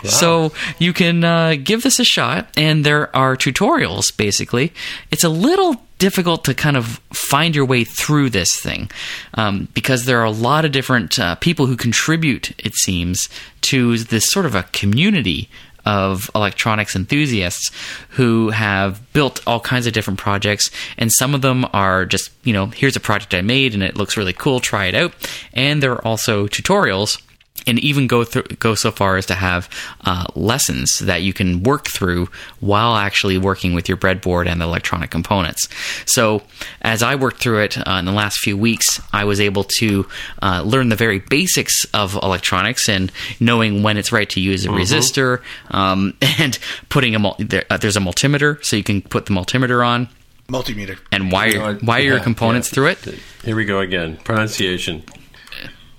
So 0.04 0.52
you 0.78 0.92
can 0.92 1.24
uh, 1.24 1.56
give 1.62 1.82
this 1.82 1.98
a 1.98 2.04
shot, 2.04 2.48
and 2.58 2.84
there 2.84 3.14
are 3.16 3.36
tutorials 3.36 4.14
basically. 4.14 4.72
It's 5.10 5.24
a 5.24 5.30
little 5.30 5.82
difficult 6.02 6.42
to 6.42 6.52
kind 6.52 6.76
of 6.76 7.00
find 7.12 7.54
your 7.54 7.64
way 7.64 7.84
through 7.84 8.28
this 8.28 8.60
thing 8.60 8.90
um, 9.34 9.68
because 9.72 10.04
there 10.04 10.18
are 10.18 10.24
a 10.24 10.32
lot 10.32 10.64
of 10.64 10.72
different 10.72 11.16
uh, 11.16 11.36
people 11.36 11.66
who 11.66 11.76
contribute, 11.76 12.50
it 12.58 12.74
seems, 12.74 13.28
to 13.60 13.96
this 13.98 14.26
sort 14.26 14.44
of 14.44 14.56
a 14.56 14.64
community 14.72 15.48
of 15.86 16.28
electronics 16.34 16.96
enthusiasts 16.96 17.70
who 18.10 18.50
have 18.50 19.00
built 19.12 19.40
all 19.46 19.60
kinds 19.60 19.86
of 19.86 19.92
different 19.92 20.18
projects, 20.18 20.72
and 20.98 21.12
some 21.12 21.36
of 21.36 21.42
them 21.42 21.64
are 21.72 22.04
just 22.04 22.32
you 22.42 22.52
know 22.52 22.66
here's 22.66 22.96
a 22.96 23.00
project 23.00 23.32
I 23.32 23.42
made 23.42 23.72
and 23.72 23.82
it 23.84 23.96
looks 23.96 24.16
really 24.16 24.32
cool, 24.32 24.58
try 24.58 24.86
it 24.86 24.96
out, 24.96 25.14
and 25.52 25.80
there 25.80 25.92
are 25.92 26.04
also 26.04 26.48
tutorials 26.48 27.22
and 27.66 27.78
even 27.78 28.06
go 28.06 28.24
through, 28.24 28.42
go 28.58 28.74
so 28.74 28.90
far 28.90 29.16
as 29.16 29.26
to 29.26 29.34
have 29.34 29.68
uh, 30.04 30.26
lessons 30.34 30.98
that 31.00 31.22
you 31.22 31.32
can 31.32 31.62
work 31.62 31.86
through 31.88 32.28
while 32.60 32.96
actually 32.96 33.38
working 33.38 33.74
with 33.74 33.88
your 33.88 33.96
breadboard 33.96 34.46
and 34.46 34.60
the 34.60 34.64
electronic 34.64 35.10
components. 35.10 35.68
So, 36.06 36.42
as 36.82 37.02
I 37.02 37.14
worked 37.14 37.40
through 37.40 37.60
it 37.62 37.78
uh, 37.78 37.92
in 37.98 38.04
the 38.04 38.12
last 38.12 38.38
few 38.38 38.56
weeks, 38.56 39.00
I 39.12 39.24
was 39.24 39.40
able 39.40 39.64
to 39.78 40.06
uh, 40.42 40.62
learn 40.64 40.88
the 40.88 40.96
very 40.96 41.18
basics 41.18 41.84
of 41.94 42.14
electronics 42.14 42.88
and 42.88 43.12
knowing 43.40 43.82
when 43.82 43.96
it's 43.96 44.12
right 44.12 44.28
to 44.30 44.40
use 44.40 44.64
a 44.64 44.68
resistor 44.68 45.40
um, 45.70 46.14
and 46.38 46.58
putting 46.88 47.14
a 47.14 47.18
mul- 47.18 47.36
there, 47.38 47.64
uh, 47.70 47.76
there's 47.76 47.96
a 47.96 48.00
multimeter, 48.00 48.62
so 48.64 48.76
you 48.76 48.82
can 48.84 49.02
put 49.02 49.26
the 49.26 49.32
multimeter 49.32 49.86
on 49.86 50.08
Multimeter. 50.48 50.98
and 51.10 51.30
wire 51.32 51.48
You 51.48 51.58
know 51.58 51.64
what? 51.74 51.82
wire 51.82 52.02
your 52.02 52.20
components 52.20 52.68
yeah. 52.70 52.74
through 52.74 52.86
it. 52.88 52.98
Here 53.44 53.56
we 53.56 53.64
go 53.64 53.80
again. 53.80 54.16
Pronunciation. 54.18 55.02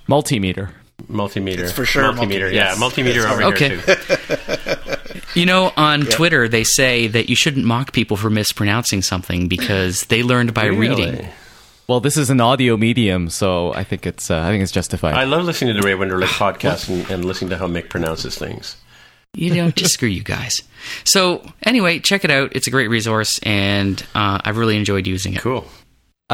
Multimeter. 0.07 0.71
Multimeter. 1.09 1.59
It's 1.59 1.71
for 1.71 1.85
sure 1.85 2.03
multimeter. 2.13 2.49
multimeter. 2.49 2.53
Yeah, 2.53 2.75
Yes. 2.75 2.79
multimeter 2.79 3.29
over 3.29 3.43
Okay. 3.45 3.77
here 3.77 3.95
too. 3.95 5.19
You 5.35 5.47
know, 5.47 5.73
on 5.75 6.01
Twitter, 6.01 6.47
they 6.47 6.63
say 6.63 7.07
that 7.07 7.27
you 7.27 7.35
shouldn't 7.35 7.65
mock 7.65 7.91
people 7.91 8.17
for 8.17 8.29
mispronouncing 8.29 9.01
something 9.01 9.47
because 9.47 10.01
they 10.03 10.21
learned 10.21 10.53
by 10.53 10.65
reading. 10.65 11.27
Well, 11.87 11.99
this 11.99 12.17
is 12.17 12.29
an 12.29 12.39
audio 12.39 12.77
medium, 12.77 13.29
so 13.29 13.73
I 13.73 13.83
think 13.83 14.05
it's 14.05 14.29
uh, 14.29 14.39
I 14.41 14.49
think 14.49 14.61
it's 14.61 14.71
justified. 14.71 15.15
I 15.15 15.23
love 15.23 15.43
listening 15.45 15.73
to 15.75 15.81
the 15.81 15.85
Ray 15.87 15.93
Wenderlich 15.95 16.27
podcast 16.27 16.87
and, 16.87 17.09
and 17.09 17.25
listening 17.25 17.49
to 17.49 17.57
how 17.57 17.65
Mic 17.67 17.89
pronounces 17.89 18.37
things. 18.37 18.77
You 19.33 19.55
know, 19.55 19.71
just 19.71 19.95
screw 19.95 20.07
you 20.09 20.23
guys. 20.23 20.61
So, 21.03 21.43
anyway, 21.63 21.97
check 21.99 22.23
it 22.23 22.29
out. 22.29 22.55
It's 22.55 22.67
a 22.67 22.71
great 22.71 22.89
resource, 22.89 23.39
and 23.41 23.99
uh, 24.13 24.39
I've 24.45 24.57
really 24.57 24.77
enjoyed 24.77 25.07
using 25.07 25.33
it. 25.33 25.41
Cool. 25.41 25.65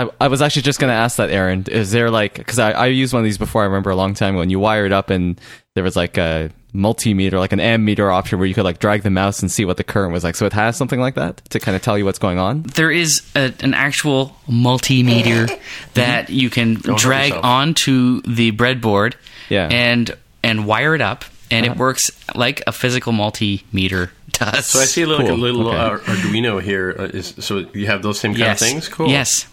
I, 0.04 0.10
I 0.22 0.28
was 0.28 0.42
actually 0.42 0.62
just 0.64 0.80
going 0.80 0.90
to 0.92 0.96
ask 0.96 1.18
that, 1.18 1.30
Aaron. 1.30 1.66
Is 1.70 1.92
there 1.92 2.10
like 2.10 2.36
because 2.36 2.60
I, 2.60 2.72
I 2.72 2.86
used 2.88 3.14
one 3.14 3.22
of 3.22 3.26
these 3.26 3.38
before? 3.38 3.62
I 3.64 3.66
remember 3.66 3.90
a 3.90 3.96
long 3.96 4.14
time 4.14 4.36
ago, 4.36 4.42
and 4.42 4.52
you 4.52 4.60
wire 4.60 4.86
it 4.86 4.92
up, 4.92 5.10
and 5.10 5.40
there 5.76 5.84
was 5.84 5.96
like 5.96 6.18
a 6.18 6.52
multimeter, 6.74 7.34
like 7.40 7.52
an 7.52 7.60
ammeter 7.60 8.14
option 8.14 8.38
where 8.38 8.48
you 8.48 8.54
could 8.54 8.64
like 8.64 8.78
drag 8.80 9.02
the 9.02 9.10
mouse 9.10 9.42
and 9.42 9.52
see 9.52 9.66
what 9.66 9.78
the 9.78 9.84
current 9.84 10.14
was 10.14 10.24
like. 10.24 10.36
So 10.36 10.46
it 10.46 10.54
has 10.54 10.78
something 10.78 11.00
like 11.00 11.16
that 11.16 11.38
to 11.50 11.60
kind 11.60 11.76
of 11.76 11.82
tell 11.82 11.98
you 11.98 12.06
what's 12.06 12.20
going 12.20 12.38
on. 12.38 12.62
There 12.64 12.92
is 12.92 13.22
a, 13.36 13.54
an 13.62 13.74
actual 13.74 14.36
multimeter 14.48 15.50
that 15.96 16.30
you 16.30 16.50
can 16.50 16.76
hurt 16.76 16.98
drag 17.00 17.34
onto 17.34 18.22
the 18.22 18.52
breadboard 18.52 19.16
Yeah. 19.50 19.68
and 19.72 20.16
and 20.44 20.66
wire 20.66 20.96
it 20.96 21.02
up, 21.02 21.26
and 21.52 21.66
it 21.66 21.70
Uh-huh. 21.72 21.80
works 21.80 22.12
like 22.36 22.62
a 22.68 22.72
physical 22.72 23.12
multimeter 23.14 24.12
does. 24.32 24.68
So 24.68 24.80
I 24.80 24.86
see 24.86 25.02
a 25.02 25.08
little, 25.08 25.26
Cool. 25.28 25.36
a 25.36 25.38
little 25.38 25.68
Okay. 25.70 25.78
uh, 25.78 25.98
Arduino 26.16 26.62
here. 26.62 26.96
Uh, 26.98 27.04
is, 27.06 27.34
so 27.40 27.66
you 27.74 27.88
have 27.88 28.04
those 28.04 28.20
same 28.20 28.32
kind 28.34 28.40
yes. 28.40 28.62
of 28.62 28.68
things? 28.68 28.88
Cool. 28.88 29.10
Yes. 29.10 29.48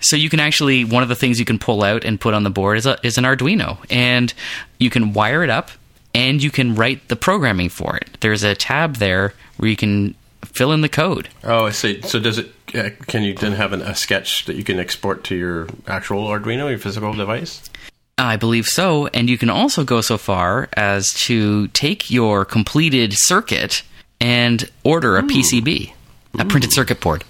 So 0.00 0.16
you 0.16 0.28
can 0.28 0.40
actually 0.40 0.84
one 0.84 1.02
of 1.02 1.08
the 1.08 1.16
things 1.16 1.38
you 1.38 1.44
can 1.44 1.58
pull 1.58 1.82
out 1.82 2.04
and 2.04 2.20
put 2.20 2.34
on 2.34 2.44
the 2.44 2.50
board 2.50 2.78
is 2.78 2.86
a, 2.86 2.98
is 3.02 3.18
an 3.18 3.24
Arduino, 3.24 3.78
and 3.90 4.32
you 4.78 4.90
can 4.90 5.12
wire 5.12 5.42
it 5.42 5.50
up, 5.50 5.70
and 6.14 6.42
you 6.42 6.50
can 6.50 6.74
write 6.74 7.08
the 7.08 7.16
programming 7.16 7.68
for 7.68 7.96
it. 7.96 8.18
There's 8.20 8.42
a 8.42 8.54
tab 8.54 8.96
there 8.96 9.34
where 9.56 9.70
you 9.70 9.76
can 9.76 10.14
fill 10.44 10.72
in 10.72 10.80
the 10.80 10.88
code. 10.88 11.28
Oh, 11.44 11.66
I 11.66 11.70
see. 11.70 12.02
So 12.02 12.18
does 12.18 12.38
it? 12.38 12.52
Uh, 12.74 12.90
can 13.06 13.22
you 13.22 13.34
then 13.34 13.52
have 13.52 13.72
an, 13.72 13.82
a 13.82 13.94
sketch 13.94 14.44
that 14.44 14.56
you 14.56 14.64
can 14.64 14.78
export 14.78 15.24
to 15.24 15.34
your 15.34 15.68
actual 15.86 16.28
Arduino, 16.28 16.68
your 16.68 16.78
physical 16.78 17.12
device? 17.12 17.68
I 18.16 18.36
believe 18.36 18.66
so, 18.66 19.06
and 19.08 19.30
you 19.30 19.38
can 19.38 19.48
also 19.48 19.82
go 19.82 20.02
so 20.02 20.18
far 20.18 20.68
as 20.74 21.14
to 21.24 21.68
take 21.68 22.10
your 22.10 22.44
completed 22.44 23.14
circuit 23.14 23.82
and 24.20 24.70
order 24.84 25.16
a 25.16 25.22
PCB, 25.22 25.92
a 26.38 26.44
printed 26.44 26.70
circuit 26.72 27.00
board. 27.00 27.24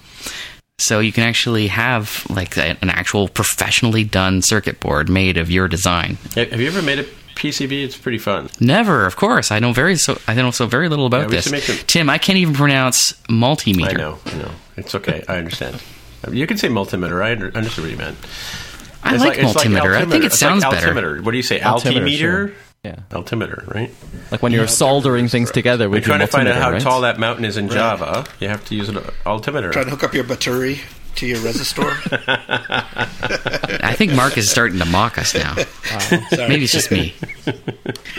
So 0.81 0.99
you 0.99 1.11
can 1.11 1.23
actually 1.23 1.67
have 1.67 2.25
like 2.29 2.57
a- 2.57 2.77
an 2.81 2.89
actual 2.89 3.27
professionally 3.27 4.03
done 4.03 4.41
circuit 4.41 4.79
board 4.79 5.09
made 5.09 5.37
of 5.37 5.49
your 5.51 5.67
design. 5.67 6.17
Have 6.35 6.59
you 6.59 6.67
ever 6.67 6.81
made 6.81 6.99
a 6.99 7.05
PCB? 7.35 7.83
It's 7.83 7.97
pretty 7.97 8.17
fun. 8.17 8.49
Never, 8.59 9.05
of 9.05 9.15
course. 9.15 9.51
I 9.51 9.59
know 9.59 9.73
very 9.73 9.95
so. 9.95 10.19
I 10.27 10.33
know 10.35 10.51
so 10.51 10.67
very 10.67 10.89
little 10.89 11.05
about 11.05 11.31
Yeah, 11.31 11.39
this. 11.41 11.67
them- 11.67 11.77
Tim, 11.87 12.09
I 12.09 12.17
can't 12.17 12.37
even 12.37 12.53
pronounce 12.53 13.13
multimeter. 13.29 13.89
I 13.89 13.93
know. 13.93 14.19
I 14.25 14.33
know. 14.37 14.51
It's 14.77 14.93
okay. 14.95 15.23
I 15.27 15.37
understand. 15.37 15.81
You 16.31 16.45
can 16.45 16.57
say 16.57 16.67
multimeter. 16.67 17.23
I 17.23 17.31
under, 17.31 17.47
understood 17.55 17.83
what 17.85 17.91
you 17.91 17.97
meant. 17.97 18.17
I 19.03 19.15
like, 19.15 19.39
it's 19.39 19.53
multimeter. 19.53 19.95
I 19.95 20.05
think 20.05 20.23
it 20.23 20.33
sounds 20.33 20.63
like 20.63 20.71
better. 20.93 21.21
What 21.21 21.31
do 21.31 21.37
you 21.37 21.43
say? 21.43 21.59
Altimeter, 21.61 21.99
Altimeter? 22.01 22.17
sure. 22.47 22.51
Yeah, 22.83 22.95
Altimeter, 23.13 23.63
right? 23.67 23.91
like 24.31 24.41
when 24.41 24.53
you're 24.53 24.67
soldering 24.67 25.27
things 25.27 25.51
together 25.51 25.87
We're 25.87 25.97
with 25.97 26.07
your 26.07 26.17
trying 26.17 26.21
to 26.21 26.31
find 26.31 26.47
out 26.47 26.55
how 26.59 26.71
right? 26.71 26.81
tall 26.81 27.01
that 27.01 27.19
mountain 27.19 27.45
is 27.45 27.55
in 27.55 27.69
Java. 27.69 28.25
You 28.39 28.47
have 28.47 28.65
to 28.65 28.75
use 28.75 28.89
an 28.89 28.97
altimeter. 29.23 29.69
Trying 29.69 29.85
to 29.85 29.91
hook 29.91 30.03
up 30.03 30.15
your 30.15 30.23
battery 30.23 30.79
to 31.15 31.27
your 31.27 31.39
resistor. 31.39 31.91
I 33.83 33.93
think 33.93 34.13
Mark 34.13 34.37
is 34.37 34.49
starting 34.49 34.79
to 34.79 34.85
mock 34.85 35.17
us 35.17 35.33
now. 35.33 35.55
Maybe 36.47 36.63
it's 36.63 36.71
just 36.71 36.91
me. 36.91 37.13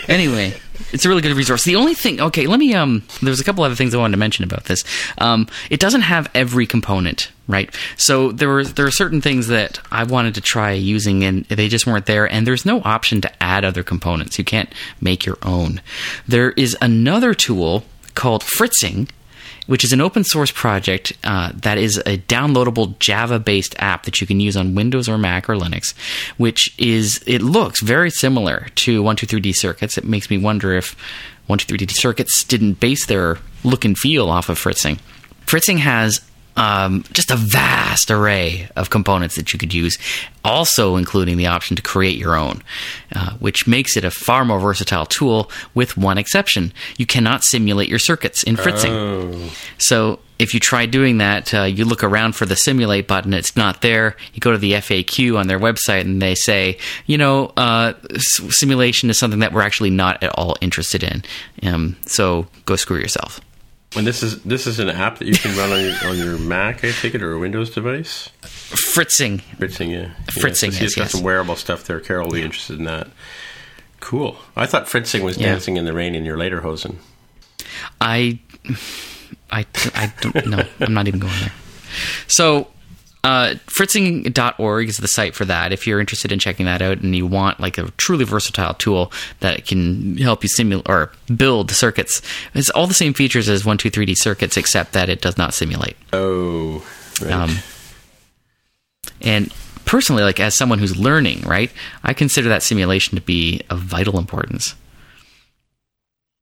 Anyway, 0.07 0.53
it's 0.91 1.05
a 1.05 1.09
really 1.09 1.21
good 1.21 1.35
resource. 1.35 1.63
The 1.63 1.75
only 1.75 1.93
thing, 1.93 2.21
okay, 2.21 2.47
let 2.47 2.59
me. 2.59 2.73
Um, 2.73 3.03
there's 3.21 3.39
a 3.39 3.43
couple 3.43 3.63
other 3.63 3.75
things 3.75 3.93
I 3.93 3.97
wanted 3.97 4.13
to 4.13 4.17
mention 4.19 4.43
about 4.43 4.65
this. 4.65 4.83
Um, 5.17 5.47
it 5.69 5.79
doesn't 5.79 6.01
have 6.01 6.29
every 6.33 6.65
component, 6.65 7.31
right? 7.47 7.73
So 7.97 8.31
there 8.31 8.49
were 8.49 8.63
there 8.63 8.85
are 8.85 8.91
certain 8.91 9.21
things 9.21 9.47
that 9.47 9.79
I 9.91 10.03
wanted 10.03 10.35
to 10.35 10.41
try 10.41 10.71
using, 10.71 11.23
and 11.23 11.45
they 11.45 11.67
just 11.67 11.87
weren't 11.87 12.05
there. 12.05 12.29
And 12.29 12.45
there's 12.45 12.65
no 12.65 12.81
option 12.83 13.21
to 13.21 13.43
add 13.43 13.65
other 13.65 13.83
components. 13.83 14.37
You 14.37 14.45
can't 14.45 14.71
make 15.01 15.25
your 15.25 15.37
own. 15.43 15.81
There 16.27 16.51
is 16.51 16.77
another 16.81 17.33
tool 17.33 17.85
called 18.15 18.43
Fritzing 18.43 19.09
which 19.67 19.83
is 19.83 19.91
an 19.91 20.01
open 20.01 20.23
source 20.23 20.51
project 20.51 21.13
uh, 21.23 21.51
that 21.55 21.77
is 21.77 21.97
a 21.99 22.17
downloadable 22.17 22.97
Java 22.99 23.39
based 23.39 23.75
app 23.79 24.03
that 24.03 24.21
you 24.21 24.27
can 24.27 24.39
use 24.39 24.57
on 24.57 24.75
Windows 24.75 25.07
or 25.07 25.17
Mac 25.17 25.49
or 25.49 25.55
Linux, 25.55 25.93
which 26.37 26.73
is, 26.77 27.23
it 27.25 27.41
looks 27.41 27.81
very 27.81 28.09
similar 28.09 28.67
to 28.75 29.03
123D 29.03 29.53
circuits. 29.55 29.97
It 29.97 30.05
makes 30.05 30.29
me 30.29 30.37
wonder 30.37 30.73
if 30.73 30.95
123D 31.49 31.91
circuits 31.91 32.43
didn't 32.43 32.79
base 32.79 33.05
their 33.05 33.37
look 33.63 33.85
and 33.85 33.97
feel 33.97 34.29
off 34.29 34.49
of 34.49 34.57
Fritzing. 34.57 34.99
Fritzing 35.45 35.79
has 35.79 36.21
um, 36.55 37.03
just 37.13 37.31
a 37.31 37.35
vast 37.35 38.11
array 38.11 38.69
of 38.75 38.89
components 38.89 39.35
that 39.35 39.53
you 39.53 39.59
could 39.59 39.73
use, 39.73 39.97
also 40.43 40.95
including 40.95 41.37
the 41.37 41.47
option 41.47 41.75
to 41.75 41.81
create 41.81 42.17
your 42.17 42.35
own, 42.35 42.63
uh, 43.15 43.33
which 43.37 43.67
makes 43.67 43.97
it 43.97 44.03
a 44.03 44.11
far 44.11 44.45
more 44.45 44.59
versatile 44.59 45.05
tool. 45.05 45.49
With 45.73 45.97
one 45.97 46.17
exception, 46.17 46.73
you 46.97 47.05
cannot 47.05 47.43
simulate 47.43 47.89
your 47.89 47.99
circuits 47.99 48.43
in 48.43 48.55
Fritzing. 48.55 48.91
Oh. 48.91 49.51
So 49.77 50.19
if 50.39 50.53
you 50.53 50.59
try 50.59 50.85
doing 50.85 51.19
that, 51.19 51.53
uh, 51.53 51.63
you 51.63 51.85
look 51.85 52.03
around 52.03 52.35
for 52.35 52.45
the 52.45 52.55
simulate 52.55 53.07
button, 53.07 53.33
it's 53.33 53.55
not 53.55 53.81
there. 53.81 54.15
You 54.33 54.39
go 54.39 54.51
to 54.51 54.57
the 54.57 54.73
FAQ 54.73 55.37
on 55.37 55.47
their 55.47 55.59
website 55.59 56.01
and 56.01 56.21
they 56.21 56.35
say, 56.35 56.77
you 57.05 57.17
know, 57.17 57.51
uh, 57.55 57.93
simulation 58.17 59.09
is 59.09 59.17
something 59.17 59.39
that 59.39 59.53
we're 59.53 59.61
actually 59.61 59.91
not 59.91 60.21
at 60.23 60.37
all 60.37 60.55
interested 60.61 61.03
in. 61.03 61.23
Um, 61.63 61.95
so 62.05 62.47
go 62.65 62.75
screw 62.75 62.97
yourself. 62.97 63.39
And 63.95 64.07
this 64.07 64.23
is 64.23 64.41
this 64.43 64.65
is 64.65 64.79
an 64.79 64.89
app 64.89 65.19
that 65.19 65.27
you 65.27 65.35
can 65.35 65.55
run 65.55 65.71
on 65.71 65.79
your 65.83 65.93
on 66.05 66.17
your 66.17 66.37
Mac, 66.39 66.83
I 66.83 66.91
take 66.91 67.13
it, 67.13 67.21
or 67.21 67.33
a 67.33 67.39
Windows 67.39 67.69
device. 67.69 68.29
Fritzing. 68.41 69.39
Fritzing, 69.59 69.91
yeah. 69.91 70.13
Fritzing, 70.31 70.71
Yeah, 70.71 70.77
so 70.77 70.79
see, 70.79 70.85
it's 70.85 70.95
got 70.95 71.03
yes. 71.03 71.11
some 71.11 71.21
wearable 71.23 71.55
stuff 71.55 71.83
there. 71.83 71.99
Carol 71.99 72.25
will 72.27 72.33
be 72.33 72.41
interested 72.41 72.79
in 72.79 72.85
that. 72.85 73.07
Cool. 73.99 74.37
I 74.55 74.65
thought 74.65 74.89
Fritzing 74.89 75.23
was 75.23 75.37
Yeah. 75.37 75.51
dancing 75.51 75.77
in 75.77 75.85
the 75.85 75.93
rain 75.93 76.15
in 76.15 76.25
your 76.25 76.37
lederhosen. 76.37 76.95
I, 78.01 78.39
I, 79.51 79.65
I 79.95 80.11
don't 80.21 80.47
know. 80.47 80.65
I'm 80.79 80.93
not 80.93 81.07
even 81.07 81.19
going 81.19 81.33
there. 81.39 81.53
So, 82.27 82.67
uh, 83.23 83.55
fritzing.org 83.67 84.89
is 84.89 84.97
the 84.97 85.07
site 85.07 85.33
for 85.33 85.45
that. 85.45 85.71
If 85.71 85.87
you're 85.87 85.99
interested 86.01 86.31
in 86.31 86.39
checking 86.39 86.65
that 86.65 86.81
out 86.81 86.99
and 86.99 87.15
you 87.15 87.25
want 87.25 87.59
like 87.59 87.77
a 87.77 87.89
truly 87.91 88.25
versatile 88.25 88.73
tool 88.73 89.11
that 89.39 89.65
can 89.65 90.17
help 90.17 90.43
you 90.43 90.49
simulate 90.49 90.89
or 90.89 91.11
build 91.33 91.71
circuits, 91.71 92.21
it's 92.53 92.69
all 92.71 92.85
the 92.85 92.93
same 92.93 93.13
features 93.13 93.47
as 93.47 93.63
123D 93.63 94.17
circuits, 94.17 94.57
except 94.57 94.91
that 94.93 95.07
it 95.07 95.21
does 95.21 95.37
not 95.37 95.53
simulate. 95.53 95.95
Oh, 96.11 96.85
right. 97.21 97.31
Um, 97.31 97.55
and 99.21 99.53
personally, 99.85 100.23
like 100.23 100.41
as 100.41 100.57
someone 100.57 100.79
who's 100.79 100.97
learning, 100.97 101.41
right, 101.41 101.71
I 102.03 102.13
consider 102.13 102.49
that 102.49 102.61
simulation 102.61 103.15
to 103.15 103.21
be 103.21 103.61
of 103.69 103.79
vital 103.79 104.19
importance. 104.19 104.75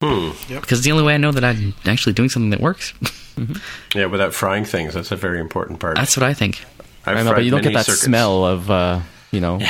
Hmm. 0.02 0.30
Because 0.48 0.78
it's 0.78 0.84
the 0.84 0.90
only 0.90 1.04
way 1.04 1.14
I 1.14 1.18
know 1.18 1.30
that 1.30 1.44
I'm 1.44 1.74
actually 1.86 2.14
doing 2.14 2.28
something 2.28 2.50
that 2.50 2.60
works. 2.60 2.92
Yeah, 3.94 4.06
without 4.06 4.34
frying 4.34 4.64
things, 4.64 4.94
that's 4.94 5.10
a 5.10 5.16
very 5.16 5.40
important 5.40 5.80
part. 5.80 5.96
That's 5.96 6.16
what 6.16 6.24
I 6.24 6.34
think. 6.34 6.64
I've 7.04 7.16
I 7.18 7.22
know, 7.22 7.32
but 7.34 7.44
you 7.44 7.50
don't 7.50 7.62
get 7.62 7.74
that 7.74 7.86
circuits. 7.86 8.02
smell 8.02 8.44
of 8.44 8.70
uh, 8.70 9.00
you 9.30 9.40
know 9.40 9.60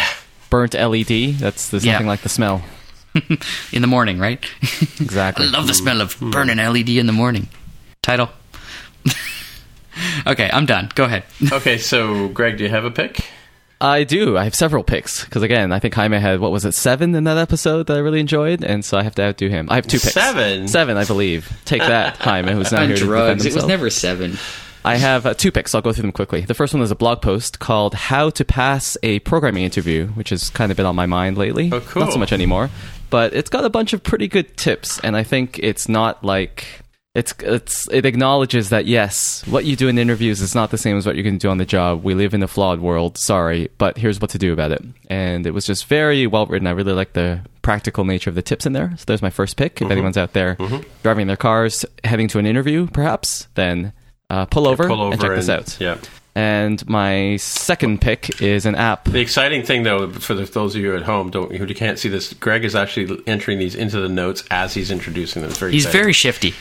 burnt 0.51 0.75
LED. 0.75 1.35
That's 1.39 1.69
there's 1.71 1.85
Yeah. 1.85 1.93
nothing 1.93 2.07
like 2.09 2.21
the 2.23 2.29
smell. 2.29 2.63
in 3.73 3.83
the 3.83 3.87
morning, 3.89 4.19
right? 4.19 4.43
Exactly. 5.01 5.47
I 5.49 5.51
love 5.51 5.67
the 5.67 5.75
smell 5.75 6.01
of 6.01 6.19
burning 6.21 6.57
LED 6.57 6.89
in 6.91 7.07
the 7.07 7.13
morning. 7.13 7.49
Title. 8.03 8.31
okay, 10.27 10.49
I'm 10.53 10.67
done. 10.67 10.91
Go 10.95 11.05
ahead. 11.05 11.25
Okay, 11.53 11.79
so 11.79 12.29
Greg, 12.29 12.57
do 12.59 12.65
you 12.65 12.71
have 12.71 12.85
a 12.85 12.91
pick? 12.91 13.27
I 13.81 14.05
do. 14.05 14.39
I 14.39 14.45
have 14.45 14.55
several 14.55 14.85
picks 14.85 15.25
because 15.25 15.43
again, 15.43 15.73
I 15.73 15.79
think 15.81 15.93
Jaime 15.95 16.19
had 16.19 16.39
what 16.41 16.53
was 16.53 16.65
it 16.65 16.73
seven 16.73 17.15
in 17.15 17.25
that 17.25 17.37
episode 17.37 17.89
that 17.89 17.97
I 17.97 18.01
really 18.01 18.21
enjoyed, 18.21 18.63
and 18.65 18.85
so 18.85 18.97
I 18.97 19.03
have 19.03 19.15
to 19.17 19.23
outdo 19.23 19.49
him. 19.49 19.69
I 19.71 19.75
have 19.75 19.87
two 19.89 19.99
picks. 19.99 20.15
Seven? 20.15 20.69
seven, 20.69 20.97
I 20.97 21.05
believe. 21.05 21.53
Take 21.65 21.83
that, 21.83 22.17
Jaime, 22.19 22.53
who's 22.53 22.71
not 22.71 22.83
On 22.83 22.89
here 22.89 22.97
to 22.97 23.05
defend 23.05 23.41
drugs. 23.41 23.47
It 23.47 23.55
was 23.55 23.67
never 23.67 23.91
seven. 23.91 24.39
I 24.85 24.97
have 24.97 25.27
uh, 25.27 25.35
two 25.35 25.53
picks. 25.53 25.75
I'll 25.75 25.83
go 25.83 25.93
through 25.93 26.03
them 26.03 26.13
quickly. 26.13 26.43
The 26.43 26.55
first 26.55 26.75
one 26.75 26.83
is 26.83 26.91
a 26.91 26.97
blog 26.97 27.23
post 27.23 27.59
called 27.59 27.95
"How 27.95 28.31
to 28.31 28.45
Pass 28.45 28.97
a 29.03 29.21
Programming 29.21 29.65
Interview," 29.65 30.09
which 30.09 30.31
has 30.31 30.51
kind 30.51 30.71
of 30.71 30.77
been 30.77 30.87
on 30.87 30.97
my 30.97 31.07
mind 31.07 31.39
lately. 31.39 31.71
Oh, 31.73 31.81
cool. 31.81 32.03
Not 32.03 32.13
so 32.13 32.19
much 32.19 32.33
anymore, 32.33 32.71
but 33.11 33.35
it's 33.35 33.51
got 33.51 33.65
a 33.65 33.71
bunch 33.71 33.93
of 33.93 34.03
pretty 34.03 34.29
good 34.29 34.57
tips, 34.57 34.99
and 35.01 35.17
I 35.17 35.23
think 35.23 35.59
it's 35.61 35.89
not 35.89 36.25
like 36.25 36.83
it's 37.15 37.35
it's 37.41 37.87
it 37.91 38.07
acknowledges 38.07 38.71
that 38.71 38.87
yes, 38.87 39.47
what 39.47 39.65
you 39.65 39.77
do 39.77 39.89
in 39.89 39.99
interviews 39.99 40.41
is 40.41 40.55
not 40.55 40.71
the 40.71 40.79
same 40.79 40.97
as 40.97 41.05
what 41.05 41.15
you're 41.15 41.25
going 41.25 41.39
to 41.39 41.47
do 41.47 41.51
on 41.51 41.59
the 41.59 41.67
job. 41.67 42.03
We 42.03 42.15
live 42.15 42.33
in 42.33 42.43
a 42.43 42.49
flawed 42.49 42.81
world. 42.81 43.19
Sorry, 43.19 43.69
but 43.79 43.99
here's 43.99 44.21
what 44.21 44.31
to 44.31 44.39
do 44.39 44.53
about 44.53 44.73
it. 44.73 44.83
And 45.09 45.47
it 45.47 45.53
was 45.53 45.67
just 45.67 45.87
very 45.87 46.27
well 46.27 46.47
written. 46.47 46.67
I 46.67 46.71
really 46.71 46.95
like 46.95 47.13
the 47.13 47.43
practical 47.61 48.05
nature 48.05 48.31
of 48.31 48.35
the 48.35 48.43
tips 48.43 48.67
in 48.67 48.73
there. 48.73 48.95
So 48.97 49.05
there's 49.07 49.23
my 49.23 49.31
first 49.31 49.57
pick. 49.57 49.77
Mm-hmm. 49.77 49.85
If 49.85 49.91
anyone's 49.91 50.17
out 50.17 50.33
there 50.33 50.57
driving 51.03 51.27
their 51.27 51.37
cars, 51.37 51.85
heading 52.03 52.29
to 52.29 52.39
an 52.39 52.47
interview, 52.47 52.87
perhaps, 52.89 53.47
then 53.55 53.93
uh, 54.33 54.47
pull 54.47 54.67
over 54.67 54.87
Pull 54.89 55.01
over 55.01 55.13
and 55.13 55.21
check 55.21 55.31
this 55.37 55.49
out. 55.49 55.77
Yeah. 55.81 55.99
And 56.35 56.85
my 56.89 57.37
second 57.37 58.01
pick 58.01 58.41
is 58.41 58.65
an 58.65 58.75
app. 58.75 59.05
The 59.05 59.21
exciting 59.21 59.65
thing, 59.65 59.83
though, 59.83 60.11
for 60.11 60.33
the, 60.35 60.45
those 60.45 60.75
of 60.75 60.81
you 60.81 60.97
at 60.97 61.03
home 61.03 61.29
don't, 61.31 61.55
who 61.55 61.67
can't 61.75 61.99
see 61.99 62.09
this, 62.09 62.33
Greg 62.33 62.65
is 62.65 62.75
actually 62.75 63.21
entering 63.27 63.59
these 63.59 63.75
into 63.75 64.01
the 64.01 64.09
notes 64.09 64.43
as 64.51 64.73
he's 64.73 64.91
introducing 64.91 65.43
them. 65.43 65.51
It's 65.51 65.59
very 65.59 65.73
He's 65.73 65.85
exciting. 65.85 66.01
very 66.01 66.13
shifty. 66.15 66.55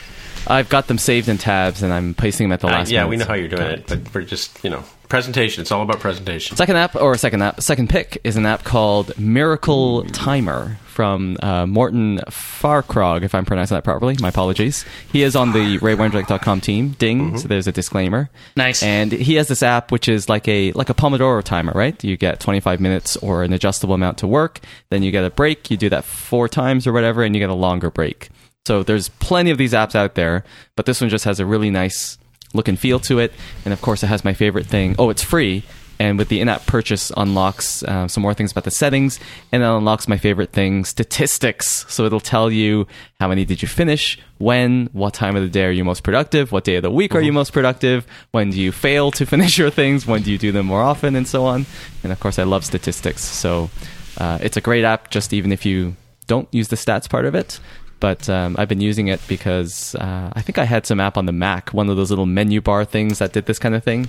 I've 0.46 0.68
got 0.68 0.88
them 0.88 0.98
saved 0.98 1.28
in 1.30 1.38
tabs, 1.38 1.82
and 1.82 1.90
I'm 1.92 2.12
pasting 2.14 2.48
them 2.48 2.52
at 2.52 2.60
the 2.60 2.66
Uh, 2.66 2.72
last. 2.72 2.90
yeah, 2.90 2.98
minute. 3.04 3.08
we 3.10 3.16
know 3.16 3.24
how 3.24 3.34
you're 3.34 3.48
doing 3.48 3.62
it, 3.62 3.86
but 3.86 4.00
we're 4.14 4.22
just, 4.22 4.62
you 4.62 4.68
know, 4.70 4.84
presentation. 5.12 5.60
It's 5.60 5.70
all 5.70 5.82
about 5.82 6.00
presentation. 6.00 6.56
Second 6.56 6.76
app, 6.76 6.96
or 6.96 7.14
second 7.18 7.42
app, 7.42 7.60
second 7.60 7.90
pick 7.90 8.18
is 8.24 8.38
an 8.38 8.46
app 8.46 8.64
called 8.64 9.12
Miracle 9.18 10.04
Timer 10.04 10.78
from 10.86 11.36
uh, 11.42 11.66
Morten 11.66 12.16
Faarkrog, 12.28 13.22
if 13.22 13.34
I'm 13.34 13.44
pronouncing 13.44 13.74
that 13.74 13.84
properly. 13.84 14.16
My 14.20 14.30
apologies. 14.30 14.86
He 15.12 15.22
is 15.22 15.36
on 15.36 15.52
the 15.52 15.78
RayWenderlich.com 15.80 16.62
team. 16.62 16.92
Ding. 16.92 17.36
So 17.36 17.46
there's 17.46 17.66
a 17.66 17.72
disclaimer. 17.72 18.30
Nice. 18.56 18.82
And 18.82 19.12
he 19.12 19.34
has 19.34 19.48
this 19.48 19.62
app 19.62 19.92
which 19.92 20.08
is 20.08 20.30
like 20.30 20.48
a 20.48 20.72
like 20.72 20.88
a 20.88 20.94
Pomodoro 20.94 21.42
timer, 21.42 21.72
right? 21.74 22.02
You 22.02 22.16
get 22.16 22.40
25 22.40 22.80
minutes 22.80 23.18
or 23.18 23.42
an 23.42 23.52
adjustable 23.52 23.94
amount 23.94 24.16
to 24.18 24.26
work, 24.26 24.60
then 24.88 25.02
you 25.02 25.10
get 25.10 25.26
a 25.26 25.30
break. 25.30 25.70
You 25.70 25.76
do 25.76 25.90
that 25.90 26.04
four 26.04 26.48
times 26.48 26.86
or 26.86 26.92
whatever, 26.94 27.22
and 27.22 27.36
you 27.36 27.40
get 27.40 27.50
a 27.50 27.54
longer 27.54 27.90
break. 27.90 28.30
So 28.64 28.82
there's 28.82 29.10
plenty 29.10 29.50
of 29.50 29.58
these 29.58 29.74
apps 29.74 29.94
out 29.94 30.14
there, 30.14 30.42
but 30.74 30.86
this 30.86 31.02
one 31.02 31.10
just 31.10 31.26
has 31.26 31.38
a 31.38 31.44
really 31.44 31.68
nice 31.68 32.16
look 32.52 32.68
and 32.68 32.78
feel 32.78 32.98
to 33.00 33.18
it. 33.18 33.32
And 33.64 33.72
of 33.72 33.80
course, 33.80 34.02
it 34.02 34.08
has 34.08 34.24
my 34.24 34.34
favorite 34.34 34.66
thing. 34.66 34.94
Oh, 34.98 35.10
it's 35.10 35.22
free. 35.22 35.64
And 35.98 36.18
with 36.18 36.30
the 36.30 36.40
in-app 36.40 36.66
purchase, 36.66 37.12
unlocks 37.16 37.84
uh, 37.84 38.08
some 38.08 38.22
more 38.22 38.34
things 38.34 38.50
about 38.50 38.64
the 38.64 38.72
settings, 38.72 39.20
and 39.52 39.62
it 39.62 39.66
unlocks 39.66 40.08
my 40.08 40.18
favorite 40.18 40.50
thing, 40.50 40.84
statistics. 40.84 41.86
So 41.88 42.04
it'll 42.04 42.18
tell 42.18 42.50
you 42.50 42.88
how 43.20 43.28
many 43.28 43.44
did 43.44 43.62
you 43.62 43.68
finish, 43.68 44.18
when, 44.38 44.88
what 44.92 45.14
time 45.14 45.36
of 45.36 45.42
the 45.42 45.48
day 45.48 45.64
are 45.64 45.70
you 45.70 45.84
most 45.84 46.02
productive, 46.02 46.50
what 46.50 46.64
day 46.64 46.74
of 46.74 46.82
the 46.82 46.90
week 46.90 47.14
are 47.14 47.20
you 47.20 47.32
most 47.32 47.52
productive, 47.52 48.04
when 48.32 48.50
do 48.50 48.60
you 48.60 48.72
fail 48.72 49.12
to 49.12 49.24
finish 49.34 49.56
your 49.56 49.70
things, 49.70 50.04
when 50.04 50.22
do 50.22 50.32
you 50.32 50.38
do 50.38 50.50
them 50.50 50.66
more 50.66 50.82
often, 50.82 51.14
and 51.14 51.28
so 51.28 51.44
on. 51.44 51.66
And 52.02 52.10
of 52.10 52.18
course, 52.18 52.36
I 52.36 52.42
love 52.42 52.64
statistics. 52.64 53.22
So 53.22 53.70
uh, 54.18 54.38
it's 54.42 54.56
a 54.56 54.60
great 54.60 54.82
app, 54.84 55.10
just 55.10 55.32
even 55.32 55.52
if 55.52 55.64
you 55.64 55.94
don't 56.26 56.48
use 56.50 56.66
the 56.66 56.76
stats 56.76 57.08
part 57.08 57.26
of 57.26 57.36
it 57.36 57.60
but 58.02 58.28
um, 58.28 58.56
I've 58.58 58.68
been 58.68 58.80
using 58.80 59.06
it 59.06 59.20
because 59.28 59.94
uh, 59.94 60.32
I 60.32 60.42
think 60.42 60.58
I 60.58 60.64
had 60.64 60.86
some 60.86 60.98
app 60.98 61.16
on 61.16 61.26
the 61.26 61.32
Mac, 61.32 61.70
one 61.72 61.88
of 61.88 61.96
those 61.96 62.10
little 62.10 62.26
menu 62.26 62.60
bar 62.60 62.84
things 62.84 63.20
that 63.20 63.32
did 63.32 63.46
this 63.46 63.60
kind 63.60 63.76
of 63.76 63.84
thing. 63.84 64.08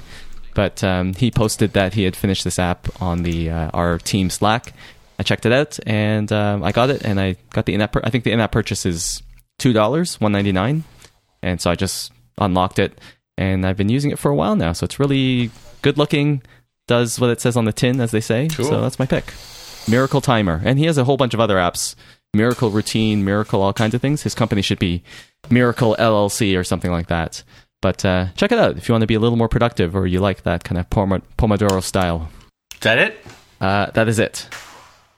But 0.56 0.84
um, 0.84 1.14
he 1.14 1.30
posted 1.30 1.74
that 1.74 1.94
he 1.94 2.03
had 2.03 2.15
finished 2.15 2.44
this 2.44 2.57
app 2.57 2.90
on 2.99 3.22
the 3.22 3.52
uh, 3.52 3.70
our 3.72 3.99
team 3.99 4.32
Slack. 4.32 4.74
I 5.20 5.24
checked 5.24 5.45
it 5.45 5.52
out 5.52 5.78
and 5.86 6.32
um, 6.32 6.64
I 6.64 6.72
got 6.72 6.90
it, 6.90 7.06
and 7.06 7.20
I 7.20 7.36
got 7.52 7.68
the 7.68 7.76
in-app. 7.76 7.91
Pur- 7.91 8.02
I 8.03 8.10
think 8.10 8.24
the 8.24 8.32
in-app 8.32 8.52
purchase 8.52 8.84
is 8.84 9.22
two 9.60 9.74
dollars, 9.74 10.20
one 10.20 10.32
ninety 10.32 10.52
nine, 10.52 10.86
and 11.44 11.61
so 11.61 11.70
I 11.70 11.76
just 11.76 12.11
unlocked 12.40 12.80
it, 12.80 12.99
and 13.38 13.64
I've 13.64 13.78
been 13.78 13.90
using 13.90 14.10
it 14.10 14.18
for 14.18 14.32
a 14.32 14.36
while 14.36 14.56
now. 14.56 14.74
So 14.74 14.86
it's 14.86 14.99
really 14.99 15.52
good 15.84 15.99
looking. 15.99 16.41
Does 16.88 17.20
what 17.20 17.30
it 17.30 17.41
says 17.41 17.56
on 17.56 17.65
the 17.65 17.74
tin, 17.74 18.02
as 18.02 18.10
they 18.10 18.22
say. 18.22 18.48
Cool. 18.48 18.65
So 18.65 18.82
that's 18.82 18.98
my 18.98 19.06
pick. 19.06 19.34
Miracle 19.88 20.20
Timer, 20.20 20.64
and 20.65 20.80
he 20.80 20.86
has 20.86 20.98
a 20.98 21.03
whole 21.03 21.18
bunch 21.18 21.36
of 21.36 21.40
other 21.40 21.57
apps. 21.57 21.94
Miracle 22.36 22.72
Routine, 22.72 23.24
Miracle, 23.24 23.62
all 23.62 23.74
kinds 23.74 23.94
of 23.94 24.02
things. 24.02 24.24
His 24.24 24.34
company 24.34 24.64
should 24.64 24.80
be 24.80 25.04
Miracle 25.52 25.96
LLC 26.00 26.58
or 26.58 26.64
something 26.64 26.92
like 26.92 27.08
that. 27.08 27.44
But 27.80 28.04
uh, 28.04 28.28
check 28.36 28.52
it 28.52 28.58
out 28.58 28.76
if 28.76 28.90
you 28.90 28.94
want 28.94 29.04
to 29.04 29.08
be 29.08 29.14
a 29.14 29.20
little 29.20 29.38
more 29.38 29.50
productive 29.50 29.96
or 29.96 30.08
you 30.08 30.20
like 30.20 30.42
that 30.44 30.64
kind 30.64 30.80
of 30.80 30.90
Pomo- 30.90 31.22
Pomodoro 31.38 31.84
style. 31.84 32.30
Is 32.74 32.80
that 32.80 32.98
it? 32.98 33.20
Uh, 33.62 33.92
that 33.92 34.08
is 34.08 34.18
it. 34.18 34.50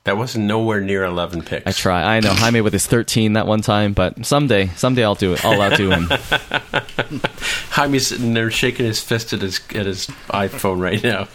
That 0.04 0.18
was 0.18 0.36
nowhere 0.36 0.82
near 0.82 1.06
11 1.06 1.44
picks. 1.44 1.66
I 1.66 1.72
try. 1.72 2.18
I 2.18 2.20
know 2.20 2.34
Jaime 2.34 2.62
with 2.62 2.74
his 2.74 2.86
13 2.86 3.34
that 3.34 3.48
one 3.48 3.62
time, 3.62 3.94
but 3.94 4.26
someday, 4.26 4.68
someday 4.76 5.04
I'll 5.04 5.16
do 5.16 5.34
it. 5.34 5.44
I'll 5.46 5.62
outdo 5.62 5.90
him. 5.92 6.10
Jaime's 7.72 8.08
sitting 8.08 8.34
there 8.34 8.52
shaking 8.52 8.86
his 8.86 9.02
fist 9.02 9.32
at 9.32 9.42
his, 9.42 9.62
at 9.74 9.86
his 9.86 10.08
iPhone 10.30 10.82
right 10.82 11.02
now. 11.02 11.28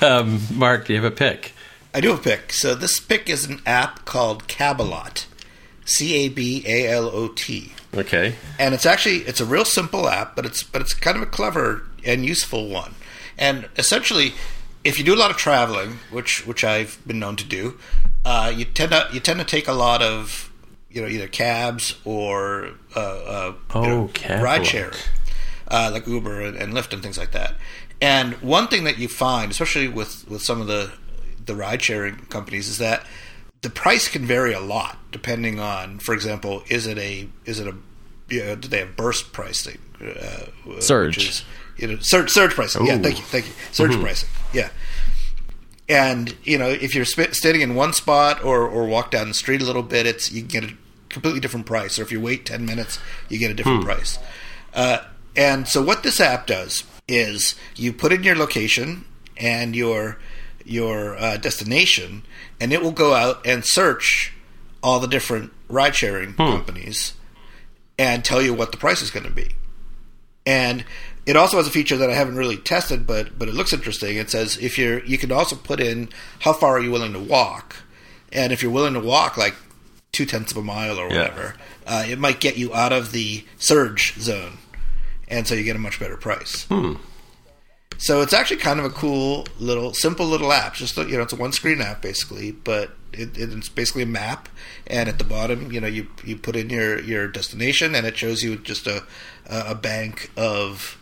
Um, 0.00 0.40
Mark, 0.52 0.86
do 0.86 0.92
you 0.92 1.02
have 1.02 1.10
a 1.12 1.14
pick? 1.16 1.54
I 1.98 2.00
do 2.00 2.10
have 2.10 2.20
a 2.20 2.22
pick. 2.22 2.52
So 2.52 2.76
this 2.76 3.00
pick 3.00 3.28
is 3.28 3.44
an 3.44 3.60
app 3.66 4.04
called 4.04 4.46
Cabalot, 4.46 5.26
C 5.84 6.14
A 6.14 6.28
B 6.28 6.62
A 6.64 6.86
L 6.88 7.06
O 7.06 7.26
T, 7.28 7.72
Okay. 7.92 8.36
and 8.58 8.72
it's 8.72 8.86
actually 8.86 9.18
it's 9.22 9.40
a 9.40 9.44
real 9.44 9.64
simple 9.64 10.08
app, 10.08 10.36
but 10.36 10.46
it's 10.46 10.62
but 10.62 10.80
it's 10.80 10.94
kind 10.94 11.16
of 11.16 11.22
a 11.24 11.26
clever 11.26 11.82
and 12.04 12.24
useful 12.24 12.68
one. 12.68 12.94
And 13.36 13.68
essentially, 13.76 14.34
if 14.84 14.96
you 14.96 15.04
do 15.04 15.12
a 15.12 15.18
lot 15.18 15.32
of 15.32 15.36
traveling, 15.36 15.98
which 16.12 16.46
which 16.46 16.62
I've 16.62 16.98
been 17.04 17.18
known 17.18 17.34
to 17.36 17.44
do, 17.44 17.78
uh, 18.24 18.52
you 18.54 18.64
tend 18.64 18.92
to 18.92 19.08
you 19.12 19.18
tend 19.18 19.40
to 19.40 19.44
take 19.44 19.66
a 19.66 19.72
lot 19.72 20.00
of 20.00 20.52
you 20.92 21.02
know 21.02 21.08
either 21.08 21.26
cabs 21.26 21.96
or 22.04 22.70
uh, 22.94 23.00
uh, 23.00 23.52
you 23.74 23.80
Oh, 23.80 24.10
know, 24.28 24.40
ride 24.42 24.64
sharing 24.64 24.94
uh, 25.66 25.90
like 25.92 26.06
Uber 26.06 26.42
and, 26.42 26.56
and 26.56 26.72
Lyft 26.74 26.92
and 26.92 27.02
things 27.02 27.18
like 27.18 27.32
that. 27.32 27.54
And 28.00 28.34
one 28.34 28.68
thing 28.68 28.84
that 28.84 28.98
you 28.98 29.08
find, 29.08 29.50
especially 29.50 29.88
with, 29.88 30.28
with 30.30 30.40
some 30.42 30.60
of 30.60 30.68
the 30.68 30.92
the 31.48 31.56
ride 31.56 31.82
sharing 31.82 32.16
companies, 32.26 32.68
is 32.68 32.78
that 32.78 33.04
the 33.62 33.70
price 33.70 34.06
can 34.06 34.24
vary 34.24 34.52
a 34.52 34.60
lot 34.60 34.98
depending 35.10 35.58
on, 35.58 35.98
for 35.98 36.14
example, 36.14 36.62
is 36.68 36.86
it 36.86 36.98
a 36.98 37.28
is 37.44 37.58
it 37.58 37.66
a 37.66 37.74
you 38.28 38.44
know, 38.44 38.54
do 38.54 38.68
they 38.68 38.78
have 38.78 38.94
burst 38.94 39.32
pricing? 39.32 39.78
Uh, 40.00 40.80
Surge. 40.80 41.18
Is, 41.18 41.44
you 41.76 41.88
know, 41.88 41.98
surge 42.00 42.30
surge 42.30 42.52
pricing. 42.52 42.86
Yeah, 42.86 42.98
thank 42.98 43.18
you, 43.18 43.24
thank 43.24 43.46
you. 43.46 43.52
Surge 43.72 43.98
pricing. 44.00 44.28
Yeah. 44.52 44.70
And 45.88 46.36
you 46.44 46.58
know, 46.58 46.68
if 46.68 46.94
you're 46.94 47.06
sp- 47.08 47.32
standing 47.32 47.62
in 47.62 47.74
one 47.74 47.92
spot 47.92 48.44
or, 48.44 48.68
or 48.68 48.86
walk 48.86 49.10
down 49.10 49.28
the 49.28 49.34
street 49.34 49.62
a 49.62 49.64
little 49.64 49.82
bit, 49.82 50.06
it's 50.06 50.30
you 50.30 50.42
can 50.42 50.48
get 50.48 50.64
a 50.64 50.74
completely 51.08 51.40
different 51.40 51.66
price. 51.66 51.98
Or 51.98 52.02
if 52.02 52.12
you 52.12 52.20
wait 52.20 52.46
ten 52.46 52.66
minutes, 52.66 52.98
you 53.28 53.38
get 53.38 53.50
a 53.50 53.54
different 53.54 53.84
price. 53.84 54.18
Uh, 54.74 54.98
and 55.34 55.66
so, 55.66 55.82
what 55.82 56.02
this 56.02 56.20
app 56.20 56.46
does 56.46 56.84
is 57.06 57.54
you 57.74 57.92
put 57.92 58.12
in 58.12 58.22
your 58.22 58.36
location 58.36 59.04
and 59.36 59.74
your 59.74 60.18
your 60.68 61.16
uh, 61.18 61.36
destination, 61.36 62.22
and 62.60 62.72
it 62.72 62.82
will 62.82 62.92
go 62.92 63.14
out 63.14 63.46
and 63.46 63.64
search 63.64 64.32
all 64.82 65.00
the 65.00 65.08
different 65.08 65.52
ride 65.68 65.94
sharing 65.96 66.34
companies 66.34 67.14
and 67.98 68.24
tell 68.24 68.40
you 68.40 68.54
what 68.54 68.70
the 68.70 68.78
price 68.78 69.02
is 69.02 69.10
going 69.10 69.24
to 69.26 69.30
be. 69.32 69.50
And 70.46 70.84
it 71.26 71.36
also 71.36 71.56
has 71.58 71.66
a 71.66 71.70
feature 71.70 71.96
that 71.96 72.08
I 72.08 72.14
haven't 72.14 72.36
really 72.36 72.56
tested, 72.56 73.06
but 73.06 73.38
but 73.38 73.48
it 73.48 73.54
looks 73.54 73.72
interesting. 73.72 74.16
It 74.16 74.30
says 74.30 74.56
if 74.58 74.78
you're 74.78 75.04
you 75.04 75.18
can 75.18 75.30
also 75.32 75.56
put 75.56 75.80
in 75.80 76.08
how 76.40 76.52
far 76.52 76.76
are 76.76 76.80
you 76.80 76.90
willing 76.90 77.12
to 77.12 77.18
walk, 77.18 77.76
and 78.32 78.52
if 78.52 78.62
you're 78.62 78.72
willing 78.72 78.94
to 78.94 79.00
walk 79.00 79.36
like 79.36 79.54
two 80.12 80.24
tenths 80.24 80.52
of 80.52 80.58
a 80.58 80.62
mile 80.62 80.98
or 80.98 81.10
Yeah. 81.12 81.22
whatever, 81.22 81.54
uh, 81.86 82.04
it 82.08 82.18
might 82.18 82.40
get 82.40 82.56
you 82.56 82.74
out 82.74 82.92
of 82.94 83.12
the 83.12 83.44
surge 83.58 84.14
zone, 84.18 84.56
and 85.28 85.46
so 85.46 85.54
you 85.54 85.64
get 85.64 85.76
a 85.76 85.78
much 85.78 86.00
better 86.00 86.16
price. 86.16 86.66
So 87.98 88.22
it's 88.22 88.32
actually 88.32 88.58
kind 88.58 88.78
of 88.78 88.86
a 88.86 88.90
cool 88.90 89.46
little, 89.58 89.92
simple 89.92 90.26
little 90.26 90.52
app. 90.52 90.74
Just 90.74 90.96
you 90.96 91.16
know, 91.16 91.22
it's 91.22 91.32
a 91.32 91.36
one 91.36 91.52
screen 91.52 91.80
app 91.80 92.00
basically, 92.00 92.52
but 92.52 92.92
it, 93.12 93.36
it's 93.36 93.68
basically 93.68 94.02
a 94.02 94.06
map. 94.06 94.48
And 94.86 95.08
at 95.08 95.18
the 95.18 95.24
bottom, 95.24 95.72
you 95.72 95.80
know, 95.80 95.88
you 95.88 96.06
you 96.24 96.36
put 96.36 96.56
in 96.56 96.70
your 96.70 97.00
your 97.00 97.28
destination, 97.28 97.94
and 97.94 98.06
it 98.06 98.16
shows 98.16 98.42
you 98.42 98.56
just 98.56 98.86
a 98.86 99.04
a 99.46 99.74
bank 99.74 100.30
of 100.36 100.96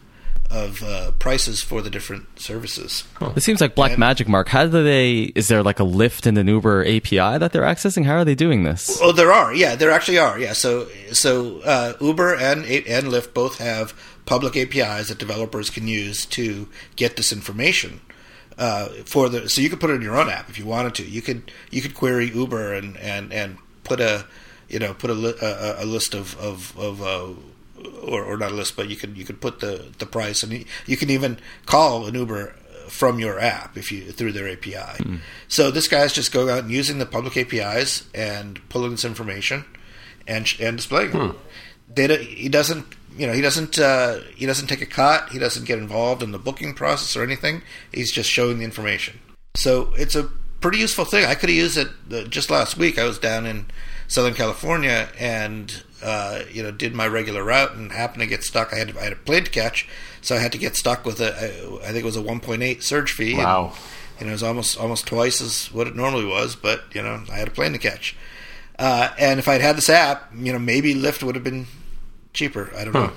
of 0.50 0.82
uh, 0.82 1.10
prices 1.18 1.62
for 1.62 1.82
the 1.82 1.90
different 1.90 2.38
services. 2.38 3.04
This 3.34 3.44
seems 3.44 3.60
like 3.60 3.74
black 3.74 3.98
magic, 3.98 4.28
Mark. 4.28 4.48
How 4.48 4.66
do 4.66 4.82
they? 4.82 5.32
Is 5.34 5.48
there 5.48 5.62
like 5.62 5.80
a 5.80 5.84
Lyft 5.84 6.26
and 6.26 6.38
an 6.38 6.48
Uber 6.48 6.84
API 6.84 7.38
that 7.38 7.52
they're 7.52 7.62
accessing? 7.62 8.04
How 8.04 8.16
are 8.16 8.24
they 8.24 8.34
doing 8.34 8.62
this? 8.62 8.98
Oh, 9.02 9.12
there 9.12 9.32
are. 9.32 9.52
Yeah, 9.54 9.76
there 9.76 9.90
actually 9.90 10.18
are. 10.18 10.38
Yeah, 10.38 10.52
so 10.52 10.88
so 11.12 11.60
uh, 11.60 11.94
Uber 12.00 12.34
and 12.36 12.64
and 12.64 13.08
Lyft 13.08 13.34
both 13.34 13.58
have 13.58 13.92
public 14.26 14.56
APIs 14.56 15.08
that 15.08 15.18
developers 15.18 15.70
can 15.70 15.88
use 15.88 16.26
to 16.26 16.68
get 16.96 17.16
this 17.16 17.32
information. 17.32 18.00
Uh, 18.58 18.88
for 19.04 19.28
the 19.28 19.50
so 19.50 19.60
you 19.60 19.68
could 19.68 19.80
put 19.80 19.90
it 19.90 19.94
in 19.94 20.02
your 20.02 20.16
own 20.16 20.30
app 20.30 20.48
if 20.48 20.58
you 20.58 20.66
wanted 20.66 20.94
to. 20.94 21.04
You 21.04 21.22
could 21.22 21.50
you 21.70 21.82
could 21.82 21.94
query 21.94 22.30
Uber 22.30 22.74
and 22.74 22.96
and 22.98 23.32
and 23.32 23.58
put 23.84 24.00
a 24.00 24.26
you 24.68 24.78
know 24.78 24.94
put 24.94 25.10
a 25.10 25.14
li- 25.14 25.34
a, 25.40 25.84
a 25.84 25.86
list 25.86 26.14
of 26.14 26.38
of 26.38 26.76
of. 26.78 27.02
Uh, 27.02 27.28
or, 28.02 28.24
or 28.24 28.36
not 28.38 28.52
a 28.52 28.54
list, 28.54 28.74
but 28.74 28.88
you 28.88 28.96
could 28.96 29.18
you 29.18 29.24
could 29.24 29.40
put 29.40 29.60
the, 29.60 29.92
the 29.98 30.06
price, 30.06 30.42
and 30.42 30.64
you, 30.86 30.96
can 30.96 31.10
even 31.10 31.38
call 31.66 32.06
an 32.06 32.14
Uber 32.14 32.54
from 32.88 33.18
your 33.18 33.38
app 33.38 33.76
if 33.76 33.92
you 33.92 34.10
through 34.12 34.32
their 34.32 34.48
API. 34.48 35.02
So 35.46 35.70
this 35.70 35.86
guy's 35.86 36.12
just 36.12 36.32
going 36.32 36.48
out 36.48 36.60
and 36.60 36.70
using 36.70 36.98
the 36.98 37.06
public 37.06 37.36
APIs 37.36 38.08
and 38.14 38.66
pulling 38.70 38.92
this 38.92 39.04
information 39.04 39.66
and 40.26 40.52
and 40.58 40.78
displaying 40.78 41.10
it. 41.10 41.36
Data. 41.92 42.16
He 42.16 42.48
doesn't. 42.48 42.86
You 43.16 43.26
know, 43.26 43.32
he 43.32 43.40
doesn't. 43.40 43.78
Uh, 43.78 44.18
he 44.34 44.44
doesn't 44.46 44.66
take 44.66 44.82
a 44.82 44.86
cut. 44.86 45.30
He 45.30 45.38
doesn't 45.38 45.64
get 45.64 45.78
involved 45.78 46.22
in 46.22 46.32
the 46.32 46.38
booking 46.38 46.74
process 46.74 47.16
or 47.16 47.22
anything. 47.22 47.62
He's 47.92 48.12
just 48.12 48.30
showing 48.30 48.58
the 48.58 48.64
information. 48.64 49.20
So 49.56 49.92
it's 49.96 50.14
a 50.14 50.24
pretty 50.60 50.78
useful 50.78 51.04
thing. 51.06 51.24
I 51.24 51.34
could 51.34 51.48
have 51.48 51.56
used 51.56 51.78
it 51.78 51.88
uh, 52.12 52.24
just 52.24 52.50
last 52.50 52.76
week. 52.76 52.98
I 52.98 53.04
was 53.04 53.18
down 53.18 53.46
in 53.46 53.66
Southern 54.08 54.34
California 54.34 55.08
and 55.18 55.82
uh, 56.02 56.42
you 56.52 56.62
know 56.62 56.70
did 56.70 56.94
my 56.94 57.06
regular 57.06 57.42
route 57.42 57.72
and 57.74 57.90
happened 57.90 58.20
to 58.20 58.26
get 58.26 58.42
stuck. 58.44 58.72
I 58.74 58.76
had 58.76 58.96
I 58.98 59.04
had 59.04 59.12
a 59.14 59.16
plane 59.16 59.44
to 59.44 59.50
catch, 59.50 59.88
so 60.20 60.36
I 60.36 60.38
had 60.40 60.52
to 60.52 60.58
get 60.58 60.76
stuck 60.76 61.06
with 61.06 61.18
a 61.20 61.32
I 61.82 61.86
think 61.92 61.98
it 61.98 62.04
was 62.04 62.16
a 62.18 62.22
1.8 62.22 62.82
surge 62.82 63.12
fee. 63.12 63.32
and, 63.32 63.42
Wow. 63.44 63.72
you 64.20 64.26
know, 64.26 64.30
it 64.30 64.34
was 64.34 64.42
almost 64.42 64.78
almost 64.78 65.06
twice 65.06 65.40
as 65.40 65.72
what 65.72 65.86
it 65.86 65.96
normally 65.96 66.26
was, 66.26 66.54
but 66.54 66.84
you 66.92 67.02
know, 67.02 67.22
I 67.32 67.36
had 67.36 67.48
a 67.48 67.52
plane 67.52 67.72
to 67.72 67.78
catch. 67.78 68.14
Uh, 68.78 69.08
and 69.18 69.38
if 69.38 69.48
I'd 69.48 69.60
had 69.60 69.76
this 69.76 69.88
app, 69.88 70.30
you 70.34 70.52
know, 70.52 70.58
maybe 70.58 70.94
Lyft 70.94 71.22
would 71.22 71.34
have 71.34 71.44
been 71.44 71.66
cheaper. 72.32 72.70
I 72.76 72.84
don't 72.84 72.94
know. 72.94 73.12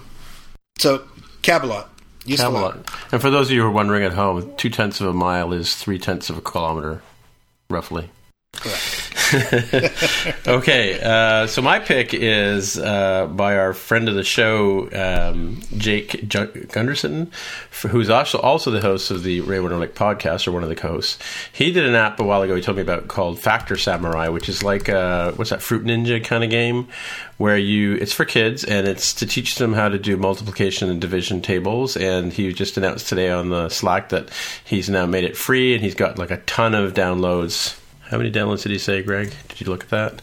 So 0.77 1.03
Cabalot, 1.41 1.87
used 2.25 2.41
a 2.41 2.49
lot. 2.49 2.73
Camelot. 2.73 3.11
And 3.11 3.21
for 3.21 3.29
those 3.29 3.47
of 3.47 3.51
you 3.51 3.61
who 3.61 3.67
are 3.67 3.71
wondering 3.71 4.03
at 4.03 4.13
home, 4.13 4.53
two 4.55 4.69
tenths 4.69 5.01
of 5.01 5.07
a 5.07 5.13
mile 5.13 5.51
is 5.51 5.75
three 5.75 5.99
tenths 5.99 6.29
of 6.29 6.37
a 6.37 6.41
kilometer, 6.41 7.01
roughly. 7.69 8.09
okay, 10.47 10.99
uh, 11.03 11.45
so 11.45 11.61
my 11.61 11.79
pick 11.79 12.13
is 12.13 12.79
uh, 12.79 13.27
by 13.27 13.57
our 13.57 13.73
friend 13.73 14.09
of 14.09 14.15
the 14.15 14.23
show, 14.23 14.89
um, 14.91 15.61
Jake 15.77 16.27
Ju- 16.27 16.67
Gundersen, 16.69 17.31
who's 17.89 18.09
also 18.09 18.39
also 18.39 18.71
the 18.71 18.81
host 18.81 19.11
of 19.11 19.21
the 19.23 19.41
Ray 19.41 19.57
Wenderlich 19.57 19.93
podcast, 19.93 20.47
or 20.47 20.51
one 20.51 20.63
of 20.63 20.69
the 20.69 20.79
hosts. 20.81 21.19
He 21.53 21.71
did 21.71 21.85
an 21.85 21.95
app 21.95 22.19
a 22.19 22.23
while 22.23 22.41
ago. 22.41 22.55
He 22.55 22.61
told 22.61 22.77
me 22.77 22.81
about 22.81 23.07
called 23.07 23.39
Factor 23.39 23.77
Samurai, 23.77 24.29
which 24.29 24.49
is 24.49 24.63
like 24.63 24.87
a, 24.87 25.33
what's 25.35 25.51
that 25.51 25.61
Fruit 25.61 25.85
Ninja 25.85 26.23
kind 26.23 26.43
of 26.43 26.49
game, 26.49 26.87
where 27.37 27.57
you 27.57 27.95
it's 27.95 28.13
for 28.13 28.25
kids 28.25 28.63
and 28.63 28.87
it's 28.87 29.13
to 29.15 29.25
teach 29.25 29.55
them 29.55 29.73
how 29.73 29.89
to 29.89 29.99
do 29.99 30.17
multiplication 30.17 30.89
and 30.89 30.99
division 30.99 31.41
tables. 31.41 31.95
And 31.95 32.33
he 32.33 32.51
just 32.51 32.77
announced 32.77 33.07
today 33.07 33.29
on 33.29 33.49
the 33.49 33.69
Slack 33.69 34.09
that 34.09 34.29
he's 34.65 34.89
now 34.89 35.05
made 35.05 35.23
it 35.23 35.37
free, 35.37 35.73
and 35.75 35.83
he's 35.83 35.95
got 35.95 36.17
like 36.17 36.31
a 36.31 36.37
ton 36.37 36.73
of 36.73 36.93
downloads. 36.93 37.78
How 38.09 38.17
many 38.17 38.31
downloads 38.31 38.63
did 38.63 38.71
he 38.71 38.77
say, 38.77 39.01
Greg? 39.03 39.33
Did 39.49 39.61
you 39.61 39.67
look 39.67 39.83
at 39.83 39.89
that? 39.89 40.21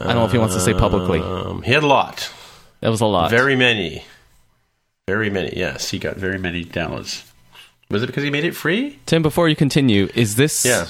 I 0.00 0.04
don't 0.06 0.16
know 0.16 0.24
if 0.24 0.32
he 0.32 0.38
wants 0.38 0.54
to 0.54 0.60
say 0.60 0.72
publicly. 0.74 1.20
Um, 1.20 1.62
he 1.62 1.72
had 1.72 1.82
a 1.82 1.86
lot. 1.86 2.32
That 2.80 2.90
was 2.90 3.00
a 3.00 3.06
lot. 3.06 3.30
Very 3.30 3.56
many. 3.56 4.04
Very 5.06 5.30
many. 5.30 5.52
Yes, 5.56 5.90
he 5.90 5.98
got 5.98 6.16
very 6.16 6.38
many 6.38 6.64
downloads. 6.64 7.28
Was 7.90 8.02
it 8.02 8.06
because 8.06 8.22
he 8.24 8.30
made 8.30 8.44
it 8.44 8.54
free? 8.56 8.98
Tim, 9.06 9.22
before 9.22 9.48
you 9.48 9.56
continue, 9.56 10.08
is 10.14 10.36
this? 10.36 10.64
Yeah. 10.64 10.86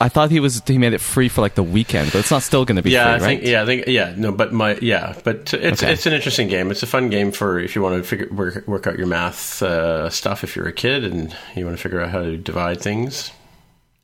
I 0.00 0.08
thought 0.08 0.32
he 0.32 0.40
was 0.40 0.60
he 0.66 0.78
made 0.78 0.94
it 0.94 1.00
free 1.00 1.28
for 1.28 1.40
like 1.42 1.54
the 1.54 1.62
weekend, 1.62 2.10
but 2.10 2.18
it's 2.18 2.30
not 2.32 2.42
still 2.42 2.64
going 2.64 2.74
to 2.76 2.82
be 2.82 2.90
Yeah, 2.90 3.04
free, 3.04 3.12
I 3.14 3.18
think. 3.28 3.40
right? 3.42 3.48
Yeah, 3.48 3.62
I 3.62 3.66
think. 3.66 3.86
Yeah, 3.86 4.14
no, 4.16 4.32
but 4.32 4.52
my 4.52 4.76
yeah, 4.82 5.14
but 5.22 5.54
it's 5.54 5.80
Okay. 5.82 5.92
it's 5.92 6.06
an 6.06 6.12
interesting 6.12 6.48
game. 6.48 6.72
It's 6.72 6.82
a 6.82 6.88
fun 6.88 7.08
game 7.08 7.30
for 7.30 7.60
if 7.60 7.76
you 7.76 7.82
want 7.82 7.96
to 7.96 8.02
figure 8.02 8.26
work, 8.32 8.66
work 8.66 8.88
out 8.88 8.98
your 8.98 9.06
math 9.06 9.62
uh, 9.62 10.10
stuff. 10.10 10.42
If 10.42 10.56
you're 10.56 10.66
a 10.66 10.72
kid 10.72 11.04
and 11.04 11.32
you 11.54 11.64
want 11.64 11.76
to 11.76 11.82
figure 11.82 12.00
out 12.00 12.10
how 12.10 12.22
to 12.22 12.36
divide 12.36 12.80
things, 12.80 13.30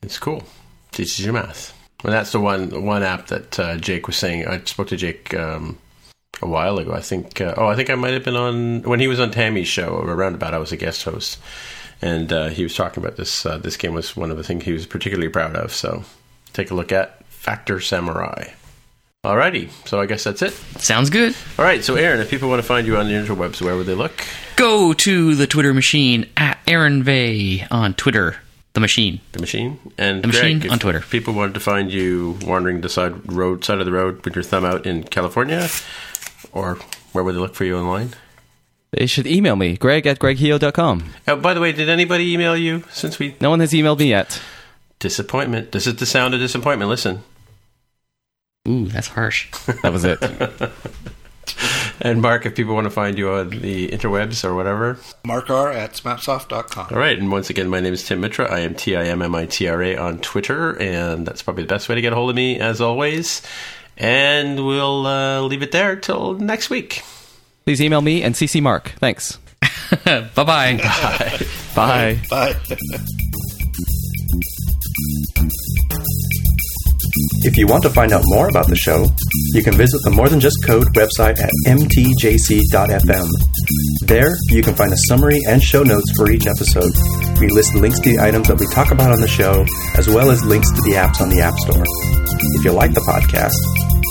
it's 0.00 0.20
cool. 0.20 0.44
Teaches 0.92 1.24
you 1.24 1.32
math. 1.32 1.74
And 2.04 2.12
that's 2.12 2.32
the 2.32 2.40
one 2.40 2.84
one 2.84 3.02
app 3.02 3.28
that 3.28 3.58
uh, 3.58 3.76
Jake 3.76 4.06
was 4.06 4.16
saying. 4.16 4.46
I 4.46 4.62
spoke 4.64 4.88
to 4.88 4.96
Jake 4.96 5.34
um, 5.34 5.78
a 6.40 6.46
while 6.46 6.78
ago. 6.78 6.92
I 6.92 7.00
think. 7.00 7.40
Uh, 7.40 7.54
oh, 7.56 7.66
I 7.66 7.74
think 7.74 7.90
I 7.90 7.96
might 7.96 8.14
have 8.14 8.24
been 8.24 8.36
on 8.36 8.82
when 8.82 9.00
he 9.00 9.08
was 9.08 9.18
on 9.18 9.30
Tammy's 9.30 9.68
show 9.68 9.88
or 9.88 10.14
Roundabout. 10.14 10.54
I 10.54 10.58
was 10.58 10.72
a 10.72 10.76
guest 10.76 11.02
host, 11.02 11.38
and 12.00 12.32
uh, 12.32 12.48
he 12.48 12.62
was 12.62 12.74
talking 12.74 13.02
about 13.02 13.16
this. 13.16 13.44
Uh, 13.44 13.58
this 13.58 13.76
game 13.76 13.94
was 13.94 14.16
one 14.16 14.30
of 14.30 14.36
the 14.36 14.44
things 14.44 14.64
he 14.64 14.72
was 14.72 14.86
particularly 14.86 15.28
proud 15.28 15.56
of. 15.56 15.72
So 15.72 16.04
take 16.52 16.70
a 16.70 16.74
look 16.74 16.92
at 16.92 17.24
Factor 17.24 17.80
Samurai. 17.80 18.50
Alrighty, 19.26 19.70
so 19.84 20.00
I 20.00 20.06
guess 20.06 20.22
that's 20.22 20.42
it. 20.42 20.52
Sounds 20.78 21.10
good. 21.10 21.34
All 21.58 21.64
right, 21.64 21.82
so 21.82 21.96
Aaron, 21.96 22.20
if 22.20 22.30
people 22.30 22.48
want 22.48 22.62
to 22.62 22.66
find 22.66 22.86
you 22.86 22.96
on 22.96 23.08
the 23.08 23.14
interwebs, 23.14 23.60
where 23.60 23.76
would 23.76 23.86
they 23.86 23.96
look? 23.96 24.12
Go 24.54 24.92
to 24.92 25.34
the 25.34 25.46
Twitter 25.48 25.74
machine 25.74 26.28
at 26.36 26.56
Aaron 26.68 27.02
Vegh 27.02 27.66
on 27.68 27.94
Twitter. 27.94 28.36
The 28.78 28.82
machine. 28.82 29.20
The 29.32 29.40
machine 29.40 29.80
and 29.98 30.22
The 30.22 30.28
Machine 30.28 30.60
Greg, 30.60 30.70
on 30.70 30.76
if 30.76 30.80
Twitter. 30.82 31.00
People 31.00 31.34
wanted 31.34 31.54
to 31.54 31.60
find 31.60 31.90
you 31.90 32.38
wandering 32.42 32.80
the 32.80 32.88
side 32.88 33.32
road 33.32 33.64
side 33.64 33.80
of 33.80 33.86
the 33.86 33.90
road 33.92 34.24
with 34.24 34.36
your 34.36 34.44
thumb 34.44 34.64
out 34.64 34.86
in 34.86 35.02
California, 35.02 35.66
or 36.52 36.76
where 37.10 37.24
would 37.24 37.34
they 37.34 37.40
look 37.40 37.56
for 37.56 37.64
you 37.64 37.76
online? 37.76 38.10
They 38.92 39.06
should 39.06 39.26
email 39.26 39.56
me, 39.56 39.76
greg 39.76 40.06
at 40.06 40.20
gregheo.com. 40.20 41.12
Oh, 41.26 41.34
by 41.34 41.54
the 41.54 41.60
way, 41.60 41.72
did 41.72 41.88
anybody 41.88 42.32
email 42.32 42.56
you 42.56 42.84
since 42.92 43.18
we 43.18 43.34
No 43.40 43.50
one 43.50 43.58
has 43.58 43.72
emailed 43.72 43.98
me 43.98 44.10
yet. 44.10 44.40
disappointment? 45.00 45.72
This 45.72 45.88
is 45.88 45.96
the 45.96 46.06
sound 46.06 46.34
of 46.34 46.38
disappointment. 46.40 46.88
Listen, 46.88 47.22
Ooh, 48.68 48.86
that's 48.86 49.08
harsh. 49.08 49.50
That 49.82 49.92
was 49.92 50.04
it. 50.04 50.20
and 52.00 52.22
Mark, 52.22 52.46
if 52.46 52.54
people 52.54 52.74
want 52.74 52.86
to 52.86 52.90
find 52.90 53.18
you 53.18 53.30
on 53.30 53.50
the 53.50 53.88
interwebs 53.88 54.44
or 54.44 54.54
whatever, 54.54 54.98
Mark 55.24 55.50
R 55.50 55.70
at 55.72 55.92
smapsoft.com. 55.92 56.88
All 56.90 56.98
right, 56.98 57.18
and 57.18 57.30
once 57.30 57.50
again, 57.50 57.68
my 57.68 57.80
name 57.80 57.92
is 57.92 58.06
Tim 58.06 58.20
Mitra. 58.20 58.50
I 58.50 58.60
am 58.60 58.74
T 58.74 58.96
I 58.96 59.04
M 59.04 59.22
M 59.22 59.34
I 59.34 59.46
T 59.46 59.68
R 59.68 59.82
A 59.82 59.96
on 59.96 60.18
Twitter, 60.18 60.80
and 60.80 61.26
that's 61.26 61.42
probably 61.42 61.64
the 61.64 61.68
best 61.68 61.88
way 61.88 61.94
to 61.94 62.00
get 62.00 62.12
a 62.12 62.16
hold 62.16 62.30
of 62.30 62.36
me, 62.36 62.58
as 62.58 62.80
always. 62.80 63.42
And 63.96 64.64
we'll 64.64 65.06
uh, 65.06 65.40
leave 65.42 65.62
it 65.62 65.72
there 65.72 65.96
till 65.96 66.34
next 66.34 66.70
week. 66.70 67.02
Please 67.64 67.82
email 67.82 68.00
me 68.00 68.22
and 68.22 68.34
CC 68.34 68.62
Mark. 68.62 68.94
Thanks. 68.98 69.38
bye 70.04 70.30
bye. 70.34 70.78
Bye. 71.74 72.18
Bye. 72.30 72.54
If 77.42 77.56
you 77.56 77.66
want 77.66 77.82
to 77.84 77.90
find 77.90 78.12
out 78.12 78.22
more 78.26 78.48
about 78.48 78.68
the 78.68 78.76
show, 78.76 79.06
you 79.54 79.62
can 79.62 79.74
visit 79.74 80.00
the 80.04 80.10
More 80.10 80.28
Than 80.28 80.40
Just 80.40 80.58
Code 80.64 80.86
website 80.94 81.38
at 81.38 81.50
mtjc.fm. 81.66 83.28
There, 84.06 84.36
you 84.50 84.62
can 84.62 84.74
find 84.74 84.92
a 84.92 85.00
summary 85.08 85.38
and 85.46 85.62
show 85.62 85.82
notes 85.82 86.10
for 86.16 86.30
each 86.30 86.46
episode. 86.46 86.90
We 87.40 87.48
list 87.48 87.74
links 87.74 88.00
to 88.00 88.10
the 88.10 88.22
items 88.22 88.48
that 88.48 88.58
we 88.58 88.66
talk 88.74 88.90
about 88.90 89.12
on 89.12 89.20
the 89.20 89.28
show, 89.28 89.64
as 89.96 90.08
well 90.08 90.30
as 90.30 90.44
links 90.44 90.70
to 90.70 90.82
the 90.82 90.96
apps 90.96 91.20
on 91.20 91.30
the 91.30 91.40
App 91.40 91.54
Store. 91.58 91.84
If 92.58 92.64
you 92.64 92.72
like 92.72 92.94
the 92.94 93.06
podcast, 93.06 93.56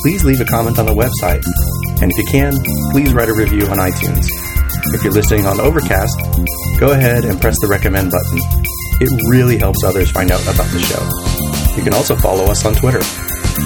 please 0.04 0.24
leave 0.24 0.42
a 0.42 0.46
comment 0.46 0.80
on 0.80 0.86
the 0.86 0.96
website. 0.96 1.44
And 2.02 2.12
if 2.12 2.18
you 2.18 2.26
can, 2.32 2.54
please 2.92 3.14
write 3.14 3.30
a 3.30 3.34
review 3.34 3.68
on 3.68 3.78
iTunes. 3.78 4.28
If 4.94 5.04
you're 5.04 5.14
listening 5.14 5.46
on 5.46 5.60
Overcast, 5.60 6.16
go 6.80 6.92
ahead 6.92 7.26
and 7.26 7.40
press 7.42 7.60
the 7.60 7.68
recommend 7.68 8.12
button. 8.12 8.40
It 9.00 9.10
really 9.30 9.58
helps 9.58 9.84
others 9.84 10.10
find 10.12 10.32
out 10.32 10.42
about 10.44 10.72
the 10.72 10.80
show. 10.80 11.27
You 11.78 11.84
can 11.84 11.94
also 11.94 12.16
follow 12.16 12.46
us 12.46 12.66
on 12.66 12.74
Twitter. 12.74 13.00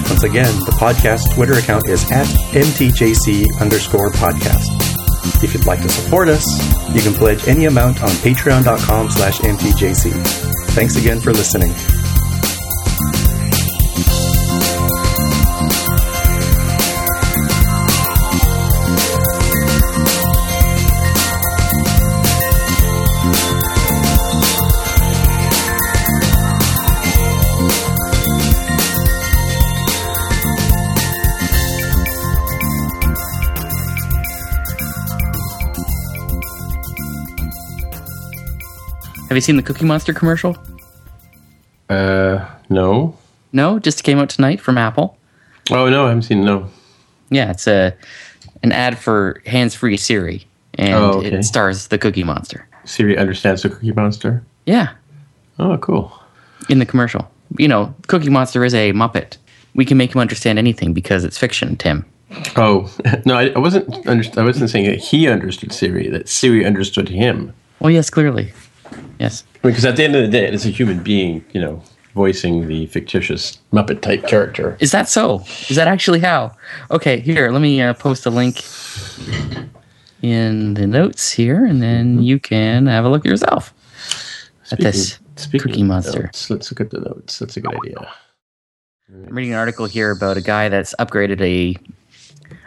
Once 0.09 0.23
again, 0.23 0.53
the 0.65 0.75
podcast 0.77 1.33
Twitter 1.33 1.53
account 1.53 1.87
is 1.87 2.03
at 2.11 2.27
mtjc 2.51 3.59
underscore 3.59 4.11
podcast. 4.11 4.67
If 5.43 5.53
you'd 5.53 5.65
like 5.65 5.81
to 5.81 5.89
support 5.89 6.27
us, 6.27 6.45
you 6.93 7.01
can 7.01 7.13
pledge 7.13 7.47
any 7.47 7.65
amount 7.65 8.03
on 8.03 8.09
patreon.com 8.09 9.09
slash 9.09 9.39
mtjc. 9.39 10.11
Thanks 10.71 10.95
again 10.97 11.19
for 11.19 11.31
listening. 11.31 11.73
Have 39.31 39.37
you 39.37 39.41
seen 39.41 39.55
the 39.55 39.63
Cookie 39.63 39.85
Monster 39.85 40.11
commercial? 40.13 40.57
Uh, 41.89 42.45
no. 42.67 43.17
No, 43.53 43.79
just 43.79 44.03
came 44.03 44.19
out 44.19 44.29
tonight 44.29 44.59
from 44.59 44.77
Apple. 44.77 45.17
Oh 45.71 45.87
no, 45.89 46.03
I 46.03 46.09
haven't 46.09 46.23
seen. 46.23 46.43
No. 46.43 46.69
Yeah, 47.29 47.49
it's 47.51 47.65
a 47.65 47.95
an 48.61 48.73
ad 48.73 48.97
for 48.99 49.41
hands-free 49.45 49.95
Siri, 49.95 50.45
and 50.73 50.93
Oh, 50.95 51.19
okay. 51.19 51.31
it 51.31 51.43
stars 51.45 51.87
the 51.87 51.97
Cookie 51.97 52.25
Monster. 52.25 52.67
Siri 52.83 53.17
understands 53.17 53.61
the 53.61 53.69
Cookie 53.69 53.93
Monster. 53.93 54.43
Yeah, 54.65 54.89
Oh, 55.57 55.77
cool. 55.77 56.11
in 56.67 56.79
the 56.79 56.85
commercial. 56.85 57.31
You 57.57 57.69
know, 57.69 57.95
Cookie 58.07 58.29
Monster 58.29 58.65
is 58.65 58.73
a 58.73 58.91
Muppet. 58.91 59.37
We 59.75 59.85
can 59.85 59.97
make 59.97 60.13
him 60.13 60.19
understand 60.19 60.59
anything 60.59 60.91
because 60.91 61.23
it's 61.23 61.37
fiction, 61.37 61.77
Tim. 61.77 62.03
Oh 62.57 62.93
no, 63.25 63.35
I, 63.35 63.47
I 63.51 63.59
wasn't. 63.59 63.87
Underst- 64.03 64.37
I 64.37 64.43
wasn't 64.43 64.69
saying 64.69 64.87
that 64.87 64.99
he 64.99 65.29
understood 65.29 65.71
Siri. 65.71 66.09
That 66.09 66.27
Siri 66.27 66.65
understood 66.65 67.07
him. 67.07 67.53
Well, 67.79 67.91
yes, 67.91 68.09
clearly. 68.09 68.51
Yes. 69.19 69.43
Because 69.61 69.85
at 69.85 69.95
the 69.95 70.03
end 70.03 70.15
of 70.15 70.21
the 70.23 70.27
day, 70.27 70.47
it's 70.47 70.65
a 70.65 70.69
human 70.69 71.01
being, 71.03 71.43
you 71.53 71.61
know, 71.61 71.81
voicing 72.15 72.67
the 72.67 72.87
fictitious 72.87 73.59
Muppet 73.71 74.01
type 74.01 74.27
character. 74.27 74.77
Is 74.79 74.91
that 74.91 75.07
so? 75.07 75.43
Is 75.69 75.75
that 75.75 75.87
actually 75.87 76.19
how? 76.19 76.51
Okay, 76.89 77.19
here, 77.19 77.51
let 77.51 77.61
me 77.61 77.81
uh, 77.81 77.93
post 77.93 78.25
a 78.25 78.29
link 78.29 78.63
in 80.21 80.73
the 80.75 80.87
notes 80.87 81.31
here, 81.31 81.65
and 81.65 81.81
then 81.81 82.21
you 82.21 82.39
can 82.39 82.87
have 82.87 83.05
a 83.05 83.09
look 83.09 83.25
yourself 83.25 83.73
at 84.71 84.79
this. 84.79 85.19
Speaking 85.37 85.71
Cookie 85.71 85.83
Monster. 85.83 86.23
notes, 86.23 86.49
let's 86.49 86.71
look 86.71 86.81
at 86.81 86.91
the 86.91 86.99
notes. 86.99 87.39
That's 87.39 87.57
a 87.57 87.61
good 87.61 87.73
idea. 87.73 88.11
I'm 89.09 89.33
reading 89.35 89.53
an 89.53 89.57
article 89.57 89.85
here 89.87 90.11
about 90.11 90.37
a 90.37 90.41
guy 90.41 90.69
that's 90.69 90.93
upgraded 90.99 91.41
a 91.41 91.75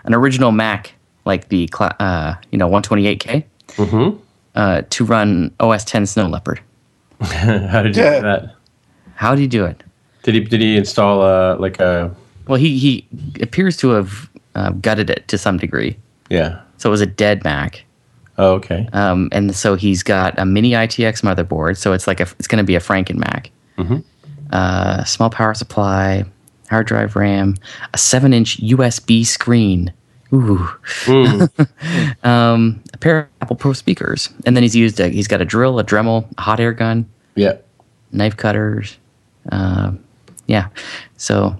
an 0.04 0.14
original 0.14 0.50
Mac, 0.50 0.94
like 1.24 1.48
the 1.48 1.68
uh, 1.78 2.34
you 2.50 2.58
know 2.58 2.68
128K, 2.68 3.44
Mm-hmm. 3.68 4.22
Uh, 4.54 4.82
to 4.90 5.04
run 5.04 5.52
OS 5.60 5.84
10 5.84 6.06
Snow 6.06 6.26
Leopard. 6.28 6.60
How 7.20 7.82
did 7.82 7.96
you 7.96 8.02
Yeah. 8.02 8.16
do 8.16 8.22
that? 8.22 8.54
How 9.16 9.34
did 9.34 9.40
he 9.42 9.46
do 9.46 9.64
it? 9.64 9.82
Did 10.22 10.34
he 10.34 10.40
did 10.40 10.60
he 10.60 10.76
install 10.76 11.22
a 11.22 11.56
like 11.56 11.78
a 11.80 12.14
Well, 12.48 12.58
he 12.58 12.78
he 12.78 13.06
appears 13.40 13.76
to 13.78 13.90
have 13.90 14.28
uh, 14.54 14.70
gutted 14.70 15.10
it 15.10 15.26
to 15.28 15.38
some 15.38 15.56
degree, 15.58 15.96
yeah? 16.30 16.60
so 16.78 16.88
it 16.88 16.92
was 16.92 17.00
a 17.00 17.06
dead 17.06 17.44
Mac. 17.44 17.84
Oh, 18.36 18.54
okay. 18.54 18.88
Um, 18.92 19.28
and 19.32 19.54
so 19.54 19.76
he's 19.76 20.02
got 20.02 20.36
a 20.38 20.44
mini 20.44 20.72
ITX 20.72 21.22
motherboard, 21.22 21.76
so 21.76 21.92
it's 21.92 22.06
like 22.08 22.18
a, 22.20 22.24
it's 22.38 22.48
going 22.48 22.58
to 22.58 22.64
be 22.66 22.74
a 22.74 22.80
Franken 22.80 23.14
Mac. 23.16 23.50
Uh, 24.50 25.04
small 25.04 25.30
power 25.30 25.54
supply, 25.54 26.24
hard 26.70 26.86
drive 26.86 27.14
RAM, 27.16 27.54
a 27.92 27.98
seven-inch 27.98 28.58
USB 28.60 29.24
screen. 29.24 29.92
Ooh. 30.32 30.68
um, 32.24 32.82
a 32.83 32.83
pair 33.04 33.18
of 33.20 33.26
Apple 33.42 33.56
Pro 33.56 33.74
speakers, 33.74 34.30
and 34.46 34.56
then 34.56 34.62
he's 34.62 34.74
used 34.74 34.98
a, 34.98 35.08
he's 35.08 35.28
got 35.28 35.42
a 35.42 35.44
drill, 35.44 35.78
a 35.78 35.84
Dremel, 35.84 36.24
a 36.38 36.40
hot 36.40 36.58
air 36.58 36.72
gun, 36.72 37.04
Yeah. 37.34 37.52
knife 38.12 38.34
cutters. 38.36 38.96
Um, 39.52 40.02
yeah, 40.46 40.68
so 41.18 41.54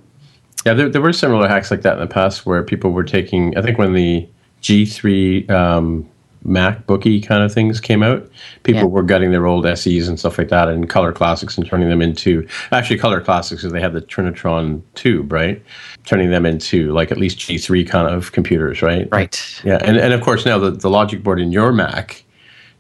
Yeah, 0.65 0.73
there, 0.73 0.89
there 0.89 1.03
were 1.03 1.13
similar 1.13 1.47
hacks 1.47 1.71
like 1.71 1.83
that 1.83 1.93
in 1.95 2.01
the 2.01 2.07
past 2.07 2.47
where 2.47 2.63
people 2.63 2.93
were 2.93 3.05
taking. 3.05 3.55
I 3.59 3.63
think 3.63 3.77
when 3.77 3.93
the 3.93 4.27
G3 4.63 5.51
um, 5.51 6.09
MacBooky 6.47 7.25
kind 7.27 7.43
of 7.43 7.53
things 7.53 7.81
came 7.81 8.03
out, 8.03 8.29
people 8.63 8.83
Yeah. 8.83 8.89
were 8.89 9.03
gutting 9.03 9.31
their 9.31 9.47
old 9.47 9.67
SEs 9.67 10.09
and 10.09 10.19
stuff 10.19 10.39
like 10.39 10.49
that 10.49 10.69
and 10.69 10.89
Color 10.89 11.13
Classics 11.13 11.57
and 11.57 11.67
turning 11.67 11.89
them 11.89 12.03
into 12.03 12.47
actually 12.73 12.99
Color 12.99 13.21
Classics 13.21 13.63
because 13.63 13.73
they 13.73 13.81
had 13.81 13.93
the 13.93 14.03
Trinitron 14.03 14.83
tube, 14.95 15.33
right? 15.33 15.63
Turning 16.05 16.31
them 16.31 16.45
into 16.45 16.93
like 16.93 17.11
at 17.11 17.19
least 17.19 17.39
G3 17.39 17.89
kind 17.89 18.09
of 18.09 18.33
computers, 18.33 18.83
right? 18.83 19.09
right. 19.11 19.61
Yeah, 19.65 19.79
and, 19.83 19.97
and 19.97 20.13
of 20.13 20.21
course 20.21 20.45
now 20.45 20.59
the, 20.59 20.71
the 20.71 20.91
logic 20.91 21.23
board 21.23 21.41
in 21.41 21.51
your 21.53 21.73
Mac 21.73 22.25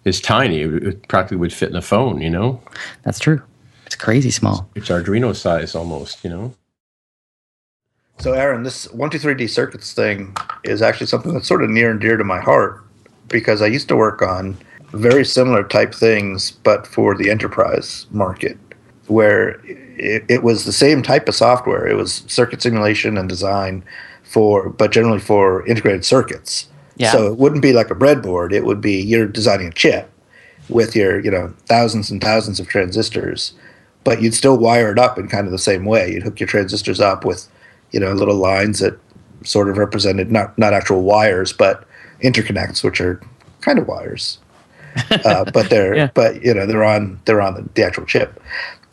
is 0.04 0.20
tiny. 0.20 0.60
It, 0.60 0.82
it 0.82 1.08
practically 1.08 1.38
would 1.38 1.52
fit 1.52 1.70
in 1.70 1.76
a 1.76 1.82
phone, 1.82 2.20
you 2.20 2.30
know? 2.30 2.60
That's 3.02 3.18
true. 3.18 3.42
It's 3.86 3.96
crazy 3.96 4.30
small. 4.30 4.68
It's 4.74 4.88
Arduino 4.88 5.34
size 5.34 5.74
almost, 5.74 6.22
you 6.24 6.30
know? 6.30 6.54
So, 8.18 8.32
Aaron, 8.32 8.62
this 8.62 8.86
123D 8.88 9.50
circuits 9.50 9.92
thing 9.92 10.36
is 10.62 10.82
actually 10.82 11.08
something 11.08 11.32
that's 11.32 11.48
sort 11.48 11.64
of 11.64 11.70
near 11.70 11.90
and 11.90 12.00
dear 12.00 12.16
to 12.16 12.24
my 12.24 12.40
heart 12.40 12.83
because 13.34 13.60
I 13.60 13.66
used 13.66 13.88
to 13.88 13.96
work 13.96 14.22
on 14.22 14.56
very 14.92 15.24
similar 15.24 15.64
type 15.64 15.92
things, 15.92 16.52
but 16.52 16.86
for 16.86 17.16
the 17.16 17.30
enterprise 17.30 18.06
market, 18.12 18.56
where 19.08 19.60
it, 19.66 20.24
it 20.28 20.44
was 20.44 20.64
the 20.64 20.72
same 20.72 21.02
type 21.02 21.28
of 21.28 21.34
software. 21.34 21.84
It 21.84 21.96
was 21.96 22.22
circuit 22.28 22.62
simulation 22.62 23.18
and 23.18 23.28
design 23.28 23.84
for, 24.22 24.70
but 24.70 24.92
generally 24.92 25.18
for 25.18 25.66
integrated 25.66 26.04
circuits. 26.04 26.68
Yeah. 26.96 27.10
So 27.10 27.26
it 27.26 27.36
wouldn't 27.36 27.60
be 27.60 27.72
like 27.72 27.90
a 27.90 27.96
breadboard. 27.96 28.52
It 28.52 28.64
would 28.64 28.80
be 28.80 29.02
you're 29.02 29.26
designing 29.26 29.66
a 29.66 29.72
chip 29.72 30.08
with 30.68 30.94
your, 30.94 31.18
you 31.18 31.30
know, 31.32 31.52
thousands 31.66 32.12
and 32.12 32.22
thousands 32.22 32.60
of 32.60 32.68
transistors, 32.68 33.52
but 34.04 34.22
you'd 34.22 34.34
still 34.34 34.56
wire 34.56 34.92
it 34.92 34.98
up 35.00 35.18
in 35.18 35.26
kind 35.26 35.46
of 35.46 35.50
the 35.50 35.58
same 35.58 35.84
way. 35.84 36.12
You'd 36.12 36.22
hook 36.22 36.38
your 36.38 36.46
transistors 36.46 37.00
up 37.00 37.24
with 37.24 37.48
you 37.90 38.00
know, 38.00 38.12
little 38.12 38.36
lines 38.36 38.78
that 38.78 38.98
sort 39.44 39.68
of 39.68 39.76
represented 39.78 40.30
not 40.30 40.56
not 40.58 40.72
actual 40.72 41.02
wires, 41.02 41.52
but 41.52 41.84
interconnects, 42.24 42.82
which 42.82 43.00
are 43.00 43.20
kind 43.60 43.78
of 43.78 43.86
wires, 43.86 44.38
uh, 45.24 45.44
but 45.52 45.70
they're 45.70 45.94
Yeah. 45.94 46.10
but 46.14 46.42
you 46.42 46.54
know 46.54 46.66
they're 46.66 46.84
on 46.84 47.20
they're 47.24 47.40
on 47.40 47.54
the, 47.54 47.68
the 47.74 47.84
actual 47.84 48.06
chip. 48.06 48.40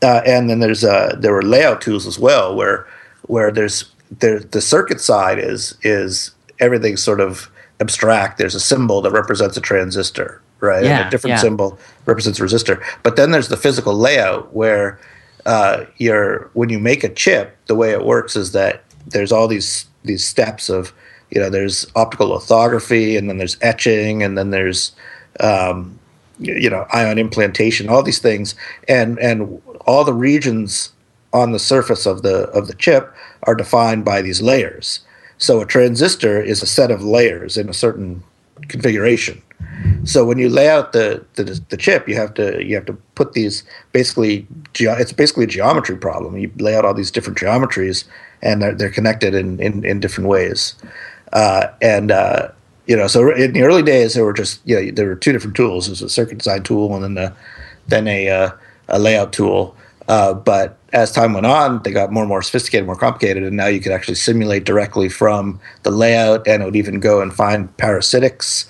Uh, 0.03 0.21
and 0.25 0.49
then 0.49 0.59
there's 0.59 0.83
uh, 0.83 1.15
there 1.19 1.33
were 1.33 1.43
layout 1.43 1.81
tools 1.81 2.07
as 2.07 2.17
well, 2.19 2.55
where 2.55 2.87
where 3.27 3.51
there's 3.51 3.85
there 4.19 4.39
the 4.39 4.61
circuit 4.61 4.99
side 4.99 5.39
is 5.39 5.75
is 5.83 6.31
everything 6.59 6.97
sort 6.97 7.19
of 7.19 7.49
abstract. 7.79 8.37
There's 8.37 8.55
a 8.55 8.59
symbol 8.59 9.01
that 9.01 9.11
represents 9.11 9.57
a 9.57 9.61
transistor, 9.61 10.41
right? 10.59 10.83
Yeah, 10.83 10.99
and 10.99 11.07
a 11.07 11.09
different 11.09 11.35
yeah. 11.35 11.41
symbol 11.41 11.77
represents 12.05 12.39
a 12.39 12.43
resistor. 12.43 12.83
But 13.03 13.15
then 13.15 13.31
there's 13.31 13.49
the 13.49 13.57
physical 13.57 13.93
layout 13.95 14.53
where 14.53 14.99
uh, 15.45 15.85
you're 15.97 16.49
when 16.53 16.69
you 16.69 16.79
make 16.79 17.03
a 17.03 17.09
chip, 17.09 17.55
the 17.67 17.75
way 17.75 17.91
it 17.91 18.03
works 18.03 18.35
is 18.35 18.51
that 18.53 18.83
there's 19.07 19.31
all 19.31 19.47
these 19.47 19.85
these 20.03 20.25
steps 20.25 20.69
of 20.69 20.93
you 21.31 21.39
know 21.39 21.49
there's 21.49 21.87
optical 21.95 22.27
lithography 22.29 23.17
and 23.17 23.29
then 23.29 23.37
there's 23.37 23.57
etching 23.61 24.21
and 24.21 24.37
then 24.37 24.51
there's 24.51 24.91
um, 25.39 25.97
you 26.39 26.69
know 26.69 26.85
ion 26.93 27.17
implantation 27.17 27.89
all 27.89 28.03
these 28.03 28.19
things 28.19 28.55
and 28.87 29.17
and 29.19 29.61
all 29.87 30.03
the 30.03 30.13
regions 30.13 30.91
on 31.33 31.51
the 31.51 31.59
surface 31.59 32.05
of 32.05 32.21
the 32.21 32.43
of 32.49 32.67
the 32.67 32.75
chip 32.75 33.13
are 33.43 33.55
defined 33.55 34.03
by 34.05 34.21
these 34.21 34.41
layers 34.41 34.99
so 35.37 35.61
a 35.61 35.65
transistor 35.65 36.41
is 36.41 36.61
a 36.61 36.67
set 36.67 36.91
of 36.91 37.03
layers 37.03 37.57
in 37.57 37.69
a 37.69 37.73
certain 37.73 38.23
configuration 38.67 39.41
so 40.03 40.25
when 40.25 40.37
you 40.37 40.49
lay 40.49 40.69
out 40.69 40.93
the, 40.93 41.23
the 41.35 41.43
the 41.69 41.77
chip, 41.77 42.07
you 42.07 42.15
have 42.15 42.33
to 42.35 42.63
you 42.63 42.75
have 42.75 42.85
to 42.85 42.93
put 43.15 43.33
these 43.33 43.63
basically 43.91 44.47
it's 44.79 45.13
basically 45.13 45.43
a 45.43 45.47
geometry 45.47 45.95
problem. 45.95 46.37
You 46.37 46.51
lay 46.57 46.75
out 46.75 46.85
all 46.85 46.93
these 46.93 47.11
different 47.11 47.37
geometries, 47.37 48.05
and 48.41 48.61
they're, 48.61 48.73
they're 48.73 48.89
connected 48.89 49.35
in, 49.35 49.59
in, 49.59 49.85
in 49.85 49.99
different 49.99 50.29
ways. 50.29 50.75
Uh, 51.33 51.67
and 51.81 52.11
uh, 52.11 52.49
you 52.87 52.95
know, 52.95 53.07
so 53.07 53.29
in 53.31 53.53
the 53.53 53.63
early 53.63 53.83
days, 53.83 54.13
there 54.13 54.25
were 54.25 54.33
just 54.33 54.61
you 54.65 54.75
know 54.75 54.91
there 54.91 55.07
were 55.07 55.15
two 55.15 55.31
different 55.31 55.55
tools. 55.55 55.85
There 55.85 55.91
was 55.91 56.01
a 56.01 56.09
circuit 56.09 56.39
design 56.39 56.63
tool, 56.63 56.93
and 56.95 57.17
then 57.17 57.25
a, 57.25 57.35
then 57.87 58.07
a 58.07 58.29
uh, 58.29 58.51
a 58.89 58.99
layout 58.99 59.33
tool. 59.33 59.75
Uh, 60.07 60.33
but 60.33 60.77
as 60.93 61.11
time 61.11 61.33
went 61.33 61.45
on, 61.45 61.81
they 61.83 61.91
got 61.91 62.11
more 62.11 62.23
and 62.23 62.27
more 62.27 62.41
sophisticated, 62.41 62.85
more 62.85 62.95
complicated, 62.95 63.43
and 63.43 63.55
now 63.55 63.67
you 63.67 63.79
could 63.79 63.91
actually 63.91 64.15
simulate 64.15 64.65
directly 64.65 65.07
from 65.07 65.59
the 65.83 65.91
layout, 65.91 66.45
and 66.47 66.61
it 66.61 66.65
would 66.65 66.75
even 66.75 66.99
go 66.99 67.21
and 67.21 67.33
find 67.33 67.75
parasitics 67.77 68.65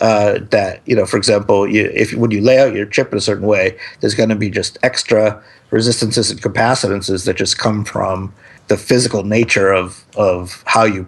uh, 0.00 0.38
that 0.50 0.80
you 0.86 0.94
know, 0.94 1.06
for 1.06 1.16
example, 1.16 1.68
you, 1.68 1.90
if 1.94 2.14
when 2.14 2.30
you 2.30 2.40
lay 2.40 2.58
out 2.58 2.74
your 2.74 2.86
chip 2.86 3.12
in 3.12 3.18
a 3.18 3.20
certain 3.20 3.46
way, 3.46 3.78
there's 4.00 4.14
going 4.14 4.28
to 4.28 4.36
be 4.36 4.50
just 4.50 4.78
extra 4.82 5.42
resistances 5.70 6.30
and 6.30 6.40
capacitances 6.40 7.24
that 7.24 7.36
just 7.36 7.58
come 7.58 7.84
from 7.84 8.32
the 8.68 8.76
physical 8.76 9.24
nature 9.24 9.72
of 9.72 10.04
of 10.16 10.62
how 10.66 10.84
you 10.84 11.06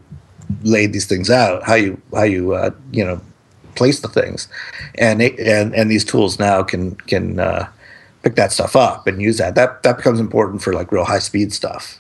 laid 0.63 0.93
these 0.93 1.07
things 1.07 1.31
out, 1.31 1.63
how 1.65 1.75
you 1.75 2.01
how 2.15 2.23
you 2.25 2.53
uh, 2.53 2.71
you 2.93 3.05
know 3.05 3.21
place 3.75 4.01
the 4.01 4.09
things, 4.09 4.49
and 4.97 5.23
it, 5.23 5.39
and 5.39 5.75
and 5.75 5.91
these 5.91 6.05
tools 6.05 6.39
now 6.39 6.63
can 6.63 6.95
can 7.07 7.39
uh, 7.39 7.69
pick 8.23 8.35
that 8.37 8.53
stuff 8.53 8.75
up 8.77 9.07
and 9.07 9.21
use 9.23 9.39
that. 9.39 9.55
That 9.55 9.83
that 9.83 9.97
becomes 9.97 10.21
important 10.21 10.63
for 10.63 10.73
like 10.73 10.91
real 10.93 11.05
high 11.05 11.19
speed 11.21 11.53
stuff. 11.53 11.99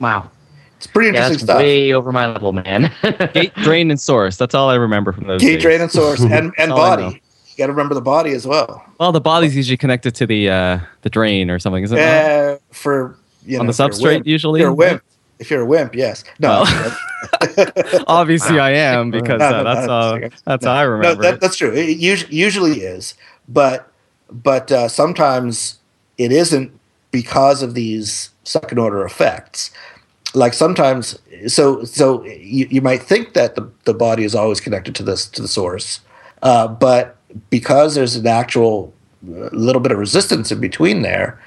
Wow. 0.00 0.30
It's 0.78 0.86
pretty 0.88 1.16
Yeah, 1.16 1.26
interesting 1.28 1.46
that's 1.46 1.58
stuff. 1.58 1.62
way 1.62 1.92
over 1.92 2.10
my 2.10 2.26
level, 2.26 2.52
man. 2.52 2.90
Gate, 3.34 3.54
drain, 3.56 3.88
and 3.92 4.00
source. 4.00 4.36
That's 4.36 4.52
all 4.52 4.68
I 4.68 4.74
remember 4.74 5.12
from 5.12 5.28
those. 5.28 5.40
Gate 5.40 5.54
days. 5.54 5.62
drain 5.62 5.80
and 5.80 5.90
source 5.92 6.20
and 6.22 6.52
and 6.58 6.70
body. 6.70 7.22
You 7.46 7.56
got 7.58 7.66
to 7.66 7.72
remember 7.72 7.94
the 7.94 8.00
body 8.00 8.32
as 8.32 8.46
well. 8.48 8.84
Well, 8.98 9.12
the 9.12 9.20
body's 9.20 9.54
usually 9.54 9.76
connected 9.76 10.12
to 10.16 10.26
the 10.26 10.50
uh, 10.50 10.78
the 11.02 11.10
drain 11.10 11.50
or 11.50 11.60
something, 11.60 11.84
isn't 11.84 11.96
it? 11.96 12.02
Uh, 12.02 12.58
for 12.72 13.16
you 13.46 13.60
On 13.60 13.66
the 13.66 13.70
if 13.70 13.78
you're 13.78 13.86
a 13.86 13.90
substrate, 13.90 14.02
wimp- 14.14 14.26
usually? 14.26 14.60
If 14.60 14.64
you're 14.64 14.72
wimp, 14.74 15.02
if 15.42 15.50
you're 15.50 15.62
a 15.62 15.66
wimp, 15.66 15.94
yes. 15.94 16.24
No, 16.38 16.64
Obviously, 18.06 18.58
I 18.58 18.70
am 18.70 19.10
because 19.18 19.40
No, 19.40 19.46
uh, 19.46 19.50
no, 19.50 19.64
that's 19.64 19.86
no, 19.86 19.92
uh, 19.92 20.28
that's 20.44 20.64
no, 20.64 20.70
how 20.70 20.76
I 20.76 20.84
no, 20.84 20.90
remember 20.90 21.22
that, 21.22 21.40
that's 21.40 21.56
true. 21.56 21.72
It 21.72 21.98
us- 21.98 22.30
usually 22.30 22.80
is, 22.80 23.14
but 23.48 23.90
but 24.30 24.72
uh, 24.72 24.88
sometimes 24.88 25.78
it 26.18 26.32
isn't 26.32 26.72
because 27.10 27.62
of 27.62 27.74
these 27.74 28.30
second 28.44 28.78
order 28.78 29.04
effects. 29.04 29.70
Like 30.34 30.54
sometimes, 30.54 31.18
so 31.46 31.84
so 31.84 32.24
you, 32.24 32.66
you 32.70 32.80
might 32.80 33.02
think 33.02 33.34
that 33.34 33.54
the, 33.54 33.70
the 33.84 33.94
body 33.94 34.24
is 34.24 34.34
always 34.34 34.60
connected 34.60 34.94
to 34.94 35.02
this 35.02 35.26
to 35.30 35.42
the 35.42 35.48
source, 35.48 36.00
uh, 36.42 36.68
but 36.68 37.16
because 37.50 37.94
there's 37.94 38.16
an 38.16 38.26
actual 38.26 38.94
uh, 39.28 39.50
little 39.52 39.80
bit 39.80 39.92
of 39.92 39.98
resistance 39.98 40.50
in 40.50 40.60
between 40.60 41.02
there, 41.02 41.38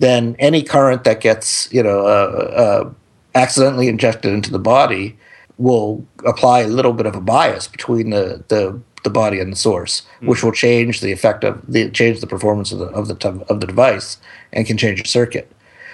then 0.00 0.34
any 0.40 0.62
current 0.62 1.04
that 1.04 1.20
gets 1.20 1.72
you 1.72 1.82
know 1.82 2.00
uh, 2.00 2.50
uh, 2.56 2.90
accidentally 3.34 3.88
injected 3.88 4.32
into 4.32 4.50
the 4.50 4.58
body 4.58 5.16
will 5.58 6.04
apply 6.24 6.60
a 6.60 6.68
little 6.68 6.92
bit 6.92 7.06
of 7.06 7.14
a 7.14 7.20
bias 7.20 7.68
between 7.68 8.10
the 8.10 8.44
the, 8.48 8.80
the 9.04 9.10
body 9.10 9.38
and 9.38 9.52
the 9.52 9.56
source, 9.56 10.02
hmm. 10.20 10.26
which 10.26 10.42
will 10.42 10.52
change 10.52 11.00
the 11.00 11.12
effect 11.12 11.44
of 11.44 11.60
the 11.66 11.90
change 11.90 12.20
the 12.20 12.26
performance 12.26 12.72
of 12.72 12.78
the 12.78 12.86
of 12.86 13.08
the 13.08 13.44
of 13.48 13.60
the 13.60 13.66
device 13.66 14.18
and 14.52 14.66
can 14.66 14.76
change 14.76 14.98
your 14.98 15.06
circuit. 15.06 15.50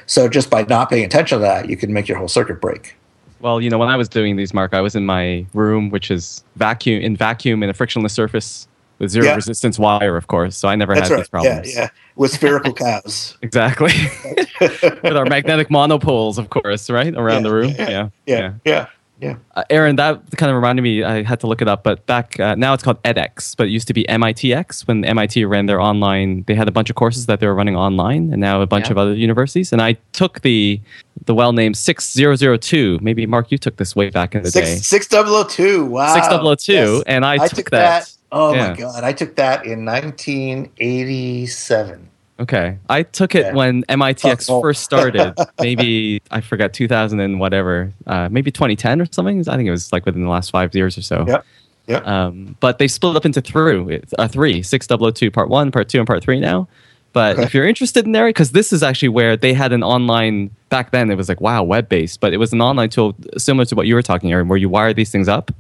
So 0.07 0.29
just 0.29 0.51
by 0.51 0.63
not 0.63 0.91
paying 0.91 1.05
attention 1.05 1.39
to 1.39 1.43
that, 1.43 1.69
you 1.69 1.77
can 1.77 1.93
make 1.93 2.09
your 2.09 2.19
whole 2.19 2.29
circuit 2.29 2.61
break. 2.61 2.97
Well, 3.41 3.61
you 3.61 3.71
know, 3.71 3.79
when 3.79 3.89
I 3.89 3.97
was 3.97 4.09
doing 4.09 4.37
these, 4.37 4.53
Mark, 4.53 4.75
I 4.75 4.81
was 4.81 4.95
in 4.95 5.07
my 5.07 5.47
room, 5.55 5.91
which 5.91 6.11
is 6.11 6.45
vacuum 6.57 7.01
in 7.01 7.17
vacuum 7.17 7.63
in 7.63 7.71
a 7.71 7.75
frictionless 7.75 8.13
surface 8.13 8.69
with 8.99 9.11
zero 9.11 9.27
Yeah. 9.27 9.35
resistance 9.35 9.79
wire, 9.79 10.17
of 10.17 10.27
course. 10.27 10.57
So 10.57 10.69
I 10.69 10.77
never 10.77 10.95
That's 10.95 11.09
had 11.09 11.15
right. 11.15 11.21
these 11.21 11.29
problems. 11.29 11.75
Yeah, 11.75 11.83
yeah. 11.83 11.89
With 12.21 12.33
spherical 12.33 12.75
cows. 12.75 13.39
Exactly. 13.41 13.93
with 14.61 15.17
our 15.17 15.25
magnetic 15.25 15.71
monopoles, 15.71 16.37
of 16.37 16.51
course, 16.51 16.91
right 16.91 17.15
around 17.15 17.45
Yeah, 17.45 17.49
the 17.49 17.55
room. 17.55 17.75
yeah, 17.79 17.89
Yeah. 17.91 18.09
Yeah, 18.27 18.53
yeah. 18.67 18.87
Yeah. 19.23 19.37
Uh, 19.55 19.65
Aaron, 19.69 19.97
that 19.97 20.23
kind 20.37 20.49
of 20.51 20.57
reminded 20.57 20.81
me. 20.83 21.03
I 21.03 21.23
had 21.23 21.41
to 21.41 21.47
look 21.47 21.61
it 21.61 21.69
up, 21.69 21.83
but 21.83 22.05
back 22.07 22.39
uh, 22.41 22.55
now 22.57 22.73
it's 22.75 22.83
called 22.83 23.03
edX, 23.03 23.55
but 23.57 23.67
it 23.69 23.71
used 23.71 23.87
to 23.89 23.93
be 23.95 24.05
MITx 24.09 24.87
when 24.89 25.05
MIT 25.05 25.45
ran 25.45 25.67
their 25.67 25.79
online. 25.81 26.43
They 26.47 26.55
had 26.55 26.69
a 26.69 26.73
bunch 26.73 26.89
of 26.91 26.97
courses 26.97 27.27
that 27.27 27.39
they 27.41 27.47
were 27.47 27.55
running 27.55 27.77
online, 27.77 28.33
and 28.33 28.41
now 28.41 28.61
a 28.63 28.67
bunch 28.67 28.87
Yeah. 28.87 28.93
of 28.93 28.99
other 28.99 29.15
universities. 29.15 29.73
And 29.75 29.83
I 29.83 29.97
took 30.13 30.41
the 30.43 30.81
the 31.27 31.35
well 31.35 31.53
named 31.53 31.77
six 31.77 32.11
zero 32.13 32.35
zero 32.35 32.57
two. 32.57 32.99
Maybe 33.03 33.27
Mark, 33.27 33.51
you 33.53 33.59
took 33.59 33.77
this 33.77 33.95
way 33.97 34.09
back 34.11 34.35
in 34.35 34.43
the 34.43 34.51
day. 34.51 34.65
Six 34.65 34.87
six 34.87 35.07
double 35.07 35.35
o 35.35 35.45
two. 35.45 35.85
Wow. 35.87 36.15
Six 36.15 36.27
double 36.29 36.49
O 36.49 36.55
two, 36.55 36.73
Yes. 36.73 37.03
and 37.07 37.25
I, 37.27 37.35
I 37.35 37.49
took, 37.49 37.57
took 37.59 37.71
that. 37.71 38.05
that. 38.05 38.13
Oh 38.33 38.55
Yeah. 38.55 38.71
my 38.71 38.77
god! 38.77 39.05
I 39.05 39.13
took 39.13 39.37
that 39.37 39.67
in 39.67 39.85
1987. 39.85 42.09
Okay, 42.41 42.79
I 42.89 43.03
took 43.03 43.35
it 43.35 43.47
Yeah. 43.47 43.53
when 43.53 43.83
MITx 43.85 44.49
Oh. 44.49 44.63
first 44.63 44.83
started. 44.83 45.35
maybe 45.61 46.23
I 46.31 46.41
forgot 46.41 46.73
2000 46.73 47.21
and 47.21 47.39
whatever. 47.39 47.93
Uh, 48.07 48.29
maybe 48.31 48.51
2010 48.51 49.01
or 49.03 49.07
something. 49.13 49.41
I 49.47 49.57
think 49.57 49.67
it 49.69 49.71
was 49.71 49.93
like 49.93 50.07
within 50.07 50.23
the 50.23 50.31
last 50.31 50.51
five 50.51 50.75
years 50.75 50.97
or 50.97 51.03
so. 51.03 51.25
Yeah. 51.29 51.43
Yep. 51.87 52.07
Um, 52.07 52.57
but 52.61 52.79
they 52.79 52.89
split 52.89 53.17
up 53.17 53.27
into 53.27 53.41
three, 53.41 54.01
uh, 54.19 54.29
three, 54.29 54.63
6002 54.63 55.31
part 55.31 55.49
one, 55.51 55.71
part 55.71 55.89
two, 55.89 55.99
and 55.99 56.07
part 56.07 56.23
three 56.23 56.41
now. 56.41 56.67
But 57.13 57.39
if 57.41 57.53
you're 57.53 57.67
interested 57.67 58.07
in 58.07 58.13
there, 58.13 58.27
because 58.29 58.53
this 58.53 58.73
is 58.73 58.83
actually 58.85 59.09
where 59.09 59.37
they 59.37 59.53
had 59.53 59.73
an 59.73 59.83
online 59.83 60.51
back 60.69 60.93
then, 60.93 61.11
it 61.11 61.17
was 61.17 61.29
like 61.29 61.41
wow, 61.41 61.63
web 61.65 61.89
based, 61.89 62.21
but 62.21 62.33
it 62.33 62.37
was 62.37 62.53
an 62.53 62.61
online 62.63 62.89
tool 62.89 63.17
similar 63.37 63.65
to 63.67 63.75
what 63.75 63.87
you 63.89 63.97
were 63.97 64.03
talking, 64.03 64.31
Aaron, 64.33 64.47
where 64.47 64.57
you 64.57 64.69
wire 64.69 64.95
these 64.95 65.11
things 65.11 65.29
up, 65.29 65.51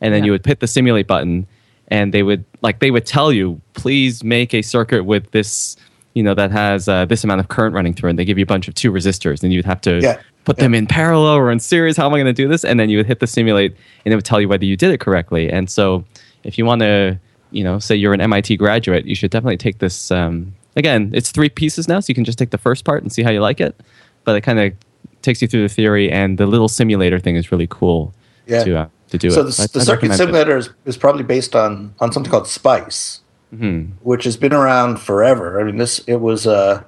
and 0.00 0.12
then 0.12 0.22
Yeah. 0.22 0.26
you 0.26 0.32
would 0.32 0.44
hit 0.44 0.58
the 0.58 0.66
simulate 0.66 1.06
button, 1.06 1.46
and 1.88 2.12
they 2.12 2.24
would 2.24 2.44
like 2.60 2.80
they 2.80 2.90
would 2.90 3.06
tell 3.06 3.32
you, 3.32 3.60
please 3.74 4.24
make 4.24 4.52
a 4.52 4.62
circuit 4.62 5.04
with 5.04 5.30
this, 5.30 5.76
you 6.16 6.22
know, 6.22 6.32
that 6.32 6.50
has 6.50 6.88
uh, 6.88 7.04
this 7.04 7.24
amount 7.24 7.40
of 7.40 7.48
current 7.48 7.74
running 7.74 7.92
through, 7.92 8.08
and 8.08 8.18
they 8.18 8.24
give 8.24 8.38
you 8.38 8.42
a 8.42 8.46
bunch 8.46 8.68
of 8.68 8.74
two 8.74 8.90
resistors, 8.90 9.42
and 9.42 9.52
you'd 9.52 9.66
have 9.66 9.82
to 9.82 10.00
Yeah. 10.00 10.18
put 10.46 10.56
them 10.56 10.74
in 10.74 10.86
parallel 10.86 11.34
or 11.36 11.50
in 11.52 11.60
series. 11.60 11.94
How 11.98 12.06
am 12.06 12.14
I 12.14 12.16
going 12.16 12.24
to 12.24 12.32
do 12.32 12.48
this? 12.48 12.64
And 12.64 12.80
then 12.80 12.88
you 12.88 12.96
would 12.96 13.06
hit 13.06 13.20
the 13.20 13.26
simulate, 13.26 13.76
and 14.06 14.12
it 14.12 14.16
would 14.16 14.24
tell 14.24 14.40
you 14.40 14.48
whether 14.48 14.64
you 14.64 14.76
did 14.78 14.90
it 14.92 14.98
correctly. 14.98 15.50
And 15.50 15.68
so, 15.68 16.04
if 16.42 16.56
you 16.56 16.64
want 16.64 16.80
to, 16.80 17.18
you 17.50 17.62
know, 17.62 17.78
say 17.78 17.94
you're 17.94 18.14
an 18.14 18.22
MIT 18.22 18.56
graduate, 18.56 19.04
you 19.04 19.14
should 19.14 19.30
definitely 19.30 19.58
take 19.58 19.76
this. 19.78 20.10
Um, 20.10 20.54
again, 20.74 21.10
it's 21.14 21.30
three 21.32 21.50
pieces 21.50 21.86
now, 21.86 22.00
so 22.00 22.06
you 22.08 22.14
can 22.14 22.24
just 22.24 22.38
take 22.38 22.50
the 22.50 22.56
first 22.58 22.86
part 22.86 23.02
and 23.02 23.12
see 23.12 23.22
how 23.22 23.30
you 23.30 23.40
like 23.40 23.60
it. 23.60 23.78
But 24.24 24.36
it 24.36 24.40
kind 24.40 24.58
of 24.58 24.72
takes 25.20 25.42
you 25.42 25.48
through 25.48 25.68
the 25.68 25.74
theory, 25.74 26.10
and 26.10 26.38
the 26.38 26.46
little 26.46 26.68
simulator 26.68 27.18
thing 27.18 27.36
is 27.36 27.52
really 27.52 27.66
cool 27.68 28.14
Yeah. 28.46 28.64
to 28.64 28.78
uh, 28.78 28.86
to 29.10 29.18
do 29.18 29.28
so 29.30 29.42
it. 29.42 29.44
the, 29.50 29.62
I- 29.62 29.66
the 29.70 29.80
I'd 29.80 29.86
circuit 29.86 30.12
simulator 30.14 30.56
is, 30.56 30.70
is 30.86 30.96
probably 30.96 31.24
based 31.24 31.54
on 31.54 31.94
on 32.00 32.10
something 32.10 32.30
called 32.30 32.46
Spice, 32.48 33.20
Mhm. 33.58 33.88
which 34.02 34.24
has 34.24 34.36
been 34.36 34.52
around 34.52 34.98
forever. 35.00 35.60
I 35.60 35.64
mean, 35.64 35.76
this 35.78 36.00
it 36.06 36.20
was 36.20 36.46
uh, 36.46 36.82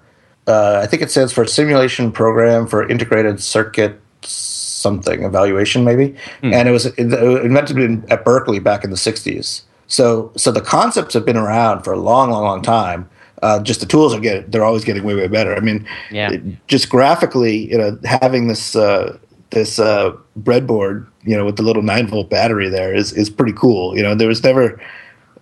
uh, 0.46 0.80
I 0.82 0.86
think 0.86 1.02
it 1.02 1.10
stands 1.10 1.32
for 1.32 1.44
Simulation 1.46 2.10
Program 2.12 2.66
for 2.66 2.88
Integrated 2.88 3.40
Circuit 3.42 4.00
something 4.22 5.22
evaluation 5.24 5.84
maybe, 5.84 6.14
and 6.42 6.68
it 6.68 6.72
was 6.72 6.86
invented 6.86 7.78
in, 7.78 8.04
at 8.10 8.24
Berkeley 8.24 8.58
back 8.58 8.84
in 8.84 8.90
the 8.90 8.96
'60s. 8.96 9.62
So 9.86 10.30
so 10.36 10.50
the 10.52 10.60
concepts 10.60 11.14
have 11.14 11.24
been 11.24 11.36
around 11.36 11.82
for 11.82 11.92
a 11.92 11.98
long, 11.98 12.30
long, 12.30 12.44
long 12.44 12.62
time. 12.62 13.08
Uh, 13.42 13.60
just 13.60 13.78
the 13.80 13.86
tools 13.86 14.12
are 14.14 14.20
getting 14.20 14.50
they're 14.50 14.64
always 14.64 14.84
getting 14.84 15.04
way 15.04 15.14
way 15.14 15.28
better. 15.28 15.54
I 15.54 15.60
mean, 15.60 15.86
Yeah. 16.10 16.36
just 16.66 16.88
graphically, 16.90 17.70
you 17.70 17.78
know, 17.78 17.96
having 18.04 18.48
this 18.48 18.74
uh, 18.76 19.16
this 19.50 19.78
uh, 19.78 20.12
breadboard, 20.40 21.06
you 21.24 21.36
know, 21.36 21.44
with 21.44 21.56
the 21.56 21.62
little 21.62 21.82
nine 21.82 22.06
volt 22.08 22.28
battery 22.30 22.68
there 22.68 22.92
is 22.94 23.12
is 23.12 23.30
pretty 23.30 23.52
cool. 23.52 23.96
You 23.96 24.02
know, 24.02 24.14
there 24.14 24.28
was 24.28 24.42
never 24.42 24.80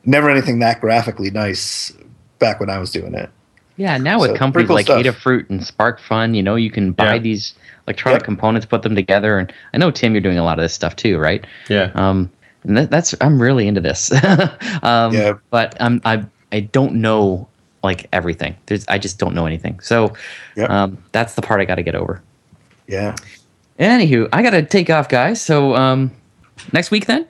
never 0.06 0.30
anything 0.30 0.60
that 0.60 0.80
graphically 0.80 1.30
nice 1.30 1.92
back 2.38 2.60
when 2.60 2.70
I 2.70 2.78
was 2.78 2.90
doing 2.90 3.14
it. 3.14 3.30
Yeah, 3.76 3.98
now 3.98 4.18
So, 4.20 4.30
with 4.30 4.38
companies 4.38 4.68
cool 4.68 4.76
like 4.76 4.86
stuff. 4.86 5.02
Adafruit 5.02 5.50
and 5.50 5.60
SparkFun, 5.60 6.34
you 6.34 6.42
know, 6.42 6.54
you 6.56 6.70
can 6.70 6.92
buy 6.92 7.14
Yeah. 7.14 7.18
these 7.18 7.54
electronic 7.86 8.20
Yep. 8.20 8.24
components, 8.24 8.66
put 8.66 8.82
them 8.82 8.94
together, 8.94 9.38
and 9.38 9.52
I 9.74 9.78
know 9.78 9.90
Tim, 9.90 10.12
you're 10.12 10.22
doing 10.22 10.38
a 10.38 10.44
lot 10.44 10.58
of 10.58 10.62
this 10.62 10.72
stuff 10.72 10.96
too, 10.96 11.18
right? 11.18 11.44
Yeah. 11.68 11.90
Um, 11.94 12.30
and 12.64 12.76
that, 12.78 12.90
that's 12.90 13.14
I'm 13.20 13.40
really 13.40 13.68
into 13.68 13.80
this. 13.82 14.10
um, 14.82 15.12
Yeah. 15.12 15.34
But 15.50 15.76
I'm 15.80 16.00
I 16.04 16.24
I 16.52 16.60
don't 16.60 16.94
know 16.96 17.48
like 17.84 18.06
everything. 18.12 18.56
There's 18.66 18.84
I 18.88 18.96
just 18.98 19.18
don't 19.18 19.34
know 19.34 19.44
anything. 19.46 19.78
So 19.80 20.14
Yep. 20.56 20.70
um, 20.70 20.98
that's 21.12 21.34
the 21.34 21.42
part 21.42 21.60
I 21.60 21.64
got 21.66 21.74
to 21.76 21.82
get 21.82 21.94
over. 21.94 22.22
Yeah. 22.88 23.14
Anywho, 23.78 24.28
I 24.32 24.42
got 24.42 24.50
to 24.50 24.62
take 24.62 24.88
off, 24.88 25.08
guys. 25.08 25.40
So 25.42 25.76
um, 25.76 26.10
next 26.72 26.90
week 26.90 27.04
then. 27.06 27.26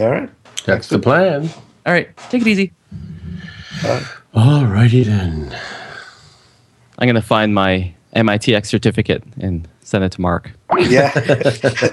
All 0.00 0.08
right. 0.10 0.30
That's 0.64 0.88
the 0.88 0.98
plan. 0.98 1.50
All 1.90 1.96
right, 1.96 2.16
take 2.30 2.42
it 2.42 2.46
easy. 2.46 2.72
All 4.32 4.64
righty 4.64 5.02
then. 5.02 5.52
I'm 7.00 7.06
going 7.06 7.16
to 7.16 7.20
find 7.20 7.52
my 7.52 7.92
MITx 8.14 8.66
certificate 8.66 9.24
and 9.40 9.66
send 9.80 10.04
it 10.04 10.12
to 10.12 10.20
Mark. 10.20 10.52
Yeah. 10.78 11.12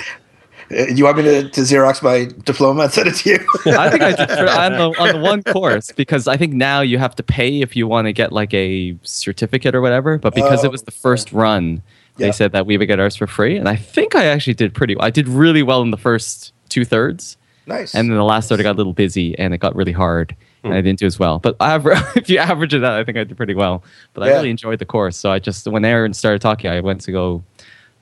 You 0.70 1.06
want 1.06 1.16
me 1.16 1.24
to, 1.24 1.50
to 1.50 1.62
Xerox 1.62 2.04
my 2.04 2.26
diploma 2.44 2.84
and 2.84 2.92
send 2.92 3.08
it 3.08 3.16
to 3.16 3.30
you? 3.30 3.38
I 3.78 3.90
think 3.90 4.04
I 4.04 4.12
did 4.12 4.30
for, 4.30 4.50
on, 4.50 4.74
the, 4.74 5.02
on 5.02 5.14
the 5.14 5.20
one 5.20 5.42
course 5.42 5.94
because 5.94 6.28
I 6.28 6.36
think 6.36 6.52
now 6.52 6.82
you 6.82 6.98
have 6.98 7.16
to 7.16 7.24
pay 7.24 7.62
if 7.62 7.78
you 7.78 7.88
want 7.88 8.08
to 8.08 8.12
get 8.12 8.34
like 8.34 8.54
a 8.54 8.98
certificate 9.04 9.76
or 9.76 9.82
whatever. 9.82 10.18
But 10.18 10.36
because 10.36 10.66
it 10.66 10.72
was 10.72 10.84
the 10.84 10.92
oh, 10.92 11.00
first 11.00 11.32
run, 11.32 11.82
they 12.18 12.34
said 12.34 12.52
that 12.52 12.66
we 12.66 12.78
would 12.78 12.88
get 12.88 13.00
ours 13.00 13.16
for 13.16 13.28
free, 13.28 13.56
and 13.56 13.70
I 13.70 13.78
think 13.78 14.14
I 14.14 14.26
actually 14.26 14.56
did 14.56 14.74
pretty. 14.74 14.94
well. 14.96 15.06
I 15.06 15.10
did 15.10 15.30
really 15.30 15.64
well 15.64 15.82
in 15.84 15.92
the 15.92 15.98
first 15.98 16.52
two 16.68 16.84
thirds, 16.84 17.38
nice. 17.68 17.94
and 17.94 18.10
then 18.10 18.18
the 18.18 18.24
last 18.24 18.50
third 18.50 18.60
I 18.60 18.64
got 18.64 18.76
a 18.76 18.80
little 18.80 18.94
busy 18.94 19.38
and 19.38 19.54
it 19.54 19.60
got 19.60 19.76
really 19.76 19.92
hard, 19.92 20.36
and 20.64 20.74
I 20.74 20.82
didn't 20.82 21.00
do 21.00 21.06
as 21.06 21.20
well. 21.20 21.40
But 21.40 21.56
aver- 21.62 22.02
if 22.16 22.30
you 22.30 22.40
average 22.40 22.74
it 22.74 22.84
out, 22.84 23.00
I 23.00 23.04
think 23.04 23.18
I 23.18 23.24
did 23.24 23.38
pretty 23.38 23.54
well. 23.54 23.84
But 24.14 24.24
I 24.24 24.30
really 24.30 24.50
enjoyed 24.50 24.80
the 24.80 24.86
course, 24.86 25.16
so 25.16 25.32
I 25.32 25.40
just 25.40 25.68
when 25.68 25.86
Aaron 25.86 26.14
started 26.14 26.42
talking, 26.42 26.72
I 26.72 26.80
went 26.80 27.02
to 27.02 27.12
go 27.12 27.44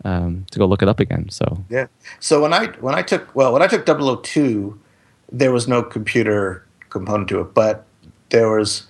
um, 0.03 0.45
to 0.51 0.59
go 0.59 0.65
look 0.65 0.81
it 0.81 0.87
up 0.87 0.99
again. 0.99 1.29
So 1.29 1.63
Yeah. 1.69 1.87
So 2.19 2.41
when 2.41 2.53
I 2.53 2.67
when 2.79 2.95
I 2.95 3.01
took 3.01 3.35
well 3.35 3.51
when 3.53 3.61
I 3.61 3.67
took 3.67 3.85
002, 3.85 4.79
there 5.31 5.51
was 5.51 5.67
no 5.67 5.81
computer 5.83 6.65
component 6.89 7.27
to 7.29 7.41
it, 7.41 7.53
but 7.53 7.85
there 8.29 8.49
was 8.49 8.87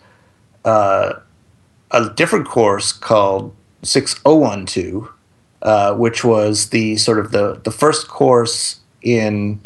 uh, 0.64 1.14
a 1.91 2.10
different 2.10 2.47
course 2.47 2.91
called 2.91 3.56
6012, 3.84 5.10
uh, 5.61 5.93
which 5.95 6.23
was 6.23 6.69
the 6.69 6.97
sort 6.97 7.19
of 7.19 7.31
the 7.31 7.60
the 7.64 7.72
first 7.72 8.07
course 8.07 8.80
in 9.02 9.61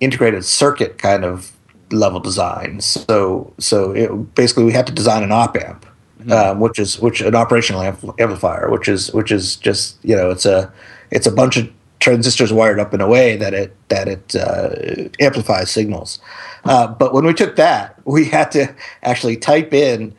integrated 0.00 0.44
circuit 0.44 0.98
kind 0.98 1.24
of 1.24 1.52
level 1.90 2.20
design. 2.20 2.80
So 2.80 3.52
so 3.58 3.92
it, 3.92 4.34
basically 4.34 4.64
we 4.64 4.72
had 4.72 4.86
to 4.86 4.92
design 4.92 5.22
an 5.22 5.32
op 5.32 5.56
amp, 5.56 5.86
um, 6.30 6.60
which 6.60 6.78
is 6.78 7.00
which 7.00 7.20
an 7.20 7.34
operational 7.34 7.80
ampl- 7.82 8.18
amplifier, 8.20 8.70
which 8.70 8.88
is 8.88 9.12
which 9.12 9.30
is 9.30 9.56
just 9.56 9.96
you 10.02 10.16
know 10.16 10.30
it's 10.30 10.46
a 10.46 10.72
it's 11.10 11.26
a 11.26 11.32
bunch 11.32 11.56
of 11.56 11.70
transistors 12.00 12.52
wired 12.52 12.78
up 12.78 12.92
in 12.92 13.00
a 13.00 13.08
way 13.08 13.36
that 13.36 13.54
it 13.54 13.74
that 13.88 14.08
it 14.08 14.36
uh, 14.36 15.08
amplifies 15.20 15.70
signals. 15.70 16.18
Uh, 16.64 16.86
but 16.86 17.14
when 17.14 17.24
we 17.24 17.32
took 17.32 17.56
that, 17.56 17.98
we 18.04 18.26
had 18.26 18.50
to 18.52 18.74
actually 19.02 19.36
type 19.36 19.72
in 19.72 20.14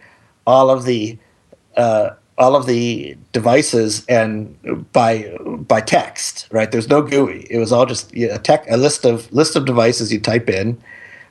all 0.47 0.69
of 0.69 0.85
the 0.85 1.17
uh, 1.77 2.11
all 2.37 2.55
of 2.55 2.65
the 2.65 3.17
devices 3.31 4.05
and 4.07 4.57
by 4.91 5.35
by 5.41 5.81
text, 5.81 6.47
right? 6.51 6.71
There's 6.71 6.89
no 6.89 7.01
GUI. 7.01 7.47
It 7.49 7.59
was 7.59 7.71
all 7.71 7.85
just 7.85 8.13
a 8.15 8.37
tech 8.39 8.65
a 8.69 8.77
list 8.77 9.05
of 9.05 9.31
list 9.31 9.55
of 9.55 9.65
devices 9.65 10.11
you 10.11 10.19
type 10.19 10.49
in, 10.49 10.81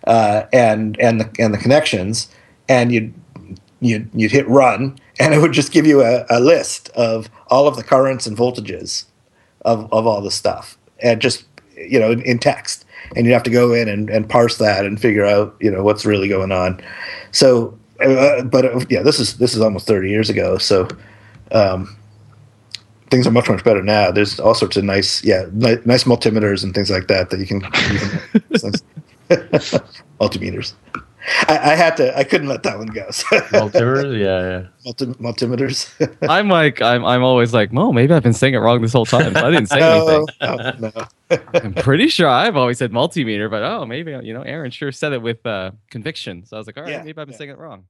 uh, 0.07 0.45
and 0.53 0.99
and 0.99 1.21
the 1.21 1.31
and 1.39 1.53
the 1.53 1.59
connections, 1.59 2.29
and 2.69 2.91
you'd 2.93 3.13
you'd 3.81 4.09
you'd 4.15 4.33
hit 4.33 4.49
run, 4.49 4.99
and 5.21 5.35
it 5.35 5.39
would 5.41 5.53
just 5.53 5.73
give 5.73 5.87
you 5.87 6.03
a, 6.03 6.25
a 6.31 6.41
list 6.41 6.89
of 6.91 7.29
all 7.49 7.69
of 7.69 7.77
the 7.77 7.85
currents 7.85 8.27
and 8.27 8.37
voltages 8.37 9.05
of 9.65 9.93
of 9.93 10.07
all 10.07 10.23
the 10.23 10.31
stuff, 10.31 10.79
and 11.01 11.21
just 11.21 11.45
you 11.77 12.01
know 12.01 12.11
in, 12.13 12.23
in 12.23 12.39
text, 12.39 12.87
and 13.15 13.27
you'd 13.27 13.33
have 13.33 13.43
to 13.43 13.51
go 13.51 13.75
in 13.75 13.89
and, 13.89 14.09
and 14.09 14.29
parse 14.29 14.57
that 14.57 14.87
and 14.87 15.01
figure 15.01 15.27
out 15.27 15.55
you 15.61 15.71
know 15.71 15.83
what's 15.83 16.07
really 16.07 16.29
going 16.29 16.53
on. 16.53 16.81
So, 17.31 17.79
uh, 18.01 18.43
but 18.45 18.65
uh, 18.65 18.81
yeah, 18.91 19.03
this 19.03 19.21
is 19.21 19.37
this 19.39 19.55
is 19.55 19.61
almost 19.61 19.87
thirty 19.87 20.11
years 20.11 20.31
ago, 20.31 20.59
so. 20.59 20.89
Um, 21.53 21.97
things 23.11 23.27
are 23.27 23.31
much 23.31 23.49
much 23.49 23.63
better 23.65 23.83
now. 23.83 24.11
There's 24.11 24.41
all 24.41 24.55
sorts 24.55 24.77
of 24.77 24.85
nice, 24.85 25.23
yeah, 25.25 25.47
ni- 25.53 25.79
nice 25.85 26.05
multimeters 26.05 26.65
and 26.65 26.75
things 26.75 26.91
like 26.91 27.07
that 27.09 27.31
that 27.31 27.39
you 27.39 27.47
can, 27.47 27.61
you 27.61 27.99
can 27.99 28.21
multimeters. 30.21 30.75
I, 31.49 31.73
I 31.73 31.75
had 31.75 31.97
to, 31.99 32.17
I 32.17 32.25
couldn't 32.25 32.49
let 32.49 32.63
that 32.65 32.79
one 32.79 32.89
go. 32.89 33.07
So. 33.11 33.25
Multimeters? 33.39 34.19
Yeah, 34.19 34.41
yeah. 34.61 34.67
Multi, 34.85 35.07
multimeters. 35.07 36.17
I'm 36.29 36.49
like 36.49 36.83
I'm 36.83 37.05
I'm 37.05 37.23
always 37.23 37.55
like, 37.55 37.71
oh, 37.75 37.93
maybe 37.93 38.13
I've 38.13 38.23
been 38.23 38.33
saying 38.35 38.55
it 38.55 38.59
wrong 38.59 38.83
this 38.83 38.93
whole 38.93 39.07
time. 39.07 39.37
I 39.37 39.51
didn't 39.51 39.67
say 39.69 39.81
anything. 39.83 40.27
no, 40.43 40.57
no, 40.79 40.93
no. 40.97 41.39
I'm 41.55 41.75
pretty 41.75 42.09
sure 42.09 42.29
I've 42.29 42.57
always 42.57 42.79
said 42.79 42.93
multimeter, 42.93 43.51
but 43.51 43.63
oh, 43.63 43.87
maybe 43.87 44.13
you 44.23 44.35
know, 44.35 44.43
Aaron 44.43 44.71
sure 44.71 44.93
said 44.93 45.13
it 45.13 45.23
with 45.23 45.45
uh, 45.47 45.71
conviction. 45.91 46.45
So 46.45 46.57
I 46.57 46.61
was 46.61 46.67
like, 46.67 46.77
all 46.77 46.83
right, 46.85 46.91
Yeah, 46.93 47.03
maybe 47.03 47.21
I've 47.21 47.27
been 47.27 47.33
yeah. 47.33 47.39
saying 47.39 47.51
it 47.51 47.59
wrong. 47.59 47.85